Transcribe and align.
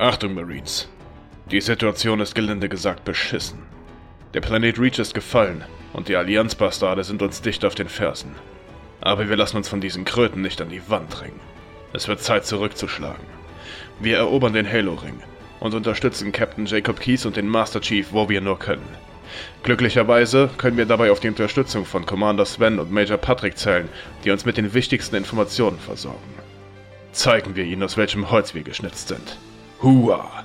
Achtung, 0.00 0.32
Marines. 0.32 0.88
Die 1.50 1.60
Situation 1.60 2.20
ist 2.20 2.34
gelinde 2.34 2.70
gesagt 2.70 3.04
beschissen. 3.04 3.58
Der 4.32 4.40
Planet 4.40 4.78
Reach 4.78 4.98
ist 4.98 5.12
gefallen 5.12 5.62
und 5.92 6.08
die 6.08 6.16
Allianzbastarde 6.16 7.04
sind 7.04 7.20
uns 7.20 7.42
dicht 7.42 7.66
auf 7.66 7.74
den 7.74 7.90
Fersen. 7.90 8.34
Aber 9.02 9.28
wir 9.28 9.36
lassen 9.36 9.58
uns 9.58 9.68
von 9.68 9.82
diesen 9.82 10.06
Kröten 10.06 10.40
nicht 10.40 10.62
an 10.62 10.70
die 10.70 10.88
Wand 10.88 11.20
drängen. 11.20 11.38
Es 11.92 12.08
wird 12.08 12.22
Zeit 12.22 12.46
zurückzuschlagen. 12.46 13.26
Wir 13.98 14.16
erobern 14.16 14.54
den 14.54 14.66
Halo-Ring 14.66 15.20
und 15.60 15.74
unterstützen 15.74 16.32
Captain 16.32 16.64
Jacob 16.64 16.98
Keys 16.98 17.26
und 17.26 17.36
den 17.36 17.46
Master 17.46 17.82
Chief, 17.82 18.06
wo 18.10 18.26
wir 18.30 18.40
nur 18.40 18.58
können. 18.58 18.88
Glücklicherweise 19.64 20.48
können 20.56 20.78
wir 20.78 20.86
dabei 20.86 21.10
auf 21.10 21.20
die 21.20 21.28
Unterstützung 21.28 21.84
von 21.84 22.06
Commander 22.06 22.46
Sven 22.46 22.78
und 22.78 22.90
Major 22.90 23.18
Patrick 23.18 23.58
zählen, 23.58 23.90
die 24.24 24.30
uns 24.30 24.46
mit 24.46 24.56
den 24.56 24.72
wichtigsten 24.72 25.16
Informationen 25.16 25.78
versorgen. 25.78 26.38
Zeigen 27.12 27.54
wir 27.54 27.64
ihnen, 27.64 27.82
aus 27.82 27.98
welchem 27.98 28.30
Holz 28.30 28.54
wir 28.54 28.62
geschnitzt 28.62 29.08
sind. 29.08 29.36
Hua! 29.82 30.44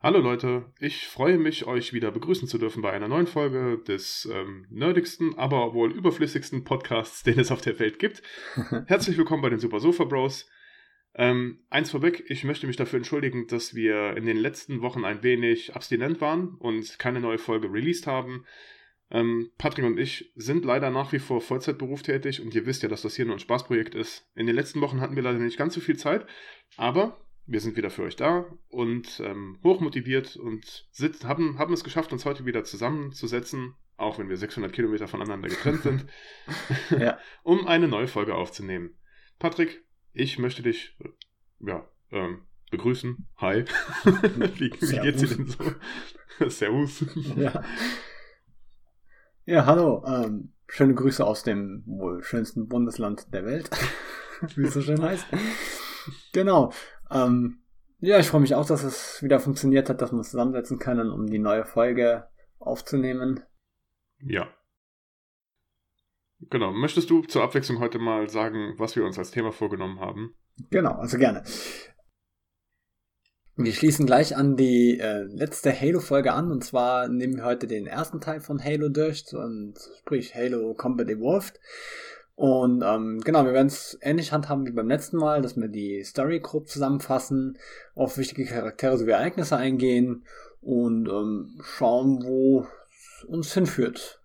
Hallo 0.00 0.20
Leute, 0.20 0.66
ich 0.78 1.08
freue 1.08 1.38
mich, 1.38 1.66
euch 1.66 1.92
wieder 1.92 2.12
begrüßen 2.12 2.46
zu 2.46 2.58
dürfen 2.58 2.82
bei 2.82 2.92
einer 2.92 3.08
neuen 3.08 3.26
Folge 3.26 3.82
des 3.82 4.28
ähm, 4.32 4.68
nerdigsten, 4.70 5.36
aber 5.36 5.74
wohl 5.74 5.90
überflüssigsten 5.90 6.62
Podcasts, 6.62 7.22
den 7.24 7.40
es 7.40 7.50
auf 7.50 7.62
der 7.62 7.80
Welt 7.80 7.98
gibt. 7.98 8.22
Herzlich 8.86 9.18
willkommen 9.18 9.42
bei 9.42 9.50
den 9.50 9.58
Super 9.58 9.80
Sofa 9.80 10.04
Bros. 10.04 10.48
Ähm, 11.16 11.64
eins 11.68 11.90
vorweg, 11.90 12.22
ich 12.28 12.44
möchte 12.44 12.68
mich 12.68 12.76
dafür 12.76 12.98
entschuldigen, 12.98 13.48
dass 13.48 13.74
wir 13.74 14.16
in 14.16 14.24
den 14.24 14.36
letzten 14.36 14.82
Wochen 14.82 15.04
ein 15.04 15.24
wenig 15.24 15.74
abstinent 15.74 16.20
waren 16.20 16.54
und 16.60 17.00
keine 17.00 17.18
neue 17.18 17.38
Folge 17.38 17.72
released 17.72 18.06
haben. 18.06 18.44
Ähm, 19.10 19.50
Patrick 19.56 19.86
und 19.86 19.98
ich 19.98 20.32
sind 20.36 20.64
leider 20.64 20.90
nach 20.90 21.12
wie 21.12 21.18
vor 21.18 21.40
Vollzeitberuf 21.40 22.02
tätig 22.02 22.42
und 22.42 22.54
ihr 22.54 22.66
wisst 22.66 22.82
ja, 22.82 22.88
dass 22.88 23.02
das 23.02 23.16
hier 23.16 23.24
nur 23.24 23.36
ein 23.36 23.40
Spaßprojekt 23.40 23.94
ist. 23.94 24.28
In 24.34 24.46
den 24.46 24.54
letzten 24.54 24.80
Wochen 24.80 25.00
hatten 25.00 25.16
wir 25.16 25.22
leider 25.22 25.38
nicht 25.38 25.56
ganz 25.56 25.74
so 25.74 25.80
viel 25.80 25.96
Zeit, 25.96 26.26
aber 26.76 27.18
wir 27.46 27.60
sind 27.60 27.76
wieder 27.76 27.88
für 27.88 28.02
euch 28.02 28.16
da 28.16 28.44
und 28.68 29.20
ähm, 29.24 29.58
hochmotiviert 29.64 30.36
und 30.36 30.86
sit, 30.92 31.24
haben, 31.24 31.58
haben 31.58 31.72
es 31.72 31.84
geschafft, 31.84 32.12
uns 32.12 32.26
heute 32.26 32.44
wieder 32.44 32.64
zusammenzusetzen, 32.64 33.74
auch 33.96 34.18
wenn 34.18 34.28
wir 34.28 34.36
600 34.36 34.72
Kilometer 34.72 35.08
voneinander 35.08 35.48
getrennt 35.48 35.82
sind, 35.82 36.06
ja. 36.90 37.18
um 37.42 37.66
eine 37.66 37.88
neue 37.88 38.08
Folge 38.08 38.34
aufzunehmen. 38.34 38.98
Patrick, 39.38 39.82
ich 40.12 40.38
möchte 40.38 40.62
dich 40.62 40.96
ja, 41.60 41.88
ähm, 42.10 42.42
begrüßen. 42.70 43.26
Hi. 43.38 43.64
wie, 44.04 44.70
wie 44.70 44.98
geht's 45.00 45.20
dir 45.20 45.28
denn 45.28 45.46
so? 45.46 46.50
Servus. 46.50 47.04
Ja. 47.36 47.64
Ja, 49.48 49.64
hallo. 49.64 50.04
Ähm, 50.06 50.52
schöne 50.66 50.94
Grüße 50.94 51.24
aus 51.26 51.42
dem 51.42 51.82
wohl 51.86 52.22
schönsten 52.22 52.68
Bundesland 52.68 53.32
der 53.32 53.46
Welt, 53.46 53.70
wie 54.56 54.66
es 54.66 54.74
so 54.74 54.82
schön 54.82 55.00
heißt. 55.00 55.24
Genau. 56.34 56.70
Ähm, 57.10 57.62
ja, 57.98 58.18
ich 58.18 58.26
freue 58.26 58.42
mich 58.42 58.54
auch, 58.54 58.66
dass 58.66 58.82
es 58.84 59.22
wieder 59.22 59.40
funktioniert 59.40 59.88
hat, 59.88 60.02
dass 60.02 60.12
wir 60.12 60.18
uns 60.18 60.32
zusammensetzen 60.32 60.78
können, 60.78 61.10
um 61.10 61.28
die 61.28 61.38
neue 61.38 61.64
Folge 61.64 62.28
aufzunehmen. 62.58 63.42
Ja. 64.20 64.50
Genau. 66.50 66.72
Möchtest 66.72 67.08
du 67.08 67.22
zur 67.22 67.42
Abwechslung 67.42 67.78
heute 67.78 67.98
mal 67.98 68.28
sagen, 68.28 68.74
was 68.76 68.96
wir 68.96 69.04
uns 69.06 69.18
als 69.18 69.30
Thema 69.30 69.50
vorgenommen 69.50 69.98
haben? 69.98 70.34
Genau, 70.68 70.92
also 70.92 71.16
gerne. 71.16 71.42
Wir 73.60 73.72
schließen 73.72 74.06
gleich 74.06 74.36
an 74.36 74.56
die 74.56 75.00
äh, 75.00 75.24
letzte 75.24 75.72
Halo-Folge 75.72 76.32
an 76.32 76.52
und 76.52 76.62
zwar 76.62 77.08
nehmen 77.08 77.38
wir 77.38 77.44
heute 77.44 77.66
den 77.66 77.88
ersten 77.88 78.20
Teil 78.20 78.40
von 78.40 78.62
Halo 78.62 78.88
durch, 78.88 79.24
und 79.34 79.74
sprich 79.98 80.32
Halo 80.36 80.74
Combat 80.74 81.08
Evolved. 81.08 81.58
Und 82.36 82.84
ähm, 82.86 83.20
genau, 83.24 83.44
wir 83.44 83.52
werden 83.52 83.66
es 83.66 83.98
ähnlich 84.00 84.30
handhaben 84.30 84.64
wie 84.68 84.70
beim 84.70 84.86
letzten 84.86 85.16
Mal, 85.16 85.42
dass 85.42 85.56
wir 85.56 85.66
die 85.66 86.04
Story 86.04 86.38
grob 86.38 86.68
zusammenfassen, 86.68 87.58
auf 87.96 88.16
wichtige 88.16 88.44
Charaktere 88.44 88.96
sowie 88.96 89.10
Ereignisse 89.10 89.56
eingehen 89.56 90.24
und 90.60 91.08
ähm, 91.08 91.60
schauen, 91.64 92.22
wo 92.22 92.64
es 92.92 93.24
uns 93.24 93.52
hinführt. 93.54 94.22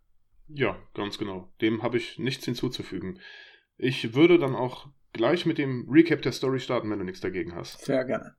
Ja, 0.47 0.77
ganz 0.93 1.17
genau. 1.17 1.51
Dem 1.59 1.81
habe 1.81 1.97
ich 1.97 2.19
nichts 2.19 2.45
hinzuzufügen. 2.45 3.19
Ich 3.77 4.13
würde 4.13 4.37
dann 4.37 4.53
auch 4.53 4.89
gleich 5.11 5.47
mit 5.47 5.57
dem 5.57 5.87
Recap 5.89 6.21
der 6.21 6.33
Story 6.33 6.59
starten, 6.59 6.91
wenn 6.91 6.99
du 6.99 7.05
nichts 7.05 7.21
dagegen 7.21 7.55
hast. 7.55 7.83
Sehr 7.83 8.05
gerne. 8.05 8.35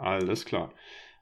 Alles 0.00 0.44
klar. 0.44 0.72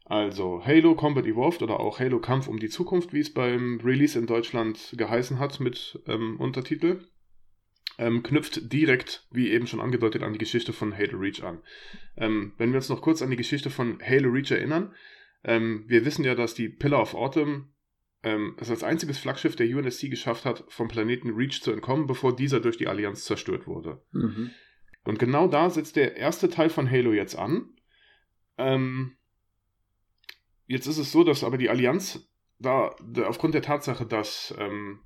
Also 0.05 0.63
Halo 0.65 0.95
Combat 0.95 1.27
Evolved 1.27 1.63
oder 1.63 1.81
auch 1.81 2.01
Halo 2.01 2.19
Kampf 2.19 2.49
um 2.49 2.59
die 2.59 2.71
Zukunft, 2.71 3.13
wie 3.13 3.21
es 3.21 3.33
beim 3.33 3.81
Release 3.85 4.19
in 4.19 4.27
Deutschland 4.27 4.95
geheißen 4.97 5.39
hat 5.39 5.61
mit 5.61 6.03
ähm, 6.07 6.41
Untertitel 6.41 7.01
ähm, 7.99 8.23
knüpft 8.23 8.73
direkt, 8.73 9.27
wie 9.31 9.51
eben 9.51 9.67
schon 9.67 9.81
angedeutet, 9.81 10.23
an 10.23 10.33
die 10.33 10.39
Geschichte 10.39 10.73
von 10.73 10.97
Halo 10.97 11.19
Reach 11.19 11.43
an. 11.43 11.59
Ähm, 12.17 12.53
wenn 12.57 12.71
wir 12.71 12.77
uns 12.77 12.89
noch 12.89 13.03
kurz 13.03 13.23
an 13.23 13.31
die 13.31 13.37
Geschichte 13.37 13.71
von 13.71 13.99
Halo 14.01 14.31
Reach 14.31 14.53
erinnern, 14.53 14.95
ähm, 15.45 15.85
wir 15.89 16.05
wissen 16.05 16.25
ja, 16.25 16.35
dass 16.35 16.55
die 16.55 16.69
Pillar 16.69 17.03
of 17.03 17.15
Autumn 17.15 17.73
ähm, 18.23 18.57
es 18.59 18.71
als 18.71 18.85
einziges 18.85 19.19
Flaggschiff 19.19 19.57
der 19.57 19.67
UNSC 19.67 20.09
geschafft 20.09 20.45
hat, 20.45 20.65
vom 20.69 20.89
Planeten 20.89 21.31
Reach 21.31 21.61
zu 21.61 21.73
entkommen, 21.73 22.07
bevor 22.07 22.35
dieser 22.35 22.61
durch 22.61 22.77
die 22.77 22.87
Allianz 22.87 23.25
zerstört 23.25 23.67
wurde. 23.67 24.01
Mhm. 24.13 24.51
Und 25.05 25.19
genau 25.19 25.49
da 25.49 25.69
setzt 25.69 25.97
der 25.97 26.17
erste 26.17 26.49
Teil 26.49 26.71
von 26.71 26.91
Halo 26.91 27.13
jetzt 27.13 27.37
an. 27.37 27.71
Ähm, 28.59 29.17
jetzt 30.67 30.87
ist 30.87 30.99
es 30.99 31.11
so, 31.11 31.25
dass 31.25 31.45
aber 31.45 31.59
die 31.59 31.71
Allianz 31.71 32.29
da, 32.59 32.95
da 33.03 33.27
aufgrund 33.27 33.55
der 33.55 33.63
Tatsache, 33.63 34.05
dass 34.05 34.55
ähm, 34.59 35.01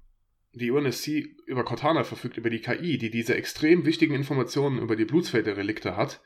die 0.54 0.70
UNSC 0.70 1.36
über 1.46 1.64
Cortana 1.64 2.04
verfügt, 2.04 2.36
über 2.36 2.50
die 2.50 2.60
KI, 2.60 2.98
die 2.98 3.10
diese 3.10 3.34
extrem 3.34 3.84
wichtigen 3.84 4.14
Informationen 4.14 4.78
über 4.78 4.96
die 4.96 5.04
Blutsfelderrelikte 5.04 5.96
hat, 5.96 6.20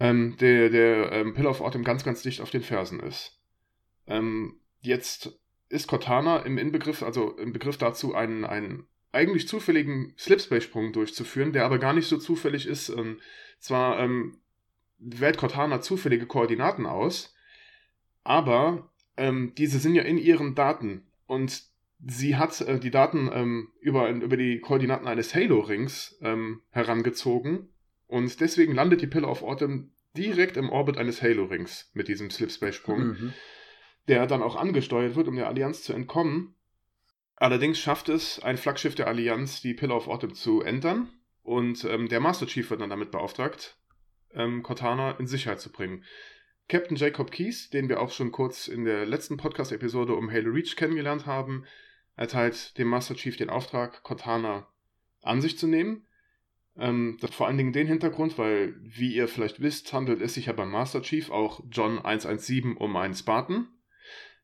ähm, 0.00 0.36
der, 0.38 0.70
der 0.70 1.12
ähm, 1.12 1.34
Pillar 1.34 1.50
of 1.50 1.60
Autumn 1.60 1.84
ganz, 1.84 2.04
ganz 2.04 2.22
dicht 2.22 2.40
auf 2.40 2.50
den 2.50 2.62
Fersen 2.62 3.00
ist. 3.00 3.40
Ähm, 4.06 4.60
jetzt 4.80 5.38
ist 5.68 5.88
Cortana 5.88 6.40
im 6.40 6.58
Inbegriff, 6.58 7.02
also 7.02 7.36
im 7.36 7.52
Begriff 7.52 7.78
dazu, 7.78 8.14
einen, 8.14 8.44
einen 8.44 8.86
eigentlich 9.12 9.48
zufälligen 9.48 10.14
Slipspace-Sprung 10.18 10.92
durchzuführen, 10.92 11.52
der 11.52 11.64
aber 11.64 11.78
gar 11.78 11.92
nicht 11.92 12.06
so 12.06 12.18
zufällig 12.18 12.66
ist. 12.66 12.88
Ähm, 12.90 13.20
zwar 13.58 13.98
ähm, 13.98 14.38
wählt 14.98 15.38
Cortana 15.38 15.80
zufällige 15.80 16.26
Koordinaten 16.26 16.86
aus, 16.86 17.34
aber 18.24 18.90
ähm, 19.16 19.52
diese 19.56 19.78
sind 19.78 19.94
ja 19.94 20.02
in 20.02 20.18
ihren 20.18 20.54
Daten 20.54 21.06
und 21.26 21.62
sie 22.04 22.36
hat 22.36 22.60
äh, 22.60 22.78
die 22.78 22.90
Daten 22.90 23.30
ähm, 23.32 23.68
über, 23.80 24.08
über 24.10 24.36
die 24.36 24.60
Koordinaten 24.60 25.06
eines 25.06 25.34
Halo-Rings 25.34 26.18
ähm, 26.22 26.62
herangezogen 26.70 27.68
und 28.06 28.40
deswegen 28.40 28.74
landet 28.74 29.02
die 29.02 29.06
Pillar 29.06 29.30
of 29.30 29.42
Autumn 29.42 29.92
direkt 30.16 30.56
im 30.56 30.70
Orbit 30.70 30.96
eines 30.96 31.22
Halo-Rings 31.22 31.90
mit 31.94 32.08
diesem 32.08 32.30
Slipspace-Sprung, 32.30 32.98
mhm. 32.98 33.32
der 34.08 34.26
dann 34.26 34.42
auch 34.42 34.56
angesteuert 34.56 35.14
wird, 35.16 35.28
um 35.28 35.36
der 35.36 35.48
Allianz 35.48 35.82
zu 35.82 35.92
entkommen. 35.92 36.54
Allerdings 37.36 37.78
schafft 37.78 38.08
es 38.08 38.42
ein 38.42 38.56
Flaggschiff 38.56 38.94
der 38.94 39.08
Allianz, 39.08 39.60
die 39.60 39.74
Pillar 39.74 39.96
of 39.96 40.08
Autumn 40.08 40.34
zu 40.34 40.62
entern 40.62 41.10
und 41.42 41.84
ähm, 41.84 42.08
der 42.08 42.20
Master 42.20 42.46
Chief 42.46 42.70
wird 42.70 42.80
dann 42.80 42.90
damit 42.90 43.10
beauftragt, 43.10 43.76
ähm, 44.36 44.62
Cortana 44.62 45.12
in 45.12 45.26
Sicherheit 45.26 45.60
zu 45.60 45.72
bringen. 45.72 46.04
Captain 46.68 46.96
Jacob 46.96 47.30
Keys, 47.30 47.70
den 47.70 47.88
wir 47.88 48.00
auch 48.00 48.10
schon 48.10 48.32
kurz 48.32 48.68
in 48.68 48.84
der 48.84 49.06
letzten 49.06 49.36
Podcast-Episode 49.36 50.14
um 50.14 50.30
Halo 50.30 50.50
Reach 50.50 50.76
kennengelernt 50.76 51.26
haben, 51.26 51.64
erteilt 52.16 52.76
dem 52.78 52.88
Master 52.88 53.14
Chief 53.14 53.36
den 53.36 53.50
Auftrag, 53.50 54.02
Cortana 54.02 54.66
an 55.22 55.40
sich 55.40 55.58
zu 55.58 55.66
nehmen. 55.66 56.06
Ähm, 56.76 57.18
das 57.20 57.30
hat 57.30 57.36
vor 57.36 57.46
allen 57.46 57.58
Dingen 57.58 57.72
den 57.72 57.86
Hintergrund, 57.86 58.36
weil, 58.38 58.74
wie 58.82 59.14
ihr 59.14 59.28
vielleicht 59.28 59.60
wisst, 59.60 59.92
handelt 59.92 60.20
es 60.20 60.34
sich 60.34 60.46
ja 60.46 60.52
beim 60.52 60.70
Master 60.70 61.02
Chief 61.02 61.30
auch 61.30 61.60
John 61.70 61.98
117 61.98 62.76
um 62.76 62.96
einen 62.96 63.14
Spartan. 63.14 63.68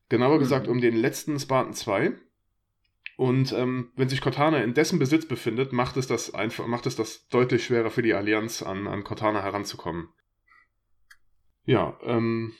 Genauer 0.08 0.36
mhm. 0.36 0.40
gesagt 0.40 0.68
um 0.68 0.80
den 0.80 0.96
letzten 0.96 1.38
Spartan 1.38 1.74
2. 1.74 2.12
Und 3.22 3.52
ähm, 3.52 3.92
wenn 3.94 4.08
sich 4.08 4.20
Cortana 4.20 4.64
in 4.64 4.74
dessen 4.74 4.98
Besitz 4.98 5.26
befindet, 5.26 5.72
macht 5.72 5.96
es 5.96 6.08
das 6.08 6.34
einfach, 6.34 6.66
macht 6.66 6.86
es 6.86 6.96
das 6.96 7.28
deutlich 7.28 7.64
schwerer 7.64 7.92
für 7.92 8.02
die 8.02 8.14
Allianz 8.14 8.64
an, 8.64 8.88
an 8.88 9.04
Cortana 9.04 9.44
heranzukommen. 9.44 10.08
Ja, 11.64 11.96
ähm, 12.02 12.52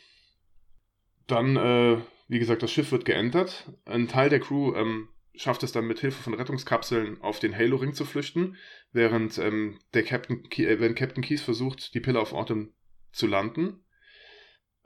dann 1.27 1.57
äh, 1.57 2.01
wie 2.29 2.39
gesagt, 2.39 2.63
das 2.63 2.71
Schiff 2.71 2.93
wird 2.93 3.05
geentert. 3.05 3.73
Ein 3.87 4.07
Teil 4.07 4.29
der 4.29 4.39
Crew 4.39 4.73
ähm, 4.77 5.09
schafft 5.35 5.65
es 5.65 5.73
dann 5.73 5.89
mit 5.89 5.99
Hilfe 5.99 6.23
von 6.23 6.35
Rettungskapseln 6.35 7.21
auf 7.23 7.41
den 7.41 7.57
Halo-Ring 7.57 7.93
zu 7.93 8.05
flüchten, 8.05 8.57
während 8.93 9.39
ähm, 9.39 9.81
der 9.95 10.05
Captain, 10.05 10.45
äh, 10.59 10.79
wenn 10.79 10.95
Captain 10.95 11.25
Keys 11.25 11.43
versucht, 11.43 11.93
die 11.93 12.01
Pillar 12.01 12.23
of 12.23 12.35
Autumn 12.35 12.73
zu 13.11 13.27
landen. 13.27 13.85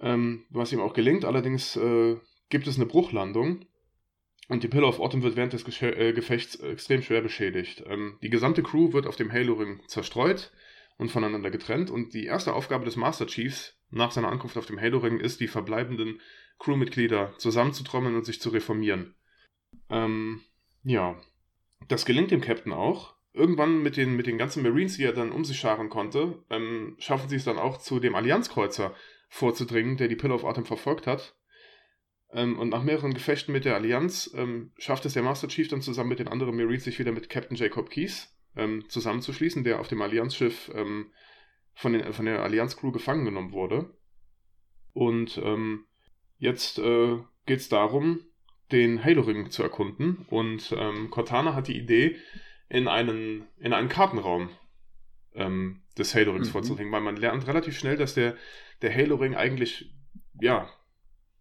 Ähm, 0.01 0.47
was 0.49 0.73
ihm 0.73 0.81
auch 0.81 0.95
gelingt, 0.95 1.27
allerdings 1.27 1.77
äh, 1.77 2.17
gibt 2.49 2.67
es 2.67 2.77
eine 2.77 2.87
Bruchlandung 2.87 3.67
und 4.49 4.63
die 4.63 4.69
Pillar 4.69 4.89
of 4.89 5.01
Autumn 5.01 5.23
wird 5.23 5.37
während 5.37 5.53
des 5.53 5.65
äh, 5.83 6.13
Gefechts 6.13 6.57
extrem 6.57 7.03
schwer 7.03 7.21
beschädigt. 7.21 7.85
Ähm, 7.87 8.19
die 8.23 8.31
gesamte 8.31 8.63
Crew 8.63 8.93
wird 8.93 9.07
auf 9.07 9.17
dem 9.17 9.33
Halo-Ring 9.33 9.83
zerstreut 9.87 10.53
und 10.99 11.11
voneinander 11.11 11.51
getrennt 11.51 11.91
und 11.91 12.15
die 12.15 12.27
erste 12.27 12.55
Aufgabe 12.55 12.85
des 12.85 12.97
Master 12.97 13.27
Chiefs 13.27 13.79
nach 13.91 14.13
seiner 14.13 14.29
Ankunft 14.29 14.57
auf 14.57 14.67
dem 14.67 14.81
Halo-Ring 14.81 15.21
ist, 15.21 15.41
die 15.41 15.49
verbleibenden 15.49 16.21
Crewmitglieder 16.59 17.35
zusammenzutrommeln 17.39 18.17
und 18.17 18.25
sich 18.25 18.41
zu 18.41 18.51
reformieren. 18.51 19.15
Ähm, 19.91 20.41
ja, 20.85 21.17
das 21.89 22.05
gelingt 22.05 22.31
dem 22.31 22.41
Captain 22.41 22.73
auch. 22.73 23.17
irgendwann 23.33 23.83
mit 23.83 23.97
den, 23.99 24.17
mit 24.17 24.27
den 24.27 24.39
ganzen 24.39 24.63
Marines, 24.63 24.97
die 24.97 25.05
er 25.05 25.13
dann 25.13 25.31
um 25.31 25.45
sich 25.45 25.59
scharen 25.59 25.91
konnte, 25.91 26.43
ähm, 26.49 26.97
schaffen 26.99 27.29
sie 27.29 27.37
es 27.37 27.45
dann 27.45 27.59
auch 27.59 27.77
zu 27.77 28.01
dem 28.01 28.15
Allianzkreuzer 28.15 28.95
vorzudringen, 29.29 29.99
der 29.99 30.09
die 30.09 30.17
Pillar 30.17 30.37
of 30.37 30.45
Autumn 30.45 30.65
verfolgt 30.65 31.07
hat. 31.07 31.37
Ähm, 32.37 32.59
und 32.59 32.69
nach 32.69 32.83
mehreren 32.83 33.15
Gefechten 33.15 33.53
mit 33.53 33.65
der 33.65 33.75
Allianz 33.75 34.31
ähm, 34.37 34.71
schafft 34.79 35.07
es 35.07 35.15
der 35.15 35.23
Master 35.23 35.49
Chief 35.49 35.69
dann 35.69 35.81
zusammen 35.81 36.11
mit 36.11 36.19
den 36.19 36.29
anderen 36.29 36.55
Marines 36.55 36.85
sich 36.85 36.99
wieder 36.99 37.11
mit 37.11 37.31
Captain 37.31 37.57
Jacob 37.57 37.89
Keys 37.89 38.37
ähm, 38.55 38.85
zusammenzuschließen, 38.89 39.65
der 39.65 39.81
auf 39.81 39.89
dem 39.89 40.03
Allianzschiff 40.03 40.71
ähm, 40.75 41.11
von, 41.75 41.95
den, 41.95 42.13
von 42.13 42.27
der 42.27 42.43
Allianz-Crew 42.43 42.93
gefangen 42.93 43.25
genommen 43.25 43.53
wurde. 43.53 43.91
Und 44.93 45.39
ähm, 45.43 45.87
jetzt 46.39 46.79
äh, 46.79 47.17
geht 47.47 47.61
es 47.61 47.71
darum, 47.71 48.21
den 48.71 49.03
Halo-Ring 49.03 49.51
zu 49.51 49.63
erkunden. 49.63 50.27
Und 50.29 50.75
Cortana 51.11 51.55
hat 51.55 51.69
die 51.69 51.79
Idee, 51.79 52.17
in 52.69 52.89
einen, 52.89 53.47
in 53.59 53.73
einen 53.73 53.89
Kartenraum 53.89 54.51
ähm, 55.35 55.83
des 55.97 56.15
Halo-Rings 56.15 56.49
mhm. 56.49 56.53
vorzudringen, 56.53 56.93
weil 56.93 57.01
man 57.01 57.17
lernt 57.17 57.47
relativ 57.47 57.79
schnell, 57.79 57.97
dass 57.97 58.15
der, 58.15 58.37
der 58.83 58.93
Halo-Ring 58.95 59.35
eigentlich, 59.35 59.95
ja, 60.41 60.69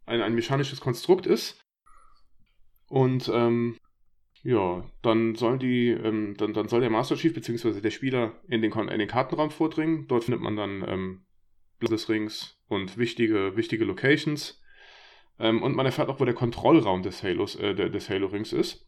ein, 0.05 0.21
ein 0.21 0.35
mechanisches 0.35 0.79
Konstrukt 0.79 1.25
ist. 1.25 1.63
Und 2.87 3.29
ähm, 3.33 3.77
ja, 4.43 4.83
dann 5.01 5.35
sollen 5.35 5.59
die, 5.59 5.89
ähm, 5.89 6.35
dann, 6.37 6.53
dann 6.53 6.67
soll 6.67 6.81
der 6.81 6.89
Master 6.89 7.15
Chief 7.15 7.33
bzw. 7.33 7.81
der 7.81 7.91
Spieler 7.91 8.39
in 8.47 8.61
den, 8.61 8.71
in 8.71 8.99
den 8.99 9.07
Kartenraum 9.07 9.51
vordringen. 9.51 10.07
Dort 10.07 10.25
findet 10.25 10.41
man 10.41 10.55
dann 10.55 10.83
ähm, 10.87 11.25
des 11.81 12.09
Rings 12.09 12.59
und 12.67 12.97
wichtige, 12.97 13.55
wichtige 13.55 13.85
Locations. 13.85 14.61
Ähm, 15.39 15.63
und 15.63 15.75
man 15.75 15.85
erfährt 15.85 16.09
auch, 16.09 16.19
wo 16.19 16.25
der 16.25 16.33
Kontrollraum 16.33 17.01
des 17.01 17.23
Halos, 17.23 17.55
äh, 17.55 17.73
des 17.73 18.09
Halo-Rings 18.09 18.53
ist 18.53 18.87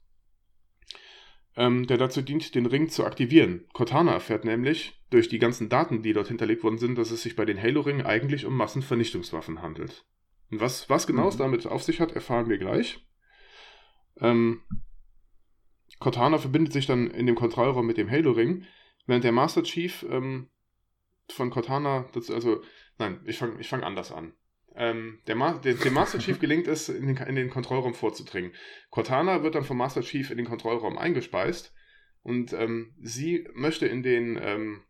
ähm, 1.57 1.87
der 1.87 1.97
dazu 1.97 2.21
dient, 2.21 2.55
den 2.55 2.67
Ring 2.67 2.87
zu 2.87 3.03
aktivieren. 3.03 3.65
Cortana 3.73 4.13
erfährt 4.13 4.45
nämlich 4.45 5.01
durch 5.09 5.27
die 5.27 5.39
ganzen 5.39 5.69
Daten, 5.69 6.03
die 6.03 6.13
dort 6.13 6.27
hinterlegt 6.27 6.63
worden 6.63 6.77
sind, 6.77 6.97
dass 6.97 7.11
es 7.11 7.23
sich 7.23 7.35
bei 7.35 7.45
den 7.45 7.61
Halo-Ringen 7.61 8.05
eigentlich 8.05 8.45
um 8.45 8.55
Massenvernichtungswaffen 8.55 9.61
handelt. 9.61 10.05
Und 10.51 10.61
was, 10.61 10.89
was 10.89 11.07
genau 11.07 11.23
mhm. 11.23 11.29
es 11.29 11.37
damit 11.37 11.67
auf 11.67 11.83
sich 11.83 11.99
hat, 11.99 12.11
erfahren 12.13 12.49
wir 12.49 12.57
gleich. 12.57 13.05
Ähm, 14.19 14.61
Cortana 15.99 16.37
verbindet 16.37 16.73
sich 16.73 16.85
dann 16.85 17.07
in 17.07 17.25
dem 17.25 17.35
Kontrollraum 17.35 17.85
mit 17.85 17.97
dem 17.97 18.09
Halo-Ring, 18.09 18.65
während 19.05 19.23
der 19.23 19.31
Master 19.31 19.63
Chief 19.63 20.05
ähm, 20.09 20.49
von 21.29 21.49
Cortana, 21.49 22.05
das, 22.13 22.29
also, 22.29 22.61
nein, 22.97 23.19
ich 23.25 23.37
fange 23.37 23.59
ich 23.59 23.67
fang 23.67 23.83
anders 23.83 24.11
an 24.11 24.33
ähm, 24.77 25.19
der 25.27 25.35
Ma 25.35 25.53
dem, 25.53 25.79
dem 25.79 25.93
Master 25.93 26.19
Chief 26.19 26.39
gelingt 26.39 26.67
es, 26.67 26.87
in 26.87 27.07
den, 27.07 27.17
in 27.17 27.35
den 27.35 27.49
Kontrollraum 27.49 27.93
vorzudringen. 27.93 28.53
Cortana 28.89 29.43
wird 29.43 29.55
dann 29.55 29.63
vom 29.63 29.77
Master 29.77 30.01
Chief 30.01 30.29
in 30.29 30.37
den 30.37 30.45
Kontrollraum 30.45 30.97
eingespeist 30.97 31.73
und 32.21 32.53
ähm, 32.53 32.93
sie 33.01 33.47
möchte 33.53 33.87
in 33.87 34.03
den 34.03 34.39
ähm, 34.41 34.83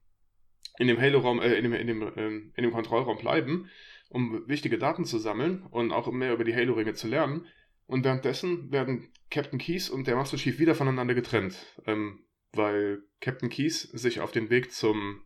in 0.78 0.88
dem 0.88 1.02
Halo-Raum, 1.02 1.42
äh, 1.42 1.56
in 1.56 1.64
dem, 1.64 1.74
in, 1.74 1.88
dem, 1.88 2.12
ähm, 2.18 2.54
in 2.56 2.64
dem 2.64 2.72
Kontrollraum 2.72 3.18
bleiben, 3.18 3.70
um 4.10 4.48
wichtige 4.48 4.78
Daten 4.78 5.06
zu 5.06 5.18
sammeln 5.18 5.64
und 5.70 5.92
auch 5.92 6.12
mehr 6.12 6.34
über 6.34 6.44
die 6.44 6.56
Halo-Ringe 6.56 6.94
zu 6.94 7.08
lernen. 7.08 7.46
Und 7.86 8.04
währenddessen 8.04 8.72
werden 8.72 9.10
Captain 9.30 9.60
Keys 9.60 9.90
und 9.90 10.08
der 10.08 10.16
Master 10.16 10.38
Chief 10.38 10.60
wieder 10.60 10.76
voneinander 10.76 11.16
getrennt, 11.16 11.58
ähm, 11.86 12.20
weil 12.54 13.04
Captain 13.22 13.50
Keys 13.50 13.82
sich 13.82 14.20
auf 14.20 14.32
den 14.32 14.50
Weg 14.50 14.72
zum, 14.72 15.22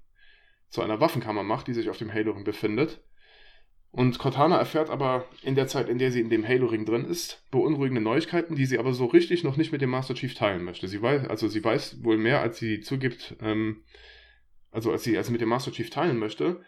zu 0.69 0.81
einer 0.81 0.99
Waffenkammer 0.99 1.43
macht, 1.43 1.67
die 1.67 1.73
sich 1.73 1.89
auf 1.89 1.97
dem 1.97 2.13
Halo-Ring 2.13 2.43
befindet. 2.43 3.03
Und 3.91 4.19
Cortana 4.19 4.57
erfährt 4.57 4.89
aber 4.89 5.25
in 5.43 5.55
der 5.55 5.67
Zeit, 5.67 5.89
in 5.89 5.97
der 5.97 6.11
sie 6.11 6.21
in 6.21 6.29
dem 6.29 6.47
Halo-Ring 6.47 6.85
drin 6.85 7.03
ist, 7.03 7.45
beunruhigende 7.51 7.99
Neuigkeiten, 7.99 8.55
die 8.55 8.65
sie 8.65 8.79
aber 8.79 8.93
so 8.93 9.05
richtig 9.05 9.43
noch 9.43 9.57
nicht 9.57 9.73
mit 9.73 9.81
dem 9.81 9.89
Master 9.89 10.15
Chief 10.15 10.33
teilen 10.33 10.63
möchte. 10.63 10.87
Sie 10.87 11.01
weiß, 11.01 11.27
also 11.27 11.49
sie 11.49 11.63
weiß 11.63 12.01
wohl 12.03 12.17
mehr, 12.17 12.41
als 12.41 12.57
sie 12.57 12.79
zugibt, 12.79 13.35
ähm, 13.41 13.83
also 14.71 14.91
als 14.93 15.03
sie, 15.03 15.17
als 15.17 15.27
sie 15.27 15.33
mit 15.33 15.41
dem 15.41 15.49
Master 15.49 15.73
Chief 15.73 15.89
teilen 15.89 16.17
möchte. 16.17 16.63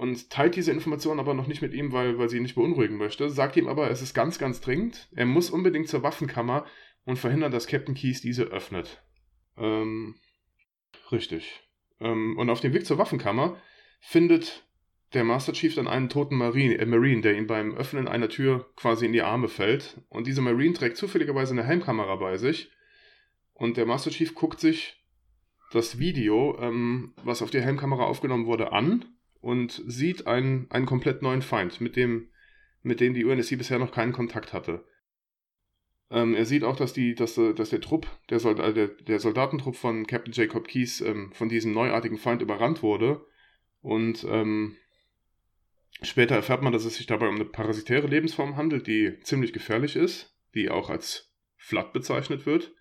Und 0.00 0.30
teilt 0.30 0.56
diese 0.56 0.72
Informationen 0.72 1.20
aber 1.20 1.34
noch 1.34 1.46
nicht 1.46 1.60
mit 1.60 1.74
ihm, 1.74 1.92
weil, 1.92 2.16
weil 2.16 2.30
sie 2.30 2.38
ihn 2.38 2.42
nicht 2.42 2.54
beunruhigen 2.54 2.96
möchte. 2.96 3.28
Sagt 3.28 3.58
ihm 3.58 3.68
aber, 3.68 3.90
es 3.90 4.00
ist 4.00 4.14
ganz, 4.14 4.38
ganz 4.38 4.62
dringend. 4.62 5.10
Er 5.14 5.26
muss 5.26 5.50
unbedingt 5.50 5.88
zur 5.88 6.02
Waffenkammer 6.02 6.64
und 7.04 7.18
verhindern, 7.18 7.52
dass 7.52 7.66
Captain 7.66 7.94
Keys 7.94 8.22
diese 8.22 8.44
öffnet. 8.44 9.04
Ähm, 9.58 10.14
richtig. 11.12 11.60
Ähm, 12.00 12.38
und 12.38 12.48
auf 12.48 12.60
dem 12.62 12.72
Weg 12.72 12.86
zur 12.86 12.96
Waffenkammer 12.96 13.60
findet 14.00 14.66
der 15.12 15.24
Master 15.24 15.52
Chief 15.52 15.74
dann 15.74 15.86
einen 15.86 16.08
toten 16.08 16.36
Marine, 16.36 16.78
äh 16.78 16.86
Marine, 16.86 17.20
der 17.20 17.36
ihm 17.36 17.46
beim 17.46 17.76
Öffnen 17.76 18.08
einer 18.08 18.30
Tür 18.30 18.72
quasi 18.76 19.04
in 19.04 19.12
die 19.12 19.20
Arme 19.20 19.48
fällt. 19.48 20.00
Und 20.08 20.26
dieser 20.26 20.40
Marine 20.40 20.72
trägt 20.72 20.96
zufälligerweise 20.96 21.52
eine 21.52 21.64
Helmkamera 21.64 22.16
bei 22.16 22.38
sich. 22.38 22.70
Und 23.52 23.76
der 23.76 23.84
Master 23.84 24.10
Chief 24.10 24.34
guckt 24.34 24.60
sich 24.60 25.04
das 25.72 25.98
Video, 25.98 26.58
ähm, 26.58 27.12
was 27.22 27.42
auf 27.42 27.50
der 27.50 27.60
Helmkamera 27.60 28.04
aufgenommen 28.04 28.46
wurde, 28.46 28.72
an 28.72 29.04
und 29.40 29.82
sieht 29.86 30.26
einen, 30.26 30.70
einen 30.70 30.86
komplett 30.86 31.22
neuen 31.22 31.42
Feind, 31.42 31.80
mit 31.80 31.96
dem, 31.96 32.30
mit 32.82 33.00
dem 33.00 33.14
die 33.14 33.24
UNSC 33.24 33.56
bisher 33.56 33.78
noch 33.78 33.92
keinen 33.92 34.12
Kontakt 34.12 34.52
hatte. 34.52 34.84
Ähm, 36.10 36.34
er 36.34 36.44
sieht 36.44 36.64
auch, 36.64 36.76
dass, 36.76 36.92
die, 36.92 37.14
dass, 37.14 37.34
dass 37.34 37.70
der 37.70 37.80
Trupp, 37.80 38.06
der, 38.30 38.40
Soldat, 38.40 38.76
der, 38.76 38.88
der 38.88 39.20
Soldatentrupp 39.20 39.76
von 39.76 40.06
Captain 40.06 40.32
Jacob 40.32 40.66
Keys 40.66 41.00
ähm, 41.00 41.32
von 41.32 41.48
diesem 41.48 41.72
neuartigen 41.72 42.18
Feind 42.18 42.42
überrannt 42.42 42.82
wurde. 42.82 43.24
Und 43.80 44.26
ähm, 44.28 44.76
Später 46.02 46.34
erfährt 46.34 46.62
man, 46.62 46.72
dass 46.72 46.84
es 46.84 46.96
sich 46.96 47.06
dabei 47.06 47.28
um 47.28 47.34
eine 47.34 47.44
parasitäre 47.44 48.06
Lebensform 48.06 48.56
handelt, 48.56 48.86
die 48.86 49.18
ziemlich 49.20 49.52
gefährlich 49.52 49.96
ist, 49.96 50.34
die 50.54 50.70
auch 50.70 50.88
als 50.88 51.30
Flat 51.56 51.92
bezeichnet 51.92 52.46
wird. 52.46 52.72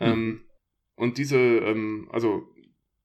Mhm. 0.00 0.44
Und 0.96 1.18
diese, 1.18 1.38
ähm, 1.38 2.08
also 2.10 2.48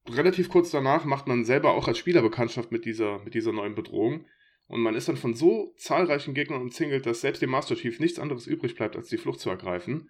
relativ 0.09 0.49
kurz 0.49 0.71
danach 0.71 1.05
macht 1.05 1.27
man 1.27 1.45
selber 1.45 1.71
auch 1.71 1.87
als 1.87 1.97
Spieler 1.97 2.21
Bekanntschaft 2.21 2.71
mit 2.71 2.85
dieser, 2.85 3.19
mit 3.19 3.33
dieser 3.33 3.51
neuen 3.51 3.75
Bedrohung. 3.75 4.25
Und 4.67 4.81
man 4.81 4.95
ist 4.95 5.07
dann 5.07 5.17
von 5.17 5.33
so 5.33 5.73
zahlreichen 5.77 6.33
Gegnern 6.33 6.61
umzingelt, 6.61 7.05
dass 7.05 7.21
selbst 7.21 7.41
dem 7.41 7.51
Master 7.51 7.75
Chief 7.75 7.99
nichts 7.99 8.19
anderes 8.19 8.47
übrig 8.47 8.75
bleibt, 8.75 8.95
als 8.95 9.07
die 9.07 9.17
Flucht 9.17 9.39
zu 9.39 9.49
ergreifen. 9.49 10.09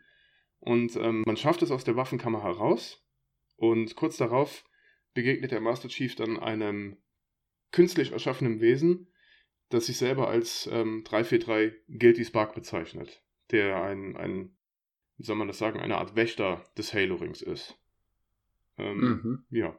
Und 0.60 0.96
ähm, 0.96 1.24
man 1.26 1.38
schafft 1.38 1.62
es 1.62 1.72
aus 1.72 1.84
der 1.84 1.96
Waffenkammer 1.96 2.44
heraus. 2.44 3.06
Und 3.56 3.96
kurz 3.96 4.18
darauf 4.18 4.64
begegnet 5.14 5.52
der 5.52 5.62
Master 5.62 5.90
Chief 5.90 6.16
dann 6.16 6.40
einem 6.40 6.98
künstlich 7.72 8.12
erschaffenem 8.12 8.60
Wesen, 8.60 9.12
das 9.70 9.88
sich 9.88 9.98
selber 9.98 10.28
als 10.28 10.68
ähm, 10.72 11.04
343 11.04 12.00
Guilty 12.00 12.26
Spark 12.26 12.56
bezeichnet, 12.56 13.22
der 13.52 13.82
ein, 13.84 14.16
ein, 14.16 14.56
wie 15.18 15.24
soll 15.24 15.36
man 15.36 15.48
das 15.48 15.58
sagen, 15.58 15.80
eine 15.80 15.98
Art 15.98 16.16
Wächter 16.16 16.64
des 16.78 16.94
Halo-Rings 16.94 17.42
ist. 17.42 17.78
Ähm, 18.78 19.00
mhm. 19.00 19.46
Ja. 19.50 19.78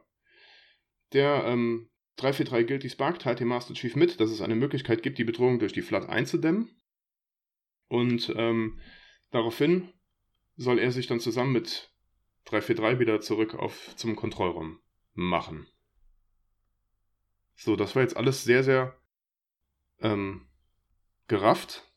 Der 1.13 1.43
ähm, 1.45 1.89
343 2.17 2.67
Guilty 2.67 2.89
Spark 2.89 3.19
teilt 3.19 3.39
dem 3.39 3.47
Master 3.47 3.73
Chief 3.73 3.95
mit, 3.95 4.19
dass 4.19 4.29
es 4.29 4.41
eine 4.41 4.55
Möglichkeit 4.55 5.03
gibt, 5.03 5.17
die 5.17 5.23
Bedrohung 5.23 5.59
durch 5.59 5.73
die 5.73 5.81
Flood 5.81 6.07
einzudämmen. 6.09 6.69
Und 7.87 8.33
ähm, 8.35 8.79
daraufhin 9.31 9.93
soll 10.55 10.79
er 10.79 10.91
sich 10.91 11.07
dann 11.07 11.19
zusammen 11.19 11.53
mit 11.53 11.91
343 12.45 12.99
wieder 12.99 13.21
zurück 13.21 13.55
auf, 13.55 13.95
zum 13.95 14.15
Kontrollraum 14.15 14.79
machen. 15.13 15.67
So, 17.55 17.75
das 17.75 17.95
war 17.95 18.03
jetzt 18.03 18.17
alles 18.17 18.43
sehr, 18.43 18.63
sehr 18.63 18.97
ähm, 19.99 20.47
gerafft. 21.27 21.89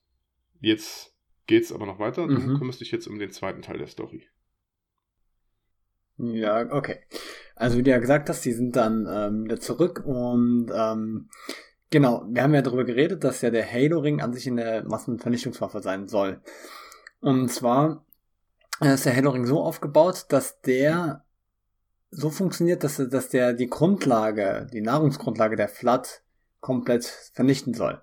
Jetzt 0.60 1.16
geht's 1.46 1.72
aber 1.72 1.86
noch 1.86 1.98
weiter. 1.98 2.26
Du 2.26 2.34
mhm. 2.34 2.58
kümmerst 2.58 2.80
dich 2.80 2.90
jetzt 2.90 3.06
um 3.06 3.18
den 3.18 3.30
zweiten 3.30 3.62
Teil 3.62 3.78
der 3.78 3.86
Story. 3.86 4.26
Ja, 6.16 6.72
okay. 6.72 7.00
Also 7.56 7.78
wie 7.78 7.82
du 7.82 7.90
ja 7.90 7.98
gesagt 7.98 8.28
hast, 8.28 8.44
die 8.44 8.52
sind 8.52 8.76
dann 8.76 9.06
ähm, 9.10 9.44
wieder 9.44 9.60
zurück 9.60 10.02
und 10.04 10.70
ähm, 10.74 11.28
genau, 11.90 12.24
wir 12.28 12.42
haben 12.42 12.54
ja 12.54 12.62
darüber 12.62 12.84
geredet, 12.84 13.24
dass 13.24 13.42
ja 13.42 13.50
der 13.50 13.70
Halo-Ring 13.70 14.20
an 14.20 14.32
sich 14.32 14.48
eine 14.48 14.84
Massenvernichtungswaffe 14.86 15.80
sein 15.80 16.08
soll. 16.08 16.40
Und 17.20 17.50
zwar 17.50 18.04
ist 18.80 19.06
der 19.06 19.14
Halo-Ring 19.14 19.46
so 19.46 19.60
aufgebaut, 19.62 20.26
dass 20.30 20.60
der 20.60 21.24
so 22.10 22.30
funktioniert, 22.30 22.84
dass, 22.84 22.96
dass 22.96 23.28
der 23.30 23.54
die 23.54 23.68
Grundlage, 23.68 24.66
die 24.72 24.82
Nahrungsgrundlage 24.82 25.56
der 25.56 25.68
Flat 25.68 26.22
komplett 26.60 27.04
vernichten 27.04 27.74
soll. 27.74 28.02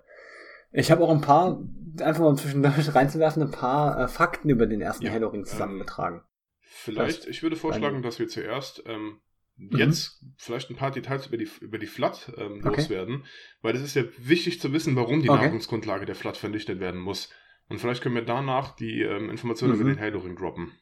Ich 0.72 0.90
habe 0.90 1.02
auch 1.04 1.10
ein 1.10 1.20
paar, 1.20 1.62
einfach 2.00 2.20
mal 2.20 2.36
zwischendurch 2.36 2.94
reinzuwerfen, 2.94 3.42
ein 3.42 3.50
paar 3.50 3.98
äh, 3.98 4.08
Fakten 4.08 4.48
über 4.50 4.66
den 4.66 4.80
ersten 4.80 5.06
ja, 5.06 5.12
Halo-Ring 5.12 5.44
zusammengetragen. 5.44 6.18
Ähm, 6.18 6.24
vielleicht, 6.62 7.26
ich 7.26 7.42
würde 7.42 7.56
vorschlagen, 7.56 8.02
dass 8.02 8.18
wir 8.18 8.28
zuerst 8.28 8.82
ähm, 8.86 9.20
mhm. 9.60 9.78
jetzt 9.78 10.24
vielleicht 10.36 10.70
ein 10.70 10.76
paar 10.76 10.90
Details 10.90 11.26
über 11.26 11.36
die, 11.36 11.48
über 11.60 11.78
die 11.78 11.86
Flat 11.86 12.32
ähm, 12.36 12.60
okay. 12.64 12.80
loswerden, 12.80 13.24
weil 13.62 13.76
es 13.76 13.82
ist 13.82 13.94
ja 13.94 14.04
wichtig 14.18 14.60
zu 14.60 14.72
wissen, 14.72 14.96
warum 14.96 15.22
die 15.22 15.30
okay. 15.30 15.44
Nahrungsgrundlage 15.44 16.06
der 16.06 16.14
Flat 16.14 16.36
vernichtet 16.36 16.80
werden 16.80 17.00
muss. 17.00 17.30
Und 17.68 17.78
vielleicht 17.78 18.02
können 18.02 18.16
wir 18.16 18.24
danach 18.24 18.74
die 18.74 19.02
ähm, 19.02 19.30
Informationen 19.30 19.74
mhm. 19.74 19.80
über 19.80 19.90
den 19.90 20.00
Halo-Ring 20.00 20.36
droppen. 20.36 20.72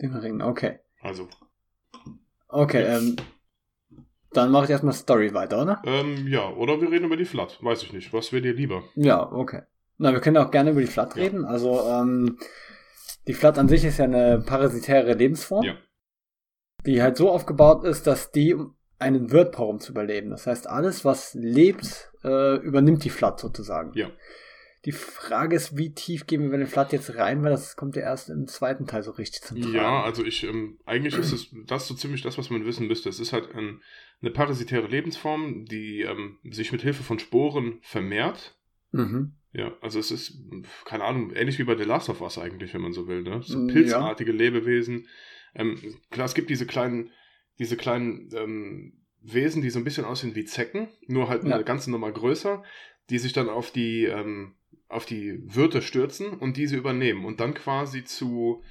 Den 0.00 0.14
Ring, 0.14 0.42
okay. 0.42 0.78
Also, 1.00 1.28
Okay, 2.48 2.82
ähm, 2.82 3.16
dann 4.32 4.50
mache 4.50 4.64
ich 4.64 4.70
erstmal 4.70 4.94
Story 4.94 5.34
weiter, 5.34 5.62
oder? 5.62 5.82
Ähm, 5.84 6.28
ja, 6.28 6.48
oder 6.48 6.80
wir 6.80 6.90
reden 6.90 7.06
über 7.06 7.16
die 7.16 7.24
Flat. 7.24 7.58
Weiß 7.62 7.82
ich 7.82 7.92
nicht. 7.92 8.12
Was 8.12 8.32
wäre 8.32 8.42
dir 8.42 8.54
lieber? 8.54 8.84
Ja, 8.94 9.30
okay. 9.32 9.62
Na, 9.98 10.12
wir 10.12 10.20
können 10.20 10.36
auch 10.36 10.50
gerne 10.50 10.70
über 10.70 10.80
die 10.80 10.86
Flat 10.86 11.16
ja. 11.16 11.22
reden. 11.22 11.44
Also, 11.44 11.80
ähm, 11.88 12.38
die 13.26 13.34
Flat 13.34 13.58
an 13.58 13.68
sich 13.68 13.84
ist 13.84 13.98
ja 13.98 14.04
eine 14.04 14.42
parasitäre 14.46 15.14
Lebensform. 15.14 15.64
Ja. 15.64 15.74
Die 16.84 17.02
halt 17.02 17.16
so 17.16 17.30
aufgebaut 17.30 17.84
ist, 17.84 18.06
dass 18.06 18.30
die 18.30 18.54
um 18.54 18.76
einen 18.98 19.30
Wirt 19.30 19.52
braucht, 19.52 19.70
um 19.70 19.80
zu 19.80 19.92
überleben. 19.92 20.30
Das 20.30 20.46
heißt, 20.46 20.68
alles, 20.68 21.04
was 21.04 21.34
lebt, 21.34 22.10
äh, 22.24 22.56
übernimmt 22.56 23.04
die 23.04 23.10
Flat 23.10 23.40
sozusagen. 23.40 23.92
Ja. 23.94 24.10
Die 24.84 24.92
Frage 24.92 25.56
ist, 25.56 25.76
wie 25.76 25.92
tief 25.92 26.26
gehen 26.26 26.42
wir 26.42 26.50
bei 26.50 26.56
den 26.58 26.68
Flat 26.68 26.92
jetzt 26.92 27.16
rein, 27.16 27.42
weil 27.42 27.50
das 27.50 27.74
kommt 27.74 27.96
ja 27.96 28.02
erst 28.02 28.30
im 28.30 28.46
zweiten 28.46 28.86
Teil 28.86 29.02
so 29.02 29.10
richtig 29.10 29.42
zum 29.42 29.60
Tragen. 29.60 29.74
Ja, 29.74 30.02
also 30.02 30.24
ich, 30.24 30.44
ähm, 30.44 30.78
eigentlich 30.86 31.18
ist 31.18 31.32
es 31.32 31.50
das 31.66 31.88
so 31.88 31.94
ziemlich 31.94 32.22
das, 32.22 32.38
was 32.38 32.50
man 32.50 32.64
wissen 32.64 32.86
müsste. 32.86 33.08
Es 33.08 33.18
ist 33.18 33.32
halt 33.32 33.52
ein, 33.54 33.82
eine 34.22 34.30
parasitäre 34.30 34.86
Lebensform, 34.86 35.64
die 35.64 36.02
ähm, 36.02 36.38
sich 36.50 36.70
mit 36.70 36.82
Hilfe 36.82 37.02
von 37.02 37.18
Sporen 37.18 37.80
vermehrt. 37.82 38.56
Mhm. 38.92 39.32
Ja, 39.52 39.72
also 39.80 39.98
es 39.98 40.10
ist, 40.10 40.38
keine 40.84 41.04
Ahnung, 41.04 41.32
ähnlich 41.32 41.58
wie 41.58 41.64
bei 41.64 41.76
The 41.76 41.84
Last 41.84 42.08
of 42.08 42.20
Us 42.20 42.38
eigentlich, 42.38 42.72
wenn 42.72 42.82
man 42.82 42.92
so 42.92 43.08
will, 43.08 43.22
ne? 43.22 43.42
So 43.42 43.66
pilzartige 43.66 44.32
Lebewesen. 44.32 45.08
Ähm, 45.56 45.78
klar, 46.10 46.26
es 46.26 46.34
gibt 46.34 46.50
diese 46.50 46.66
kleinen, 46.66 47.10
diese 47.58 47.76
kleinen 47.76 48.28
ähm, 48.34 48.92
Wesen, 49.22 49.62
die 49.62 49.70
so 49.70 49.78
ein 49.80 49.84
bisschen 49.84 50.04
aussehen 50.04 50.34
wie 50.36 50.44
Zecken, 50.44 50.88
nur 51.08 51.28
halt 51.28 51.42
Ja. 51.44 51.54
eine 51.56 51.64
ganze 51.64 51.90
Nummer 51.90 52.12
größer, 52.12 52.62
die 53.10 53.18
sich 53.18 53.32
dann 53.32 53.48
auf 53.48 53.70
die, 53.72 54.04
ähm, 54.04 54.54
auf 54.88 55.06
die 55.06 55.40
Wirte 55.54 55.82
stürzen 55.82 56.28
und 56.34 56.56
diese 56.56 56.76
übernehmen 56.76 57.24
und 57.24 57.40
dann 57.40 57.54
quasi 57.54 58.04
zu 58.04 58.62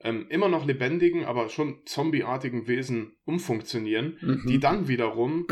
ähm, 0.00 0.26
immer 0.28 0.48
noch 0.50 0.66
lebendigen, 0.66 1.24
aber 1.24 1.48
schon 1.48 1.80
zombieartigen 1.86 2.66
Wesen 2.68 3.16
umfunktionieren, 3.24 4.18
Mhm. 4.20 4.42
die 4.46 4.60
dann 4.60 4.88
wiederum 4.88 5.46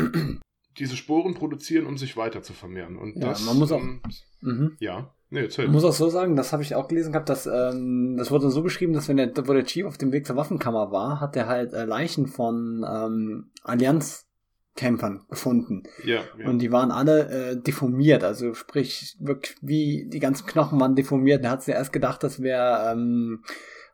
diese 0.77 0.95
Sporen 0.95 1.33
produzieren, 1.33 1.87
um 1.87 1.97
sich 1.97 2.15
weiter 2.15 2.43
zu 2.43 2.53
vermehren. 2.53 2.95
Und 2.97 3.15
Ja, 3.15 3.29
das, 3.29 3.43
man 3.45 3.57
muss 3.57 3.71
auch- 3.71 3.81
ähm, 3.81 4.01
Mhm. 4.41 4.77
ja, 4.79 5.14
nee. 5.41 5.45
Ich 5.45 5.67
muss 5.67 5.83
auch 5.83 5.93
so 5.93 6.09
sagen, 6.09 6.35
das 6.35 6.51
habe 6.53 6.63
ich 6.63 6.75
auch 6.75 6.87
gelesen 6.87 7.11
gehabt, 7.13 7.29
dass 7.29 7.45
ähm, 7.45 8.15
das 8.17 8.31
wurde 8.31 8.49
so 8.49 8.61
beschrieben, 8.63 8.93
dass 8.93 9.07
wenn 9.09 9.17
der, 9.17 9.31
wo 9.47 9.53
der 9.53 9.65
Chief 9.65 9.85
auf 9.85 9.97
dem 9.97 10.11
Weg 10.11 10.25
zur 10.25 10.35
Waffenkammer 10.35 10.91
war, 10.91 11.19
hat 11.21 11.35
er 11.35 11.47
halt 11.47 11.73
äh, 11.73 11.85
Leichen 11.85 12.27
von 12.27 12.85
ähm, 12.89 13.51
Allianzkämpfern 13.63 15.25
gefunden. 15.29 15.83
ja, 16.03 16.21
ja. 16.37 16.47
Und 16.47 16.59
die 16.59 16.71
waren 16.71 16.91
alle 16.91 17.29
äh, 17.51 17.61
deformiert, 17.61 18.23
also 18.23 18.53
sprich, 18.53 19.15
wirklich 19.19 19.55
wie 19.61 20.07
die 20.09 20.19
ganzen 20.19 20.45
Knochen 20.45 20.79
waren 20.79 20.95
deformiert. 20.95 21.43
Da 21.43 21.51
hat 21.51 21.63
sie 21.63 21.71
erst 21.71 21.93
gedacht, 21.93 22.23
das 22.23 22.41
wäre 22.41 22.91
ähm, 22.91 23.43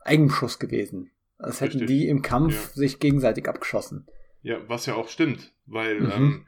Eigenbeschuss 0.03 0.59
gewesen. 0.59 1.11
Das 1.37 1.61
hätten 1.61 1.79
Richtig. 1.79 1.87
die 1.97 2.07
im 2.07 2.21
Kampf 2.21 2.53
Ja. 2.53 2.79
sich 2.81 2.99
gegenseitig 2.99 3.47
abgeschossen. 3.49 4.05
Ja, 4.43 4.57
was 4.67 4.85
ja 4.85 4.95
auch 4.95 5.09
stimmt, 5.09 5.51
weil 5.65 5.99
Mhm. 6.01 6.11
ähm, 6.11 6.45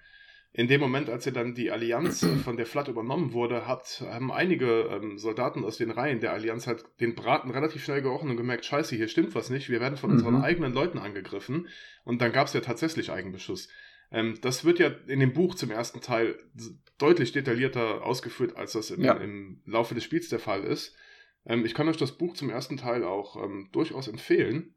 in 0.56 0.68
dem 0.68 0.80
Moment, 0.80 1.10
als 1.10 1.26
ja 1.26 1.32
dann 1.32 1.56
die 1.56 1.72
Allianz 1.72 2.24
von 2.44 2.58
der 2.58 2.66
Flat 2.68 2.88
übernommen 2.88 3.34
wurde, 3.34 3.68
hat, 3.68 4.04
haben 4.08 4.32
einige 4.32 4.84
ähm, 4.92 5.18
Soldaten 5.18 5.66
aus 5.66 5.78
den 5.78 5.90
Reihen 5.92 6.20
der 6.20 6.32
Allianz 6.34 6.68
halt 6.68 6.86
den 7.00 7.16
Braten 7.16 7.50
relativ 7.50 7.84
schnell 7.84 8.02
gerochen 8.04 8.30
und 8.30 8.38
gemerkt, 8.38 8.64
scheiße, 8.66 8.96
hier 8.96 9.08
stimmt 9.08 9.34
was 9.36 9.50
nicht, 9.50 9.70
wir 9.70 9.80
werden 9.82 9.98
von 9.98 10.12
Mhm. 10.12 10.18
unseren 10.18 10.42
eigenen 10.42 10.74
Leuten 10.74 11.00
angegriffen. 11.00 11.68
Und 12.04 12.22
dann 12.22 12.32
gab 12.32 12.48
es 12.48 12.54
ja 12.54 12.62
tatsächlich 12.62 13.12
Eigenbeschuss. 13.12 13.68
Ähm, 14.12 14.38
das 14.42 14.64
wird 14.64 14.78
ja 14.78 14.90
in 15.08 15.20
dem 15.20 15.34
Buch 15.34 15.56
zum 15.56 15.72
ersten 15.72 16.02
Teil 16.02 16.38
deutlich 17.00 17.32
detaillierter 17.32 18.04
ausgeführt, 18.06 18.56
als 18.56 18.74
das 18.74 18.92
im, 18.92 19.04
Ja. 19.04 19.14
im 19.16 19.62
Laufe 19.66 19.96
des 19.96 20.04
Spiels 20.04 20.30
der 20.30 20.40
Fall 20.40 20.64
ist. 20.64 20.96
Ähm, 21.46 21.66
ich 21.66 21.74
kann 21.74 21.90
euch 21.90 21.98
das 21.98 22.12
Buch 22.18 22.36
zum 22.36 22.52
ersten 22.52 22.78
Teil 22.78 23.04
auch 23.04 23.44
ähm, 23.44 23.70
durchaus 23.72 24.08
empfehlen, 24.08 24.76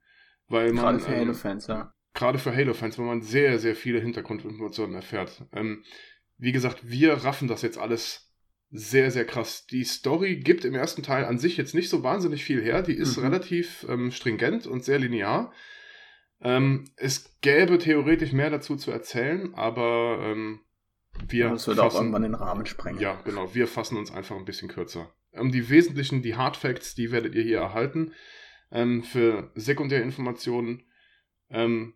weil 0.48 0.72
man... 0.72 0.84
Gerade 0.84 0.98
für 1.00 1.12
ähm, 1.12 1.20
Halo-Fans, 1.28 1.66
ja. 1.66 1.92
Gerade 2.16 2.38
für 2.40 2.54
Halo-Fans, 2.54 2.98
weil 2.98 3.06
man 3.06 3.22
sehr, 3.22 3.60
sehr 3.60 3.76
viele 3.76 4.00
Hintergrundinformationen 4.00 4.96
erfährt. 4.96 5.44
Ähm, 5.52 5.84
wie 6.38 6.50
gesagt, 6.52 6.80
wir 6.90 7.12
raffen 7.24 7.46
das 7.46 7.62
jetzt 7.62 7.78
alles 7.78 8.32
sehr, 8.70 9.12
sehr 9.12 9.24
krass. 9.24 9.66
Die 9.68 9.84
Story 9.84 10.36
gibt 10.40 10.64
im 10.64 10.74
ersten 10.74 11.02
Teil 11.04 11.24
an 11.24 11.38
sich 11.38 11.56
jetzt 11.56 11.74
nicht 11.74 11.88
so 11.88 12.02
wahnsinnig 12.02 12.44
viel 12.44 12.60
her. 12.60 12.82
Die 12.82 12.94
ist 12.96 13.16
Mhm. 13.16 13.22
relativ 13.22 13.86
ähm, 13.88 14.10
stringent 14.10 14.66
und 14.66 14.84
sehr 14.84 14.98
linear. 14.98 15.52
Ähm, 16.40 16.84
es 16.96 17.38
gäbe 17.40 17.78
theoretisch 17.78 18.32
mehr 18.32 18.50
dazu 18.50 18.76
zu 18.76 18.90
erzählen, 18.90 19.54
aber 19.54 20.18
ähm, 20.22 20.60
wir 21.28 21.48
das 21.50 21.66
würde 21.66 21.82
auch 21.82 21.86
fassen- 21.92 21.96
irgendwann 22.06 22.22
den 22.22 22.34
Rahmen 22.34 22.66
sprengen. 22.66 23.00
ja, 23.00 23.20
genau. 23.24 23.54
Wir 23.54 23.66
fassen 23.68 23.96
uns 23.96 24.10
einfach 24.12 24.36
ein 24.36 24.44
bisschen 24.44 24.68
kürzer. 24.68 25.14
Um 25.32 25.50
die 25.52 25.70
wesentlichen, 25.70 26.20
die 26.22 26.34
Hard 26.34 26.56
Facts, 26.56 26.94
die 26.94 27.10
werdet 27.12 27.34
ihr 27.34 27.42
hier 27.42 27.58
erhalten. 27.58 28.12
Ähm, 28.72 29.02
für 29.04 29.52
Sekundärinformationen, 29.54 30.82
ähm, 31.50 31.94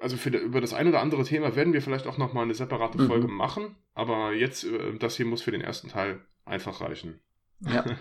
also 0.00 0.16
für 0.16 0.30
über 0.30 0.60
das 0.60 0.72
ein 0.74 0.88
oder 0.88 1.00
andere 1.00 1.24
Thema 1.24 1.54
werden 1.56 1.72
wir 1.72 1.82
vielleicht 1.82 2.06
auch 2.06 2.18
nochmal 2.18 2.44
eine 2.44 2.54
separate 2.54 3.00
Mhm. 3.00 3.06
Folge 3.06 3.28
machen. 3.28 3.76
Aber 3.94 4.32
jetzt, 4.32 4.64
äh, 4.64 4.94
das 4.98 5.16
hier 5.16 5.26
muss 5.26 5.42
für 5.42 5.50
den 5.52 5.60
ersten 5.60 5.88
Teil 5.88 6.20
einfach 6.44 6.80
reichen. 6.80 7.20
Ja. 7.60 7.84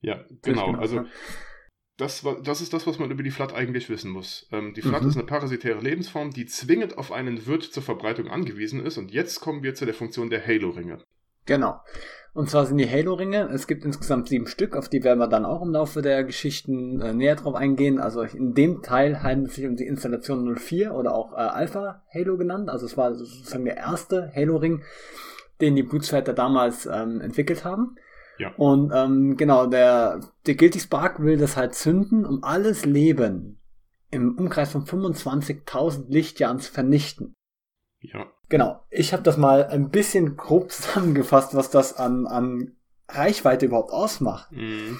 Ja, 0.00 0.24
genau. 0.42 0.66
Genau. 0.66 0.78
Also 0.78 1.04
das, 1.96 2.24
das 2.44 2.60
ist 2.60 2.72
das, 2.72 2.86
was 2.86 3.00
man 3.00 3.10
über 3.10 3.24
die 3.24 3.32
Flat 3.32 3.52
eigentlich 3.52 3.90
wissen 3.90 4.12
muss. 4.12 4.46
Ähm, 4.52 4.72
die 4.72 4.80
Flat 4.82 5.02
Mhm. 5.02 5.08
ist 5.08 5.16
eine 5.16 5.26
parasitäre 5.26 5.80
Lebensform, 5.80 6.30
die 6.30 6.46
zwingend 6.46 6.96
auf 6.96 7.10
einen 7.10 7.46
Wirt 7.46 7.64
zur 7.64 7.82
Verbreitung 7.82 8.28
angewiesen 8.28 8.84
ist. 8.86 8.96
Und 8.96 9.10
jetzt 9.10 9.40
kommen 9.40 9.64
wir 9.64 9.74
zu 9.74 9.86
der 9.86 9.94
Funktion 9.94 10.30
der 10.30 10.46
Halo-Ringe. 10.46 11.02
Genau. 11.48 11.80
Und 12.34 12.50
zwar 12.50 12.66
sind 12.66 12.76
die 12.76 12.88
Halo-Ringe, 12.88 13.48
es 13.52 13.66
gibt 13.66 13.84
insgesamt 13.84 14.28
sieben 14.28 14.46
Stück, 14.46 14.76
auf 14.76 14.88
die 14.88 15.02
werden 15.02 15.18
wir 15.18 15.26
dann 15.26 15.46
auch 15.46 15.62
im 15.62 15.72
Laufe 15.72 16.02
der 16.02 16.22
Geschichten 16.22 17.00
äh, 17.00 17.12
näher 17.12 17.34
drauf 17.34 17.54
eingehen. 17.54 17.98
Also 17.98 18.22
in 18.22 18.54
dem 18.54 18.82
Teil 18.82 19.22
handelt 19.22 19.48
es 19.48 19.56
sich 19.56 19.66
um 19.66 19.74
die 19.74 19.86
Installation 19.86 20.54
04 20.56 20.94
oder 20.94 21.14
auch 21.14 21.32
äh, 21.32 21.36
Alpha 21.36 22.02
Halo 22.14 22.36
genannt. 22.36 22.68
Also 22.68 22.86
es 22.86 22.96
war 22.96 23.14
sozusagen 23.14 23.64
der 23.64 23.78
erste 23.78 24.30
Halo-Ring, 24.36 24.84
den 25.60 25.74
die 25.74 25.82
Blutsväter 25.82 26.34
damals 26.34 26.86
ähm, 26.86 27.20
entwickelt 27.22 27.64
haben. 27.64 27.96
Ja. 28.38 28.52
Und 28.56 28.92
ähm, 28.94 29.36
genau, 29.36 29.66
der, 29.66 30.20
der 30.46 30.54
Guilty 30.54 30.78
Spark 30.78 31.20
will 31.20 31.38
das 31.38 31.56
halt 31.56 31.74
zünden, 31.74 32.24
um 32.24 32.44
alles 32.44 32.84
Leben 32.84 33.60
im 34.10 34.36
Umkreis 34.38 34.70
von 34.70 34.84
25.000 34.84 36.04
Lichtjahren 36.08 36.60
zu 36.60 36.70
vernichten. 36.70 37.34
Ja, 38.00 38.26
Genau. 38.48 38.82
Ich 38.90 39.12
habe 39.12 39.22
das 39.22 39.36
mal 39.36 39.66
ein 39.66 39.90
bisschen 39.90 40.36
grob 40.36 40.72
zusammengefasst, 40.72 41.54
was 41.54 41.70
das 41.70 41.96
an, 41.96 42.26
an 42.26 42.76
Reichweite 43.08 43.66
überhaupt 43.66 43.92
ausmacht. 43.92 44.50
Mhm. 44.52 44.98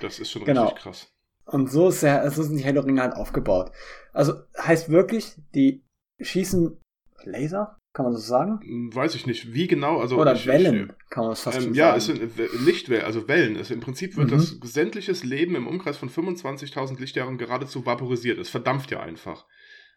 Das 0.00 0.18
ist 0.18 0.30
schon 0.30 0.44
Genau. 0.44 0.62
richtig 0.64 0.82
krass. 0.82 1.10
Und 1.46 1.70
so, 1.70 1.88
ist 1.88 2.02
der, 2.02 2.30
so 2.30 2.42
sind 2.42 2.56
die 2.56 2.64
Halo-Ringe 2.64 3.02
halt 3.02 3.14
aufgebaut. 3.14 3.70
Also 4.12 4.34
heißt 4.58 4.88
wirklich, 4.88 5.34
die 5.54 5.84
schießen 6.20 6.80
Laser, 7.24 7.76
kann 7.92 8.04
man 8.04 8.12
das 8.14 8.22
so 8.22 8.28
sagen? 8.28 8.60
Hm, 8.62 8.94
Weiß 8.94 9.14
ich 9.14 9.26
nicht, 9.26 9.52
wie 9.52 9.66
genau, 9.66 10.00
also 10.00 10.18
Oder 10.18 10.34
ich, 10.34 10.46
Wellen, 10.46 10.92
kann 11.10 11.24
man 11.24 11.30
das 11.32 11.40
Ich, 11.40 11.44
fast 11.44 11.66
ähm, 11.66 11.74
ja, 11.74 11.86
sagen. 11.86 11.98
es 11.98 12.06
sind 12.06 12.38
äh, 12.38 12.48
Lichtwellen, 12.64 13.04
also 13.04 13.28
Wellen. 13.28 13.56
Es, 13.56 13.70
Im 13.70 13.80
Prinzip 13.80 14.16
wird 14.16 14.30
Mhm. 14.30 14.34
das 14.36 14.48
sämtliches 14.62 15.22
Leben 15.22 15.54
im 15.54 15.66
Umkreis 15.66 15.96
von 15.96 16.08
25.000 16.10 16.98
Lichtjahren 16.98 17.38
geradezu 17.38 17.84
vaporisiert. 17.86 18.38
Es 18.38 18.48
verdampft 18.48 18.90
ja 18.90 19.00
einfach. 19.00 19.46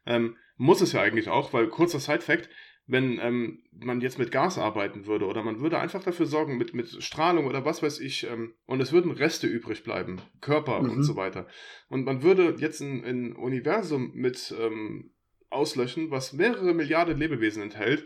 Ähm, 0.05 0.38
muss 0.57 0.81
es 0.81 0.91
ja 0.93 1.01
eigentlich 1.01 1.29
auch, 1.29 1.53
weil 1.53 1.67
kurzer 1.69 2.00
Side-Fact, 2.00 2.50
wenn 2.89 3.20
ähm, 3.22 3.60
man 3.72 4.00
jetzt 4.01 4.17
mit 4.17 4.32
Gas 4.32 4.58
arbeiten 4.58 5.06
würde 5.06 5.25
oder 5.25 5.44
man 5.44 5.60
würde 5.60 5.77
einfach 5.77 6.01
dafür 6.03 6.25
sorgen 6.25 6.58
mit, 6.58 6.74
mit 6.74 7.03
Strahlung 7.03 7.46
oder 7.46 7.65
was 7.65 7.84
weiß 7.84 8.00
ich 8.00 8.25
ähm, 8.25 8.53
und 8.65 8.79
es 8.82 8.94
würden 8.94 9.12
Reste 9.12 9.46
übrig 9.46 9.84
bleiben, 9.84 10.22
Körper 10.41 10.82
Mhm. 10.82 10.89
und 10.91 11.03
so 11.03 11.15
weiter. 11.17 11.48
Und 11.89 12.06
man 12.06 12.24
würde 12.24 12.56
jetzt 12.60 12.79
ein, 12.82 13.03
ein 13.03 13.36
Universum 13.36 14.12
mit 14.15 14.56
ähm, 14.60 15.12
auslöschen, 15.50 16.12
was 16.12 16.34
mehrere 16.34 16.74
Milliarden 16.74 17.17
Lebewesen 17.17 17.62
enthält, 17.63 18.06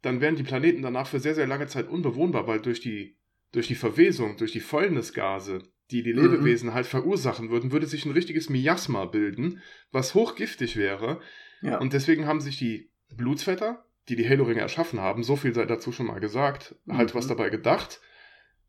dann 0.00 0.20
wären 0.20 0.36
die 0.36 0.42
Planeten 0.42 0.82
danach 0.82 1.06
für 1.06 1.20
sehr, 1.20 1.34
sehr 1.34 1.46
lange 1.46 1.66
Zeit 1.66 1.88
unbewohnbar, 1.88 2.46
weil 2.46 2.60
durch 2.60 2.80
die, 2.80 3.18
durch 3.52 3.68
die 3.68 3.74
Verwesung, 3.74 4.36
durch 4.38 4.52
die 4.52 4.60
Fäulnisgase, 4.60 5.62
die 5.90 6.02
die 6.02 6.12
Mhm. 6.14 6.22
Lebewesen 6.22 6.74
halt 6.74 6.86
verursachen 6.86 7.50
würden, 7.50 7.70
würde 7.70 7.86
sich 7.86 8.04
ein 8.06 8.12
richtiges 8.12 8.48
Miasma 8.48 9.04
bilden, 9.04 9.60
was 9.90 10.14
hochgiftig 10.14 10.76
wäre. 10.76 11.20
ja. 11.60 11.78
Und 11.78 11.92
deswegen 11.92 12.26
haben 12.26 12.40
sich 12.40 12.56
die 12.58 12.90
Blutsvetter, 13.14 13.84
die 14.08 14.16
die 14.16 14.28
Halo-Ringe 14.28 14.60
erschaffen 14.60 15.00
haben, 15.00 15.22
so 15.22 15.36
viel 15.36 15.54
sei 15.54 15.64
dazu 15.64 15.92
schon 15.92 16.06
mal 16.06 16.20
gesagt, 16.20 16.74
halt 16.88 17.14
Mhm. 17.14 17.18
was 17.18 17.26
dabei 17.26 17.50
gedacht. 17.50 18.00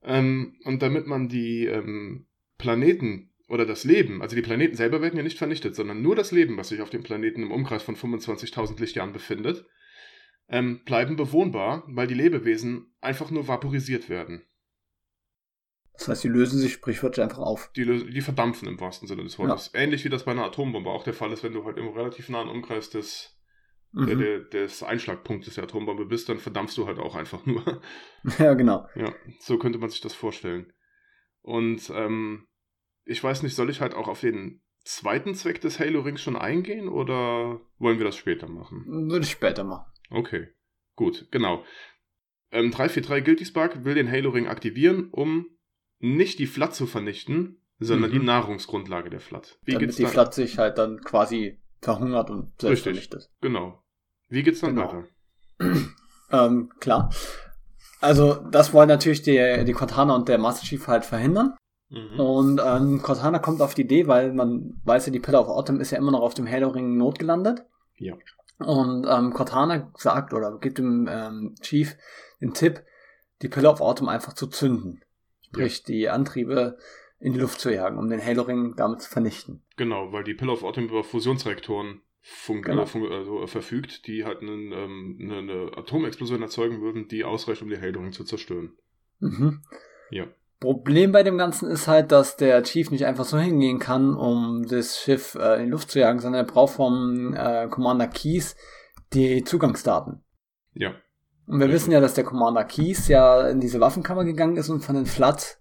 Ähm, 0.03 0.59
und 0.65 0.81
damit 0.81 1.07
man 1.07 1.29
die 1.29 1.65
ähm, 1.65 2.27
Planeten 2.57 3.31
oder 3.47 3.65
das 3.65 3.83
Leben, 3.83 4.21
also 4.21 4.35
die 4.35 4.41
Planeten 4.41 4.75
selber 4.75 5.01
werden 5.01 5.17
ja 5.17 5.23
nicht 5.23 5.37
vernichtet, 5.37 5.75
sondern 5.75 6.01
nur 6.01 6.15
das 6.15 6.31
Leben, 6.31 6.57
was 6.57 6.69
sich 6.69 6.81
auf 6.81 6.89
dem 6.89 7.03
Planeten 7.03 7.43
im 7.43 7.51
Umkreis 7.51 7.83
von 7.83 7.95
25.000 7.95 8.79
Lichtjahren 8.79 9.13
befindet, 9.13 9.65
ähm, 10.49 10.83
bleiben 10.85 11.15
bewohnbar, 11.15 11.83
weil 11.87 12.07
die 12.07 12.13
Lebewesen 12.13 12.93
einfach 13.01 13.31
nur 13.31 13.47
vaporisiert 13.47 14.09
werden. 14.09 14.43
Das 15.93 16.07
heißt, 16.07 16.23
die 16.23 16.29
lösen 16.29 16.59
sich 16.59 16.73
sprichwörtlich 16.73 17.23
einfach 17.23 17.37
auf. 17.39 17.71
Die, 17.75 17.85
die 17.85 18.21
verdampfen 18.21 18.67
im 18.67 18.79
wahrsten 18.79 19.07
Sinne 19.07 19.23
des 19.23 19.37
Wortes. 19.37 19.71
Ähnlich 19.73 20.03
wie 20.03 20.09
das 20.09 20.25
bei 20.25 20.31
einer 20.31 20.45
Atombombe 20.45 20.89
auch 20.89 21.03
der 21.03 21.13
Fall 21.13 21.31
ist, 21.31 21.43
wenn 21.43 21.53
du 21.53 21.65
halt 21.65 21.77
im 21.77 21.89
relativ 21.89 22.29
nahen 22.29 22.49
Umkreis 22.49 22.89
des 22.89 23.32
mhm. 23.93 24.19
der, 24.19 24.39
des 24.39 24.83
Einschlagpunktes 24.83 25.55
der 25.55 25.63
Atombombe 25.63 26.05
bist, 26.05 26.27
dann 26.29 26.39
verdampfst 26.39 26.77
du 26.77 26.87
halt 26.87 26.99
auch 26.99 27.15
einfach 27.15 27.45
nur. 27.45 27.81
Ja, 28.39 28.53
genau. 28.53 28.87
Ja, 28.95 29.13
so 29.39 29.57
könnte 29.57 29.79
man 29.79 29.89
sich 29.89 30.01
das 30.01 30.13
vorstellen. 30.13 30.71
Und 31.41 31.91
ähm, 31.93 32.47
ich 33.05 33.21
weiß 33.21 33.43
nicht, 33.43 33.55
soll 33.55 33.69
ich 33.69 33.81
halt 33.81 33.93
auch 33.93 34.07
auf 34.07 34.21
den 34.21 34.61
zweiten 34.85 35.35
Zweck 35.35 35.59
des 35.61 35.79
Halo 35.79 36.01
Rings 36.01 36.21
schon 36.21 36.37
eingehen 36.37 36.87
oder 36.87 37.59
wollen 37.77 37.97
wir 37.97 38.05
das 38.05 38.15
später 38.15 38.47
machen? 38.47 38.85
Würde 39.09 39.25
ich 39.25 39.31
später 39.31 39.63
machen. 39.63 39.85
Okay, 40.09 40.47
gut, 40.95 41.27
genau. 41.31 41.63
Ähm, 42.51 42.71
343 42.71 43.25
Guilty 43.25 43.45
Spark 43.45 43.83
will 43.83 43.95
den 43.95 44.09
Halo 44.09 44.29
Ring 44.29 44.47
aktivieren, 44.47 45.09
um 45.11 45.47
nicht 45.99 46.39
die 46.39 46.47
Flat 46.47 46.75
zu 46.75 46.85
vernichten, 46.85 47.61
sondern 47.79 48.11
mhm. 48.11 48.19
die 48.19 48.25
Nahrungsgrundlage 48.25 49.09
der 49.09 49.19
Flat. 49.19 49.57
Wie 49.63 49.73
Damit 49.73 49.87
geht's 49.87 49.97
die 49.97 50.03
dann? 50.03 50.11
Flat 50.11 50.33
sich 50.33 50.57
halt 50.57 50.77
dann 50.77 51.01
quasi 51.01 51.59
verhungert 51.81 52.29
und 52.29 52.53
selbst 52.59 52.83
vernichtet. 52.83 53.31
Genau. 53.41 53.82
Wie 54.33 54.41
geht's 54.41 54.61
dann 54.61 54.75
genau. 54.75 54.87
weiter? 54.87 55.03
ähm, 56.31 56.71
klar. 56.79 57.11
Also, 58.01 58.33
das 58.33 58.73
wollen 58.73 58.89
natürlich 58.89 59.21
die, 59.21 59.63
die 59.63 59.73
Cortana 59.73 60.15
und 60.15 60.27
der 60.27 60.39
Master 60.39 60.65
Chief 60.65 60.87
halt 60.87 61.05
verhindern. 61.05 61.55
Mhm. 61.89 62.19
Und 62.19 62.61
ähm, 62.65 63.01
Cortana 63.03 63.37
kommt 63.37 63.61
auf 63.61 63.75
die 63.75 63.83
Idee, 63.83 64.07
weil 64.07 64.33
man 64.33 64.81
weiß 64.85 65.05
ja, 65.05 65.11
die 65.11 65.19
Pillar 65.19 65.41
of 65.41 65.49
Autumn 65.49 65.79
ist 65.79 65.91
ja 65.91 65.99
immer 65.99 66.11
noch 66.11 66.21
auf 66.21 66.33
dem 66.33 66.49
Halo-Ring 66.49 66.97
notgelandet. 66.97 67.63
Ja. 67.97 68.15
Und 68.57 69.05
ähm, 69.07 69.33
Cortana 69.33 69.91
sagt 69.97 70.33
oder 70.33 70.57
gibt 70.57 70.79
dem 70.79 71.07
ähm, 71.07 71.53
Chief 71.61 71.95
den 72.41 72.55
Tipp, 72.55 72.83
die 73.43 73.49
Pillar 73.49 73.73
of 73.73 73.81
Autumn 73.81 74.09
einfach 74.09 74.33
zu 74.33 74.47
zünden. 74.47 75.03
Sprich, 75.41 75.77
ja. 75.79 75.83
die 75.85 76.09
Antriebe 76.09 76.79
in 77.19 77.33
die 77.33 77.39
Luft 77.39 77.59
zu 77.59 77.71
jagen, 77.71 77.99
um 77.99 78.09
den 78.09 78.25
Halo-Ring 78.25 78.73
damit 78.75 79.03
zu 79.03 79.11
vernichten. 79.11 79.61
Genau, 79.77 80.11
weil 80.11 80.23
die 80.23 80.33
Pillar 80.33 80.53
of 80.53 80.63
Autumn 80.63 80.89
über 80.89 81.03
Fusionsreaktoren 81.03 82.01
genau. 82.47 82.81
also, 82.83 83.47
verfügt, 83.47 84.07
die 84.07 84.23
halt 84.23 84.41
einen, 84.41 84.71
ähm, 84.71 85.17
eine, 85.21 85.37
eine, 85.37 85.77
Atomexplosion 85.77 86.41
erzeugen 86.41 86.81
würden, 86.81 87.07
die 87.07 87.23
ausreicht, 87.23 87.61
um 87.61 87.69
die 87.69 87.79
Halo-Ring 87.79 88.13
zu 88.13 88.23
zerstören. 88.23 88.73
Mhm. 89.19 89.61
Ja. 90.09 90.27
Problem 90.59 91.11
bei 91.11 91.23
dem 91.23 91.37
Ganzen 91.37 91.69
ist 91.69 91.89
halt, 91.89 92.13
dass 92.13 92.37
der 92.37 92.63
Chief 92.63 92.89
nicht 92.89 93.05
einfach 93.05 93.25
so 93.25 93.37
hingehen 93.37 93.79
kann, 93.79 94.15
um 94.15 94.65
das 94.65 95.01
Schiff 95.01 95.35
äh, 95.35 95.57
in 95.57 95.65
die 95.65 95.71
Luft 95.71 95.91
zu 95.91 95.99
jagen, 95.99 96.19
sondern 96.19 96.45
er 96.45 96.51
braucht 96.51 96.75
vom 96.75 97.33
äh, 97.33 97.67
Commander 97.67 98.07
Keys 98.07 98.55
die 99.13 99.43
Zugangsdaten. 99.43 100.23
Ja. 100.73 100.95
Und 101.45 101.59
wir 101.59 101.67
ja. 101.67 101.73
wissen 101.73 101.91
ja, 101.91 101.99
dass 101.99 102.13
der 102.13 102.23
Commander 102.23 102.63
Keys 102.63 103.09
ja 103.09 103.49
in 103.49 103.59
diese 103.59 103.81
Waffenkammer 103.81 104.23
gegangen 104.23 104.55
ist 104.55 104.69
und 104.69 104.79
von 104.79 104.95
den 104.95 105.05
Flat 105.05 105.59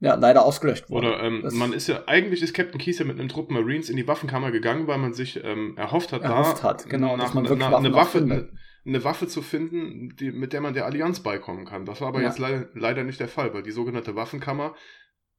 ja, 0.00 0.14
leider 0.14 0.44
ausgelöscht 0.44 0.90
wurde. 0.90 1.08
Oder 1.08 1.22
ähm, 1.22 1.48
man 1.52 1.72
ist 1.72 1.86
ja, 1.86 2.02
eigentlich 2.06 2.42
ist 2.42 2.54
Captain 2.54 2.78
Keys 2.78 2.98
ja 2.98 3.04
mit 3.04 3.18
einem 3.18 3.28
Trupp 3.28 3.50
Marines 3.50 3.88
in 3.88 3.96
die 3.96 4.06
Waffenkammer 4.06 4.50
gegangen, 4.50 4.86
weil 4.86 4.98
man 4.98 5.14
sich 5.14 5.42
ähm, 5.42 5.76
erhofft 5.76 6.12
hat, 6.12 6.22
erhofft 6.22 6.58
da 6.58 6.68
hat, 6.68 6.88
genau, 6.88 7.16
nach, 7.16 7.32
nach, 7.34 7.72
eine, 7.72 7.92
Waffe, 7.94 8.18
eine, 8.18 8.50
eine, 8.84 9.04
Waffe 9.04 9.26
zu 9.26 9.40
finden, 9.40 10.14
die, 10.16 10.32
mit 10.32 10.52
der 10.52 10.60
man 10.60 10.74
der 10.74 10.84
Allianz 10.84 11.20
beikommen 11.20 11.64
kann. 11.64 11.86
Das 11.86 12.00
war 12.00 12.08
aber 12.08 12.20
ja. 12.20 12.28
jetzt 12.28 12.38
le 12.38 12.68
leider 12.74 13.04
nicht 13.04 13.20
der 13.20 13.28
Fall, 13.28 13.54
weil 13.54 13.62
die 13.62 13.72
sogenannte 13.72 14.14
Waffenkammer 14.14 14.74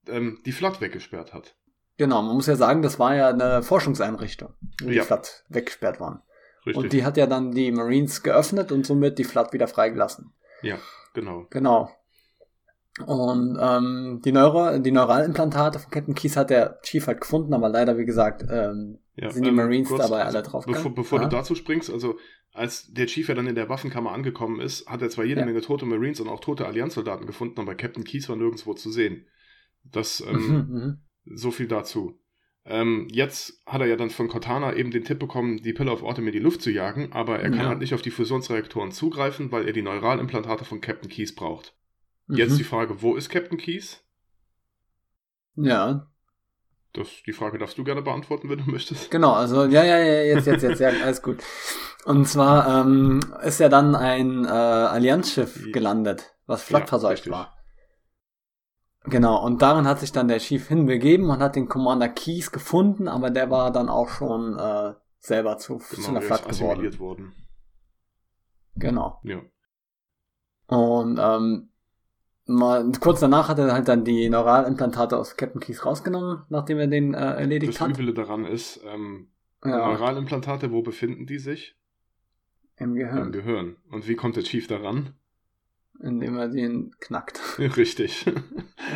ähm, 0.07 0.39
die 0.45 0.51
Flat 0.51 0.81
weggesperrt 0.81 1.33
hat. 1.33 1.55
Genau, 1.97 2.21
man 2.21 2.35
muss 2.35 2.47
ja 2.47 2.55
sagen, 2.55 2.81
das 2.81 2.99
war 2.99 3.15
ja 3.15 3.29
eine 3.29 3.63
Forschungseinrichtung, 3.63 4.53
wo 4.81 4.89
ja. 4.89 5.01
die 5.01 5.07
Flat 5.07 5.45
weggesperrt 5.49 5.99
waren. 5.99 6.21
Richtig. 6.65 6.83
Und 6.83 6.93
die 6.93 7.05
hat 7.05 7.17
ja 7.17 7.27
dann 7.27 7.51
die 7.51 7.71
Marines 7.71 8.23
geöffnet 8.23 8.71
und 8.71 8.85
somit 8.85 9.19
die 9.19 9.23
Flat 9.23 9.53
wieder 9.53 9.67
freigelassen. 9.67 10.33
Ja, 10.61 10.77
genau. 11.13 11.45
Genau. 11.49 11.91
Und 13.05 13.57
ähm, 13.61 14.21
die, 14.25 14.31
Neuro 14.31 14.79
die 14.79 14.91
Neuralimplantate 14.91 15.79
von 15.79 15.91
Captain 15.91 16.15
Keys 16.15 16.35
hat 16.35 16.49
der 16.49 16.79
Chief 16.81 17.05
halt 17.05 17.21
gefunden, 17.21 17.53
aber 17.53 17.69
leider, 17.69 17.97
wie 17.97 18.05
gesagt, 18.05 18.43
ähm, 18.49 18.99
ja, 19.15 19.29
sind 19.29 19.43
die 19.43 19.49
ähm, 19.49 19.55
Marines 19.55 19.89
kurz, 19.89 20.01
dabei 20.01 20.23
alle 20.23 20.41
drauf 20.41 20.65
Bevor, 20.65 20.93
bevor 20.93 21.19
du 21.19 21.27
dazu 21.27 21.53
springst, 21.53 21.91
also 21.91 22.17
als 22.53 22.91
der 22.91 23.05
Chief 23.05 23.27
ja 23.27 23.35
dann 23.35 23.47
in 23.47 23.55
der 23.55 23.69
Waffenkammer 23.69 24.11
angekommen 24.11 24.59
ist, 24.59 24.87
hat 24.87 25.01
er 25.01 25.09
zwar 25.09 25.25
jede 25.25 25.41
ja. 25.41 25.45
Menge 25.45 25.61
tote 25.61 25.85
Marines 25.85 26.19
und 26.19 26.27
auch 26.27 26.39
tote 26.39 26.65
Allianzsoldaten 26.65 27.27
gefunden, 27.27 27.59
aber 27.59 27.75
Captain 27.75 28.03
Keys 28.03 28.29
war 28.29 28.35
nirgendwo 28.35 28.73
zu 28.73 28.91
sehen. 28.91 29.27
Das, 29.83 30.21
ähm, 30.27 30.47
mhm, 30.47 30.55
mhm. 30.55 30.97
so 31.35 31.51
viel 31.51 31.67
dazu. 31.67 32.19
Ähm, 32.65 33.07
jetzt 33.11 33.61
hat 33.65 33.79
er 33.79 33.87
ja 33.87 33.95
dann 33.95 34.09
von 34.09 34.27
Cortana 34.27 34.75
eben 34.75 34.91
den 34.91 35.05
Tipp 35.05 35.19
bekommen, 35.19 35.61
die 35.61 35.71
Pillar 35.71 35.93
of 35.93 36.03
Autumn 36.03 36.27
in 36.27 36.33
die 36.33 36.39
Luft 36.39 36.61
zu 36.61 36.71
jagen, 36.71 37.13
aber 37.13 37.39
er 37.39 37.49
kann 37.49 37.59
ja. 37.59 37.67
halt 37.67 37.79
nicht 37.79 37.93
auf 37.93 38.01
die 38.01 38.11
Fusionsreaktoren 38.11 38.91
zugreifen, 38.91 39.51
weil 39.51 39.67
er 39.67 39.73
die 39.73 39.83
Neuralimplantate 39.83 40.65
von 40.65 40.81
Captain 40.81 41.09
Keys 41.09 41.33
braucht. 41.33 41.75
Jetzt 42.29 42.53
mhm. 42.53 42.57
die 42.57 42.63
Frage, 42.63 43.01
wo 43.01 43.15
ist 43.15 43.29
Captain 43.29 43.57
Keys? 43.57 44.03
Ja. 45.55 46.07
Das, 46.93 47.07
die 47.25 47.33
Frage 47.33 47.57
darfst 47.57 47.77
du 47.77 47.83
gerne 47.83 48.01
beantworten, 48.01 48.49
wenn 48.49 48.59
du 48.59 48.71
möchtest. 48.71 49.11
Genau, 49.11 49.33
also 49.33 49.65
ja, 49.65 49.83
ja, 49.83 49.97
ja, 49.97 50.21
jetzt, 50.23 50.47
jetzt, 50.47 50.63
jetzt, 50.63 50.79
ja, 50.79 50.89
alles 50.89 51.21
gut. 51.21 51.43
Und 52.05 52.25
zwar 52.27 52.81
ähm, 52.85 53.19
ist 53.43 53.59
ja 53.59 53.69
dann 53.69 53.95
ein 53.95 54.45
äh, 54.45 54.47
Allianzschiff 54.47 55.71
gelandet, 55.71 56.35
was 56.45 56.63
flakverseucht 56.63 57.25
ja, 57.27 57.31
war. 57.31 57.57
Genau, 59.03 59.43
und 59.43 59.61
darin 59.61 59.87
hat 59.87 59.99
sich 59.99 60.11
dann 60.11 60.27
der 60.27 60.39
Chief 60.39 60.67
hinbegeben 60.67 61.29
und 61.29 61.39
hat 61.39 61.55
den 61.55 61.67
Commander 61.67 62.09
Keys 62.09 62.51
gefunden, 62.51 63.07
aber 63.07 63.29
der 63.29 63.49
war 63.49 63.71
dann 63.71 63.89
auch 63.89 64.09
schon 64.09 64.57
äh, 64.57 64.93
selber 65.19 65.57
zu, 65.57 65.77
genau, 65.77 66.01
zu 66.01 66.09
einer 66.09 66.21
Flak 66.21 66.47
geworden. 66.47 66.99
worden. 66.99 67.35
Genau. 68.75 69.19
Ja. 69.23 69.41
Und 70.67 71.19
ähm, 71.21 71.69
mal 72.47 72.91
kurz 72.99 73.19
danach 73.19 73.49
hat 73.49 73.59
er 73.59 73.71
halt 73.73 73.87
dann 73.87 74.03
die 74.03 74.29
Neuralimplantate 74.29 75.17
aus 75.17 75.37
Captain 75.37 75.61
Keys 75.61 75.85
rausgenommen, 75.85 76.43
nachdem 76.49 76.79
er 76.79 76.87
den 76.87 77.13
äh, 77.13 77.17
erledigt 77.17 77.73
das 77.73 77.81
hat. 77.81 77.91
Das 77.91 77.99
Üble 77.99 78.13
daran 78.13 78.45
ist, 78.45 78.81
ähm, 78.85 79.27
ja. 79.63 79.87
Neuralimplantate, 79.87 80.71
wo 80.71 80.81
befinden 80.81 81.25
die 81.25 81.39
sich? 81.39 81.75
Im 82.77 82.93
Gehirn. 82.95 83.27
Im 83.27 83.31
Gehirn. 83.31 83.75
Und 83.89 84.07
wie 84.07 84.15
kommt 84.15 84.35
der 84.35 84.43
Chief 84.43 84.67
daran? 84.67 85.13
Indem 85.99 86.37
er 86.37 86.47
den 86.47 86.91
knackt. 86.99 87.41
Richtig. 87.59 88.25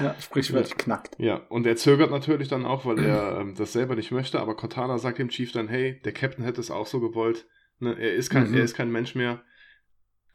ja, 0.03 0.15
sprichwörtlich 0.19 0.77
ja. 0.77 0.77
knackt. 0.77 1.15
Ja, 1.17 1.35
und 1.49 1.65
er 1.65 1.75
zögert 1.75 2.11
natürlich 2.11 2.47
dann 2.47 2.63
auch, 2.63 2.85
weil 2.85 2.99
er 2.99 3.39
ähm, 3.39 3.55
das 3.55 3.73
selber 3.73 3.95
nicht 3.95 4.11
möchte, 4.11 4.39
aber 4.39 4.55
Cortana 4.55 4.99
sagt 4.99 5.17
dem 5.17 5.29
Chief 5.29 5.51
dann, 5.51 5.67
hey, 5.67 5.99
der 6.01 6.13
Captain 6.13 6.45
hätte 6.45 6.61
es 6.61 6.69
auch 6.69 6.85
so 6.85 6.99
gewollt. 6.99 7.47
Ne, 7.79 7.97
er, 7.97 8.13
ist 8.13 8.29
kein, 8.29 8.49
mhm. 8.49 8.57
er 8.57 8.63
ist 8.63 8.75
kein 8.75 8.91
Mensch 8.91 9.15
mehr. 9.15 9.41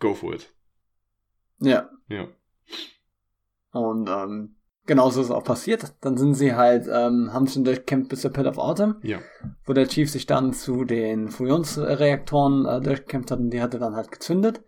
Go 0.00 0.14
for 0.14 0.34
it. 0.34 0.52
Ja. 1.60 1.88
Ja. 2.08 2.28
Und 3.72 4.08
ähm, 4.08 4.56
genauso 4.86 5.20
ist 5.20 5.26
es 5.26 5.32
auch 5.32 5.44
passiert. 5.44 5.94
Dann 6.00 6.16
sind 6.16 6.34
sie 6.34 6.54
halt, 6.54 6.86
ähm, 6.90 7.32
haben 7.32 7.46
schon 7.46 7.64
durchgekämpft 7.64 8.08
bis 8.08 8.22
zur 8.22 8.32
Pit 8.32 8.46
of 8.46 8.58
Autumn, 8.58 8.96
ja. 9.02 9.18
wo 9.64 9.72
der 9.72 9.88
Chief 9.88 10.10
sich 10.10 10.26
dann 10.26 10.52
zu 10.52 10.84
den 10.84 11.28
Fusionsreaktoren 11.28 12.66
äh, 12.66 12.80
durchgekämpft 12.80 13.30
hat 13.30 13.38
und 13.38 13.50
die 13.50 13.62
hat 13.62 13.74
er 13.74 13.80
dann 13.80 13.96
halt 13.96 14.10
gezündet. 14.10 14.62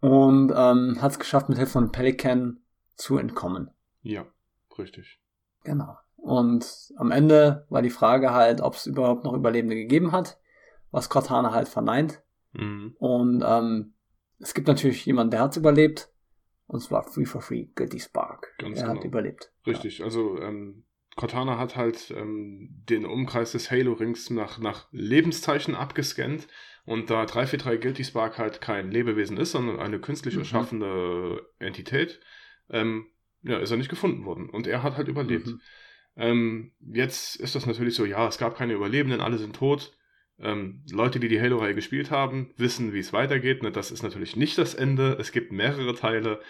Und 0.00 0.52
ähm, 0.56 0.98
hat 1.00 1.12
es 1.12 1.18
geschafft, 1.18 1.48
mit 1.48 1.58
Hilfe 1.58 1.72
von 1.72 1.92
Pelican 1.92 2.60
zu 2.96 3.18
entkommen. 3.18 3.70
Ja, 4.02 4.24
richtig. 4.78 5.20
Genau. 5.64 5.96
Und 6.16 6.92
am 6.96 7.10
Ende 7.10 7.66
war 7.68 7.82
die 7.82 7.90
Frage 7.90 8.32
halt, 8.32 8.60
ob 8.60 8.74
es 8.74 8.86
überhaupt 8.86 9.24
noch 9.24 9.32
Überlebende 9.32 9.74
gegeben 9.74 10.12
hat, 10.12 10.38
was 10.90 11.08
Cortana 11.08 11.52
halt 11.52 11.68
verneint. 11.68 12.22
Mhm. 12.52 12.94
Und 12.98 13.44
ähm, 13.46 13.94
es 14.38 14.54
gibt 14.54 14.68
natürlich 14.68 15.04
jemanden, 15.06 15.32
der 15.32 15.40
hat 15.40 15.56
überlebt. 15.56 16.09
Und 16.70 16.80
zwar 16.80 17.02
Free 17.02 17.24
for 17.24 17.42
Free, 17.42 17.66
Guilty 17.74 17.98
Spark. 17.98 18.54
Ganz 18.58 18.78
er 18.78 18.86
genau. 18.86 18.98
hat 18.98 19.04
überlebt. 19.04 19.50
Richtig, 19.66 19.98
ja. 19.98 20.04
also 20.04 20.38
ähm, 20.38 20.84
Cortana 21.16 21.58
hat 21.58 21.74
halt 21.74 22.12
ähm, 22.16 22.68
den 22.88 23.04
Umkreis 23.04 23.50
des 23.50 23.72
Halo-Rings 23.72 24.30
nach, 24.30 24.58
nach 24.58 24.86
Lebenszeichen 24.92 25.74
abgescannt. 25.74 26.46
Und 26.84 27.10
da 27.10 27.26
343 27.26 27.80
Guilty 27.80 28.04
Spark 28.04 28.38
halt 28.38 28.60
kein 28.60 28.92
Lebewesen 28.92 29.36
ist, 29.36 29.50
sondern 29.50 29.80
eine 29.80 29.98
künstlich 29.98 30.34
mhm. 30.34 30.40
erschaffene 30.42 31.40
Entität, 31.58 32.20
ähm, 32.70 33.08
ja, 33.42 33.58
ist 33.58 33.72
er 33.72 33.76
nicht 33.76 33.90
gefunden 33.90 34.24
worden. 34.24 34.48
Und 34.48 34.68
er 34.68 34.84
hat 34.84 34.96
halt 34.96 35.08
überlebt. 35.08 35.48
Mhm. 35.48 35.60
Ähm, 36.14 36.72
jetzt 36.80 37.34
ist 37.34 37.56
das 37.56 37.66
natürlich 37.66 37.96
so, 37.96 38.04
ja, 38.04 38.28
es 38.28 38.38
gab 38.38 38.56
keine 38.56 38.74
Überlebenden, 38.74 39.20
alle 39.20 39.38
sind 39.38 39.56
tot. 39.56 39.92
Ähm, 40.40 40.82
Leute, 40.90 41.20
die 41.20 41.28
die 41.28 41.40
Halo-Reihe 41.40 41.74
gespielt 41.74 42.10
haben, 42.10 42.52
wissen, 42.56 42.92
wie 42.92 42.98
es 42.98 43.12
weitergeht. 43.12 43.62
Ne? 43.62 43.70
Das 43.70 43.90
ist 43.90 44.02
natürlich 44.02 44.36
nicht 44.36 44.58
das 44.58 44.74
Ende. 44.74 45.16
Es 45.18 45.32
gibt 45.32 45.52
mehrere 45.52 45.94
Teile. 45.94 46.40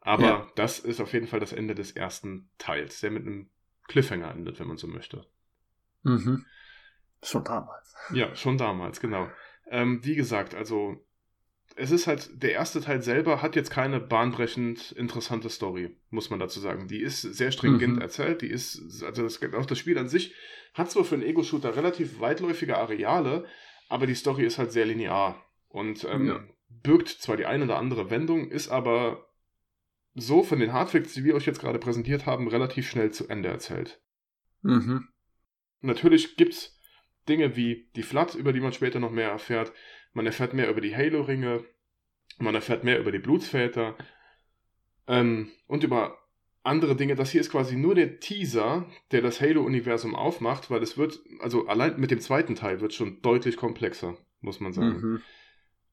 Aber 0.00 0.22
ja. 0.22 0.46
das 0.54 0.78
ist 0.78 1.00
auf 1.00 1.12
jeden 1.12 1.26
Fall 1.26 1.40
das 1.40 1.52
Ende 1.52 1.74
des 1.74 1.92
ersten 1.92 2.50
Teils, 2.58 3.00
der 3.00 3.10
mit 3.10 3.26
einem 3.26 3.50
Cliffhanger 3.88 4.30
endet, 4.30 4.60
wenn 4.60 4.68
man 4.68 4.76
so 4.76 4.86
möchte. 4.86 5.26
Mhm. 6.02 6.44
Schon 7.22 7.44
damals. 7.44 7.94
Ja, 8.12 8.34
schon 8.36 8.58
damals, 8.58 9.00
genau. 9.00 9.28
Ähm, 9.70 10.04
wie 10.04 10.14
gesagt, 10.14 10.54
also 10.54 11.04
es 11.78 11.92
ist 11.92 12.06
halt, 12.08 12.42
der 12.42 12.52
erste 12.52 12.80
Teil 12.80 13.02
selber 13.02 13.40
hat 13.40 13.54
jetzt 13.54 13.70
keine 13.70 14.00
bahnbrechend 14.00 14.92
interessante 14.92 15.48
Story, 15.48 15.96
muss 16.10 16.28
man 16.28 16.40
dazu 16.40 16.58
sagen. 16.58 16.88
Die 16.88 17.00
ist 17.00 17.22
sehr 17.22 17.52
stringent 17.52 17.96
mhm. 17.96 18.02
erzählt, 18.02 18.42
die 18.42 18.48
ist, 18.48 19.02
also 19.04 19.22
das, 19.22 19.40
auch 19.54 19.66
das 19.66 19.78
Spiel 19.78 19.96
an 19.96 20.08
sich 20.08 20.34
hat 20.74 20.90
zwar 20.90 21.04
für 21.04 21.14
einen 21.14 21.24
Ego-Shooter 21.24 21.76
relativ 21.76 22.20
weitläufige 22.20 22.76
Areale, 22.76 23.46
aber 23.88 24.06
die 24.06 24.14
Story 24.14 24.44
ist 24.44 24.58
halt 24.58 24.72
sehr 24.72 24.86
linear 24.86 25.44
und 25.68 26.04
ähm, 26.10 26.26
ja. 26.26 26.40
birgt 26.68 27.08
zwar 27.08 27.36
die 27.36 27.46
eine 27.46 27.64
oder 27.64 27.78
andere 27.78 28.10
Wendung, 28.10 28.50
ist 28.50 28.68
aber 28.68 29.28
so 30.14 30.42
von 30.42 30.58
den 30.58 30.72
Hardfacts, 30.72 31.14
die 31.14 31.24
wir 31.24 31.36
euch 31.36 31.46
jetzt 31.46 31.60
gerade 31.60 31.78
präsentiert 31.78 32.26
haben, 32.26 32.48
relativ 32.48 32.88
schnell 32.88 33.12
zu 33.12 33.28
Ende 33.28 33.48
erzählt. 33.48 34.00
Mhm. 34.62 35.08
Natürlich 35.80 36.36
gibt's 36.36 36.76
Dinge 37.28 37.56
wie 37.56 37.88
die 37.94 38.02
Flat, 38.02 38.34
über 38.34 38.52
die 38.52 38.60
man 38.60 38.72
später 38.72 38.98
noch 38.98 39.12
mehr 39.12 39.30
erfährt. 39.30 39.72
Man 40.18 40.26
erfährt 40.26 40.52
mehr 40.52 40.68
über 40.68 40.80
die 40.80 40.96
Halo-Ringe, 40.96 41.64
man 42.38 42.54
erfährt 42.56 42.82
mehr 42.82 42.98
über 42.98 43.12
die 43.12 43.20
Blutsväter 43.20 43.96
ähm, 45.06 45.52
und 45.68 45.84
über 45.84 46.18
andere 46.64 46.96
Dinge. 46.96 47.14
Das 47.14 47.30
hier 47.30 47.40
ist 47.40 47.50
quasi 47.50 47.76
nur 47.76 47.94
der 47.94 48.18
Teaser, 48.18 48.84
der 49.12 49.22
das 49.22 49.40
Halo-Universum 49.40 50.16
aufmacht, 50.16 50.72
weil 50.72 50.82
es 50.82 50.98
wird, 50.98 51.20
also 51.38 51.68
allein 51.68 52.00
mit 52.00 52.10
dem 52.10 52.18
zweiten 52.18 52.56
Teil 52.56 52.80
wird 52.80 52.94
schon 52.94 53.22
deutlich 53.22 53.56
komplexer, 53.56 54.16
muss 54.40 54.58
man 54.58 54.72
sagen. 54.72 55.00
Mhm. 55.00 55.22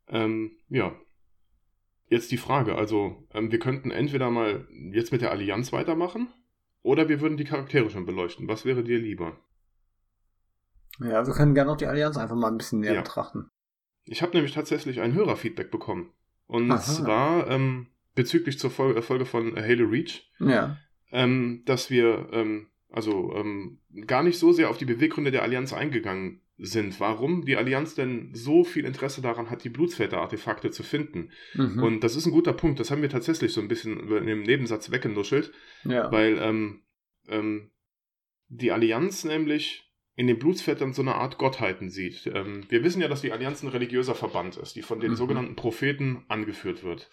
Ähm, 0.08 0.58
ja. 0.70 0.96
Jetzt 2.08 2.32
die 2.32 2.38
Frage, 2.38 2.76
also 2.76 3.28
ähm, 3.32 3.52
wir 3.52 3.60
könnten 3.60 3.92
entweder 3.92 4.32
mal 4.32 4.68
jetzt 4.92 5.12
mit 5.12 5.22
der 5.22 5.30
Allianz 5.30 5.72
weitermachen 5.72 6.34
oder 6.82 7.10
wir 7.10 7.22
würden 7.22 7.38
die 7.38 7.46
Charaktere 7.46 7.92
schon 7.92 8.08
beleuchten. 8.08 8.48
Was 8.48 8.66
wäre 8.66 8.84
dir 8.84 8.98
lieber? 8.98 9.40
Ja, 11.00 11.28
wir 11.28 11.34
können 11.34 11.54
gerne 11.54 11.72
auch 11.72 11.78
die 11.78 11.88
Allianz 11.88 12.18
einfach 12.18 12.36
mal 12.36 12.52
ein 12.52 12.58
bisschen 12.58 12.80
näher 12.80 12.96
Ja. 12.96 13.02
betrachten. 13.02 13.52
Ich 14.06 14.22
habe 14.22 14.34
nämlich 14.34 14.54
tatsächlich 14.54 15.02
ein 15.02 15.14
Hörerfeedback 15.14 15.72
bekommen. 15.72 16.12
Und 16.48 16.72
Aha. 16.72 16.80
zwar 16.80 17.50
ähm, 17.50 17.88
bezüglich 18.14 18.60
zur 18.60 18.70
Fol- 18.72 18.96
äh, 18.98 19.02
Folge 19.02 19.26
von 19.26 19.56
Halo 19.56 19.88
Reach, 19.88 20.30
Ja. 20.40 20.78
ähm, 21.12 21.64
dass 21.66 21.90
wir 21.90 22.30
ähm, 22.32 22.68
also 22.90 23.34
ähm, 23.36 23.80
gar 24.06 24.24
nicht 24.24 24.38
so 24.38 24.52
sehr 24.54 24.70
auf 24.70 24.78
die 24.78 24.86
Beweggründe 24.86 25.32
der 25.32 25.44
Allianz 25.44 25.74
eingegangen 25.74 26.42
sind. 26.58 27.00
Warum 27.02 27.44
die 27.46 27.58
Allianz 27.58 27.96
denn 27.96 28.30
so 28.34 28.64
viel 28.64 28.86
Interesse 28.86 29.22
daran 29.22 29.50
hat, 29.50 29.64
die 29.66 29.70
Blutsväter-Artefakte 29.70 30.72
zu 30.72 30.84
finden. 30.84 31.32
Mhm. 31.56 31.84
Und 31.84 32.04
das 32.04 32.16
ist 32.16 32.26
ein 32.26 32.32
guter 32.32 32.54
Punkt. 32.54 32.80
Das 32.80 32.92
haben 32.92 33.02
wir 33.02 33.10
tatsächlich 33.10 33.52
so 33.52 33.60
ein 33.60 33.68
bisschen 33.68 34.08
in 34.10 34.26
dem 34.28 34.44
Nebensatz 34.44 34.92
weggenuschelt, 34.92 35.52
ja. 35.84 36.10
weil 36.12 36.38
ähm, 36.40 36.84
ähm, 37.28 37.72
die 38.48 38.72
Allianz 38.72 39.26
nämlich 39.26 39.85
in 40.16 40.28
den 40.28 40.40
Blutsvätern 40.40 40.94
so 40.94 41.02
eine 41.02 41.16
Art 41.16 41.38
Gottheiten 41.38 41.90
sieht. 41.90 42.28
Ähm, 42.28 42.64
wir 42.70 42.84
wissen 42.84 43.02
ja, 43.02 43.08
dass 43.08 43.22
die 43.22 43.32
Allianz 43.32 43.64
ein 43.64 43.70
religiöser 43.70 44.16
Verband 44.16 44.58
ist, 44.58 44.76
die 44.76 44.82
von 44.82 45.00
den 45.00 45.12
Mhm. 45.12 45.16
sogenannten 45.16 45.56
Propheten 45.56 46.24
angeführt 46.28 46.84
wird. 46.84 47.10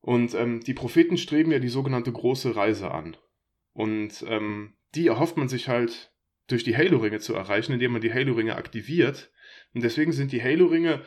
Und 0.00 0.34
ähm, 0.34 0.60
die 0.60 0.74
Propheten 0.74 1.16
streben 1.16 1.50
ja 1.50 1.58
die 1.58 1.68
sogenannte 1.68 2.12
große 2.12 2.54
Reise 2.54 2.90
an. 2.90 3.16
Und 3.72 4.24
ähm, 4.28 4.74
die 4.94 5.06
erhofft 5.06 5.36
man 5.36 5.48
sich 5.48 5.68
halt 5.68 6.12
durch 6.46 6.64
die 6.64 6.76
Halo-Ringe 6.76 7.20
zu 7.20 7.34
erreichen, 7.34 7.72
indem 7.72 7.92
man 7.92 8.00
die 8.00 8.12
Halo-Ringe 8.12 8.56
aktiviert. 8.56 9.30
Und 9.74 9.82
deswegen 9.82 10.12
sind 10.12 10.32
die 10.32 10.42
Halo-Ringe 10.42 11.02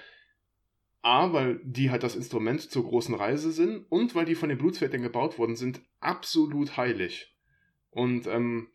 A, 1.03 1.33
weil 1.33 1.59
die 1.63 1.89
halt 1.89 2.03
das 2.03 2.15
Instrument 2.15 2.61
zur 2.61 2.83
großen 2.83 3.15
Reise 3.15 3.51
sind 3.51 3.85
und 3.89 4.13
weil 4.13 4.25
die 4.25 4.35
von 4.35 4.49
den 4.49 4.59
Blutsvätern 4.59 5.01
gebaut 5.01 5.39
worden 5.39 5.55
sind, 5.55 5.81
absolut 5.99 6.77
heilig. 6.77 7.35
Und 7.89 8.27
ähm, 8.27 8.69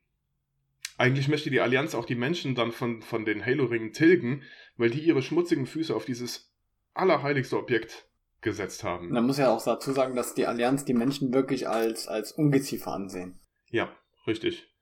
eigentlich 0.96 1.28
möchte 1.28 1.50
die 1.50 1.60
Allianz 1.60 1.94
auch 1.94 2.04
die 2.04 2.14
Menschen 2.14 2.54
dann 2.54 2.72
von, 2.72 3.02
von 3.02 3.24
den 3.24 3.44
Halo-Ringen 3.44 3.92
tilgen, 3.92 4.42
weil 4.76 4.90
die 4.90 5.00
ihre 5.00 5.22
schmutzigen 5.22 5.66
Füße 5.66 5.94
auf 5.94 6.04
dieses 6.04 6.54
allerheiligste 6.94 7.58
Objekt 7.58 8.08
gesetzt 8.40 8.84
haben. 8.84 9.10
Man 9.10 9.26
muss 9.26 9.38
ja 9.38 9.50
auch 9.50 9.62
dazu 9.62 9.92
sagen, 9.92 10.16
dass 10.16 10.34
die 10.34 10.46
Allianz 10.46 10.84
die 10.84 10.94
Menschen 10.94 11.34
wirklich 11.34 11.68
als, 11.68 12.08
als 12.08 12.32
Ungeziefer 12.32 12.92
ansehen. 12.92 13.40
Ja, 13.70 13.94
richtig. 14.26 14.72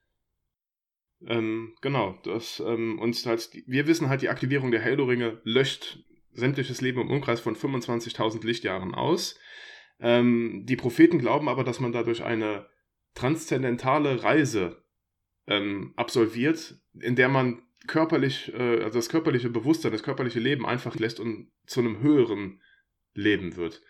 Ähm, 1.27 1.74
genau, 1.81 2.18
das 2.24 2.62
ähm, 2.64 2.98
uns 2.98 3.24
halt, 3.27 3.50
wir 3.66 3.87
wissen 3.87 4.09
halt, 4.09 4.22
die 4.22 4.29
Aktivierung 4.29 4.70
der 4.70 4.85
Halo-Ringe 4.85 5.40
löscht 5.44 5.98
sämtliches 6.33 6.81
Leben 6.81 7.00
im 7.00 7.11
Umkreis 7.11 7.40
von 7.40 7.57
25.000 7.57 8.44
Lichtjahren 8.44 8.94
aus. 8.94 9.38
Ähm, 10.00 10.64
die 10.66 10.77
Propheten 10.77 11.18
glauben 11.18 11.48
aber, 11.48 11.64
dass 11.64 11.81
man 11.81 11.92
dadurch 11.92 12.22
eine 12.22 12.66
transzendentale 13.14 14.22
Reise 14.22 14.84
ähm, 15.46 15.92
absolviert, 15.96 16.78
in 16.98 17.16
der 17.16 17.28
man 17.28 17.62
körperlich, 17.87 18.52
äh, 18.54 18.83
also 18.83 18.98
das 18.98 19.09
körperliche 19.09 19.50
Bewusstsein, 19.50 19.92
das 19.92 20.02
körperliche 20.02 20.40
Leben 20.40 20.66
einfach 20.66 20.96
lässt 20.96 21.20
und 21.20 21.50
zu 21.66 21.80
einem 21.80 22.00
höheren 22.00 22.62
Leben 23.14 23.57
wird. 23.57 23.83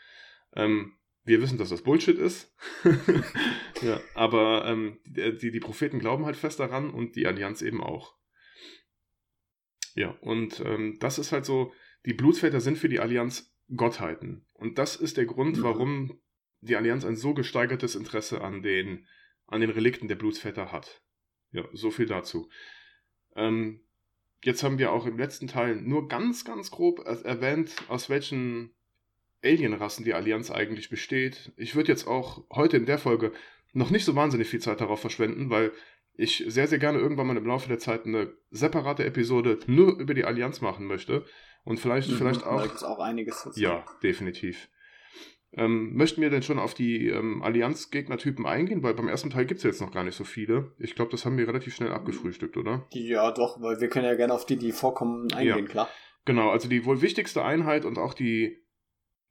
Ähm, 0.55 0.97
wir 1.25 1.41
wissen, 1.41 1.59
dass 1.59 1.71
das 1.71 1.83
Bullshit 1.83 2.19
ist. 2.19 2.55
ja, 3.83 4.01
aber 4.15 4.67
ähm, 4.67 4.99
die, 5.05 5.51
die 5.51 5.61
Propheten 5.61 5.99
glauben 5.99 6.27
halt 6.27 6.37
fest 6.37 6.61
daran 6.61 6.91
und 6.91 7.17
die 7.17 7.27
Allianz 7.27 7.63
eben 7.63 7.83
auch. 7.83 8.15
Ja, 9.95 10.11
und 10.21 10.61
ähm, 10.61 10.99
das 11.01 11.19
ist 11.19 11.33
halt 11.33 11.45
so, 11.45 11.73
die 12.05 12.15
Blutsväter 12.15 12.61
sind 12.61 12.77
für 12.77 12.89
die 12.89 13.01
Allianz 13.01 13.55
Gottheiten. 13.75 14.47
Und 14.53 14.79
das 14.79 14.97
ist 14.97 15.17
der 15.17 15.25
Grund, 15.25 15.59
Mhm. 15.59 15.63
warum 15.63 16.21
die 16.61 16.77
Allianz 16.77 17.05
ein 17.05 17.17
so 17.17 17.33
gesteigertes 17.33 17.95
Interesse 17.95 18.43
an 18.43 18.63
den, 18.63 19.07
an 19.47 19.61
den 19.61 19.71
Relikten 19.71 20.09
der 20.09 20.17
Blutsväter 20.17 20.73
hat. 20.73 21.03
Ja, 21.55 21.65
so 21.73 21.91
viel 21.91 22.07
dazu. 22.07 22.49
Ähm, 23.37 23.81
jetzt 24.43 24.63
haben 24.63 24.79
wir 24.79 24.93
auch 24.93 25.07
im 25.07 25.17
letzten 25.19 25.47
Teil 25.47 25.77
nur 25.77 26.09
ganz, 26.09 26.45
ganz 26.45 26.71
grob 26.71 26.99
er- 27.07 27.25
erwähnt, 27.25 27.75
aus 27.89 28.11
welchen 28.11 28.75
Alienrassen 29.43 30.05
die 30.05 30.15
Allianz 30.15 30.51
eigentlich 30.51 30.91
besteht. 30.91 31.53
Ich 31.57 31.75
würde 31.77 31.93
jetzt 31.93 32.07
auch 32.07 32.45
heute 32.51 32.77
in 32.77 32.87
der 32.87 32.99
Folge 32.99 33.33
noch 33.73 33.91
nicht 33.91 34.05
so 34.05 34.15
wahnsinnig 34.17 34.49
viel 34.49 34.61
Zeit 34.61 34.81
darauf 34.81 35.01
verschwenden, 35.01 35.49
weil 35.51 35.73
ich 36.17 36.45
sehr, 36.47 36.67
sehr 36.69 36.79
gerne 36.79 36.99
irgendwann 36.99 37.27
mal 37.29 37.37
im 37.37 37.47
Laufe 37.47 37.69
der 37.69 37.79
Zeit 37.79 38.05
eine 38.05 38.33
separate 38.51 39.05
Episode 39.05 39.59
nur 39.67 39.99
über 39.99 40.15
die 40.15 40.25
Allianz 40.25 40.61
machen 40.61 40.87
möchte. 40.87 41.25
Und 41.65 41.79
vielleicht, 41.81 42.11
vielleicht 42.11 42.41
Mhm, 42.41 42.45
Da 42.45 42.51
auch. 42.57 42.63
gibt 42.63 42.75
es 42.77 42.85
auch 42.85 42.99
einiges 42.99 43.43
dazu. 43.45 43.61
Ja, 43.61 43.85
definitiv. 44.03 44.69
Ähm, 45.57 45.95
möchten 45.95 46.21
wir 46.21 46.31
denn 46.31 46.43
schon 46.43 46.59
auf 46.59 46.75
die 46.75 47.09
ähm, 47.09 47.43
Allianz-Gegnertypen 47.43 48.45
eingehen? 48.45 48.83
Weil 48.83 48.95
beim 48.95 49.09
ersten 49.09 49.31
Teil 49.31 49.47
gibt 49.47 49.59
es 49.59 49.65
jetzt 49.65 49.81
noch 49.81 49.93
gar 49.93 50.03
nicht 50.05 50.17
so 50.17 50.25
viele. 50.25 50.73
Ich 50.79 50.95
glaube, 50.95 51.13
das 51.13 51.25
haben 51.25 51.39
wir 51.39 51.47
relativ 51.47 51.75
schnell 51.75 51.93
abgefrühstückt, 51.93 52.57
oder? 52.57 52.87
Ja, 52.93 53.31
doch, 53.31 53.61
weil 53.63 53.81
wir 53.81 53.89
können 53.89 54.07
ja 54.07 54.15
gerne 54.15 54.35
auf 54.35 54.47
die, 54.47 54.57
die 54.57 54.73
vorkommen, 54.73 55.33
eingehen, 55.33 55.59
Ja. 55.59 55.65
klar. 55.65 55.89
Genau, 56.25 56.51
also 56.51 56.69
die 56.69 56.85
wohl 56.85 57.03
wichtigste 57.03 57.45
Einheit 57.45 57.85
und 57.85 57.99
auch 57.99 58.15
die 58.15 58.65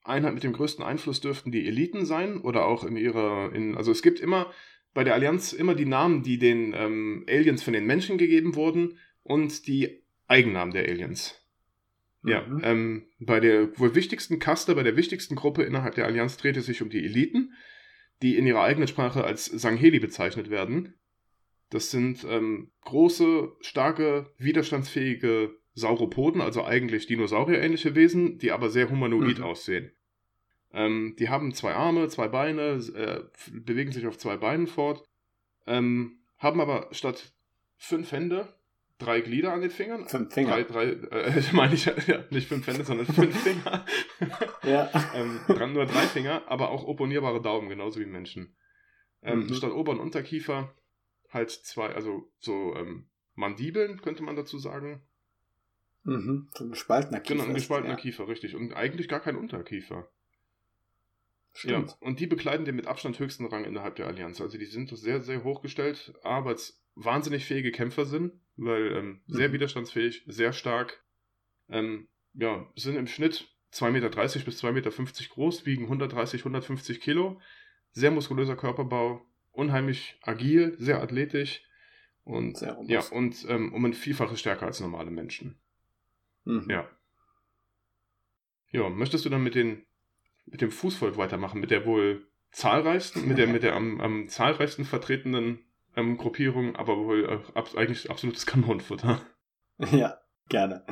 Einheit 0.04 0.34
mit 0.34 0.44
dem 0.44 0.54
größten 0.54 0.84
Einfluss 0.84 1.22
dürften 1.22 1.52
die 1.52 1.68
Eliten 1.68 2.06
sein 2.06 2.40
oder 2.40 2.66
auch 2.66 2.84
in 2.84 2.98
ihrer, 2.98 3.52
in, 3.54 3.76
also 3.76 3.92
es 3.92 4.02
gibt 4.02 4.20
immer 4.20 4.52
bei 4.94 5.04
der 5.04 5.16
Allianz 5.16 5.54
immer 5.54 5.76
die 5.76 5.86
Namen, 5.86 6.24
die 6.24 6.38
den 6.38 6.74
ähm, 6.76 7.26
Aliens 7.28 7.64
von 7.64 7.74
den 7.74 7.86
Menschen 7.86 8.18
gegeben 8.18 8.56
wurden 8.56 9.00
und 9.24 9.68
die 9.68 10.04
Eigennamen 10.28 10.74
der 10.74 10.88
Aliens. 10.88 11.43
Ja, 12.26 12.42
Mhm. 12.48 12.62
ähm, 12.64 13.06
bei 13.20 13.40
der 13.40 13.78
wohl 13.78 13.96
wichtigsten 13.96 14.40
Kaste, 14.40 14.76
bei 14.76 14.84
der 14.84 14.96
wichtigsten 14.96 15.36
Gruppe 15.36 15.64
innerhalb 15.64 15.96
der 15.96 16.06
Allianz 16.06 16.38
dreht 16.38 16.56
es 16.58 16.66
sich 16.66 16.82
um 16.82 16.90
die 16.90 17.04
Eliten, 17.04 17.54
die 18.22 18.38
in 18.38 18.48
ihrer 18.48 18.64
eigenen 18.64 18.88
Sprache 18.88 19.24
als 19.26 19.46
Sangheli 19.46 20.00
bezeichnet 20.00 20.50
werden. 20.50 20.94
Das 21.70 21.92
sind 21.92 22.24
ähm, 22.30 22.72
große, 22.82 23.52
starke, 23.62 24.32
widerstandsfähige 24.38 25.56
Sauropoden, 25.74 26.40
also 26.40 26.64
eigentlich 26.64 27.08
Dinosaurier-ähnliche 27.08 27.96
Wesen, 27.96 28.38
die 28.38 28.52
aber 28.52 28.70
sehr 28.70 28.90
humanoid 28.90 29.40
Mhm. 29.40 29.44
aussehen. 29.44 29.92
Ähm, 30.72 31.16
die 31.20 31.30
haben 31.30 31.54
zwei 31.54 31.74
Arme, 31.74 32.08
zwei 32.10 32.28
Beine, 32.28 32.80
äh, 32.96 33.24
bewegen 33.52 33.92
sich 33.92 34.08
auf 34.08 34.18
zwei 34.18 34.38
Beinen 34.38 34.68
fort, 34.68 35.04
ähm, 35.68 36.20
haben 36.38 36.62
aber 36.62 36.88
statt 36.92 37.34
fünf 37.78 38.12
Hände 38.12 38.54
drei 39.04 39.22
Glieder 39.22 39.54
an 39.54 39.62
den 39.62 39.70
Fingern. 39.70 40.08
Fünf 40.08 40.34
Finger. 40.34 40.64
Drei, 40.64 40.64
drei, 40.64 40.86
äh, 41.12 41.44
meine 41.54 41.74
ich, 41.76 41.86
ja, 41.86 42.24
nicht 42.30 42.48
fünf 42.48 42.66
Hände, 42.68 42.84
sondern 42.84 43.06
fünf 43.06 43.38
Finger. 43.44 43.86
Ja. 44.64 44.90
ähm, 45.16 45.40
dran 45.48 45.74
nur 45.74 45.86
drei 45.86 46.04
Finger, 46.08 46.44
aber 46.48 46.70
auch 46.72 46.84
opponierbare 46.84 47.42
Daumen, 47.42 47.70
genauso 47.70 48.00
wie 48.00 48.06
Menschen. 48.06 48.56
Ähm, 49.22 49.40
Mhm. 49.48 49.54
Statt 49.54 49.72
Ober- 49.72 49.92
und 49.94 50.00
Unterkiefer 50.00 50.74
halt 51.30 51.50
zwei, 51.52 51.94
also 51.94 52.32
so 52.40 52.76
ähm, 52.76 53.10
Mandibeln, 53.36 54.02
könnte 54.02 54.24
man 54.24 54.36
dazu 54.36 54.58
sagen. 54.58 55.02
Mhm. 56.04 56.50
So 56.54 56.66
ein 56.66 56.70
gespaltener 56.72 57.20
Kiefer. 57.22 57.36
Genau, 57.36 57.48
ein 57.48 57.56
gespaltener 57.56 57.94
ja. 57.94 58.00
Kiefer, 58.00 58.28
richtig. 58.28 58.56
Und 58.56 58.74
eigentlich 58.74 59.08
gar 59.08 59.20
kein 59.22 59.36
Unterkiefer. 59.36 60.10
Stimmt. 61.54 61.92
Ja, 61.92 62.08
und 62.08 62.20
die 62.20 62.28
bekleiden 62.28 62.66
den 62.66 62.76
mit 62.76 62.88
Abstand 62.88 63.20
höchsten 63.20 63.46
Rang 63.46 63.64
innerhalb 63.64 63.96
der 63.96 64.08
Allianz. 64.08 64.42
Also 64.42 64.58
die 64.58 64.66
sind 64.66 64.90
sehr, 64.98 65.22
sehr 65.22 65.44
hochgestellt, 65.44 66.14
aber 66.24 66.56
wahnsinnig 66.96 67.46
fähige 67.46 67.72
Kämpfer 67.72 68.06
sind, 68.06 68.34
weil 68.56 68.96
ähm, 68.96 69.22
sehr 69.28 69.50
Mhm. 69.50 69.54
widerstandsfähig, 69.54 70.24
sehr 70.28 70.54
stark. 70.54 71.04
Ähm, 71.70 72.08
ja, 72.34 72.68
sind 72.76 72.96
im 72.96 73.08
Schnitt 73.08 73.48
2,30 73.74 73.92
Meter 73.92 74.10
bis 74.10 74.64
2,50 74.64 74.72
Meter 74.72 75.34
groß, 75.34 75.66
wiegen 75.66 75.84
130, 75.84 76.42
150 76.42 77.02
Kilo. 77.02 77.42
Sehr 77.92 78.12
muskulöser 78.12 78.56
Körperbau, 78.56 79.26
unheimlich 79.52 80.18
agil, 80.22 80.76
sehr 80.80 81.02
athletisch 81.02 81.64
und 82.24 82.58
Sehr 82.58 82.78
ja, 82.86 83.02
und 83.12 83.46
ähm, 83.50 83.74
um 83.74 83.86
ein 83.86 83.94
Vielfaches 83.94 84.40
stärker 84.40 84.66
als 84.66 84.80
normale 84.80 85.12
Menschen. 85.12 85.60
Mhm. 86.46 86.70
Ja. 86.70 86.90
Ja, 88.72 88.90
möchtest 88.90 89.26
du 89.26 89.30
dann 89.30 89.44
mit 89.44 89.56
den 89.56 89.86
mit 90.46 90.62
dem 90.62 90.72
Fußvolk 90.72 91.18
weitermachen, 91.18 91.62
mit 91.62 91.72
der 91.72 91.86
wohl 91.86 92.28
zahlreichsten, 92.52 93.28
mit 93.28 93.38
der 93.38 93.48
mit 93.48 93.64
der 93.64 93.76
am, 93.76 94.02
am 94.02 94.28
zahlreichsten 94.28 94.86
vertretenen 94.86 95.60
ähm, 95.96 96.18
Gruppierung, 96.18 96.76
aber 96.76 96.98
wohl 96.98 97.26
äh, 97.26 97.58
ab, 97.58 97.70
eigentlich 97.76 98.10
absolutes 98.10 98.46
Kanonenfutter. 98.46 99.20
Ja, 99.92 100.18
gerne. 100.50 100.86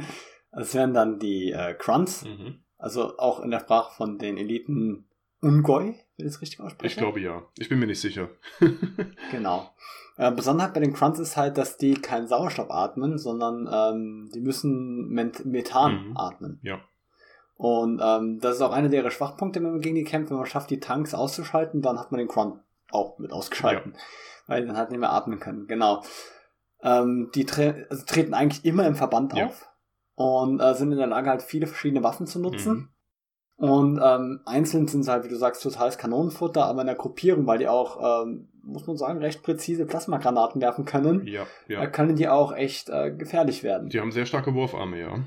Das 0.51 0.73
wären 0.73 0.93
dann 0.93 1.19
die 1.19 1.51
äh, 1.51 1.75
Krunts, 1.75 2.25
Mhm. 2.25 2.63
also 2.77 3.17
auch 3.19 3.39
in 3.41 3.51
der 3.51 3.59
Sprache 3.59 3.93
von 3.95 4.17
den 4.17 4.37
Eliten 4.37 5.07
Ungoi, 5.41 5.95
wenn 6.17 6.25
ich 6.27 6.33
das 6.33 6.41
richtig 6.41 6.59
ausspreche. 6.59 6.91
Ich 6.91 6.97
glaube 6.97 7.19
ja. 7.19 7.43
Ich 7.57 7.69
bin 7.69 7.79
mir 7.79 7.85
nicht 7.87 8.01
sicher. 8.01 8.29
Genau. 9.31 9.69
Äh, 10.17 10.31
Besonderheit 10.31 10.73
bei 10.73 10.79
den 10.81 10.93
Krunts 10.93 11.19
ist 11.19 11.37
halt, 11.37 11.57
dass 11.57 11.77
die 11.77 11.93
keinen 11.93 12.27
Sauerstoff 12.27 12.69
atmen, 12.69 13.17
sondern 13.17 13.69
ähm, 13.71 14.29
die 14.33 14.41
müssen 14.41 15.07
Ment 15.09 15.45
Methan 15.45 16.09
Mhm. 16.09 16.17
atmen. 16.17 16.59
Ja. 16.63 16.81
Und 17.55 18.01
ähm, 18.03 18.39
das 18.39 18.55
ist 18.55 18.61
auch 18.61 18.71
einer 18.71 18.89
der 18.89 19.09
Schwachpunkte, 19.11 19.61
wenn 19.63 19.71
man 19.71 19.81
gegen 19.81 19.95
die 19.95 20.03
kämpft. 20.03 20.31
Wenn 20.31 20.37
man 20.37 20.47
schafft, 20.47 20.69
die 20.71 20.79
Tanks 20.79 21.13
auszuschalten, 21.13 21.81
dann 21.81 21.99
hat 21.99 22.11
man 22.11 22.17
den 22.19 22.27
Grunt 22.27 22.59
auch 22.91 23.19
mit 23.19 23.31
ausgeschalten. 23.31 23.93
Ja. 23.95 23.99
Weil 24.51 24.61
die 24.61 24.67
dann 24.67 24.77
halt 24.77 24.91
nicht 24.91 24.99
mehr 24.99 25.11
atmen 25.11 25.39
können. 25.39 25.67
Genau. 25.67 26.03
Ähm, 26.83 27.29
die 27.35 27.45
tre 27.45 27.87
also 27.89 28.05
treten 28.05 28.33
eigentlich 28.33 28.65
immer 28.65 28.85
im 28.85 28.95
Verband 28.95 29.33
ja. 29.35 29.47
auf. 29.47 29.67
Und 30.15 30.59
äh, 30.59 30.75
sind 30.75 30.91
in 30.91 30.97
der 30.97 31.07
Lage, 31.07 31.29
halt 31.29 31.41
viele 31.41 31.67
verschiedene 31.67 32.03
Waffen 32.03 32.27
zu 32.27 32.39
nutzen. 32.39 32.73
Mhm. 32.75 32.89
Und 33.61 34.01
ähm, 34.03 34.41
einzeln 34.45 34.87
sind 34.87 35.03
sie 35.03 35.11
halt, 35.11 35.23
wie 35.23 35.29
du 35.29 35.35
sagst, 35.35 35.61
totales 35.61 35.99
Kanonenfutter, 35.99 36.65
aber 36.65 36.81
in 36.81 36.87
der 36.87 36.95
Gruppierung, 36.95 37.45
weil 37.45 37.59
die 37.59 37.67
auch, 37.67 38.23
ähm, 38.23 38.49
muss 38.63 38.87
man 38.87 38.97
sagen, 38.97 39.19
recht 39.19 39.43
präzise 39.43 39.85
Plasmagranaten 39.85 40.59
werfen 40.61 40.85
können, 40.85 41.27
ja, 41.27 41.45
ja. 41.67 41.83
Äh, 41.83 41.87
können 41.91 42.15
die 42.15 42.27
auch 42.27 42.53
echt 42.53 42.89
äh, 42.89 43.11
gefährlich 43.11 43.61
werden. 43.61 43.89
Die 43.89 43.99
haben 43.99 44.11
sehr 44.11 44.25
starke 44.25 44.55
Wurfarme, 44.55 44.99
ja. 44.99 45.19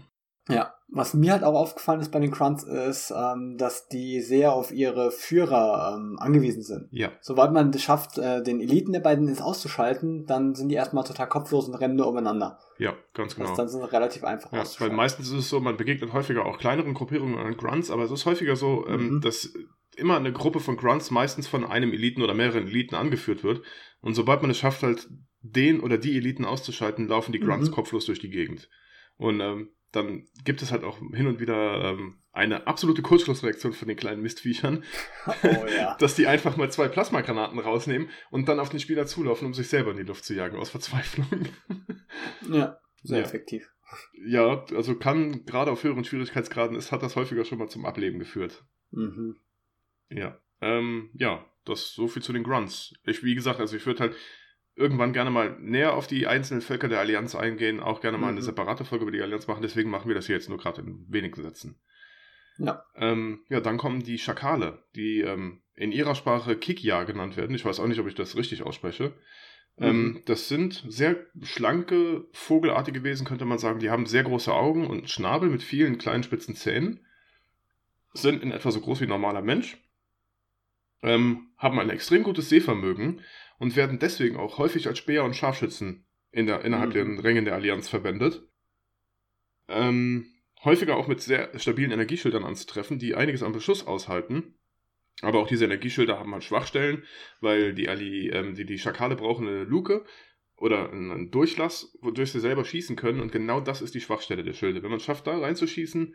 Ja, 0.48 0.74
was 0.94 1.12
mir 1.12 1.32
halt 1.32 1.42
auch 1.42 1.54
aufgefallen 1.54 2.00
ist 2.00 2.12
bei 2.12 2.20
den 2.20 2.30
Grunts 2.30 2.62
ist, 2.62 3.12
ähm, 3.14 3.58
dass 3.58 3.88
die 3.88 4.20
sehr 4.20 4.52
auf 4.52 4.72
ihre 4.72 5.10
Führer 5.10 5.96
ähm, 5.96 6.16
angewiesen 6.20 6.62
sind. 6.62 6.88
Ja. 6.92 7.10
Sobald 7.20 7.52
man 7.52 7.70
es 7.70 7.82
schafft, 7.82 8.16
äh, 8.16 8.42
den 8.42 8.60
Eliten 8.60 8.92
der 8.92 9.00
beiden 9.00 9.26
ins 9.26 9.42
auszuschalten, 9.42 10.24
dann 10.26 10.54
sind 10.54 10.68
die 10.68 10.76
erstmal 10.76 11.04
total 11.04 11.28
kopflos 11.28 11.66
und 11.68 11.74
rennen 11.74 11.96
nur 11.96 12.06
umeinander. 12.06 12.58
Ja, 12.78 12.94
ganz 13.12 13.34
genau. 13.34 13.48
Das 13.48 13.56
dann 13.56 13.68
sind 13.68 13.80
sie 13.80 13.92
relativ 13.92 14.22
einfach 14.22 14.52
ja, 14.52 14.64
Weil 14.78 14.90
meistens 14.90 15.28
ist 15.30 15.38
es 15.38 15.50
so, 15.50 15.60
man 15.60 15.76
begegnet 15.76 16.12
häufiger 16.12 16.46
auch 16.46 16.58
kleineren 16.58 16.94
Gruppierungen 16.94 17.38
an 17.38 17.56
Grunts, 17.56 17.90
aber 17.90 18.04
es 18.04 18.12
ist 18.12 18.24
häufiger 18.24 18.54
so, 18.54 18.86
ähm, 18.86 19.16
mhm. 19.16 19.20
dass 19.20 19.52
immer 19.96 20.16
eine 20.16 20.32
Gruppe 20.32 20.60
von 20.60 20.76
Grunts 20.76 21.10
meistens 21.10 21.48
von 21.48 21.64
einem 21.64 21.92
Eliten 21.92 22.22
oder 22.22 22.34
mehreren 22.34 22.68
Eliten 22.68 22.94
angeführt 22.94 23.42
wird. 23.42 23.62
Und 24.00 24.14
sobald 24.14 24.42
man 24.42 24.50
es 24.50 24.58
schafft, 24.58 24.82
halt 24.82 25.08
den 25.40 25.80
oder 25.80 25.98
die 25.98 26.16
Eliten 26.16 26.44
auszuschalten, 26.44 27.08
laufen 27.08 27.32
die 27.32 27.40
Grunts 27.40 27.70
mhm. 27.70 27.74
kopflos 27.74 28.06
durch 28.06 28.20
die 28.20 28.30
Gegend. 28.30 28.68
Und 29.16 29.40
ähm, 29.40 29.70
dann 29.94 30.26
gibt 30.44 30.62
es 30.62 30.72
halt 30.72 30.84
auch 30.84 30.98
hin 30.98 31.26
und 31.26 31.40
wieder 31.40 31.84
ähm, 31.84 32.18
eine 32.32 32.66
absolute 32.66 33.02
Kurzschlussreaktion 33.02 33.72
von 33.72 33.88
den 33.88 33.96
kleinen 33.96 34.22
Mistviechern, 34.22 34.84
oh, 35.26 35.66
ja. 35.76 35.96
dass 36.00 36.16
die 36.16 36.26
einfach 36.26 36.56
mal 36.56 36.70
zwei 36.70 36.88
Plasmagranaten 36.88 37.58
rausnehmen 37.58 38.08
und 38.30 38.48
dann 38.48 38.60
auf 38.60 38.70
den 38.70 38.80
Spieler 38.80 39.06
zulaufen, 39.06 39.46
um 39.46 39.54
sich 39.54 39.68
selber 39.68 39.92
in 39.92 39.96
die 39.96 40.02
Luft 40.02 40.24
zu 40.24 40.34
jagen, 40.34 40.58
aus 40.58 40.70
Verzweiflung. 40.70 41.28
ja, 42.50 42.78
sehr 43.02 43.18
ja. 43.18 43.24
effektiv. 43.24 43.70
Ja, 44.26 44.64
also 44.74 44.96
kann 44.96 45.44
gerade 45.44 45.70
auf 45.70 45.84
höheren 45.84 46.04
Schwierigkeitsgraden 46.04 46.76
ist, 46.76 46.90
hat 46.90 47.02
das 47.02 47.14
häufiger 47.14 47.44
schon 47.44 47.58
mal 47.58 47.68
zum 47.68 47.86
Ableben 47.86 48.18
geführt. 48.18 48.64
Mhm. 48.90 49.36
Ja. 50.10 50.40
Ähm, 50.60 51.10
ja, 51.14 51.44
das 51.64 51.92
so 51.92 52.08
viel 52.08 52.22
zu 52.22 52.32
den 52.32 52.42
Grunts. 52.42 52.94
Ich, 53.04 53.22
wie 53.22 53.34
gesagt, 53.34 53.60
also 53.60 53.76
ich 53.76 53.86
würde 53.86 54.00
halt, 54.00 54.16
irgendwann 54.76 55.12
gerne 55.12 55.30
mal 55.30 55.56
näher 55.60 55.94
auf 55.94 56.06
die 56.06 56.26
einzelnen 56.26 56.60
Völker 56.60 56.88
der 56.88 57.00
Allianz 57.00 57.34
eingehen, 57.34 57.80
auch 57.80 58.00
gerne 58.00 58.18
mal 58.18 58.26
mhm. 58.26 58.38
eine 58.38 58.42
separate 58.42 58.84
Folge 58.84 59.04
über 59.04 59.12
die 59.12 59.22
Allianz 59.22 59.46
machen. 59.46 59.62
Deswegen 59.62 59.90
machen 59.90 60.08
wir 60.08 60.14
das 60.14 60.26
hier 60.26 60.34
jetzt 60.34 60.48
nur 60.48 60.58
gerade 60.58 60.80
in 60.80 61.06
wenigen 61.08 61.40
Sätzen. 61.42 61.80
Ja. 62.58 62.84
Ähm, 62.96 63.40
ja, 63.48 63.60
dann 63.60 63.78
kommen 63.78 64.02
die 64.02 64.18
Schakale, 64.18 64.84
die 64.94 65.20
ähm, 65.20 65.62
in 65.74 65.92
ihrer 65.92 66.14
Sprache 66.14 66.56
Kikya 66.56 67.04
genannt 67.04 67.36
werden. 67.36 67.54
Ich 67.54 67.64
weiß 67.64 67.80
auch 67.80 67.86
nicht, 67.86 67.98
ob 68.00 68.06
ich 68.06 68.14
das 68.14 68.36
richtig 68.36 68.62
ausspreche. 68.62 69.12
Ähm, 69.78 69.96
mhm. 69.96 70.16
Ähm, 70.16 70.22
das 70.26 70.48
sind 70.48 70.84
sehr 70.88 71.16
schlanke, 71.42 72.26
vogelartige 72.32 73.02
Wesen, 73.02 73.26
könnte 73.26 73.44
man 73.44 73.58
sagen. 73.58 73.80
Die 73.80 73.90
haben 73.90 74.06
sehr 74.06 74.22
große 74.22 74.52
Augen 74.52 74.86
und 74.86 75.10
Schnabel 75.10 75.50
mit 75.50 75.62
vielen 75.62 75.98
kleinen 75.98 76.22
spitzen 76.22 76.54
Zähnen. 76.54 77.00
Sind 78.12 78.42
in 78.42 78.52
etwa 78.52 78.70
so 78.70 78.80
groß 78.80 79.00
wie 79.00 79.04
ein 79.04 79.10
normaler 79.10 79.42
Mensch. 79.42 79.76
Ähm, 81.02 81.48
haben 81.58 81.78
ein 81.80 81.90
extrem 81.90 82.22
gutes 82.22 82.48
Sehvermögen 82.48 83.20
und 83.58 83.76
werden 83.76 83.98
deswegen 83.98 84.36
auch 84.36 84.58
häufig 84.58 84.86
als 84.86 84.98
Speer 84.98 85.24
und 85.24 85.34
Scharfschützen 85.34 86.06
in 86.30 86.46
der, 86.46 86.64
innerhalb 86.64 86.94
mhm. 86.94 87.16
der 87.16 87.24
Rängen 87.24 87.44
der 87.44 87.54
Allianz 87.54 87.88
verwendet. 87.88 88.42
Ähm, 89.68 90.26
häufiger 90.64 90.96
auch 90.96 91.06
mit 91.06 91.20
sehr 91.20 91.56
stabilen 91.58 91.92
Energieschildern 91.92 92.44
anzutreffen, 92.44 92.98
die 92.98 93.14
einiges 93.14 93.42
an 93.42 93.52
Beschuss 93.52 93.86
aushalten. 93.86 94.54
Aber 95.22 95.38
auch 95.38 95.46
diese 95.46 95.64
Energieschilder 95.64 96.18
haben 96.18 96.32
halt 96.32 96.44
Schwachstellen, 96.44 97.04
weil 97.40 97.72
die, 97.72 97.88
Ali, 97.88 98.30
ähm, 98.30 98.54
die, 98.54 98.66
die 98.66 98.78
Schakale 98.78 99.14
brauchen 99.14 99.46
eine 99.46 99.64
Luke 99.64 100.04
oder 100.56 100.90
einen 100.90 101.30
Durchlass, 101.30 101.96
wodurch 102.00 102.32
sie 102.32 102.40
selber 102.40 102.64
schießen 102.64 102.96
können. 102.96 103.20
Und 103.20 103.32
genau 103.32 103.60
das 103.60 103.80
ist 103.80 103.94
die 103.94 104.00
Schwachstelle 104.00 104.42
der 104.42 104.54
Schilde. 104.54 104.82
Wenn 104.82 104.90
man 104.90 104.98
es 104.98 105.04
schafft, 105.04 105.26
da 105.26 105.38
reinzuschießen, 105.38 106.14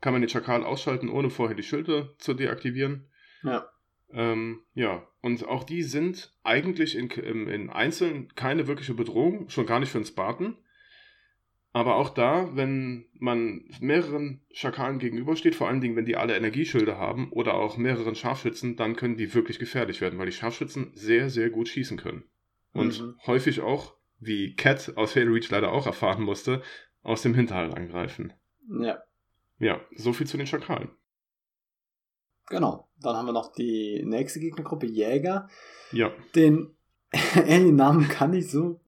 kann 0.00 0.12
man 0.12 0.22
den 0.22 0.28
Schakal 0.28 0.64
ausschalten, 0.64 1.08
ohne 1.08 1.30
vorher 1.30 1.56
die 1.56 1.62
Schilde 1.62 2.14
zu 2.18 2.34
deaktivieren. 2.34 3.08
Ja. 3.42 3.68
Ähm, 4.12 4.64
ja, 4.74 5.06
und 5.22 5.46
auch 5.46 5.64
die 5.64 5.82
sind 5.82 6.32
eigentlich 6.42 6.96
in, 6.96 7.10
in, 7.10 7.48
in 7.48 7.70
Einzelnen 7.70 8.34
keine 8.34 8.66
wirkliche 8.66 8.94
Bedrohung, 8.94 9.48
schon 9.50 9.66
gar 9.66 9.80
nicht 9.80 9.90
für 9.90 9.98
einen 9.98 10.06
Spartan. 10.06 10.56
Aber 11.72 11.96
auch 11.96 12.10
da, 12.10 12.56
wenn 12.56 13.06
man 13.14 13.64
mehreren 13.80 14.40
Schakalen 14.50 14.98
gegenübersteht, 14.98 15.54
vor 15.54 15.68
allen 15.68 15.80
Dingen, 15.80 15.94
wenn 15.94 16.04
die 16.04 16.16
alle 16.16 16.36
Energieschilde 16.36 16.96
haben 16.96 17.30
oder 17.30 17.54
auch 17.54 17.76
mehreren 17.76 18.16
Scharfschützen, 18.16 18.76
dann 18.76 18.96
können 18.96 19.16
die 19.16 19.32
wirklich 19.34 19.60
gefährlich 19.60 20.00
werden, 20.00 20.18
weil 20.18 20.26
die 20.26 20.32
Scharfschützen 20.32 20.90
sehr, 20.94 21.30
sehr 21.30 21.50
gut 21.50 21.68
schießen 21.68 21.96
können. 21.96 22.24
Und 22.72 23.00
mhm. 23.00 23.14
häufig 23.26 23.60
auch, 23.60 23.94
wie 24.18 24.54
Cat 24.54 24.96
aus 24.96 25.14
Halo 25.14 25.32
Reach 25.32 25.48
leider 25.50 25.70
auch 25.70 25.86
erfahren 25.86 26.24
musste, 26.24 26.62
aus 27.02 27.22
dem 27.22 27.34
Hinterhalt 27.34 27.74
angreifen. 27.74 28.32
Ja. 28.80 29.02
Ja, 29.58 29.80
so 29.94 30.12
viel 30.12 30.26
zu 30.26 30.38
den 30.38 30.46
Schakalen. 30.46 30.90
Genau. 32.50 32.90
Dann 33.00 33.16
haben 33.16 33.24
wir 33.26 33.32
noch 33.32 33.52
die 33.52 34.02
nächste 34.04 34.40
Gegnergruppe, 34.40 34.86
Jäger. 34.86 35.48
Ja. 35.92 36.10
Den 36.34 36.76
ähnlichen 37.34 37.76
Namen 37.76 38.06
kann 38.08 38.34
ich 38.34 38.50
so. 38.50 38.80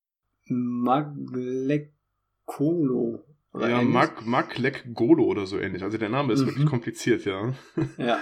Maglekolo. 0.44 1.94
Oder 3.54 3.68
ja, 3.68 3.80
Mag, 3.82 4.26
Maglekgolo 4.26 5.24
oder 5.24 5.46
so 5.46 5.58
ähnlich. 5.58 5.82
Also 5.82 5.96
der 5.96 6.08
Name 6.10 6.32
ist 6.34 6.42
mhm. 6.42 6.46
wirklich 6.46 6.66
kompliziert, 6.66 7.24
ja. 7.24 7.54
ja. 7.96 8.18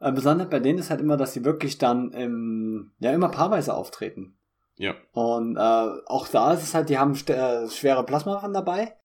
Äh, 0.00 0.12
besonders 0.12 0.48
bei 0.50 0.60
denen 0.60 0.78
ist 0.78 0.90
halt 0.90 1.00
immer, 1.00 1.16
dass 1.16 1.32
sie 1.32 1.44
wirklich 1.44 1.78
dann 1.78 2.12
im, 2.12 2.92
ja 2.98 3.10
immer 3.12 3.30
paarweise 3.30 3.74
auftreten. 3.74 4.36
Ja. 4.76 4.94
Und 5.12 5.56
äh, 5.56 5.60
auch 6.06 6.28
da 6.28 6.52
ist 6.52 6.62
es 6.62 6.74
halt, 6.74 6.88
die 6.90 6.98
haben 6.98 7.14
äh, 7.14 7.68
schwere 7.68 8.04
Plasmawaffen 8.04 8.52
dabei. 8.52 8.97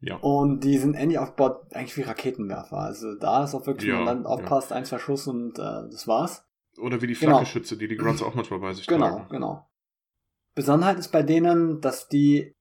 Ja. 0.00 0.16
Und 0.16 0.60
die 0.60 0.78
sind 0.78 0.94
ähnlich 0.94 1.18
aufgebaut, 1.18 1.66
eigentlich 1.72 1.96
wie 1.96 2.02
Raketenwerfer. 2.02 2.78
Also 2.78 3.14
da 3.14 3.44
ist 3.44 3.54
auch 3.54 3.66
wirklich, 3.66 3.90
ja, 3.90 3.96
man 3.96 4.06
dann 4.06 4.26
aufpasst, 4.26 4.70
ja. 4.70 4.76
ein, 4.76 4.84
zwei 4.84 4.98
Schuss 4.98 5.26
und 5.26 5.58
äh, 5.58 5.88
das 5.90 6.06
war's. 6.06 6.46
Oder 6.78 7.02
wie 7.02 7.08
die 7.08 7.14
genau. 7.14 7.38
Flakgeschütze, 7.38 7.76
die 7.76 7.88
die 7.88 7.96
Grunts 7.96 8.22
auch 8.22 8.34
manchmal 8.34 8.60
bei 8.60 8.72
sich 8.72 8.86
genau, 8.86 9.08
tragen. 9.08 9.28
Genau, 9.28 9.28
genau. 9.30 9.68
Besonderheit 10.54 10.98
ist 10.98 11.10
bei 11.10 11.22
denen, 11.22 11.80
dass 11.80 12.08
die 12.08 12.54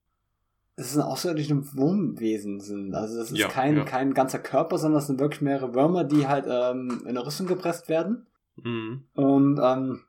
es 0.78 0.94
sind 0.94 1.02
außerirdische 1.02 1.76
Wurmwesen 1.76 2.60
sind. 2.60 2.94
Also 2.94 3.20
es 3.20 3.32
ist 3.32 3.40
ja, 3.40 3.48
kein, 3.48 3.78
ja. 3.78 3.84
kein 3.84 4.14
ganzer 4.14 4.38
Körper, 4.38 4.78
sondern 4.78 5.00
es 5.00 5.08
sind 5.08 5.20
wirklich 5.20 5.42
mehrere 5.42 5.74
Würmer, 5.74 6.04
die 6.04 6.28
halt 6.28 6.46
ähm, 6.48 7.02
in 7.02 7.10
eine 7.10 7.26
Rüstung 7.26 7.48
gepresst 7.48 7.90
werden. 7.90 8.28
Mhm. 8.58 9.06
Und 9.16 9.60
ähm, 9.62 10.04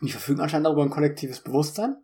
die 0.00 0.10
verfügen 0.10 0.40
anscheinend 0.40 0.66
auch 0.66 0.72
über 0.72 0.82
ein 0.82 0.90
kollektives 0.90 1.40
Bewusstsein. 1.40 1.96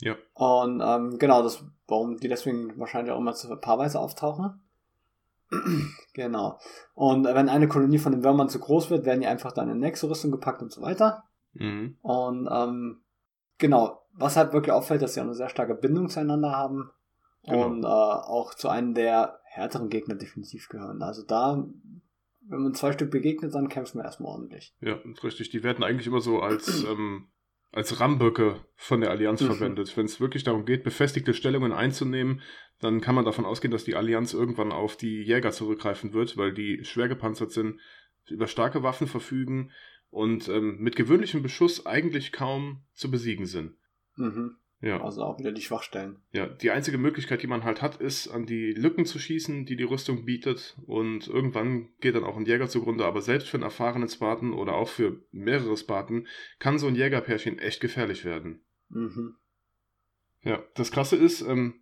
Ja. 0.00 0.16
Und 0.34 0.82
ähm, 0.84 1.18
genau, 1.18 1.42
das, 1.42 1.64
warum 1.86 2.16
die 2.18 2.28
deswegen 2.28 2.78
wahrscheinlich 2.78 3.12
auch 3.12 3.18
immer 3.18 3.34
paarweise 3.60 4.00
auftauchen. 4.00 4.60
genau. 6.14 6.58
Und 6.94 7.24
wenn 7.24 7.48
eine 7.48 7.68
Kolonie 7.68 7.98
von 7.98 8.12
den 8.12 8.24
Würmern 8.24 8.48
zu 8.48 8.58
groß 8.58 8.90
wird, 8.90 9.04
werden 9.04 9.20
die 9.20 9.26
einfach 9.26 9.52
dann 9.52 9.70
in 9.70 9.78
nächste 9.78 10.08
Rüstung 10.08 10.30
gepackt 10.30 10.62
und 10.62 10.72
so 10.72 10.82
weiter. 10.82 11.24
Mhm. 11.54 11.96
Und 12.02 12.48
ähm, 12.50 13.02
genau, 13.58 14.02
was 14.12 14.36
halt 14.36 14.52
wirklich 14.52 14.72
auffällt, 14.72 15.02
dass 15.02 15.14
sie 15.14 15.20
auch 15.20 15.24
eine 15.24 15.34
sehr 15.34 15.48
starke 15.48 15.74
Bindung 15.74 16.08
zueinander 16.08 16.52
haben. 16.52 16.90
Genau. 17.44 17.66
Und 17.66 17.84
äh, 17.84 17.86
auch 17.86 18.54
zu 18.54 18.68
einem 18.68 18.94
der 18.94 19.40
härteren 19.44 19.90
Gegner 19.90 20.14
definitiv 20.14 20.68
gehören. 20.68 21.02
Also 21.02 21.22
da, 21.22 21.64
wenn 22.48 22.62
man 22.62 22.74
zwei 22.74 22.92
Stück 22.92 23.10
begegnet, 23.10 23.54
dann 23.54 23.68
kämpfen 23.68 23.98
wir 23.98 24.04
erstmal 24.04 24.32
ordentlich. 24.32 24.74
Ja, 24.80 24.98
richtig. 25.22 25.50
Die 25.50 25.62
werden 25.62 25.84
eigentlich 25.84 26.06
immer 26.06 26.20
so 26.20 26.40
als 26.40 26.84
ähm, 26.88 27.28
als 27.74 27.98
Ramböcke 27.98 28.64
von 28.76 29.00
der 29.00 29.10
Allianz 29.10 29.40
mhm. 29.40 29.46
verwendet. 29.46 29.96
Wenn 29.96 30.06
es 30.06 30.20
wirklich 30.20 30.44
darum 30.44 30.64
geht, 30.64 30.84
befestigte 30.84 31.34
Stellungen 31.34 31.72
einzunehmen, 31.72 32.40
dann 32.80 33.00
kann 33.00 33.14
man 33.14 33.24
davon 33.24 33.44
ausgehen, 33.44 33.72
dass 33.72 33.84
die 33.84 33.96
Allianz 33.96 34.32
irgendwann 34.32 34.70
auf 34.70 34.96
die 34.96 35.22
Jäger 35.22 35.50
zurückgreifen 35.50 36.12
wird, 36.12 36.36
weil 36.36 36.52
die 36.52 36.84
schwer 36.84 37.08
gepanzert 37.08 37.50
sind, 37.50 37.80
über 38.28 38.46
starke 38.46 38.82
Waffen 38.82 39.08
verfügen 39.08 39.72
und 40.10 40.48
ähm, 40.48 40.78
mit 40.78 40.94
gewöhnlichem 40.94 41.42
Beschuss 41.42 41.84
eigentlich 41.84 42.30
kaum 42.30 42.84
zu 42.92 43.10
besiegen 43.10 43.46
sind. 43.46 43.76
Mhm. 44.16 44.56
Ja. 44.84 45.02
Also 45.02 45.22
auch 45.22 45.38
wieder 45.38 45.50
die 45.50 45.62
Schwachstellen. 45.62 46.18
Ja, 46.32 46.46
die 46.46 46.70
einzige 46.70 46.98
Möglichkeit, 46.98 47.42
die 47.42 47.46
man 47.46 47.64
halt 47.64 47.80
hat, 47.80 47.96
ist, 47.96 48.28
an 48.28 48.44
die 48.44 48.72
Lücken 48.72 49.06
zu 49.06 49.18
schießen, 49.18 49.64
die 49.64 49.76
die 49.76 49.84
Rüstung 49.84 50.26
bietet. 50.26 50.76
Und 50.86 51.26
irgendwann 51.26 51.88
geht 52.00 52.14
dann 52.14 52.24
auch 52.24 52.36
ein 52.36 52.44
Jäger 52.44 52.68
zugrunde. 52.68 53.06
Aber 53.06 53.22
selbst 53.22 53.48
für 53.48 53.56
einen 53.56 53.64
erfahrenen 53.64 54.10
Spartan 54.10 54.52
oder 54.52 54.74
auch 54.74 54.88
für 54.88 55.22
mehrere 55.32 55.76
Spartan 55.78 56.26
kann 56.58 56.78
so 56.78 56.86
ein 56.86 56.96
Jägerpärchen 56.96 57.58
echt 57.58 57.80
gefährlich 57.80 58.26
werden. 58.26 58.60
Mhm. 58.90 59.36
Ja, 60.42 60.62
das 60.74 60.92
Krasse 60.92 61.16
ist, 61.16 61.40
ähm, 61.40 61.80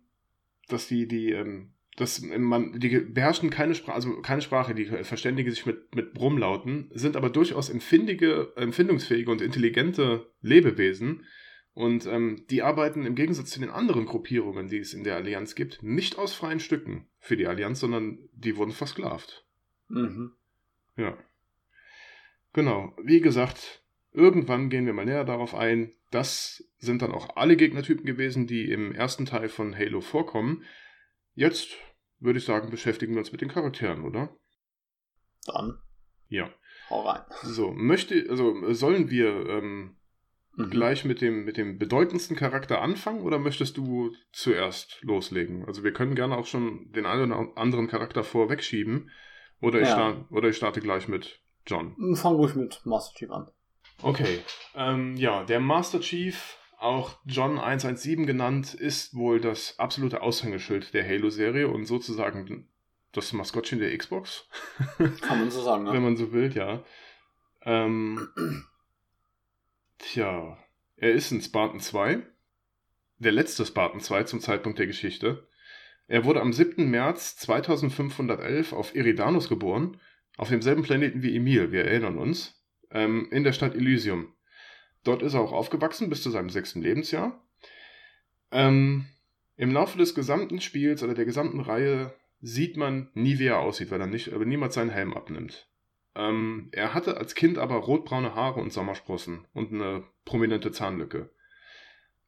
dass 0.69 0.87
die, 0.87 1.05
die, 1.05 1.31
ähm, 1.31 1.73
dass 1.97 2.21
man, 2.21 2.79
die 2.79 2.99
beherrschen 2.99 3.49
keine 3.49 3.75
Sprache, 3.75 3.95
also 3.95 4.21
keine 4.21 4.41
Sprache, 4.41 4.73
die 4.73 4.85
verständigen 4.85 5.51
sich 5.51 5.65
mit, 5.65 5.93
mit 5.93 6.13
Brummlauten, 6.13 6.89
sind 6.93 7.17
aber 7.17 7.29
durchaus 7.29 7.69
empfindige, 7.69 8.53
empfindungsfähige 8.55 9.29
und 9.29 9.41
intelligente 9.41 10.31
Lebewesen 10.41 11.25
und 11.73 12.05
ähm, 12.05 12.45
die 12.49 12.61
arbeiten 12.61 13.05
im 13.05 13.15
Gegensatz 13.15 13.49
zu 13.49 13.59
den 13.59 13.69
anderen 13.69 14.05
Gruppierungen, 14.05 14.67
die 14.67 14.77
es 14.77 14.93
in 14.93 15.03
der 15.03 15.15
Allianz 15.15 15.55
gibt, 15.55 15.81
nicht 15.81 16.17
aus 16.17 16.33
freien 16.33 16.59
Stücken 16.59 17.07
für 17.19 17.35
die 17.35 17.47
Allianz, 17.47 17.79
sondern 17.79 18.19
die 18.33 18.57
wurden 18.57 18.71
versklavt. 18.71 19.45
Mhm. 19.87 20.33
Ja. 20.95 21.17
Genau. 22.53 22.95
Wie 23.03 23.21
gesagt, 23.21 23.83
irgendwann 24.11 24.69
gehen 24.69 24.85
wir 24.85 24.93
mal 24.93 25.05
näher 25.05 25.25
darauf 25.25 25.55
ein. 25.55 25.91
Das 26.11 26.63
sind 26.77 27.01
dann 27.01 27.11
auch 27.11 27.35
alle 27.35 27.57
Gegnertypen 27.57 28.05
gewesen, 28.05 28.45
die 28.45 28.69
im 28.71 28.93
ersten 28.93 29.25
Teil 29.25 29.49
von 29.49 29.75
Halo 29.75 30.01
vorkommen. 30.01 30.63
Jetzt 31.33 31.75
würde 32.19 32.37
ich 32.37 32.45
sagen, 32.45 32.69
beschäftigen 32.69 33.13
wir 33.13 33.19
uns 33.19 33.31
mit 33.31 33.41
den 33.41 33.49
Charakteren, 33.49 34.03
oder? 34.03 34.37
Dann 35.47 35.79
Ja. 36.27 36.53
hau 36.91 37.01
rein. 37.01 37.23
So, 37.41 37.71
möchte, 37.71 38.27
also 38.29 38.71
sollen 38.73 39.09
wir 39.09 39.47
ähm, 39.49 39.97
Mhm. 40.55 40.69
gleich 40.69 41.03
mit 41.05 41.21
dem, 41.21 41.45
mit 41.45 41.57
dem 41.57 41.79
bedeutendsten 41.79 42.35
Charakter 42.37 42.81
anfangen 42.81 43.21
oder 43.21 43.39
möchtest 43.39 43.77
du 43.77 44.13
zuerst 44.31 44.99
loslegen? 45.01 45.65
Also 45.65 45.83
wir 45.83 45.93
können 45.93 46.15
gerne 46.15 46.37
auch 46.37 46.45
schon 46.45 46.91
den 46.91 47.05
einen 47.05 47.31
oder 47.31 47.57
anderen 47.57 47.87
Charakter 47.87 48.23
vorwegschieben. 48.23 49.09
Oder 49.61 49.79
ich, 49.81 49.87
Ja. 49.87 49.93
start, 49.93 50.31
oder 50.31 50.49
ich 50.49 50.57
starte 50.57 50.81
gleich 50.81 51.07
mit 51.07 51.39
John. 51.65 51.95
Fang 52.15 52.35
ruhig 52.35 52.53
mit 52.55 52.81
Master 52.85 53.15
Chief 53.17 53.31
an. 53.31 53.47
Okay, 54.01 54.39
ähm, 54.75 55.15
ja, 55.15 55.43
der 55.45 55.59
Master 55.61 56.01
Chief, 56.01 56.57
auch 56.77 57.17
John 57.25 57.57
117 57.57 58.25
genannt, 58.25 58.73
ist 58.73 59.15
wohl 59.15 59.39
das 59.39 59.79
absolute 59.79 60.21
Aushängeschild 60.21 60.93
der 60.93 61.07
Halo-Serie 61.07 61.69
und 61.69 61.85
sozusagen 61.85 62.67
das 63.13 63.31
Maskottchen 63.31 63.79
der 63.79 63.97
Xbox, 63.97 64.49
Kann 65.21 65.39
man 65.39 65.49
so 65.49 65.61
sagen, 65.61 65.85
wenn 65.87 65.93
ne? 65.93 65.99
man 66.01 66.17
so 66.17 66.33
will, 66.33 66.51
ja. 66.53 66.83
Ähm, 67.61 68.27
tja, 70.03 70.57
er 70.97 71.11
ist 71.11 71.31
ein 71.31 71.41
Spartan 71.41 71.79
2, 71.79 72.21
der 73.17 73.31
letzte 73.31 73.65
Spartan 73.65 74.01
2 74.01 74.23
zum 74.23 74.39
Zeitpunkt 74.41 74.79
der 74.79 74.87
Geschichte. 74.87 75.47
Er 76.07 76.25
wurde 76.25 76.41
am 76.41 76.51
7. 76.51 76.89
März 76.89 77.37
2511 77.37 78.73
auf 78.73 78.95
Eridanus 78.95 79.49
geboren, 79.49 79.99
auf 80.37 80.49
demselben 80.49 80.83
Planeten 80.83 81.23
wie 81.23 81.35
Emil, 81.35 81.71
wir 81.71 81.85
erinnern 81.85 82.17
uns, 82.17 82.61
ähm, 82.91 83.29
in 83.31 83.43
der 83.43 83.53
Stadt 83.53 83.75
Elysium. 83.75 84.33
Dort 85.03 85.21
ist 85.21 85.33
er 85.33 85.41
auch 85.41 85.53
aufgewachsen 85.53 86.09
bis 86.09 86.21
zu 86.21 86.29
seinem 86.29 86.49
sechsten 86.49 86.81
Lebensjahr. 86.81 87.41
Ähm, 88.51 89.05
Im 89.55 89.71
Laufe 89.71 89.97
des 89.97 90.15
gesamten 90.15 90.59
Spiels 90.59 91.03
oder 91.03 91.13
der 91.13 91.25
gesamten 91.25 91.59
Reihe 91.59 92.13
sieht 92.41 92.77
man 92.77 93.09
nie, 93.13 93.39
wie 93.39 93.47
er 93.47 93.59
aussieht, 93.59 93.91
weil 93.91 94.01
er 94.01 94.07
nicht, 94.07 94.33
aber 94.33 94.45
niemals 94.45 94.75
seinen 94.75 94.89
Helm 94.89 95.13
abnimmt. 95.13 95.67
Ähm, 96.15 96.69
er 96.71 96.93
hatte 96.93 97.17
als 97.17 97.35
Kind 97.35 97.57
aber 97.57 97.75
rotbraune 97.75 98.35
Haare 98.35 98.59
und 98.59 98.71
Sommersprossen 98.71 99.47
und 99.53 99.71
eine 99.71 100.03
prominente 100.25 100.71
Zahnlücke. 100.71 101.29